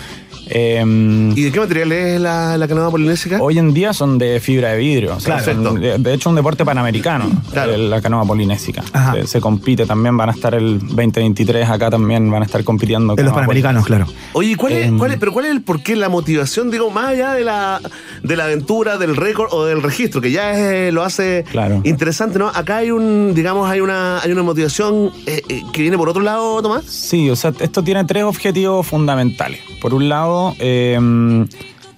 Eh, 0.47 1.33
¿Y 1.35 1.43
de 1.43 1.53
qué 1.53 1.61
material 1.61 1.93
es 1.93 2.21
la, 2.21 2.57
la 2.59 2.69
canoa 2.69 2.91
polinésica? 2.91 3.39
Hoy 3.41 3.59
en 3.59 3.73
día 3.73 3.93
son 3.93 4.19
de 4.19 4.41
fibra 4.41 4.71
de 4.71 4.79
vidrio. 4.79 5.17
o 5.17 5.21
sea, 5.21 5.37
Claro. 5.39 5.63
Perfecto. 5.63 5.99
de, 5.99 6.15
hecho, 6.15 6.29
un 6.31 6.37
deporte 6.37 6.65
panamericano, 6.65 7.31
Claro. 7.53 7.73
eh, 7.73 7.79
la 7.79 8.01
canoa 8.01 8.25
polinésica. 8.25 8.83
Se, 9.15 9.27
se 9.27 9.41
compite 9.41 9.87
también, 9.87 10.17
van 10.17 10.29
a 10.31 10.33
estar 10.33 10.55
el 10.55 10.79
2023 10.81 11.69
acá 11.69 11.91
también, 11.91 12.31
van 12.31 12.43
a 12.43 12.47
estar 12.47 12.63
compitiendo. 12.65 13.15
De 13.15 13.23
los 13.23 13.33
panamericanos, 13.33 13.85
claro. 13.87 14.07
Oye, 14.33 14.57
¿cuál 14.57 14.73
es, 14.73 14.87
Em. 14.89 14.99
cuál 14.99 15.13
es- 15.13 15.19
pero 15.19 15.33
cuál 15.33 15.47
es 15.47 15.53
el 15.53 15.63
porqué, 15.63 15.97
la 15.97 16.09
motivación, 16.09 16.71
digo, 16.71 16.91
más 16.91 17.09
allá 17.11 17.33
de 17.35 17.45
la, 17.45 17.81
de 18.23 18.37
la 18.37 18.45
aventura, 18.45 18.99
del 18.99 19.17
récord 19.17 19.49
o 19.53 19.65
del 19.65 19.83
registro, 19.83 20.21
que 20.21 20.31
ya 20.31 20.53
es- 20.87 20.93
lo 20.93 21.03
hace 21.03 21.45
Claro. 21.51 21.81
interesante, 21.85 22.39
¿no? 22.39 22.49
Acá 22.49 22.79
hay 22.79 22.91
un, 22.91 23.33
digamos, 23.35 23.69
hay 23.71 23.81
una, 23.81 24.21
hay 24.21 24.33
una 24.33 24.43
motivación 24.43 25.11
eh, 25.27 25.43
eh, 25.49 25.63
que 25.73 25.83
viene 25.83 25.97
por 25.97 26.09
otro 26.09 26.23
lado, 26.23 26.61
Tomás. 26.63 26.85
Sí, 26.87 27.31
o 27.31 27.37
sea, 27.37 27.53
esto 27.61 27.83
tiene 27.85 28.05
tres 28.05 28.25
objetivos 28.25 28.87
fundamentales. 28.87 29.61
Por 29.81 29.95
un 29.95 30.09
lado, 30.09 30.32
eh, 30.59 30.99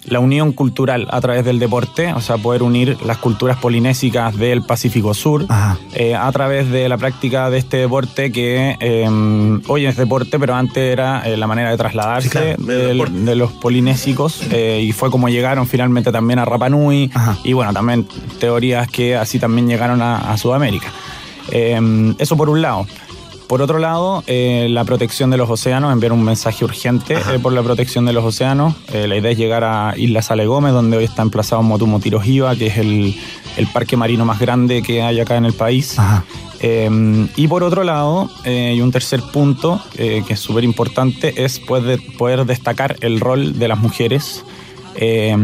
la 0.07 0.19
unión 0.19 0.51
cultural 0.53 1.07
a 1.09 1.19
través 1.19 1.43
del 1.45 1.57
deporte, 1.57 2.13
o 2.13 2.21
sea, 2.21 2.37
poder 2.37 2.61
unir 2.61 2.95
las 3.03 3.17
culturas 3.17 3.57
polinésicas 3.57 4.37
del 4.37 4.61
Pacífico 4.61 5.15
Sur 5.15 5.47
eh, 5.95 6.13
a 6.13 6.31
través 6.31 6.69
de 6.69 6.87
la 6.87 6.95
práctica 6.99 7.49
de 7.49 7.57
este 7.57 7.77
deporte 7.77 8.31
que 8.31 8.75
eh, 8.79 9.59
hoy 9.67 9.87
es 9.87 9.97
deporte, 9.97 10.37
pero 10.37 10.53
antes 10.53 10.77
era 10.93 11.23
eh, 11.27 11.35
la 11.37 11.47
manera 11.47 11.71
de 11.71 11.77
trasladarse 11.77 12.29
Sí, 12.29 12.37
claro, 12.37 12.55
medio 12.59 12.79
del- 12.87 12.97
deporte. 12.99 13.17
de 13.19 13.35
los 13.35 13.51
polinésicos 13.53 14.43
eh, 14.51 14.79
y 14.87 14.91
fue 14.91 15.09
como 15.09 15.27
llegaron 15.27 15.65
finalmente 15.65 16.11
también 16.11 16.37
a 16.37 16.45
Rapa 16.45 16.69
Nui 16.69 17.09
Ajá. 17.11 17.37
y 17.43 17.53
bueno, 17.53 17.73
también 17.73 18.07
teorías 18.39 18.87
que 18.87 19.15
así 19.15 19.39
también 19.39 19.67
llegaron 19.67 20.03
a, 20.03 20.31
a 20.31 20.37
Sudamérica. 20.37 20.87
Eh, 21.51 22.13
eso 22.19 22.37
por 22.37 22.49
un 22.49 22.61
lado. 22.61 22.85
Por 23.47 23.61
otro 23.61 23.77
lado, 23.77 24.23
eh, 24.25 24.67
la 24.69 24.83
protección 24.85 25.29
de 25.29 25.37
los 25.37 25.49
océanos, 25.49 25.93
enviar 25.93 26.13
un 26.13 26.23
mensaje 26.23 26.65
urgente 26.65 27.13
eh, 27.13 27.39
por 27.41 27.53
la 27.53 27.61
protección 27.61 28.05
de 28.05 28.13
los 28.13 28.23
océanos. 28.23 28.73
Eh, 28.91 29.07
la 29.07 29.17
idea 29.17 29.31
es 29.31 29.37
llegar 29.37 29.63
a 29.63 29.93
Isla 29.95 30.23
Sale 30.23 30.47
Gómez, 30.47 30.73
donde 30.73 30.97
hoy 30.97 31.03
está 31.03 31.21
emplazado 31.21 31.61
Motumo 31.61 31.99
Tirojiva, 31.99 32.55
que 32.55 32.67
es 32.67 32.77
el, 32.77 33.15
el 33.57 33.67
parque 33.67 33.97
marino 33.97 34.25
más 34.25 34.39
grande 34.39 34.81
que 34.81 35.03
hay 35.03 35.19
acá 35.19 35.37
en 35.37 35.45
el 35.45 35.53
país. 35.53 35.97
Y 37.37 37.47
por 37.47 37.63
otro 37.63 37.83
lado, 37.83 38.27
y 38.43 38.81
un 38.81 38.91
tercer 38.91 39.21
punto 39.31 39.79
que 39.93 40.25
es 40.27 40.39
súper 40.39 40.63
importante, 40.63 41.43
es 41.45 41.59
poder, 41.59 41.99
poder 42.17 42.43
destacar 42.45 42.95
el 43.01 43.19
rol 43.19 43.59
de 43.59 43.67
las 43.67 43.77
mujeres 43.77 44.43
eh, 44.95 45.35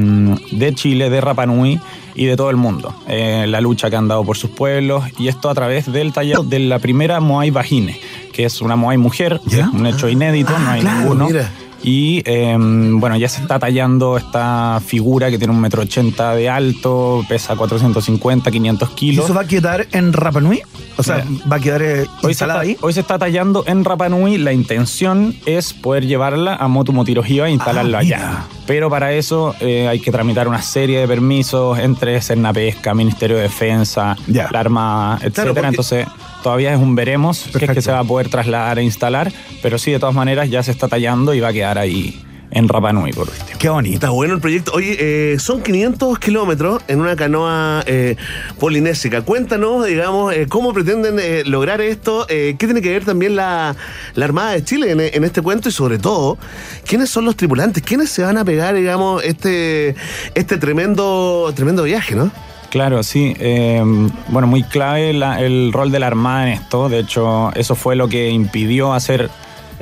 de 0.51 0.75
Chile, 0.75 1.09
de 1.09 1.21
Rapa 1.21 1.45
Nui 1.45 1.79
y 2.15 2.25
de 2.25 2.35
todo 2.35 2.49
el 2.49 2.57
mundo. 2.57 2.93
Eh, 3.07 3.45
la 3.47 3.61
lucha 3.61 3.89
que 3.89 3.95
han 3.95 4.07
dado 4.07 4.23
por 4.23 4.37
sus 4.37 4.49
pueblos 4.49 5.03
y 5.17 5.27
esto 5.27 5.49
a 5.49 5.55
través 5.55 5.91
del 5.91 6.13
taller 6.13 6.39
de 6.39 6.59
la 6.59 6.79
primera 6.79 7.19
Moai 7.19 7.51
Vagine, 7.51 7.99
que 8.33 8.45
es 8.45 8.61
una 8.61 8.75
Moai 8.75 8.97
mujer, 8.97 9.39
¿Ya? 9.45 9.69
un 9.73 9.85
hecho 9.85 10.09
inédito, 10.09 10.57
no 10.57 10.69
hay 10.69 10.81
claro, 10.81 10.99
ninguno. 10.99 11.27
mira. 11.27 11.51
Y 11.83 12.21
eh, 12.25 12.55
bueno, 12.59 13.17
ya 13.17 13.27
se 13.27 13.41
está 13.41 13.57
tallando 13.57 14.17
esta 14.17 14.79
figura 14.85 15.29
que 15.31 15.37
tiene 15.37 15.53
un 15.53 15.59
metro 15.59 15.81
ochenta 15.81 16.35
de 16.35 16.47
alto, 16.49 17.23
pesa 17.27 17.55
450, 17.55 18.51
500 18.51 18.89
¿Y 18.91 18.93
kilos. 18.95 19.25
eso 19.25 19.33
va 19.33 19.41
a 19.41 19.47
quedar 19.47 19.87
en 19.91 20.13
Rapa 20.13 20.41
Nui? 20.41 20.61
O 20.97 21.03
sea, 21.03 21.25
Mira. 21.27 21.45
va 21.51 21.55
a 21.55 21.59
quedar 21.59 21.81
eh, 21.81 22.05
Hoy 22.21 22.29
instalada 22.31 22.61
está, 22.63 22.71
ahí. 22.71 22.77
hoy 22.81 22.93
se 22.93 22.99
está 22.99 23.17
tallando 23.17 23.63
en 23.65 23.83
Rapa 23.83 24.09
Nui. 24.09 24.37
La 24.37 24.53
intención 24.53 25.35
es 25.45 25.73
poder 25.73 26.05
llevarla 26.05 26.55
a 26.55 26.67
Motu 26.67 26.93
Motirojiva 26.93 27.47
e 27.47 27.51
instalarla 27.51 27.97
Ah, 27.97 28.01
allá. 28.01 28.43
Pero 28.67 28.89
para 28.89 29.11
eso 29.13 29.55
eh, 29.59 29.87
hay 29.87 29.99
que 29.99 30.11
tramitar 30.11 30.47
una 30.47 30.61
serie 30.61 30.99
de 30.99 31.07
permisos 31.07 31.79
entre 31.79 32.19
Pesca, 32.53 32.93
Ministerio 32.93 33.37
de 33.37 33.43
Defensa, 33.43 34.15
Ya. 34.27 34.49
la 34.51 34.59
Armada, 34.59 35.17
etcétera. 35.21 35.53
porque- 35.53 35.67
Entonces 35.67 36.07
todavía 36.43 36.73
es 36.73 36.79
un 36.79 36.95
veremos 36.95 37.45
que 37.57 37.65
es 37.65 37.71
que 37.71 37.81
se 37.81 37.91
va 37.91 37.99
a 37.99 38.03
poder 38.03 38.29
trasladar 38.29 38.79
e 38.79 38.83
instalar, 38.83 39.31
pero 39.61 39.77
sí 39.77 39.91
de 39.91 39.99
todas 39.99 40.15
maneras 40.15 40.49
ya 40.49 40.63
se 40.63 40.71
está 40.71 40.87
tallando 40.87 41.33
y 41.33 41.39
va 41.39 41.49
a 41.49 41.53
quedar 41.53 41.70
ahí 41.77 42.23
en 42.53 42.67
Rapa 42.67 42.91
Nui, 42.91 43.13
por 43.13 43.29
último. 43.29 43.57
Qué 43.59 43.69
bonito. 43.69 43.93
Está 43.95 44.09
bueno 44.09 44.33
el 44.33 44.41
proyecto. 44.41 44.73
Oye, 44.73 44.97
eh, 44.99 45.39
son 45.39 45.61
500 45.63 46.19
kilómetros 46.19 46.81
en 46.89 46.99
una 46.99 47.15
canoa 47.15 47.81
eh, 47.85 48.17
polinésica. 48.59 49.21
Cuéntanos, 49.21 49.85
digamos, 49.85 50.33
eh, 50.33 50.47
cómo 50.49 50.73
pretenden 50.73 51.17
eh, 51.21 51.43
lograr 51.45 51.79
esto. 51.79 52.25
eh, 52.27 52.55
¿Qué 52.59 52.65
tiene 52.67 52.81
que 52.81 52.89
ver 52.91 53.05
también 53.05 53.37
la, 53.37 53.75
la 54.15 54.25
Armada 54.25 54.51
de 54.51 54.65
Chile 54.65 54.91
en, 54.91 54.99
en 54.99 55.23
este 55.23 55.41
cuento? 55.41 55.69
Y 55.69 55.71
sobre 55.71 55.97
todo, 55.97 56.37
¿quiénes 56.85 57.09
son 57.09 57.23
los 57.23 57.37
tripulantes? 57.37 57.81
¿Quiénes 57.83 58.09
se 58.09 58.21
van 58.23 58.37
a 58.37 58.43
pegar, 58.43 58.75
digamos, 58.75 59.23
este, 59.23 59.95
este 60.35 60.57
tremendo, 60.57 61.53
tremendo 61.55 61.83
viaje, 61.83 62.15
no? 62.15 62.31
Claro, 62.69 63.01
sí. 63.03 63.33
eh, 63.39 63.81
bueno, 64.27 64.47
muy 64.47 64.63
clave 64.63 65.13
la- 65.13 65.41
el 65.41 65.71
rol 65.71 65.89
de 65.91 65.99
la 65.99 66.07
Armada 66.07 66.47
en 66.47 66.53
esto. 66.53 66.89
De 66.89 66.99
hecho, 66.99 67.51
eso 67.55 67.75
fue 67.75 67.95
lo 67.95 68.09
que 68.09 68.29
impidió 68.29 68.93
hacer 68.93 69.29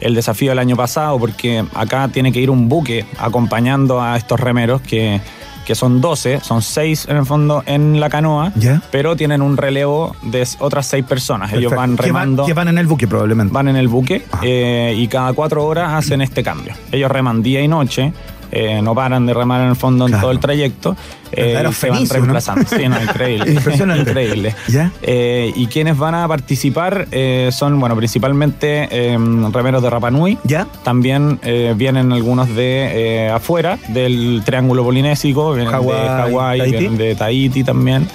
el 0.01 0.15
desafío 0.15 0.51
del 0.51 0.59
año 0.59 0.75
pasado, 0.75 1.17
porque 1.19 1.63
acá 1.75 2.07
tiene 2.07 2.31
que 2.31 2.39
ir 2.39 2.49
un 2.49 2.69
buque 2.69 3.05
acompañando 3.17 4.01
a 4.01 4.17
estos 4.17 4.39
remeros 4.39 4.81
que, 4.81 5.21
que 5.65 5.75
son 5.75 6.01
12, 6.01 6.39
son 6.41 6.61
6 6.61 7.07
en 7.09 7.17
el 7.17 7.25
fondo 7.25 7.63
en 7.65 7.99
la 7.99 8.09
canoa, 8.09 8.51
¿Ya? 8.55 8.81
pero 8.91 9.15
tienen 9.15 9.41
un 9.41 9.55
relevo 9.57 10.15
de 10.23 10.47
otras 10.59 10.85
6 10.87 11.05
personas. 11.05 11.51
Ellos 11.53 11.71
Perfecto. 11.71 11.75
van 11.79 11.89
Que 11.95 12.01
van- 12.01 12.07
remando. 12.23 12.45
Que 12.45 12.53
van 12.53 12.67
en 12.69 12.77
el 12.77 12.87
buque 12.87 13.07
probablemente. 13.07 13.53
van 13.53 13.67
en 13.67 13.75
el 13.75 13.87
buque 13.87 14.23
eh, 14.41 14.93
y 14.97 15.07
cada 15.07 15.33
cuatro 15.33 15.65
horas 15.65 15.93
hacen 15.93 16.21
este 16.21 16.43
cambio. 16.43 16.73
Ellos 16.91 17.11
reman 17.11 17.43
día 17.43 17.61
y 17.61 17.67
noche, 17.67 18.13
eh, 18.51 18.81
no 18.81 18.95
paran 18.95 19.25
de 19.25 19.33
remar 19.33 19.61
en 19.61 19.69
el 19.69 19.75
fondo 19.75 20.07
en 20.07 20.19
todo 20.19 20.31
el 20.31 20.39
trayecto. 20.39 20.95
eh, 21.31 21.49
y 21.49 21.57
se 21.57 21.63
van 21.63 21.73
fenicios, 21.73 22.09
¿no? 22.09 22.15
reemplazando. 22.15 22.65
Sí, 22.69 22.87
no, 22.87 23.01
increíble. 23.01 23.51
Impresionante. 23.53 24.09
increíble. 24.09 24.55
¿Ya? 24.67 24.91
Eh, 25.01 25.51
y 25.55 25.67
quienes 25.67 25.97
van 25.97 26.15
a 26.15 26.27
participar 26.27 27.07
eh, 27.11 27.49
son, 27.51 27.79
bueno, 27.79 27.95
principalmente 27.95 28.87
eh, 28.91 29.17
remeros 29.51 29.83
de 29.83 29.89
Rapanui. 29.89 30.37
¿Ya? 30.43 30.67
También 30.83 31.39
vienen 31.75 32.11
algunos 32.11 32.53
de 32.55 33.29
afuera, 33.33 33.77
del 33.89 34.41
Triángulo 34.45 34.83
Polinésico, 34.83 35.53
vienen 35.53 35.71
de 35.71 35.79
Hawái, 35.79 36.71
vienen 36.71 36.97
de 36.97 37.15
Tahiti 37.15 37.63
también. 37.63 38.07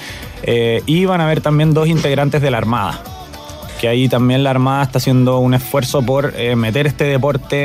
Y 0.87 1.05
van 1.05 1.20
a 1.20 1.24
haber 1.24 1.41
también 1.41 1.72
dos 1.72 1.89
integrantes 1.89 2.43
de 2.43 2.51
la 2.51 2.59
Armada. 2.59 3.01
Que 3.81 3.89
ahí 3.89 4.09
también 4.09 4.43
la 4.45 4.51
Armada 4.51 4.83
está 4.85 4.99
haciendo 4.99 5.39
un 5.41 5.53
esfuerzo 5.55 6.01
por 6.03 6.33
eh, 6.37 6.57
meter 6.57 6.87
este 6.87 7.05
deporte 7.05 7.57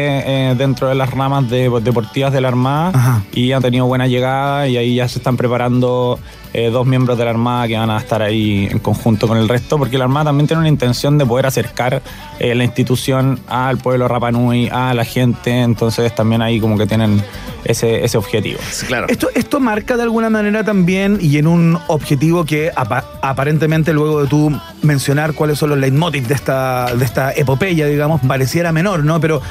eh, 0.49 0.55
dentro 0.57 0.87
de 0.89 0.95
las 0.95 1.11
ramas 1.11 1.49
de- 1.49 1.69
deportivas 1.81 2.33
de 2.33 2.41
la 2.41 2.47
Armada 2.49 2.91
Ajá. 2.93 3.23
y 3.31 3.51
ha 3.53 3.61
tenido 3.61 3.85
buena 3.85 4.07
llegada 4.07 4.67
y 4.67 4.75
ahí 4.77 4.95
ya 4.95 5.07
se 5.07 5.19
están 5.19 5.37
preparando 5.37 6.19
eh, 6.53 6.71
dos 6.71 6.85
miembros 6.87 7.17
de 7.17 7.25
la 7.25 7.29
Armada 7.29 7.67
que 7.67 7.77
van 7.77 7.91
a 7.91 7.97
estar 7.99 8.21
ahí 8.23 8.67
en 8.71 8.79
conjunto 8.79 9.27
con 9.27 9.37
el 9.37 9.47
resto, 9.47 9.77
porque 9.77 9.97
la 9.99 10.05
Armada 10.05 10.25
también 10.25 10.47
tiene 10.47 10.61
una 10.61 10.69
intención 10.69 11.17
de 11.19 11.25
poder 11.25 11.45
acercar 11.45 12.01
eh, 12.39 12.55
la 12.55 12.63
institución 12.63 13.39
al 13.47 13.77
pueblo 13.77 14.07
Rapanui, 14.07 14.67
a 14.71 14.93
la 14.95 15.05
gente, 15.05 15.61
entonces 15.61 16.13
también 16.15 16.41
ahí 16.41 16.59
como 16.59 16.75
que 16.77 16.87
tienen 16.87 17.21
ese, 17.65 18.03
ese 18.03 18.17
objetivo. 18.17 18.59
Claro. 18.87 19.07
Esto, 19.09 19.29
esto 19.35 19.59
marca 19.59 19.97
de 19.97 20.03
alguna 20.03 20.29
manera 20.29 20.63
también 20.63 21.17
y 21.21 21.37
en 21.37 21.47
un 21.47 21.77
objetivo 21.87 22.45
que 22.45 22.71
apa- 22.75 23.05
aparentemente 23.21 23.93
luego 23.93 24.21
de 24.23 24.27
tú 24.27 24.59
mencionar 24.81 25.33
cuáles 25.33 25.59
son 25.59 25.69
los 25.69 25.79
leitmotiv 25.79 26.27
de 26.27 26.33
esta, 26.33 26.93
de 26.95 27.05
esta 27.05 27.31
epopeya, 27.33 27.85
digamos, 27.87 28.21
pareciera 28.27 28.71
menor, 28.71 29.03
¿no? 29.03 29.19
Pero 29.19 29.41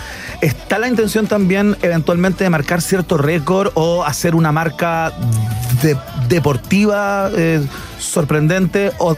está 0.41 0.79
la 0.79 0.89
intención 0.89 1.27
también 1.27 1.77
eventualmente 1.83 2.45
de 2.45 2.51
marcar 2.51 2.81
cierto 2.83 3.17
récord 3.19 3.71
o 3.75 4.05
hacer 4.05 4.35
una 4.35 4.53
marca 4.53 5.13
de- 5.83 5.97
deportiva 6.29 7.31
eh, 7.37 7.61
sorprendente 7.99 8.93
o, 8.99 9.17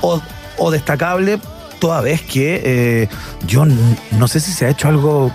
o- 0.00 0.20
o 0.58 0.70
destacable, 0.70 1.38
toda 1.80 2.00
vez 2.00 2.22
que 2.22 2.62
eh, 2.64 3.08
yo 3.46 3.64
no 3.66 4.28
sé 4.28 4.40
si 4.40 4.52
se 4.52 4.66
ha 4.66 4.70
hecho 4.70 4.88
algo 4.88 5.32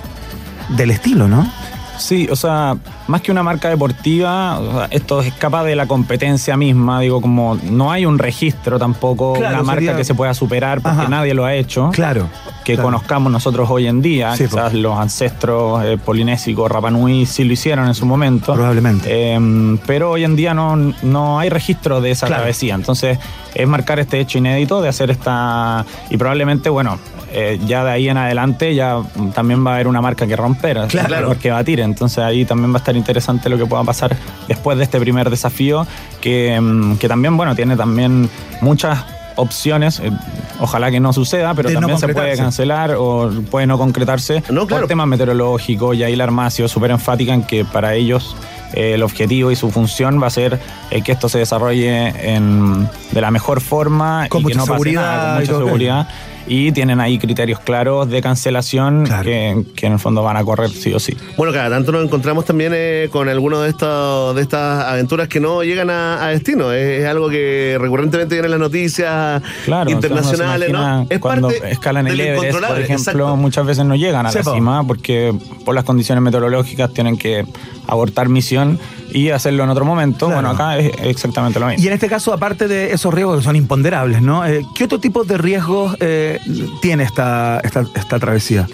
del 0.69 0.91
estilo, 0.91 1.27
¿no? 1.27 1.51
Sí, 1.99 2.27
o 2.31 2.35
sea, 2.35 2.77
más 3.09 3.21
que 3.21 3.31
una 3.31 3.43
marca 3.43 3.69
deportiva, 3.69 4.59
o 4.59 4.71
sea, 4.71 4.87
esto 4.91 5.21
escapa 5.21 5.63
de 5.63 5.75
la 5.75 5.87
competencia 5.87 6.55
misma, 6.55 6.99
digo, 7.01 7.21
como 7.21 7.57
no 7.69 7.91
hay 7.91 8.05
un 8.05 8.17
registro 8.19 8.77
tampoco, 8.79 9.33
Claro, 9.33 9.55
una 9.55 9.63
marca 9.63 9.79
sería- 9.81 9.97
que 9.97 10.03
se 10.03 10.13
pueda 10.15 10.33
superar 10.33 10.81
porque 10.81 10.99
Ajá. 11.01 11.09
nadie 11.09 11.33
lo 11.33 11.43
ha 11.45 11.53
hecho. 11.55 11.89
Claro. 11.91 12.29
que 12.63 12.75
claro. 12.75 12.87
conozcamos 12.89 13.31
nosotros 13.31 13.67
hoy 13.71 13.87
en 13.87 13.99
día. 13.99 14.35
Sí, 14.35 14.43
Quizás 14.43 14.75
los 14.75 14.95
ancestros 14.99 15.83
eh, 15.83 15.97
polinésicos 15.97 16.69
Rapanui 16.69 17.25
sí 17.25 17.43
lo 17.43 17.53
hicieron 17.53 17.87
en 17.87 17.95
su 17.95 18.05
momento. 18.05 18.53
Probablemente. 18.53 19.07
Eh, 19.09 19.79
pero 19.87 20.11
hoy 20.11 20.23
en 20.23 20.35
día 20.35 20.53
no, 20.53 20.75
no 21.01 21.39
hay 21.39 21.49
registro 21.49 21.99
de 21.99 22.11
esa 22.11 22.27
Claro. 22.27 22.41
travesía. 22.43 22.75
Entonces, 22.75 23.17
es 23.55 23.67
marcar 23.67 23.97
este 23.99 24.19
hecho 24.19 24.37
inédito 24.37 24.81
de 24.83 24.89
hacer 24.89 25.09
esta. 25.09 25.83
Y 26.11 26.17
probablemente, 26.17 26.69
bueno. 26.69 26.99
eh, 27.31 27.59
ya 27.67 27.83
de 27.83 27.91
ahí 27.91 28.09
en 28.09 28.17
adelante 28.17 28.73
ya 28.73 29.03
también 29.35 29.63
va 29.63 29.71
a 29.71 29.73
haber 29.75 29.87
una 29.87 30.01
marca 30.01 30.25
que 30.25 30.35
romper, 30.35 30.79
Claro. 30.87 31.37
que 31.39 31.51
batir. 31.51 31.79
Entonces 31.79 32.17
ahí 32.19 32.43
también 32.43 32.71
va 32.71 32.77
a 32.77 32.79
estar 32.79 32.95
interesante 32.99 33.49
lo 33.49 33.57
que 33.57 33.65
pueda 33.65 33.83
pasar 33.83 34.15
después 34.47 34.77
de 34.77 34.83
este 34.83 34.99
primer 34.99 35.29
desafío, 35.29 35.87
que, 36.21 36.59
mm, 36.61 36.97
que 36.97 37.07
también, 37.07 37.35
bueno, 37.37 37.55
tiene 37.55 37.75
también 37.75 38.29
muchas 38.61 38.99
opciones. 39.35 39.99
eh, 40.01 40.11
ojalá 40.59 40.91
que 40.91 40.99
no 40.99 41.13
suceda, 41.13 41.53
pero 41.53 41.69
De 41.69 41.75
no 41.75 41.79
también 41.81 41.99
se 41.99 42.09
puede 42.09 42.35
cancelar 42.35 42.95
o 42.97 43.31
puede 43.49 43.65
no 43.65 43.77
concretarse 43.77 44.43
No, 44.49 44.67
claro. 44.67 44.81
por 44.83 44.87
temas 44.89 45.07
meteorológicos. 45.07 45.95
Y 45.95 46.03
ahí 46.03 46.15
la 46.17 46.25
Armada 46.25 46.49
ha 46.49 46.51
sido 46.51 46.67
súper 46.67 46.91
enfática 46.91 47.33
en 47.33 47.43
que 47.43 47.63
para 47.63 47.93
ellos 47.95 48.35
eh, 48.73 48.95
el 48.95 49.01
objetivo 49.03 49.49
y 49.49 49.55
su 49.55 49.71
función 49.71 50.21
va 50.21 50.27
a 50.27 50.29
ser 50.29 50.59
eh, 50.91 51.01
que 51.01 51.13
esto 51.13 51.29
se 51.29 51.39
desarrolle 51.39 52.09
en- 52.35 52.89
de 53.11 53.21
la 53.21 53.31
mejor 53.31 53.61
forma 53.61 54.27
Con 54.29 54.41
y 54.41 54.45
que 54.47 54.55
no 54.55 54.65
pase 54.65 54.91
nada, 54.91 55.29
con 55.35 55.39
mucha 55.39 55.53
seguridad. 55.53 56.07
Y 56.47 56.71
tienen 56.71 56.99
ahí 56.99 57.19
criterios 57.19 57.59
claros 57.59 58.09
de 58.09 58.21
cancelación 58.21 59.05
Claro. 59.05 59.23
que, 59.23 59.63
que 59.75 59.85
en 59.85 59.93
el 59.93 59.99
fondo 59.99 60.23
van 60.23 60.35
a 60.37 60.43
correr 60.43 60.69
sí 60.71 60.91
o 60.93 60.99
sí. 60.99 61.15
Bueno, 61.37 61.53
cada 61.53 61.69
tanto 61.69 61.91
nos 61.91 62.03
encontramos 62.03 62.45
también 62.45 62.71
eh, 62.75 63.07
con 63.11 63.29
algunas 63.29 63.61
de, 63.61 63.69
estos- 63.69 64.35
de 64.35 64.41
estas 64.41 64.85
aventuras 64.85 65.27
que 65.27 65.39
no 65.39 65.63
llegan 65.63 65.89
a, 65.91 66.23
a 66.25 66.29
destino. 66.29 66.71
Es, 66.71 67.01
es 67.01 67.05
algo 67.07 67.29
que 67.29 67.77
recurrentemente 67.79 68.33
viene 68.35 68.47
en 68.47 68.51
las 68.51 68.59
noticias 68.59 69.43
Claro, 69.65 69.91
internacionales, 69.91 70.69
o 70.69 70.71
sea, 70.71 70.79
¿no? 70.81 71.07
Es 71.09 71.19
cuando 71.19 71.49
parte 71.49 71.71
escalan 71.71 72.07
el 72.07 72.19
Everest, 72.19 72.59
por 72.59 72.79
ejemplo, 72.79 72.95
exacto. 72.95 73.35
muchas 73.37 73.65
veces 73.65 73.85
no 73.85 73.95
llegan 73.95 74.25
a 74.25 74.31
la 74.31 74.43
cima 74.43 74.83
porque 74.87 75.33
por 75.65 75.75
las 75.75 75.83
condiciones 75.83 76.23
meteorológicas 76.23 76.91
tienen 76.93 77.17
que 77.17 77.45
abortar 77.87 78.27
misión 78.29 78.79
y 79.11 79.29
hacerlo 79.29 79.63
en 79.63 79.69
otro 79.69 79.85
momento. 79.85 80.27
Claro. 80.27 80.41
Bueno, 80.41 80.49
acá 80.49 80.77
es 80.77 80.91
exactamente 81.01 81.59
lo 81.59 81.67
mismo. 81.67 81.83
Y 81.83 81.87
en 81.87 81.93
este 81.93 82.07
caso, 82.07 82.33
aparte 82.33 82.67
de 82.67 82.91
esos 82.93 83.13
riesgos 83.13 83.39
que 83.39 83.43
son 83.43 83.55
imponderables, 83.55 84.21
¿no? 84.21 84.45
Eh, 84.45 84.65
¿Qué 84.75 84.85
otro 84.85 84.99
tipo 84.99 85.23
de 85.23 85.37
riesgos 85.37 85.95
eh, 85.99 86.39
tiene 86.81 87.03
esta, 87.03 87.59
esta, 87.63 87.85
esta 87.95 88.19
travesía? 88.19 88.67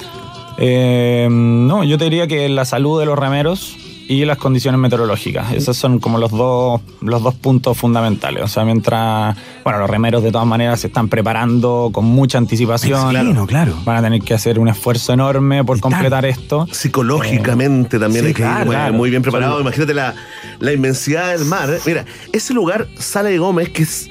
Eh, 0.57 1.27
no, 1.29 1.83
yo 1.83 1.97
te 1.97 2.05
diría 2.05 2.27
que 2.27 2.47
la 2.49 2.65
salud 2.65 2.99
de 2.99 3.05
los 3.05 3.17
remeros 3.19 3.77
y 4.07 4.23
las 4.25 4.37
condiciones 4.37 4.79
meteorológicas. 4.79 5.51
Esos 5.53 5.75
son 5.77 5.99
como 5.99 6.17
los 6.19 6.31
dos, 6.31 6.81
los 7.01 7.23
dos 7.23 7.33
puntos 7.35 7.77
fundamentales. 7.77 8.43
O 8.43 8.47
sea, 8.47 8.63
mientras, 8.63 9.35
bueno, 9.63 9.79
los 9.79 9.89
remeros 9.89 10.21
de 10.23 10.31
todas 10.31 10.45
maneras 10.47 10.79
se 10.81 10.87
están 10.87 11.09
preparando 11.09 11.89
con 11.91 12.05
mucha 12.05 12.37
anticipación. 12.37 13.09
Claro, 13.09 13.45
claro. 13.47 13.73
Van 13.83 13.97
a 13.97 14.01
tener 14.01 14.21
que 14.21 14.33
hacer 14.33 14.59
un 14.59 14.67
esfuerzo 14.67 15.13
enorme 15.13 15.63
por 15.63 15.79
completar 15.79 16.25
esto. 16.25 16.67
Psicológicamente 16.71 17.97
también 17.99 18.21
sí, 18.25 18.27
hay 18.27 18.33
que 18.33 18.41
ir 18.41 18.47
claro, 18.47 18.65
muy, 18.65 18.75
claro. 18.75 18.93
muy 18.93 19.09
bien 19.09 19.21
preparado. 19.21 19.59
Imagínate 19.61 19.93
la, 19.93 20.13
la 20.59 20.73
inmensidad 20.73 21.31
del 21.37 21.45
mar. 21.45 21.69
Mira, 21.85 22.05
ese 22.31 22.53
lugar, 22.53 22.87
Sala 22.97 23.29
de 23.29 23.37
Gómez, 23.39 23.69
que 23.69 23.83
es- 23.83 24.09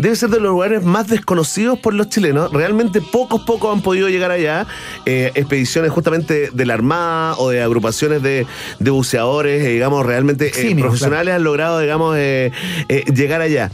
debe 0.00 0.16
ser 0.16 0.30
de 0.30 0.40
los 0.40 0.50
lugares 0.50 0.82
más 0.82 1.08
desconocidos 1.08 1.78
por 1.78 1.94
los 1.94 2.08
chilenos. 2.08 2.52
Realmente 2.52 3.00
pocos, 3.00 3.42
pocos 3.42 3.74
han 3.74 3.82
podido 3.82 4.08
llegar 4.08 4.30
allá. 4.30 4.66
Eh, 5.06 5.30
expediciones 5.34 5.90
justamente 5.90 6.50
de 6.52 6.66
la 6.66 6.74
Armada 6.74 7.36
o 7.36 7.50
de 7.50 7.62
agrupaciones 7.62 8.22
de, 8.22 8.46
de 8.78 8.90
buceadores, 8.90 9.64
eh, 9.64 9.68
digamos, 9.70 10.04
realmente 10.06 10.52
eh, 10.54 10.76
profesionales 10.76 11.34
han 11.34 11.44
logrado, 11.44 11.78
digamos, 11.80 12.16
eh, 12.16 12.52
eh, 12.88 13.04
llegar 13.14 13.40
allá. 13.40 13.70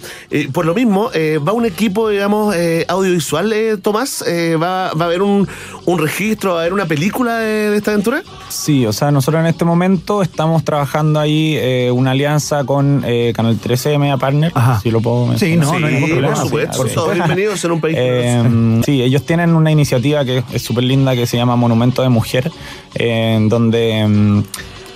Por 0.53 0.67
lo 0.67 0.75
mismo, 0.75 1.11
va 1.47 1.53
un 1.53 1.65
equipo, 1.67 2.09
digamos, 2.09 2.55
eh, 2.57 2.85
audiovisual, 2.89 3.53
eh, 3.53 3.77
Tomás. 3.77 4.25
Va, 4.27 4.93
va 4.93 5.05
a 5.05 5.09
haber 5.09 5.23
un, 5.23 5.49
un 5.87 5.99
registro, 5.99 6.53
va 6.53 6.59
a 6.59 6.61
haber 6.63 6.73
una 6.73 6.87
película 6.87 7.39
de, 7.39 7.71
de 7.71 7.77
esta 7.77 7.93
aventura. 7.93 8.23
Sí, 8.49 8.85
o 8.87 8.93
sea, 8.93 9.11
nosotros 9.13 9.41
en 9.41 9.47
este 9.47 9.65
momento 9.65 10.21
estamos 10.21 10.65
trabajando 10.65 11.19
ahí 11.21 11.57
eh, 11.59 11.91
una 11.93 12.11
alianza 12.11 12.65
con 12.65 13.03
eh, 13.07 13.33
Canal 13.35 13.57
13 13.59 13.97
Media 13.99 14.17
Partner, 14.17 14.51
Ajá. 14.55 14.81
si 14.81 14.91
lo 14.91 15.01
puedo 15.01 15.37
Sí, 15.39 15.57
mencionar. 15.57 15.67
no, 15.75 15.79
no 15.81 15.87
hay 15.87 15.93
ningún 15.95 16.09
por 16.11 16.19
problema, 16.19 16.37
supuesto, 16.43 16.73
sí, 16.73 16.79
por 16.79 16.89
sí. 16.89 16.95
todos 16.95 17.15
bienvenidos 17.15 17.65
en 17.65 17.71
un 17.71 17.81
país. 17.81 17.97
Eh, 17.99 18.81
sí, 18.85 19.03
ellos 19.03 19.25
tienen 19.25 19.55
una 19.55 19.71
iniciativa 19.71 20.25
que 20.25 20.43
es 20.53 20.63
súper 20.63 20.85
linda 20.85 21.15
que 21.15 21.27
se 21.27 21.37
llama 21.37 21.55
Monumento 21.57 22.03
de 22.03 22.09
Mujer, 22.09 22.51
eh, 22.97 23.35
en 23.37 23.49
donde 23.49 24.07
mm, 24.09 24.43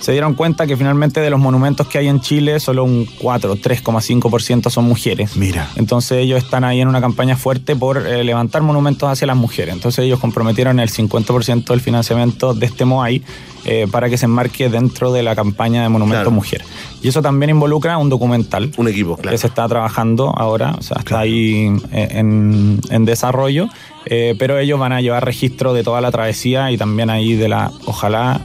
se 0.01 0.11
dieron 0.11 0.33
cuenta 0.33 0.67
que 0.67 0.75
finalmente 0.75 1.21
de 1.21 1.29
los 1.29 1.39
monumentos 1.39 1.87
que 1.87 1.97
hay 1.99 2.07
en 2.09 2.19
Chile, 2.19 2.59
solo 2.59 2.83
un 2.83 3.05
4, 3.19 3.55
3,5% 3.55 4.69
son 4.69 4.85
mujeres. 4.85 5.37
Mira. 5.37 5.69
Entonces 5.77 6.17
ellos 6.19 6.43
están 6.43 6.63
ahí 6.63 6.81
en 6.81 6.87
una 6.87 6.99
campaña 7.01 7.37
fuerte 7.37 7.75
por 7.75 8.05
eh, 8.05 8.23
levantar 8.23 8.61
monumentos 8.61 9.09
hacia 9.09 9.27
las 9.27 9.37
mujeres. 9.37 9.73
Entonces 9.73 10.03
ellos 10.05 10.19
comprometieron 10.19 10.79
el 10.79 10.89
50% 10.89 11.65
del 11.65 11.81
financiamiento 11.81 12.53
de 12.53 12.65
este 12.65 12.83
MOAI 12.85 13.21
eh, 13.65 13.87
para 13.91 14.09
que 14.09 14.17
se 14.17 14.25
enmarque 14.25 14.69
dentro 14.69 15.11
de 15.13 15.21
la 15.23 15.35
campaña 15.35 15.83
de 15.83 15.89
Monumento 15.89 16.11
Claro. 16.23 16.31
Mujer. 16.31 16.63
Y 17.03 17.07
eso 17.07 17.21
también 17.21 17.51
involucra 17.51 17.97
un 17.97 18.09
documental 18.09 18.71
un 18.77 18.87
equipo, 18.87 19.15
claro. 19.17 19.31
que 19.31 19.37
se 19.37 19.47
está 19.47 19.67
trabajando 19.67 20.33
ahora, 20.35 20.75
o 20.77 20.81
sea, 20.81 20.97
está 20.97 21.03
Claro. 21.09 21.23
ahí 21.23 21.71
eh, 21.91 22.07
en, 22.11 22.79
en 22.89 23.05
desarrollo, 23.05 23.69
eh, 24.05 24.35
pero 24.39 24.57
ellos 24.57 24.79
van 24.79 24.93
a 24.93 25.01
llevar 25.01 25.23
registro 25.23 25.73
de 25.73 25.83
toda 25.83 26.01
la 26.01 26.11
travesía 26.11 26.71
y 26.71 26.77
también 26.77 27.09
ahí 27.11 27.35
de 27.35 27.47
la, 27.49 27.71
ojalá, 27.85 28.41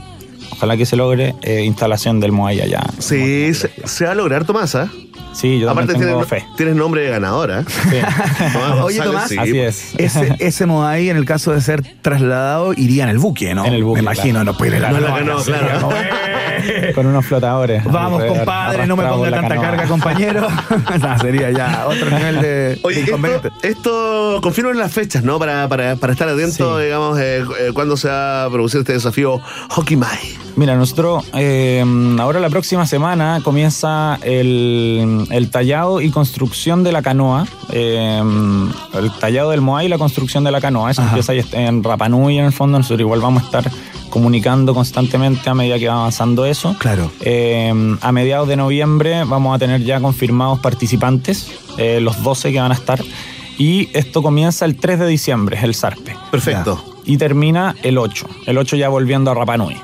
ojalá 0.53 0.77
que 0.77 0.87
se 0.87 0.97
logre 0.97 1.35
eh, 1.43 1.63
instalación 1.63 2.21
del 2.21 2.33
Moai 2.33 2.61
allá. 2.61 2.83
Sí, 2.99 3.53
se, 3.55 3.71
se 3.85 4.05
va 4.05 4.13
a 4.13 4.15
lograr, 4.15 4.45
Tomás, 4.45 4.75
¿ah? 4.75 4.89
Sí, 5.33 5.59
yo 5.59 5.71
Aparte 5.71 5.93
también 5.93 6.09
tengo 6.13 6.25
tienes, 6.27 6.45
fe. 6.45 6.51
tienes 6.57 6.77
nombre 6.77 7.03
de 7.03 7.11
ganadora. 7.11 7.63
Sí. 7.63 7.97
Tomás 8.53 8.81
Oye, 8.85 9.01
Tomás, 9.03 9.29
sí. 9.29 9.37
Así 9.39 9.59
es. 9.59 9.95
Ese, 9.99 10.35
ese 10.39 10.65
Moai, 10.67 11.11
en 11.11 11.17
el 11.19 11.27
caso 11.27 11.53
de 11.53 11.61
ser 11.61 11.83
trasladado, 12.01 12.73
iría 12.73 13.05
en 13.05 13.11
el 13.11 13.19
buque, 13.19 13.55
¿no? 13.55 13.67
En 13.67 13.75
el 13.75 13.85
buque, 13.85 14.01
Me 14.01 14.05
imagino, 14.05 14.45
no 14.45 14.57
puede 14.57 14.81
la 14.81 14.91
No 14.93 15.01
la 15.01 15.11
ganó, 15.19 15.37
claro. 15.43 15.81
¿no? 15.81 15.89
Con 16.95 17.07
unos 17.07 17.27
flotadores. 17.27 17.85
Vamos, 17.85 18.25
compadre, 18.25 18.87
no 18.87 18.97
me 18.97 19.05
ponga 19.05 19.31
tanta 19.31 19.49
canoa. 19.49 19.64
carga, 19.64 19.85
compañero. 19.87 20.49
no, 21.01 21.18
sería 21.18 21.51
ya 21.51 21.87
otro 21.87 22.11
nivel 22.11 22.41
de, 22.41 22.49
de 22.49 22.79
Oye, 22.83 23.03
inconveniente. 23.03 23.49
esto, 23.63 24.41
esto 24.43 24.73
las 24.73 24.93
fechas, 24.93 25.23
¿no? 25.23 25.39
Para, 25.39 25.68
para, 25.68 25.97
para 25.97 26.13
estar 26.14 26.29
atento, 26.29 26.79
Sí. 26.79 26.85
digamos, 26.85 27.18
eh, 27.21 27.45
eh, 27.61 27.71
cuándo 27.75 27.97
se 27.99 28.09
va 28.09 28.45
a 28.45 28.51
producir 28.51 28.81
este 28.81 28.95
desafío 28.95 29.41
Hockey 29.68 29.97
Mai. 29.97 30.36
Mira, 30.57 30.75
nosotros 30.76 31.25
eh, 31.34 31.84
ahora 32.18 32.41
la 32.41 32.49
próxima 32.49 32.87
semana 32.87 33.41
comienza 33.45 34.18
el, 34.22 35.26
el 35.30 35.50
tallado 35.50 36.00
y 36.00 36.11
construcción 36.11 36.83
de 36.83 36.92
la 36.92 37.03
canoa. 37.03 37.46
eh, 37.72 38.22
el 38.95 39.11
tallado 39.21 39.50
del 39.50 39.61
Moai 39.61 39.87
y 39.87 39.88
la 39.88 39.99
construcción 39.99 40.45
de 40.45 40.50
la 40.50 40.61
canoa. 40.61 40.91
Eso 40.91 41.03
Ajá. 41.03 41.11
empieza 41.11 41.33
ahí 41.33 41.45
en 41.53 41.84
Rapanui 41.84 42.38
en 42.38 42.46
el 42.46 42.53
fondo. 42.53 42.79
Nosotros 42.79 43.00
igual 43.00 43.21
vamos 43.21 43.42
a 43.42 43.46
estar 43.46 43.71
comunicando 44.08 44.72
constantemente 44.72 45.50
a 45.50 45.54
medida 45.54 45.79
que 45.79 45.88
va 45.88 45.96
avanzando 45.96 46.46
eso. 46.46 46.75
Claro. 46.79 47.11
Eh, 47.21 47.96
a 48.00 48.13
mediados 48.13 48.49
de 48.49 48.57
noviembre 48.57 49.25
vamos 49.25 49.54
a 49.54 49.58
tener 49.58 49.83
ya 49.83 50.00
confirmados 50.00 50.61
participantes, 50.61 51.50
eh, 51.76 52.00
los 52.00 52.22
12 52.22 52.50
que 52.53 52.61
van 52.61 52.72
a 52.72 52.75
estar. 52.76 53.03
Y 53.58 53.91
esto 53.92 54.22
comienza 54.22 54.64
el 54.64 54.76
3 54.76 55.00
de 55.00 55.07
diciembre, 55.07 55.58
el 55.63 55.75
Sarpe. 55.75 56.17
Perfecto. 56.30 56.83
Y 57.04 57.18
termina 57.18 57.75
el 57.83 57.99
8. 57.99 58.26
El 58.46 58.58
8 58.58 58.76
ya 58.76 58.88
volviendo 58.88 59.30
a 59.30 59.34
Rapanui. 59.34 59.76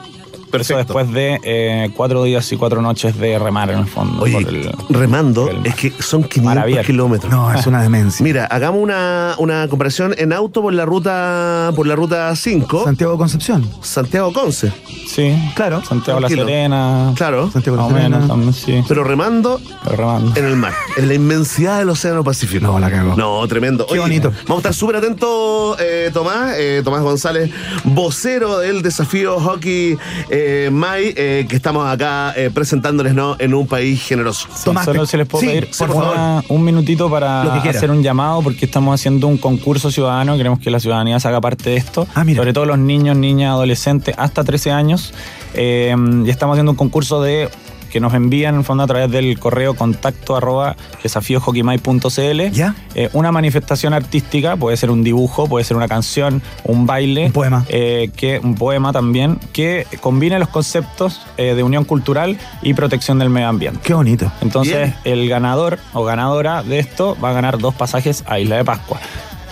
Eso 0.52 0.74
Perfecto. 0.74 0.76
después 0.98 1.12
de 1.12 1.40
eh, 1.44 1.90
cuatro 1.96 2.22
días 2.24 2.50
y 2.52 2.56
cuatro 2.56 2.82
noches 2.82 3.16
de 3.18 3.38
remar 3.38 3.70
en 3.70 3.78
el 3.78 3.86
fondo. 3.86 4.22
Oye, 4.22 4.34
por 4.34 4.48
el- 4.54 4.70
remando, 4.90 5.48
el 5.48 5.64
es 5.66 5.74
que 5.74 5.90
son 5.98 6.22
500 6.24 6.42
Maravilloso. 6.44 6.86
kilómetros. 6.86 7.32
No, 7.32 7.52
es 7.54 7.66
una 7.66 7.80
demencia. 7.82 8.22
Mira, 8.24 8.44
hagamos 8.46 8.82
una, 8.82 9.34
una 9.38 9.66
comparación 9.68 10.14
en 10.18 10.32
auto 10.32 10.60
por 10.60 10.74
la 10.74 10.84
ruta 10.84 11.72
por 11.74 11.86
la 11.86 11.96
ruta 11.96 12.34
5, 12.36 12.84
Santiago 12.84 13.16
Concepción. 13.16 13.66
Santiago 13.80 14.32
Conce. 14.32 14.72
Sí, 15.06 15.34
Claro. 15.54 15.82
Santiago 15.84 16.20
La. 16.20 16.28
Serena. 16.28 17.12
Claro, 17.16 17.50
Santiago 17.50 17.76
La 17.78 17.88
Serena. 17.88 18.08
menos 18.10 18.28
también, 18.28 18.52
sí. 18.52 18.82
pero 18.88 19.04
remando 19.04 19.60
Pero 19.84 19.96
remando. 19.96 20.38
en 20.38 20.44
el 20.46 20.56
mar, 20.56 20.72
en 20.96 21.08
la 21.08 21.14
inmensidad 21.14 21.78
del 21.78 21.88
Océano 21.88 22.22
Pacífico. 22.24 22.66
No, 22.66 22.78
la 22.78 22.90
cagó. 22.90 23.16
No, 23.16 23.46
tremendo. 23.48 23.86
Qué 23.86 23.98
bonito. 23.98 24.30
Vamos 24.48 24.56
a 24.56 24.68
estar 24.68 24.74
súper 24.74 24.96
atentos, 24.96 25.76
eh, 25.80 26.10
Tomás, 26.12 26.54
eh, 26.58 26.82
Tomás 26.84 27.02
González, 27.02 27.50
vocero 27.84 28.58
del 28.58 28.82
desafío 28.82 29.38
Hockey 29.40 29.96
eh, 30.30 30.41
Mai, 30.73 31.12
eh, 31.16 31.47
que 31.48 31.56
estamos 31.56 31.86
acá 31.90 32.32
eh, 32.36 32.51
presentándoles 32.52 33.14
¿no? 33.14 33.36
en 33.39 33.55
un 33.55 33.66
país 33.66 34.02
generoso. 34.02 34.48
Tomás, 34.64 34.85
Solo 34.85 35.06
si 35.06 35.16
les 35.16 35.27
puedo 35.27 35.40
sí, 35.43 35.47
pedir 35.48 35.69
por 35.78 35.90
una- 35.90 36.05
favor. 36.05 36.44
un 36.48 36.64
minutito 36.64 37.10
para 37.10 37.55
hacer 37.55 37.90
un 37.90 38.02
llamado 38.02 38.43
porque 38.43 38.64
estamos 38.64 38.94
haciendo 38.98 39.27
un 39.28 39.39
concurso 39.39 39.90
ciudadano. 39.90 40.36
Queremos 40.36 40.59
que 40.59 40.70
la 40.70 40.81
ciudadanía 40.81 41.19
se 41.20 41.28
haga 41.28 41.40
parte 41.40 41.70
de 41.70 41.77
esto. 41.77 42.06
Ah, 42.14 42.24
mira. 42.24 42.39
Sobre 42.40 42.52
todo 42.52 42.64
los 42.66 42.78
niños, 42.78 43.16
niñas, 43.16 43.51
adolescentes 43.52 44.14
hasta 44.19 44.44
13 44.44 44.70
años. 44.70 45.12
Eh, 45.55 45.94
y 46.24 46.31
estamos 46.31 46.55
haciendo 46.55 46.73
un 46.73 46.77
concurso 46.77 47.23
de 47.23 47.48
que 47.93 48.01
nos 48.01 48.14
envían 48.14 48.55
en 48.55 48.60
el 48.60 48.64
fondo 48.64 48.85
a 48.85 48.86
través 48.86 49.10
del 49.10 49.39
correo 49.39 49.74
contacto 49.74 50.35
arroba 50.35 50.77
desafíohockey.cl 51.02 52.51
¿Ya? 52.51 52.74
Eh, 52.94 53.10
una 53.12 53.31
manifestación 53.31 53.93
artística, 53.93 54.56
puede 54.56 54.78
ser 54.78 54.90
un 54.90 55.05
dibujo, 55.05 55.47
puede 55.47 55.64
ser 55.64 55.77
una 55.77 55.89
canción, 55.89 56.40
un 56.64 56.86
baile. 56.86 57.27
Un 57.27 57.32
poema. 57.32 57.66
eh, 57.69 58.10
que, 58.16 58.40
un 58.43 58.55
poema 58.55 58.93
también, 58.93 59.39
que 59.52 59.86
combine 60.01 60.39
los 60.39 60.48
conceptos 60.48 61.20
eh, 61.36 61.55
de 61.55 61.62
unión 61.62 61.85
cultural 61.85 62.39
y 62.62 62.73
protección 62.73 63.19
del 63.19 63.28
medio 63.28 63.48
ambiente. 63.48 63.81
Qué 63.82 63.93
bonito. 63.93 64.32
Entonces, 64.40 64.94
el 65.05 65.28
ganador 65.28 65.78
o 65.93 66.02
ganadora 66.05 66.62
de 66.62 66.78
esto 66.78 67.16
va 67.23 67.31
a 67.31 67.32
ganar 67.35 67.59
dos 67.59 67.74
pasajes 67.74 68.24
a 68.27 68.40
Isla 68.40 68.56
de 68.56 68.64
Pascua. 68.64 69.01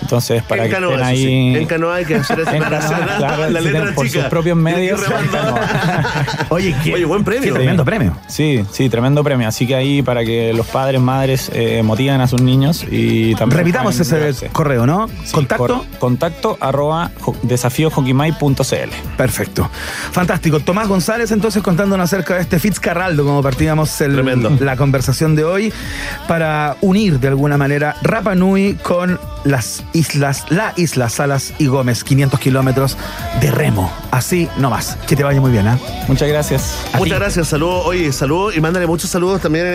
Entonces, 0.02 0.42
para 0.42 0.64
en 0.64 0.68
que 0.70 0.74
canoa, 0.74 0.92
estén 0.94 1.06
eso 1.08 1.16
sí. 1.16 1.26
ahí. 1.26 1.56
En 1.56 1.66
canoa 1.66 1.94
hay 1.96 2.04
que 2.04 2.14
hacer 2.16 2.44
preparación, 2.44 3.00
¿ah? 3.10 3.14
claro, 3.18 3.50
la 3.50 3.60
si 3.60 3.66
letra 3.66 3.92
por 3.94 4.06
chica. 4.06 4.20
sus 4.20 4.28
propios 4.30 4.56
medios. 4.56 5.00
Oye, 6.48 6.74
qué, 6.82 6.94
Oye, 6.94 7.04
buen 7.04 7.24
premio. 7.24 7.42
qué 7.42 7.52
tremendo 7.52 7.84
premio. 7.84 8.16
Sí, 8.26 8.64
sí, 8.72 8.88
tremendo 8.88 9.22
premio. 9.22 9.48
Así 9.48 9.66
que 9.66 9.74
ahí 9.74 10.02
para 10.02 10.24
que 10.24 10.52
los 10.54 10.66
padres, 10.66 11.00
madres 11.00 11.50
eh, 11.54 11.82
motiven 11.82 12.20
a 12.20 12.26
sus 12.26 12.40
niños 12.42 12.84
y 12.90 13.34
también. 13.34 13.58
Repitamos 13.58 13.98
ese 14.00 14.48
correo, 14.52 14.86
¿no? 14.86 15.08
Sí, 15.24 15.32
Contacto. 15.32 15.66
cor- 15.66 15.84
contacto 15.98 16.56
arroba 16.60 17.10
jo- 17.20 17.36
desafíohockey.cl. 17.42 18.90
Perfecto. 19.16 19.70
Fantástico. 20.12 20.60
Tomás 20.60 20.88
González, 20.88 21.30
entonces, 21.30 21.62
contándonos 21.62 22.04
acerca 22.04 22.34
de 22.34 22.42
este 22.42 22.58
Fitzcarraldo, 22.58 23.24
como 23.24 23.42
partíamos 23.42 24.00
el- 24.00 24.14
Tremendo. 24.14 24.50
la 24.60 24.76
conversación 24.76 25.34
de 25.36 25.44
hoy, 25.44 25.72
para 26.26 26.76
unir 26.80 27.20
de 27.20 27.28
alguna 27.28 27.56
manera 27.56 27.96
Rapa 28.02 28.34
Nui 28.34 28.74
con 28.82 29.18
las 29.44 29.82
islas, 29.92 29.99
la 30.50 30.72
isla 30.76 31.08
Salas 31.08 31.52
y 31.58 31.66
Gómez, 31.66 32.04
500 32.04 32.40
kilómetros 32.40 32.96
de 33.40 33.50
remo. 33.50 33.92
Así 34.10 34.48
nomás. 34.56 34.96
Que 35.06 35.14
te 35.16 35.22
vaya 35.22 35.40
muy 35.40 35.50
bien, 35.52 35.66
¿ah? 35.68 35.78
Muchas 36.08 36.28
gracias. 36.28 36.74
A 36.92 36.98
Muchas 36.98 37.14
ti. 37.14 37.20
gracias, 37.20 37.48
saludos. 37.48 37.82
Oye, 37.86 38.12
saludos 38.12 38.56
y 38.56 38.60
mándale 38.60 38.86
muchos 38.86 39.10
saludos 39.10 39.40
también 39.40 39.66
eh, 39.66 39.70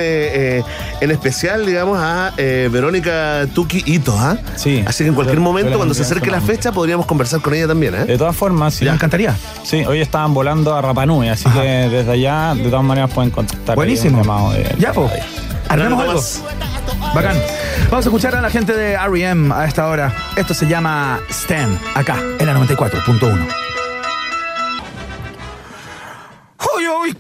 eh, 0.60 0.64
en 1.02 1.12
especial, 1.12 1.66
digamos, 1.66 1.98
a 2.00 2.34
eh, 2.38 2.70
Verónica 2.72 3.48
Tuki 3.54 3.84
Ito, 3.86 4.16
¿ah? 4.18 4.38
Sí. 4.56 4.84
Así 4.86 5.04
que 5.04 5.10
en 5.10 5.16
cualquier 5.16 5.38
Yo- 5.38 5.44
momento, 5.44 5.78
cuando 5.78 5.94
se 5.94 6.02
acerque 6.04 6.30
la 6.32 6.42
fecha, 6.42 6.72
podríamos 6.72 7.06
conversar 7.06 7.42
con 7.42 7.54
ella 7.54 7.68
también, 7.68 7.96
¿eh? 7.96 8.06
De 8.06 8.18
todas 8.18 8.36
formas, 8.36 8.74
sí. 8.76 8.86
Me 8.86 8.92
encantaría. 8.92 9.36
Sí, 9.64 9.84
hoy 9.86 10.02
estaban 10.02 10.34
volando 10.34 10.76
a 10.76 10.82
Rapanui, 10.82 11.30
así 11.30 11.48
Ajá. 11.48 11.62
que 11.62 11.68
desde 11.90 12.12
allá, 12.12 12.54
de 12.56 12.70
todas 12.70 12.84
maneras, 12.84 13.10
pueden 13.12 13.32
contactar. 13.32 13.76
Buenísimo. 13.76 14.18
un 14.18 14.24
llamado 14.24 14.52
de- 14.54 14.76
Ya, 14.80 14.92
pues. 14.94 15.12
Armemos 15.70 16.02
algo. 16.02 16.22
Bacán. 17.14 17.38
Vamos 17.90 18.06
a 18.06 18.10
escuchar 18.10 18.36
a 18.36 18.42
la 18.42 18.50
gente 18.50 18.74
de 18.74 18.94
R.E.M. 18.94 19.54
a 19.54 19.66
esta 19.66 19.88
hora. 19.88 20.14
Esto 20.36 20.54
se 20.54 20.68
llama 20.68 21.20
Stan, 21.30 21.80
acá, 21.94 22.18
en 22.40 22.46
la 22.46 22.56
94.1. 22.56 23.48
Uy, 26.76 26.88
uy. 26.88 27.18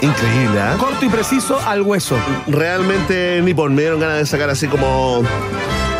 Increíble, 0.00 0.60
¿ah? 0.60 0.76
Corto 0.78 1.04
y 1.04 1.08
preciso 1.08 1.60
al 1.66 1.82
hueso. 1.82 2.16
Realmente 2.46 3.40
ni 3.42 3.52
por 3.52 3.70
me 3.70 3.82
dieron 3.82 4.00
ganas 4.00 4.18
de 4.18 4.26
sacar 4.26 4.48
así 4.48 4.66
como, 4.66 5.22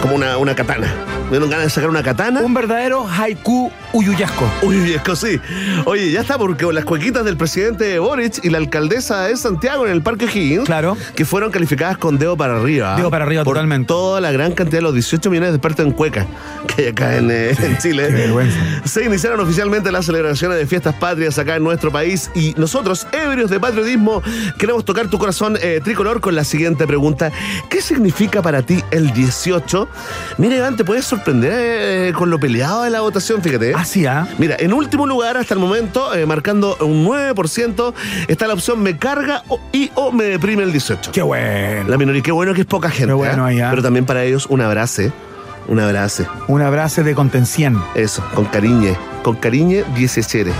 como 0.00 0.14
una, 0.14 0.38
una 0.38 0.54
katana. 0.54 0.86
Me 1.24 1.30
dieron 1.32 1.50
ganas 1.50 1.66
de 1.66 1.70
sacar 1.70 1.90
una 1.90 2.02
katana. 2.02 2.40
Un 2.40 2.54
verdadero 2.54 3.06
haiku 3.06 3.70
uyuyasco. 3.92 4.48
Uy, 4.62 4.92
es 4.92 5.02
que 5.02 5.16
sí. 5.16 5.40
Oye, 5.84 6.10
ya 6.10 6.20
está, 6.20 6.38
porque 6.38 6.70
las 6.72 6.84
cuequitas 6.84 7.24
del 7.24 7.36
presidente 7.36 7.98
Boric 7.98 8.44
y 8.44 8.50
la 8.50 8.58
alcaldesa 8.58 9.24
de 9.26 9.36
Santiago 9.36 9.86
en 9.86 9.92
el 9.92 10.02
Parque 10.02 10.26
Higgins, 10.26 10.64
Claro. 10.66 10.96
que 11.14 11.24
fueron 11.24 11.50
calificadas 11.50 11.98
con 11.98 12.18
dedo 12.18 12.36
para 12.36 12.58
arriba. 12.58 12.96
Dedo 12.96 13.10
para 13.10 13.24
arriba 13.24 13.44
por 13.44 13.54
totalmente. 13.54 13.86
Toda 13.88 14.20
la 14.20 14.30
gran 14.32 14.52
cantidad 14.52 14.78
de 14.78 14.82
los 14.82 14.94
18 14.94 15.30
millones 15.30 15.50
de 15.50 15.56
expertos 15.56 15.84
en 15.86 15.92
cueca 15.92 16.26
que 16.68 16.82
hay 16.82 16.88
acá 16.88 17.16
en, 17.16 17.30
eh, 17.30 17.54
en 17.58 17.78
Chile. 17.78 18.06
qué 18.08 18.14
vergüenza. 18.14 18.56
Se 18.84 19.04
iniciaron 19.04 19.40
oficialmente 19.40 19.90
las 19.90 20.06
celebraciones 20.06 20.58
de 20.58 20.66
fiestas 20.66 20.94
patrias 20.94 21.38
acá 21.38 21.56
en 21.56 21.64
nuestro 21.64 21.90
país 21.90 22.30
y 22.34 22.54
nosotros, 22.56 23.06
ebrios 23.12 23.50
de 23.50 23.58
patriotismo, 23.60 24.22
queremos 24.58 24.84
tocar 24.84 25.08
tu 25.08 25.18
corazón 25.18 25.56
eh, 25.60 25.80
tricolor 25.82 26.20
con 26.20 26.34
la 26.34 26.44
siguiente 26.44 26.86
pregunta. 26.86 27.32
¿Qué 27.68 27.80
significa 27.82 28.42
para 28.42 28.62
ti 28.62 28.82
el 28.90 29.12
18? 29.12 29.88
Mira, 30.38 30.56
Iván, 30.56 30.76
te 30.76 30.84
puedes 30.84 31.04
sorprender 31.04 31.52
eh, 31.54 32.12
con 32.12 32.30
lo 32.30 32.38
peleado 32.38 32.82
de 32.82 32.90
la 32.90 33.00
votación, 33.00 33.42
fíjate. 33.42 33.70
¿eh? 33.70 33.74
Así, 33.80 34.04
¿ah? 34.04 34.28
Mira, 34.36 34.56
en 34.58 34.74
último 34.74 35.06
lugar, 35.06 35.38
hasta 35.38 35.54
el 35.54 35.60
momento, 35.60 36.12
eh, 36.14 36.26
marcando 36.26 36.76
un 36.82 37.02
9%, 37.06 37.94
está 38.28 38.46
la 38.46 38.52
opción 38.52 38.82
me 38.82 38.98
carga 38.98 39.42
o- 39.48 39.58
y 39.72 39.90
o 39.94 40.12
me 40.12 40.24
deprime 40.24 40.62
el 40.64 40.70
18. 40.70 41.12
Qué 41.12 41.22
bueno. 41.22 41.88
La 41.88 41.96
minoría, 41.96 42.20
qué 42.20 42.30
bueno 42.30 42.52
que 42.52 42.60
es 42.60 42.66
poca 42.66 42.90
gente. 42.90 43.06
Qué 43.06 43.12
bueno 43.14 43.48
¿eh? 43.48 43.62
¿ah? 43.62 43.68
Pero 43.70 43.82
también 43.82 44.04
para 44.04 44.22
ellos 44.22 44.44
un 44.50 44.60
abrazo. 44.60 45.04
Un 45.66 45.80
abrazo. 45.80 46.24
Un 46.48 46.60
abrazo 46.60 47.02
de 47.04 47.14
contención. 47.14 47.82
Eso, 47.94 48.22
con 48.34 48.44
cariñe. 48.46 48.96
Con 49.22 49.36
cariñe, 49.36 49.82
17. 49.94 50.52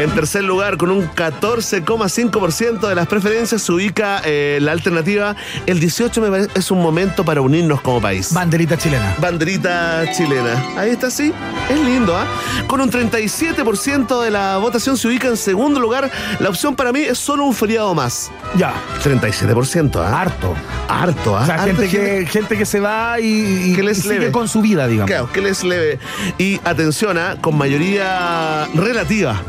En 0.00 0.08
tercer 0.12 0.44
lugar, 0.44 0.78
con 0.78 0.90
un 0.90 1.06
14,5% 1.10 2.88
de 2.88 2.94
las 2.94 3.06
preferencias, 3.06 3.60
se 3.60 3.70
ubica 3.70 4.22
eh, 4.24 4.58
la 4.62 4.72
alternativa. 4.72 5.36
El 5.66 5.78
18 5.78 6.22
me 6.22 6.30
parece 6.30 6.48
es 6.54 6.70
un 6.70 6.80
momento 6.80 7.22
para 7.22 7.42
unirnos 7.42 7.82
como 7.82 8.00
país. 8.00 8.32
Banderita 8.32 8.78
chilena. 8.78 9.14
Banderita 9.18 10.10
chilena. 10.16 10.64
Ahí 10.78 10.88
está, 10.90 11.10
sí. 11.10 11.34
Es 11.68 11.78
lindo, 11.80 12.16
¿ah? 12.16 12.24
Con 12.66 12.80
un 12.80 12.90
37% 12.90 14.22
de 14.22 14.30
la 14.30 14.56
votación 14.56 14.96
se 14.96 15.06
ubica 15.08 15.28
en 15.28 15.36
segundo 15.36 15.78
lugar. 15.80 16.10
La 16.38 16.48
opción 16.48 16.74
para 16.74 16.92
mí 16.92 17.00
es 17.00 17.18
solo 17.18 17.44
un 17.44 17.54
feriado 17.54 17.94
más. 17.94 18.30
Ya. 18.56 18.72
37%, 19.04 19.96
¿ah? 19.96 20.18
Harto. 20.22 20.54
Harto, 20.88 21.36
¿ah? 21.36 21.42
O 21.42 21.46
sea, 21.46 21.58
gente 21.58 21.88
que, 21.88 22.24
gente 22.26 22.56
que 22.56 22.64
se 22.64 22.80
va 22.80 23.20
y, 23.20 23.72
y- 23.72 23.76
Que 23.76 23.82
les 23.82 23.98
y 23.98 24.02
sigue 24.02 24.14
leve. 24.18 24.32
con 24.32 24.48
su 24.48 24.62
vida, 24.62 24.86
digamos. 24.86 25.10
Claro, 25.10 25.30
que 25.30 25.42
les 25.42 25.62
leve. 25.62 25.98
Y 26.38 26.58
atención, 26.64 27.18
¿ah? 27.18 27.36
con 27.38 27.58
mayoría 27.58 28.66
relativa. 28.74 29.42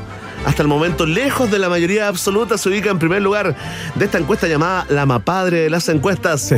Hasta 0.46 0.64
el 0.64 0.68
momento, 0.68 1.06
lejos 1.06 1.52
de 1.52 1.60
la 1.60 1.70
mayoría 1.70 2.08
absoluta, 2.08 2.58
se 2.58 2.70
ubica 2.70 2.90
en 2.90 2.98
primer 2.98 3.22
lugar 3.22 3.56
de 3.96 4.06
esta 4.06 4.18
encuesta 4.18 4.48
llamada 4.48 4.86
La 4.90 5.06
Mapadre 5.06 5.62
de 5.62 5.70
las 5.70 5.88
encuestas. 5.90 6.42
Sí. 6.42 6.56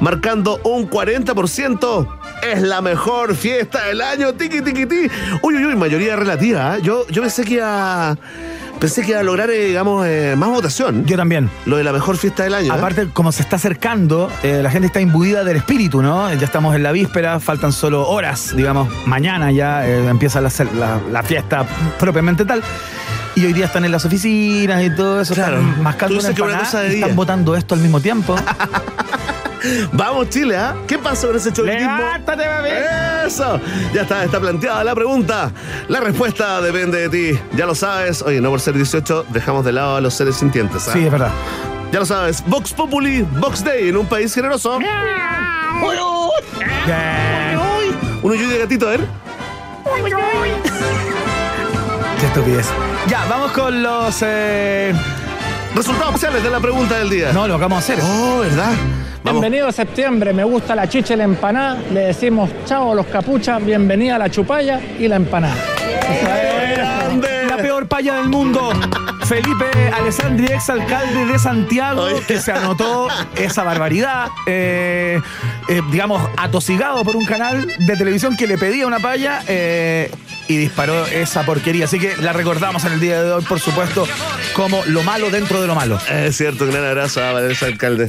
Marcando 0.00 0.60
un 0.64 0.88
40%. 0.88 2.08
Es 2.42 2.60
la 2.60 2.82
mejor 2.82 3.34
fiesta 3.34 3.86
del 3.86 4.02
año. 4.02 4.34
Tiki, 4.34 4.60
tiki, 4.60 4.84
ti. 4.84 5.08
Uy, 5.42 5.56
uy, 5.56 5.64
uy, 5.64 5.76
mayoría 5.76 6.16
relativa. 6.16 6.74
¿ah? 6.74 6.78
Yo, 6.78 7.06
yo 7.08 7.22
pensé 7.22 7.44
que 7.44 7.54
iba, 7.54 8.18
Pensé 8.80 9.02
que 9.02 9.12
iba 9.12 9.20
a 9.20 9.22
lograr, 9.22 9.48
eh, 9.50 9.68
digamos, 9.68 10.06
eh, 10.06 10.34
más 10.36 10.50
votación. 10.50 11.04
Yo 11.06 11.16
también. 11.16 11.48
Lo 11.64 11.76
de 11.78 11.84
la 11.84 11.92
mejor 11.92 12.16
fiesta 12.18 12.44
del 12.44 12.54
año. 12.54 12.72
¿eh? 12.72 12.76
Aparte, 12.76 13.08
como 13.12 13.32
se 13.32 13.42
está 13.42 13.56
acercando, 13.56 14.30
la 14.42 14.70
gente 14.70 14.86
está 14.86 15.00
imbuida 15.00 15.44
del 15.44 15.56
espíritu, 15.56 16.02
¿no? 16.02 16.32
Ya 16.34 16.44
estamos 16.44 16.74
en 16.76 16.82
la 16.82 16.92
víspera, 16.92 17.40
faltan 17.40 17.72
solo 17.72 18.06
horas, 18.08 18.54
digamos, 18.54 18.88
mañana 19.06 19.50
ya 19.50 19.86
empieza 19.86 20.40
la, 20.40 20.50
la- 20.78 21.00
la 21.10 21.22
fiesta 21.22 21.64
propiamente 21.98 22.44
tal. 22.44 22.62
Y 23.36 23.44
hoy 23.44 23.52
día 23.52 23.66
están 23.66 23.84
en 23.84 23.92
las 23.92 24.04
oficinas 24.04 24.82
y 24.82 24.90
todo 24.90 25.20
eso, 25.20 25.34
Claro. 25.34 25.58
están 25.58 25.82
mascando 25.82 26.14
una 26.14 26.20
una 26.22 26.28
empanada 26.30 26.58
cosa 26.64 26.80
de 26.80 26.86
y 26.86 26.90
día. 26.90 27.00
están 27.00 27.16
votando 27.16 27.54
esto 27.54 27.74
al 27.74 27.80
mismo 27.82 28.00
tiempo. 28.00 28.34
Vamos, 29.92 30.30
Chile, 30.30 30.56
¿ah? 30.56 30.74
¿Qué 30.86 30.96
pasa 30.98 31.26
con 31.26 31.36
ese 31.36 31.52
chovitismo? 31.52 31.96
¡Levántate, 31.96 32.48
bebé! 32.48 32.84
Eso, 33.26 33.60
ya 33.92 34.02
está, 34.02 34.24
está 34.24 34.40
planteada 34.40 34.82
la 34.84 34.94
pregunta. 34.94 35.50
La 35.88 36.00
respuesta 36.00 36.60
depende 36.62 37.08
de 37.08 37.32
ti. 37.32 37.38
Ya 37.56 37.66
lo 37.66 37.74
sabes. 37.74 38.22
Oye, 38.22 38.40
no 38.40 38.48
por 38.50 38.60
ser 38.60 38.74
18, 38.74 39.26
dejamos 39.30 39.64
de 39.64 39.72
lado 39.72 39.96
a 39.96 40.00
los 40.00 40.14
seres 40.14 40.36
sintientes. 40.36 40.86
¿ah? 40.88 40.92
Sí, 40.92 41.04
es 41.04 41.10
verdad. 41.12 41.30
Ya 41.92 41.98
lo 41.98 42.06
sabes. 42.06 42.42
Vox 42.46 42.72
Populi, 42.72 43.22
Vox 43.22 43.62
Day 43.64 43.88
en 43.88 43.96
un 43.96 44.06
país 44.06 44.32
generoso. 44.34 44.78
Bien. 44.78 44.88
Un 48.22 48.30
uyuy 48.30 48.46
de 48.46 48.58
gatito, 48.58 48.86
a 48.86 48.90
ver. 48.92 49.00
Qué 52.20 52.26
estupidez. 52.26 52.66
Ya, 53.08 53.24
vamos 53.28 53.52
con 53.52 53.82
los. 53.82 54.18
eh, 54.22 54.92
Resultados 55.74 56.10
oficiales 56.14 56.42
de 56.42 56.48
la 56.50 56.58
pregunta 56.60 56.98
del 56.98 57.10
día. 57.10 57.32
No, 57.32 57.46
lo 57.46 57.56
acabamos 57.56 57.86
de 57.86 57.92
hacer. 57.94 58.04
Oh, 58.08 58.38
¿verdad? 58.40 58.72
Vamos. 59.22 59.42
Bienvenido 59.42 59.68
a 59.68 59.72
septiembre, 59.72 60.32
me 60.32 60.44
gusta 60.44 60.74
la 60.74 60.88
chicha 60.88 61.12
y 61.14 61.16
la 61.18 61.24
empanada. 61.24 61.76
Le 61.92 62.00
decimos 62.00 62.48
chao 62.64 62.92
a 62.92 62.94
los 62.94 63.06
capuchas, 63.06 63.62
bienvenida 63.64 64.16
a 64.16 64.18
la 64.18 64.30
chupalla 64.30 64.80
y 64.98 65.06
la 65.08 65.16
empanada. 65.16 65.54
La 67.48 67.56
peor 67.58 67.86
paya 67.88 68.14
del 68.14 68.28
mundo. 68.28 68.70
Felipe 69.24 69.66
Alessandri, 69.92 70.46
ex 70.46 70.70
alcalde 70.70 71.26
de 71.26 71.38
Santiago, 71.38 72.02
Oye. 72.02 72.22
que 72.28 72.38
se 72.38 72.52
anotó 72.52 73.08
esa 73.34 73.64
barbaridad, 73.64 74.28
eh, 74.46 75.20
eh, 75.68 75.82
digamos, 75.90 76.22
atosigado 76.36 77.02
por 77.04 77.16
un 77.16 77.24
canal 77.24 77.66
de 77.66 77.96
televisión 77.96 78.36
que 78.36 78.46
le 78.46 78.56
pedía 78.56 78.86
una 78.86 79.00
paya 79.00 79.40
eh, 79.48 80.12
y 80.48 80.56
disparó 80.56 81.06
esa 81.06 81.44
porquería. 81.44 81.86
Así 81.86 81.98
que 81.98 82.16
la 82.16 82.32
recordamos 82.32 82.84
en 82.84 82.92
el 82.92 83.00
día 83.00 83.22
de 83.22 83.32
hoy, 83.32 83.44
por 83.44 83.60
supuesto, 83.60 84.06
como 84.54 84.84
lo 84.86 85.02
malo 85.02 85.30
dentro 85.30 85.60
de 85.60 85.66
lo 85.66 85.74
malo. 85.74 85.98
Es 86.10 86.36
cierto, 86.36 86.66
gran 86.66 86.84
abrazo 86.84 87.22
a 87.22 87.32
Valeria 87.32 87.58
Alcalde. 87.66 88.06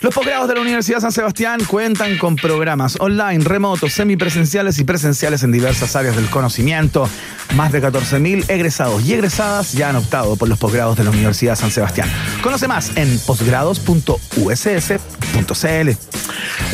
Los 0.00 0.14
posgrados 0.14 0.48
de 0.48 0.54
la 0.54 0.62
Universidad 0.62 1.00
San 1.00 1.12
Sebastián 1.12 1.60
cuentan 1.66 2.16
con 2.16 2.34
programas 2.34 2.96
online, 3.00 3.44
remotos, 3.44 3.92
semipresenciales 3.92 4.78
y 4.78 4.84
presenciales 4.84 5.42
en 5.42 5.52
diversas 5.52 5.94
áreas 5.94 6.16
del 6.16 6.30
conocimiento. 6.30 7.06
Más 7.54 7.70
de 7.70 7.82
14.000 7.82 8.48
egresados 8.48 9.04
y 9.04 9.12
egresadas 9.12 9.72
ya 9.72 9.90
han 9.90 9.96
optado 9.96 10.36
por 10.36 10.48
los 10.48 10.58
posgrados 10.58 10.96
de 10.96 11.04
la 11.04 11.10
Universidad 11.10 11.54
San 11.54 11.70
Sebastián. 11.70 12.08
Conoce 12.42 12.66
más 12.66 12.96
en 12.96 13.18
posgrados.uss.cl. 13.26 15.90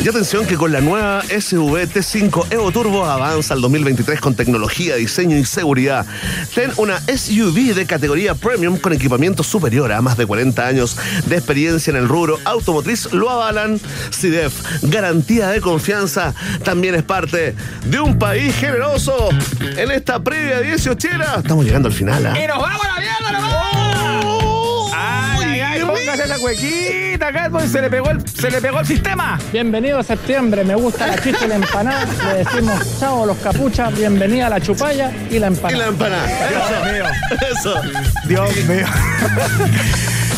Y 0.03 0.07
atención 0.07 0.45
que 0.45 0.55
con 0.55 0.71
la 0.71 0.79
nueva 0.79 1.23
SUV 1.23 1.87
T5 1.87 2.45
Evo 2.51 2.71
Turbo 2.71 3.05
avanza 3.05 3.55
al 3.55 3.61
2023 3.61 4.21
con 4.21 4.35
tecnología, 4.35 4.95
diseño 4.95 5.37
y 5.37 5.43
seguridad. 5.43 6.05
Ten 6.53 6.71
una 6.77 7.01
SUV 7.01 7.73
de 7.73 7.85
categoría 7.85 8.35
premium 8.35 8.77
con 8.77 8.93
equipamiento 8.93 9.43
superior 9.43 9.91
a 9.91 10.01
más 10.01 10.15
de 10.15 10.25
40 10.25 10.65
años 10.65 10.97
de 11.25 11.37
experiencia 11.37 11.91
en 11.91 11.97
el 11.97 12.07
rubro 12.07 12.39
automotriz. 12.45 13.11
Lo 13.17 13.29
avalan 13.29 13.79
CIDEF. 14.11 14.53
Garantía 14.83 15.49
de 15.49 15.59
confianza. 15.61 16.33
También 16.63 16.95
es 16.95 17.03
parte 17.03 17.55
de 17.85 17.99
un 17.99 18.17
país 18.19 18.55
generoso. 18.55 19.29
En 19.75 19.91
esta 19.91 20.19
previa 20.23 20.59
18 20.61 21.07
Estamos 21.37 21.65
llegando 21.65 21.87
al 21.87 21.93
final. 21.93 22.25
¿ah? 22.25 22.33
nos 22.47 22.61
vamos 22.61 22.85
a 22.85 22.87
la 22.87 22.99
mierda, 22.99 23.31
nos 23.31 23.41
vamos! 23.51 24.91
¡Ay, 24.95 25.43
ay, 25.49 25.59
ay! 25.61 25.81
Póngase 25.81 26.23
esa 26.25 26.37
cuequita, 26.37 27.31
Catboy, 27.31 27.67
se 27.67 27.81
le 27.81 27.89
pegó 27.89 28.09
el, 28.11 28.27
se 28.27 28.49
le 28.51 28.61
pegó 28.61 28.79
el 28.79 28.85
sistema. 28.85 29.39
Bienvenido 29.51 29.99
a 29.99 30.03
septiembre, 30.03 30.63
me 30.63 30.75
gusta 30.75 31.07
la 31.07 31.21
chicha 31.21 31.45
y 31.45 31.47
la 31.47 31.55
empanada. 31.55 32.05
Le 32.33 32.43
decimos 32.43 32.99
chao 32.99 33.23
a 33.23 33.25
los 33.27 33.37
capuchas, 33.37 33.95
bienvenida 33.95 34.47
a 34.47 34.49
la 34.49 34.61
chupalla 34.61 35.11
y 35.29 35.39
la 35.39 35.47
Y 35.47 35.49
empanada. 35.49 35.77
la 35.83 35.87
empanada. 35.87 36.27
Dios 36.49 36.93
mío. 36.93 37.05
Eso. 37.51 37.81
Dios 38.27 38.55
mío. 38.67 38.85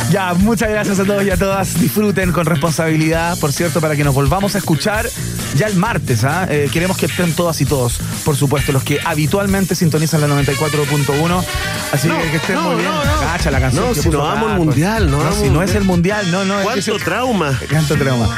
Ya, 0.10 0.34
muchas 0.34 0.70
gracias 0.70 1.00
a 1.00 1.06
todos 1.06 1.24
y 1.24 1.30
a 1.30 1.38
todas. 1.38 1.80
Disfruten 1.80 2.32
con 2.32 2.46
responsabilidad, 2.48 3.38
por 3.40 3.54
cierto, 3.54 3.80
para 3.80 3.96
que 3.96 4.04
nos 4.04 4.16
volvamos 4.16 4.56
a 4.56 4.58
escuchar 4.58 5.08
ya 5.56 5.68
el 5.68 5.76
martes. 5.76 6.24
¿ah? 6.24 6.48
Eh, 6.50 6.68
queremos 6.74 6.98
que 6.98 7.06
estén 7.06 7.34
todas 7.34 7.62
y 7.62 7.66
todos, 7.66 8.00
por 8.26 8.36
supuesto, 8.36 8.72
los 8.72 8.84
que 8.84 9.00
habitualmente 9.06 9.76
sintonizan 9.76 10.22
la 10.22 10.28
94.1. 10.28 11.44
Así 11.94 12.08
No, 12.08 12.18
que 12.18 12.32
que 12.32 12.38
estén 12.38 12.56
no, 12.56 12.64
muy 12.64 12.76
bien. 12.78 12.90
no, 12.92 13.06
no. 13.06 13.20
Cacha 13.22 13.52
la 13.52 13.60
canción. 13.60 13.84
No, 13.86 13.94
que 13.94 14.00
si 14.02 14.08
puso 14.08 14.18
no 14.18 14.24
vamos 14.24 14.44
al 14.46 14.50
Catboy. 14.54 14.66
mundial, 14.66 15.12
no 15.12 15.24
No, 15.24 15.32
si 15.32 15.50
no 15.50 15.62
es 15.62 15.76
el 15.76 15.84
mundial. 15.84 16.32
no, 16.32 16.44
no. 16.44 16.54
es 16.56 16.60
que 16.60 16.64
¿Cuánto 16.64 16.98
se- 16.98 17.06
trauma? 17.06 17.60
Canto 17.70 17.96
trauma. 17.96 18.36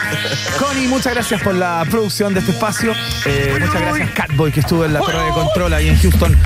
Connie, 0.60 0.88
muchas 0.89 1.14
gracias 1.14 1.41
por 1.41 1.56
la 1.56 1.85
producción 1.89 2.34
de 2.34 2.41
este 2.41 2.52
espacio. 2.52 2.91
Eh, 3.26 3.57
muchas 3.61 3.81
gracias, 3.81 4.10
Catboy, 4.11 4.52
que 4.52 4.60
estuvo 4.60 4.84
en 4.84 4.91
la 4.93 4.99
torre 4.99 5.23
de 5.23 5.31
control 5.31 5.73
ahí 5.73 5.88
en 5.88 5.98
Houston, 6.02 6.38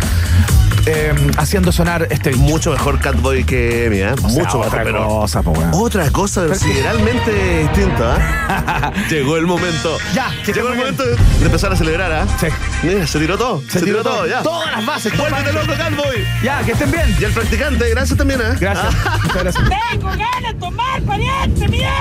eh, 0.85 1.13
haciendo 1.37 1.71
sonar 1.71 2.07
este 2.09 2.29
bicho. 2.31 2.41
Mucho 2.41 2.71
mejor 2.71 2.99
Catboy 2.99 3.43
que 3.43 3.85
Emi, 3.85 3.97
¿eh? 3.99 4.11
O 4.13 4.17
sea, 4.17 4.43
Mucho 4.43 4.59
otra 4.59 4.83
mejor, 4.83 4.83
pero. 4.83 5.07
cosa, 5.07 5.41
po, 5.41 5.51
weón. 5.51 5.71
Otra 5.73 6.09
cosa 6.11 6.45
considerablemente 6.45 7.59
distinta. 7.63 8.17
¿eh? 8.17 8.91
Llegó 9.09 9.37
el 9.37 9.45
momento. 9.47 9.97
Ya, 10.13 10.31
que 10.45 10.53
Llegó 10.53 10.69
el 10.69 10.77
momento 10.77 11.03
de 11.05 11.15
empezar 11.45 11.71
a 11.73 11.75
celebrar, 11.75 12.11
¿ah? 12.11 12.25
Sí. 12.39 12.47
Mira, 12.83 13.07
se 13.07 13.19
tiró 13.19 13.37
todo. 13.37 13.61
Se 13.69 13.81
tiró 13.81 14.03
todo. 14.03 14.25
ya. 14.27 14.41
Todas 14.43 14.71
las 14.71 14.85
bases. 14.85 15.17
Vuélvete 15.17 15.53
loco, 15.53 15.73
Catboy. 15.77 16.25
Ya, 16.43 16.61
que 16.63 16.71
estén 16.73 16.91
bien. 16.91 17.15
Y 17.19 17.23
el 17.23 17.31
practicante, 17.33 17.89
gracias 17.89 18.17
también, 18.17 18.41
¿eh? 18.41 18.55
Gracias. 18.59 18.93
Ah. 19.05 19.19
Muchas 19.23 19.43
gracias. 19.43 19.69
¡Tengo 19.91 20.07
ganas 20.09 20.53
de 20.53 20.59
tomar, 20.59 21.01
pariente, 21.01 21.67
mierda! 21.67 21.95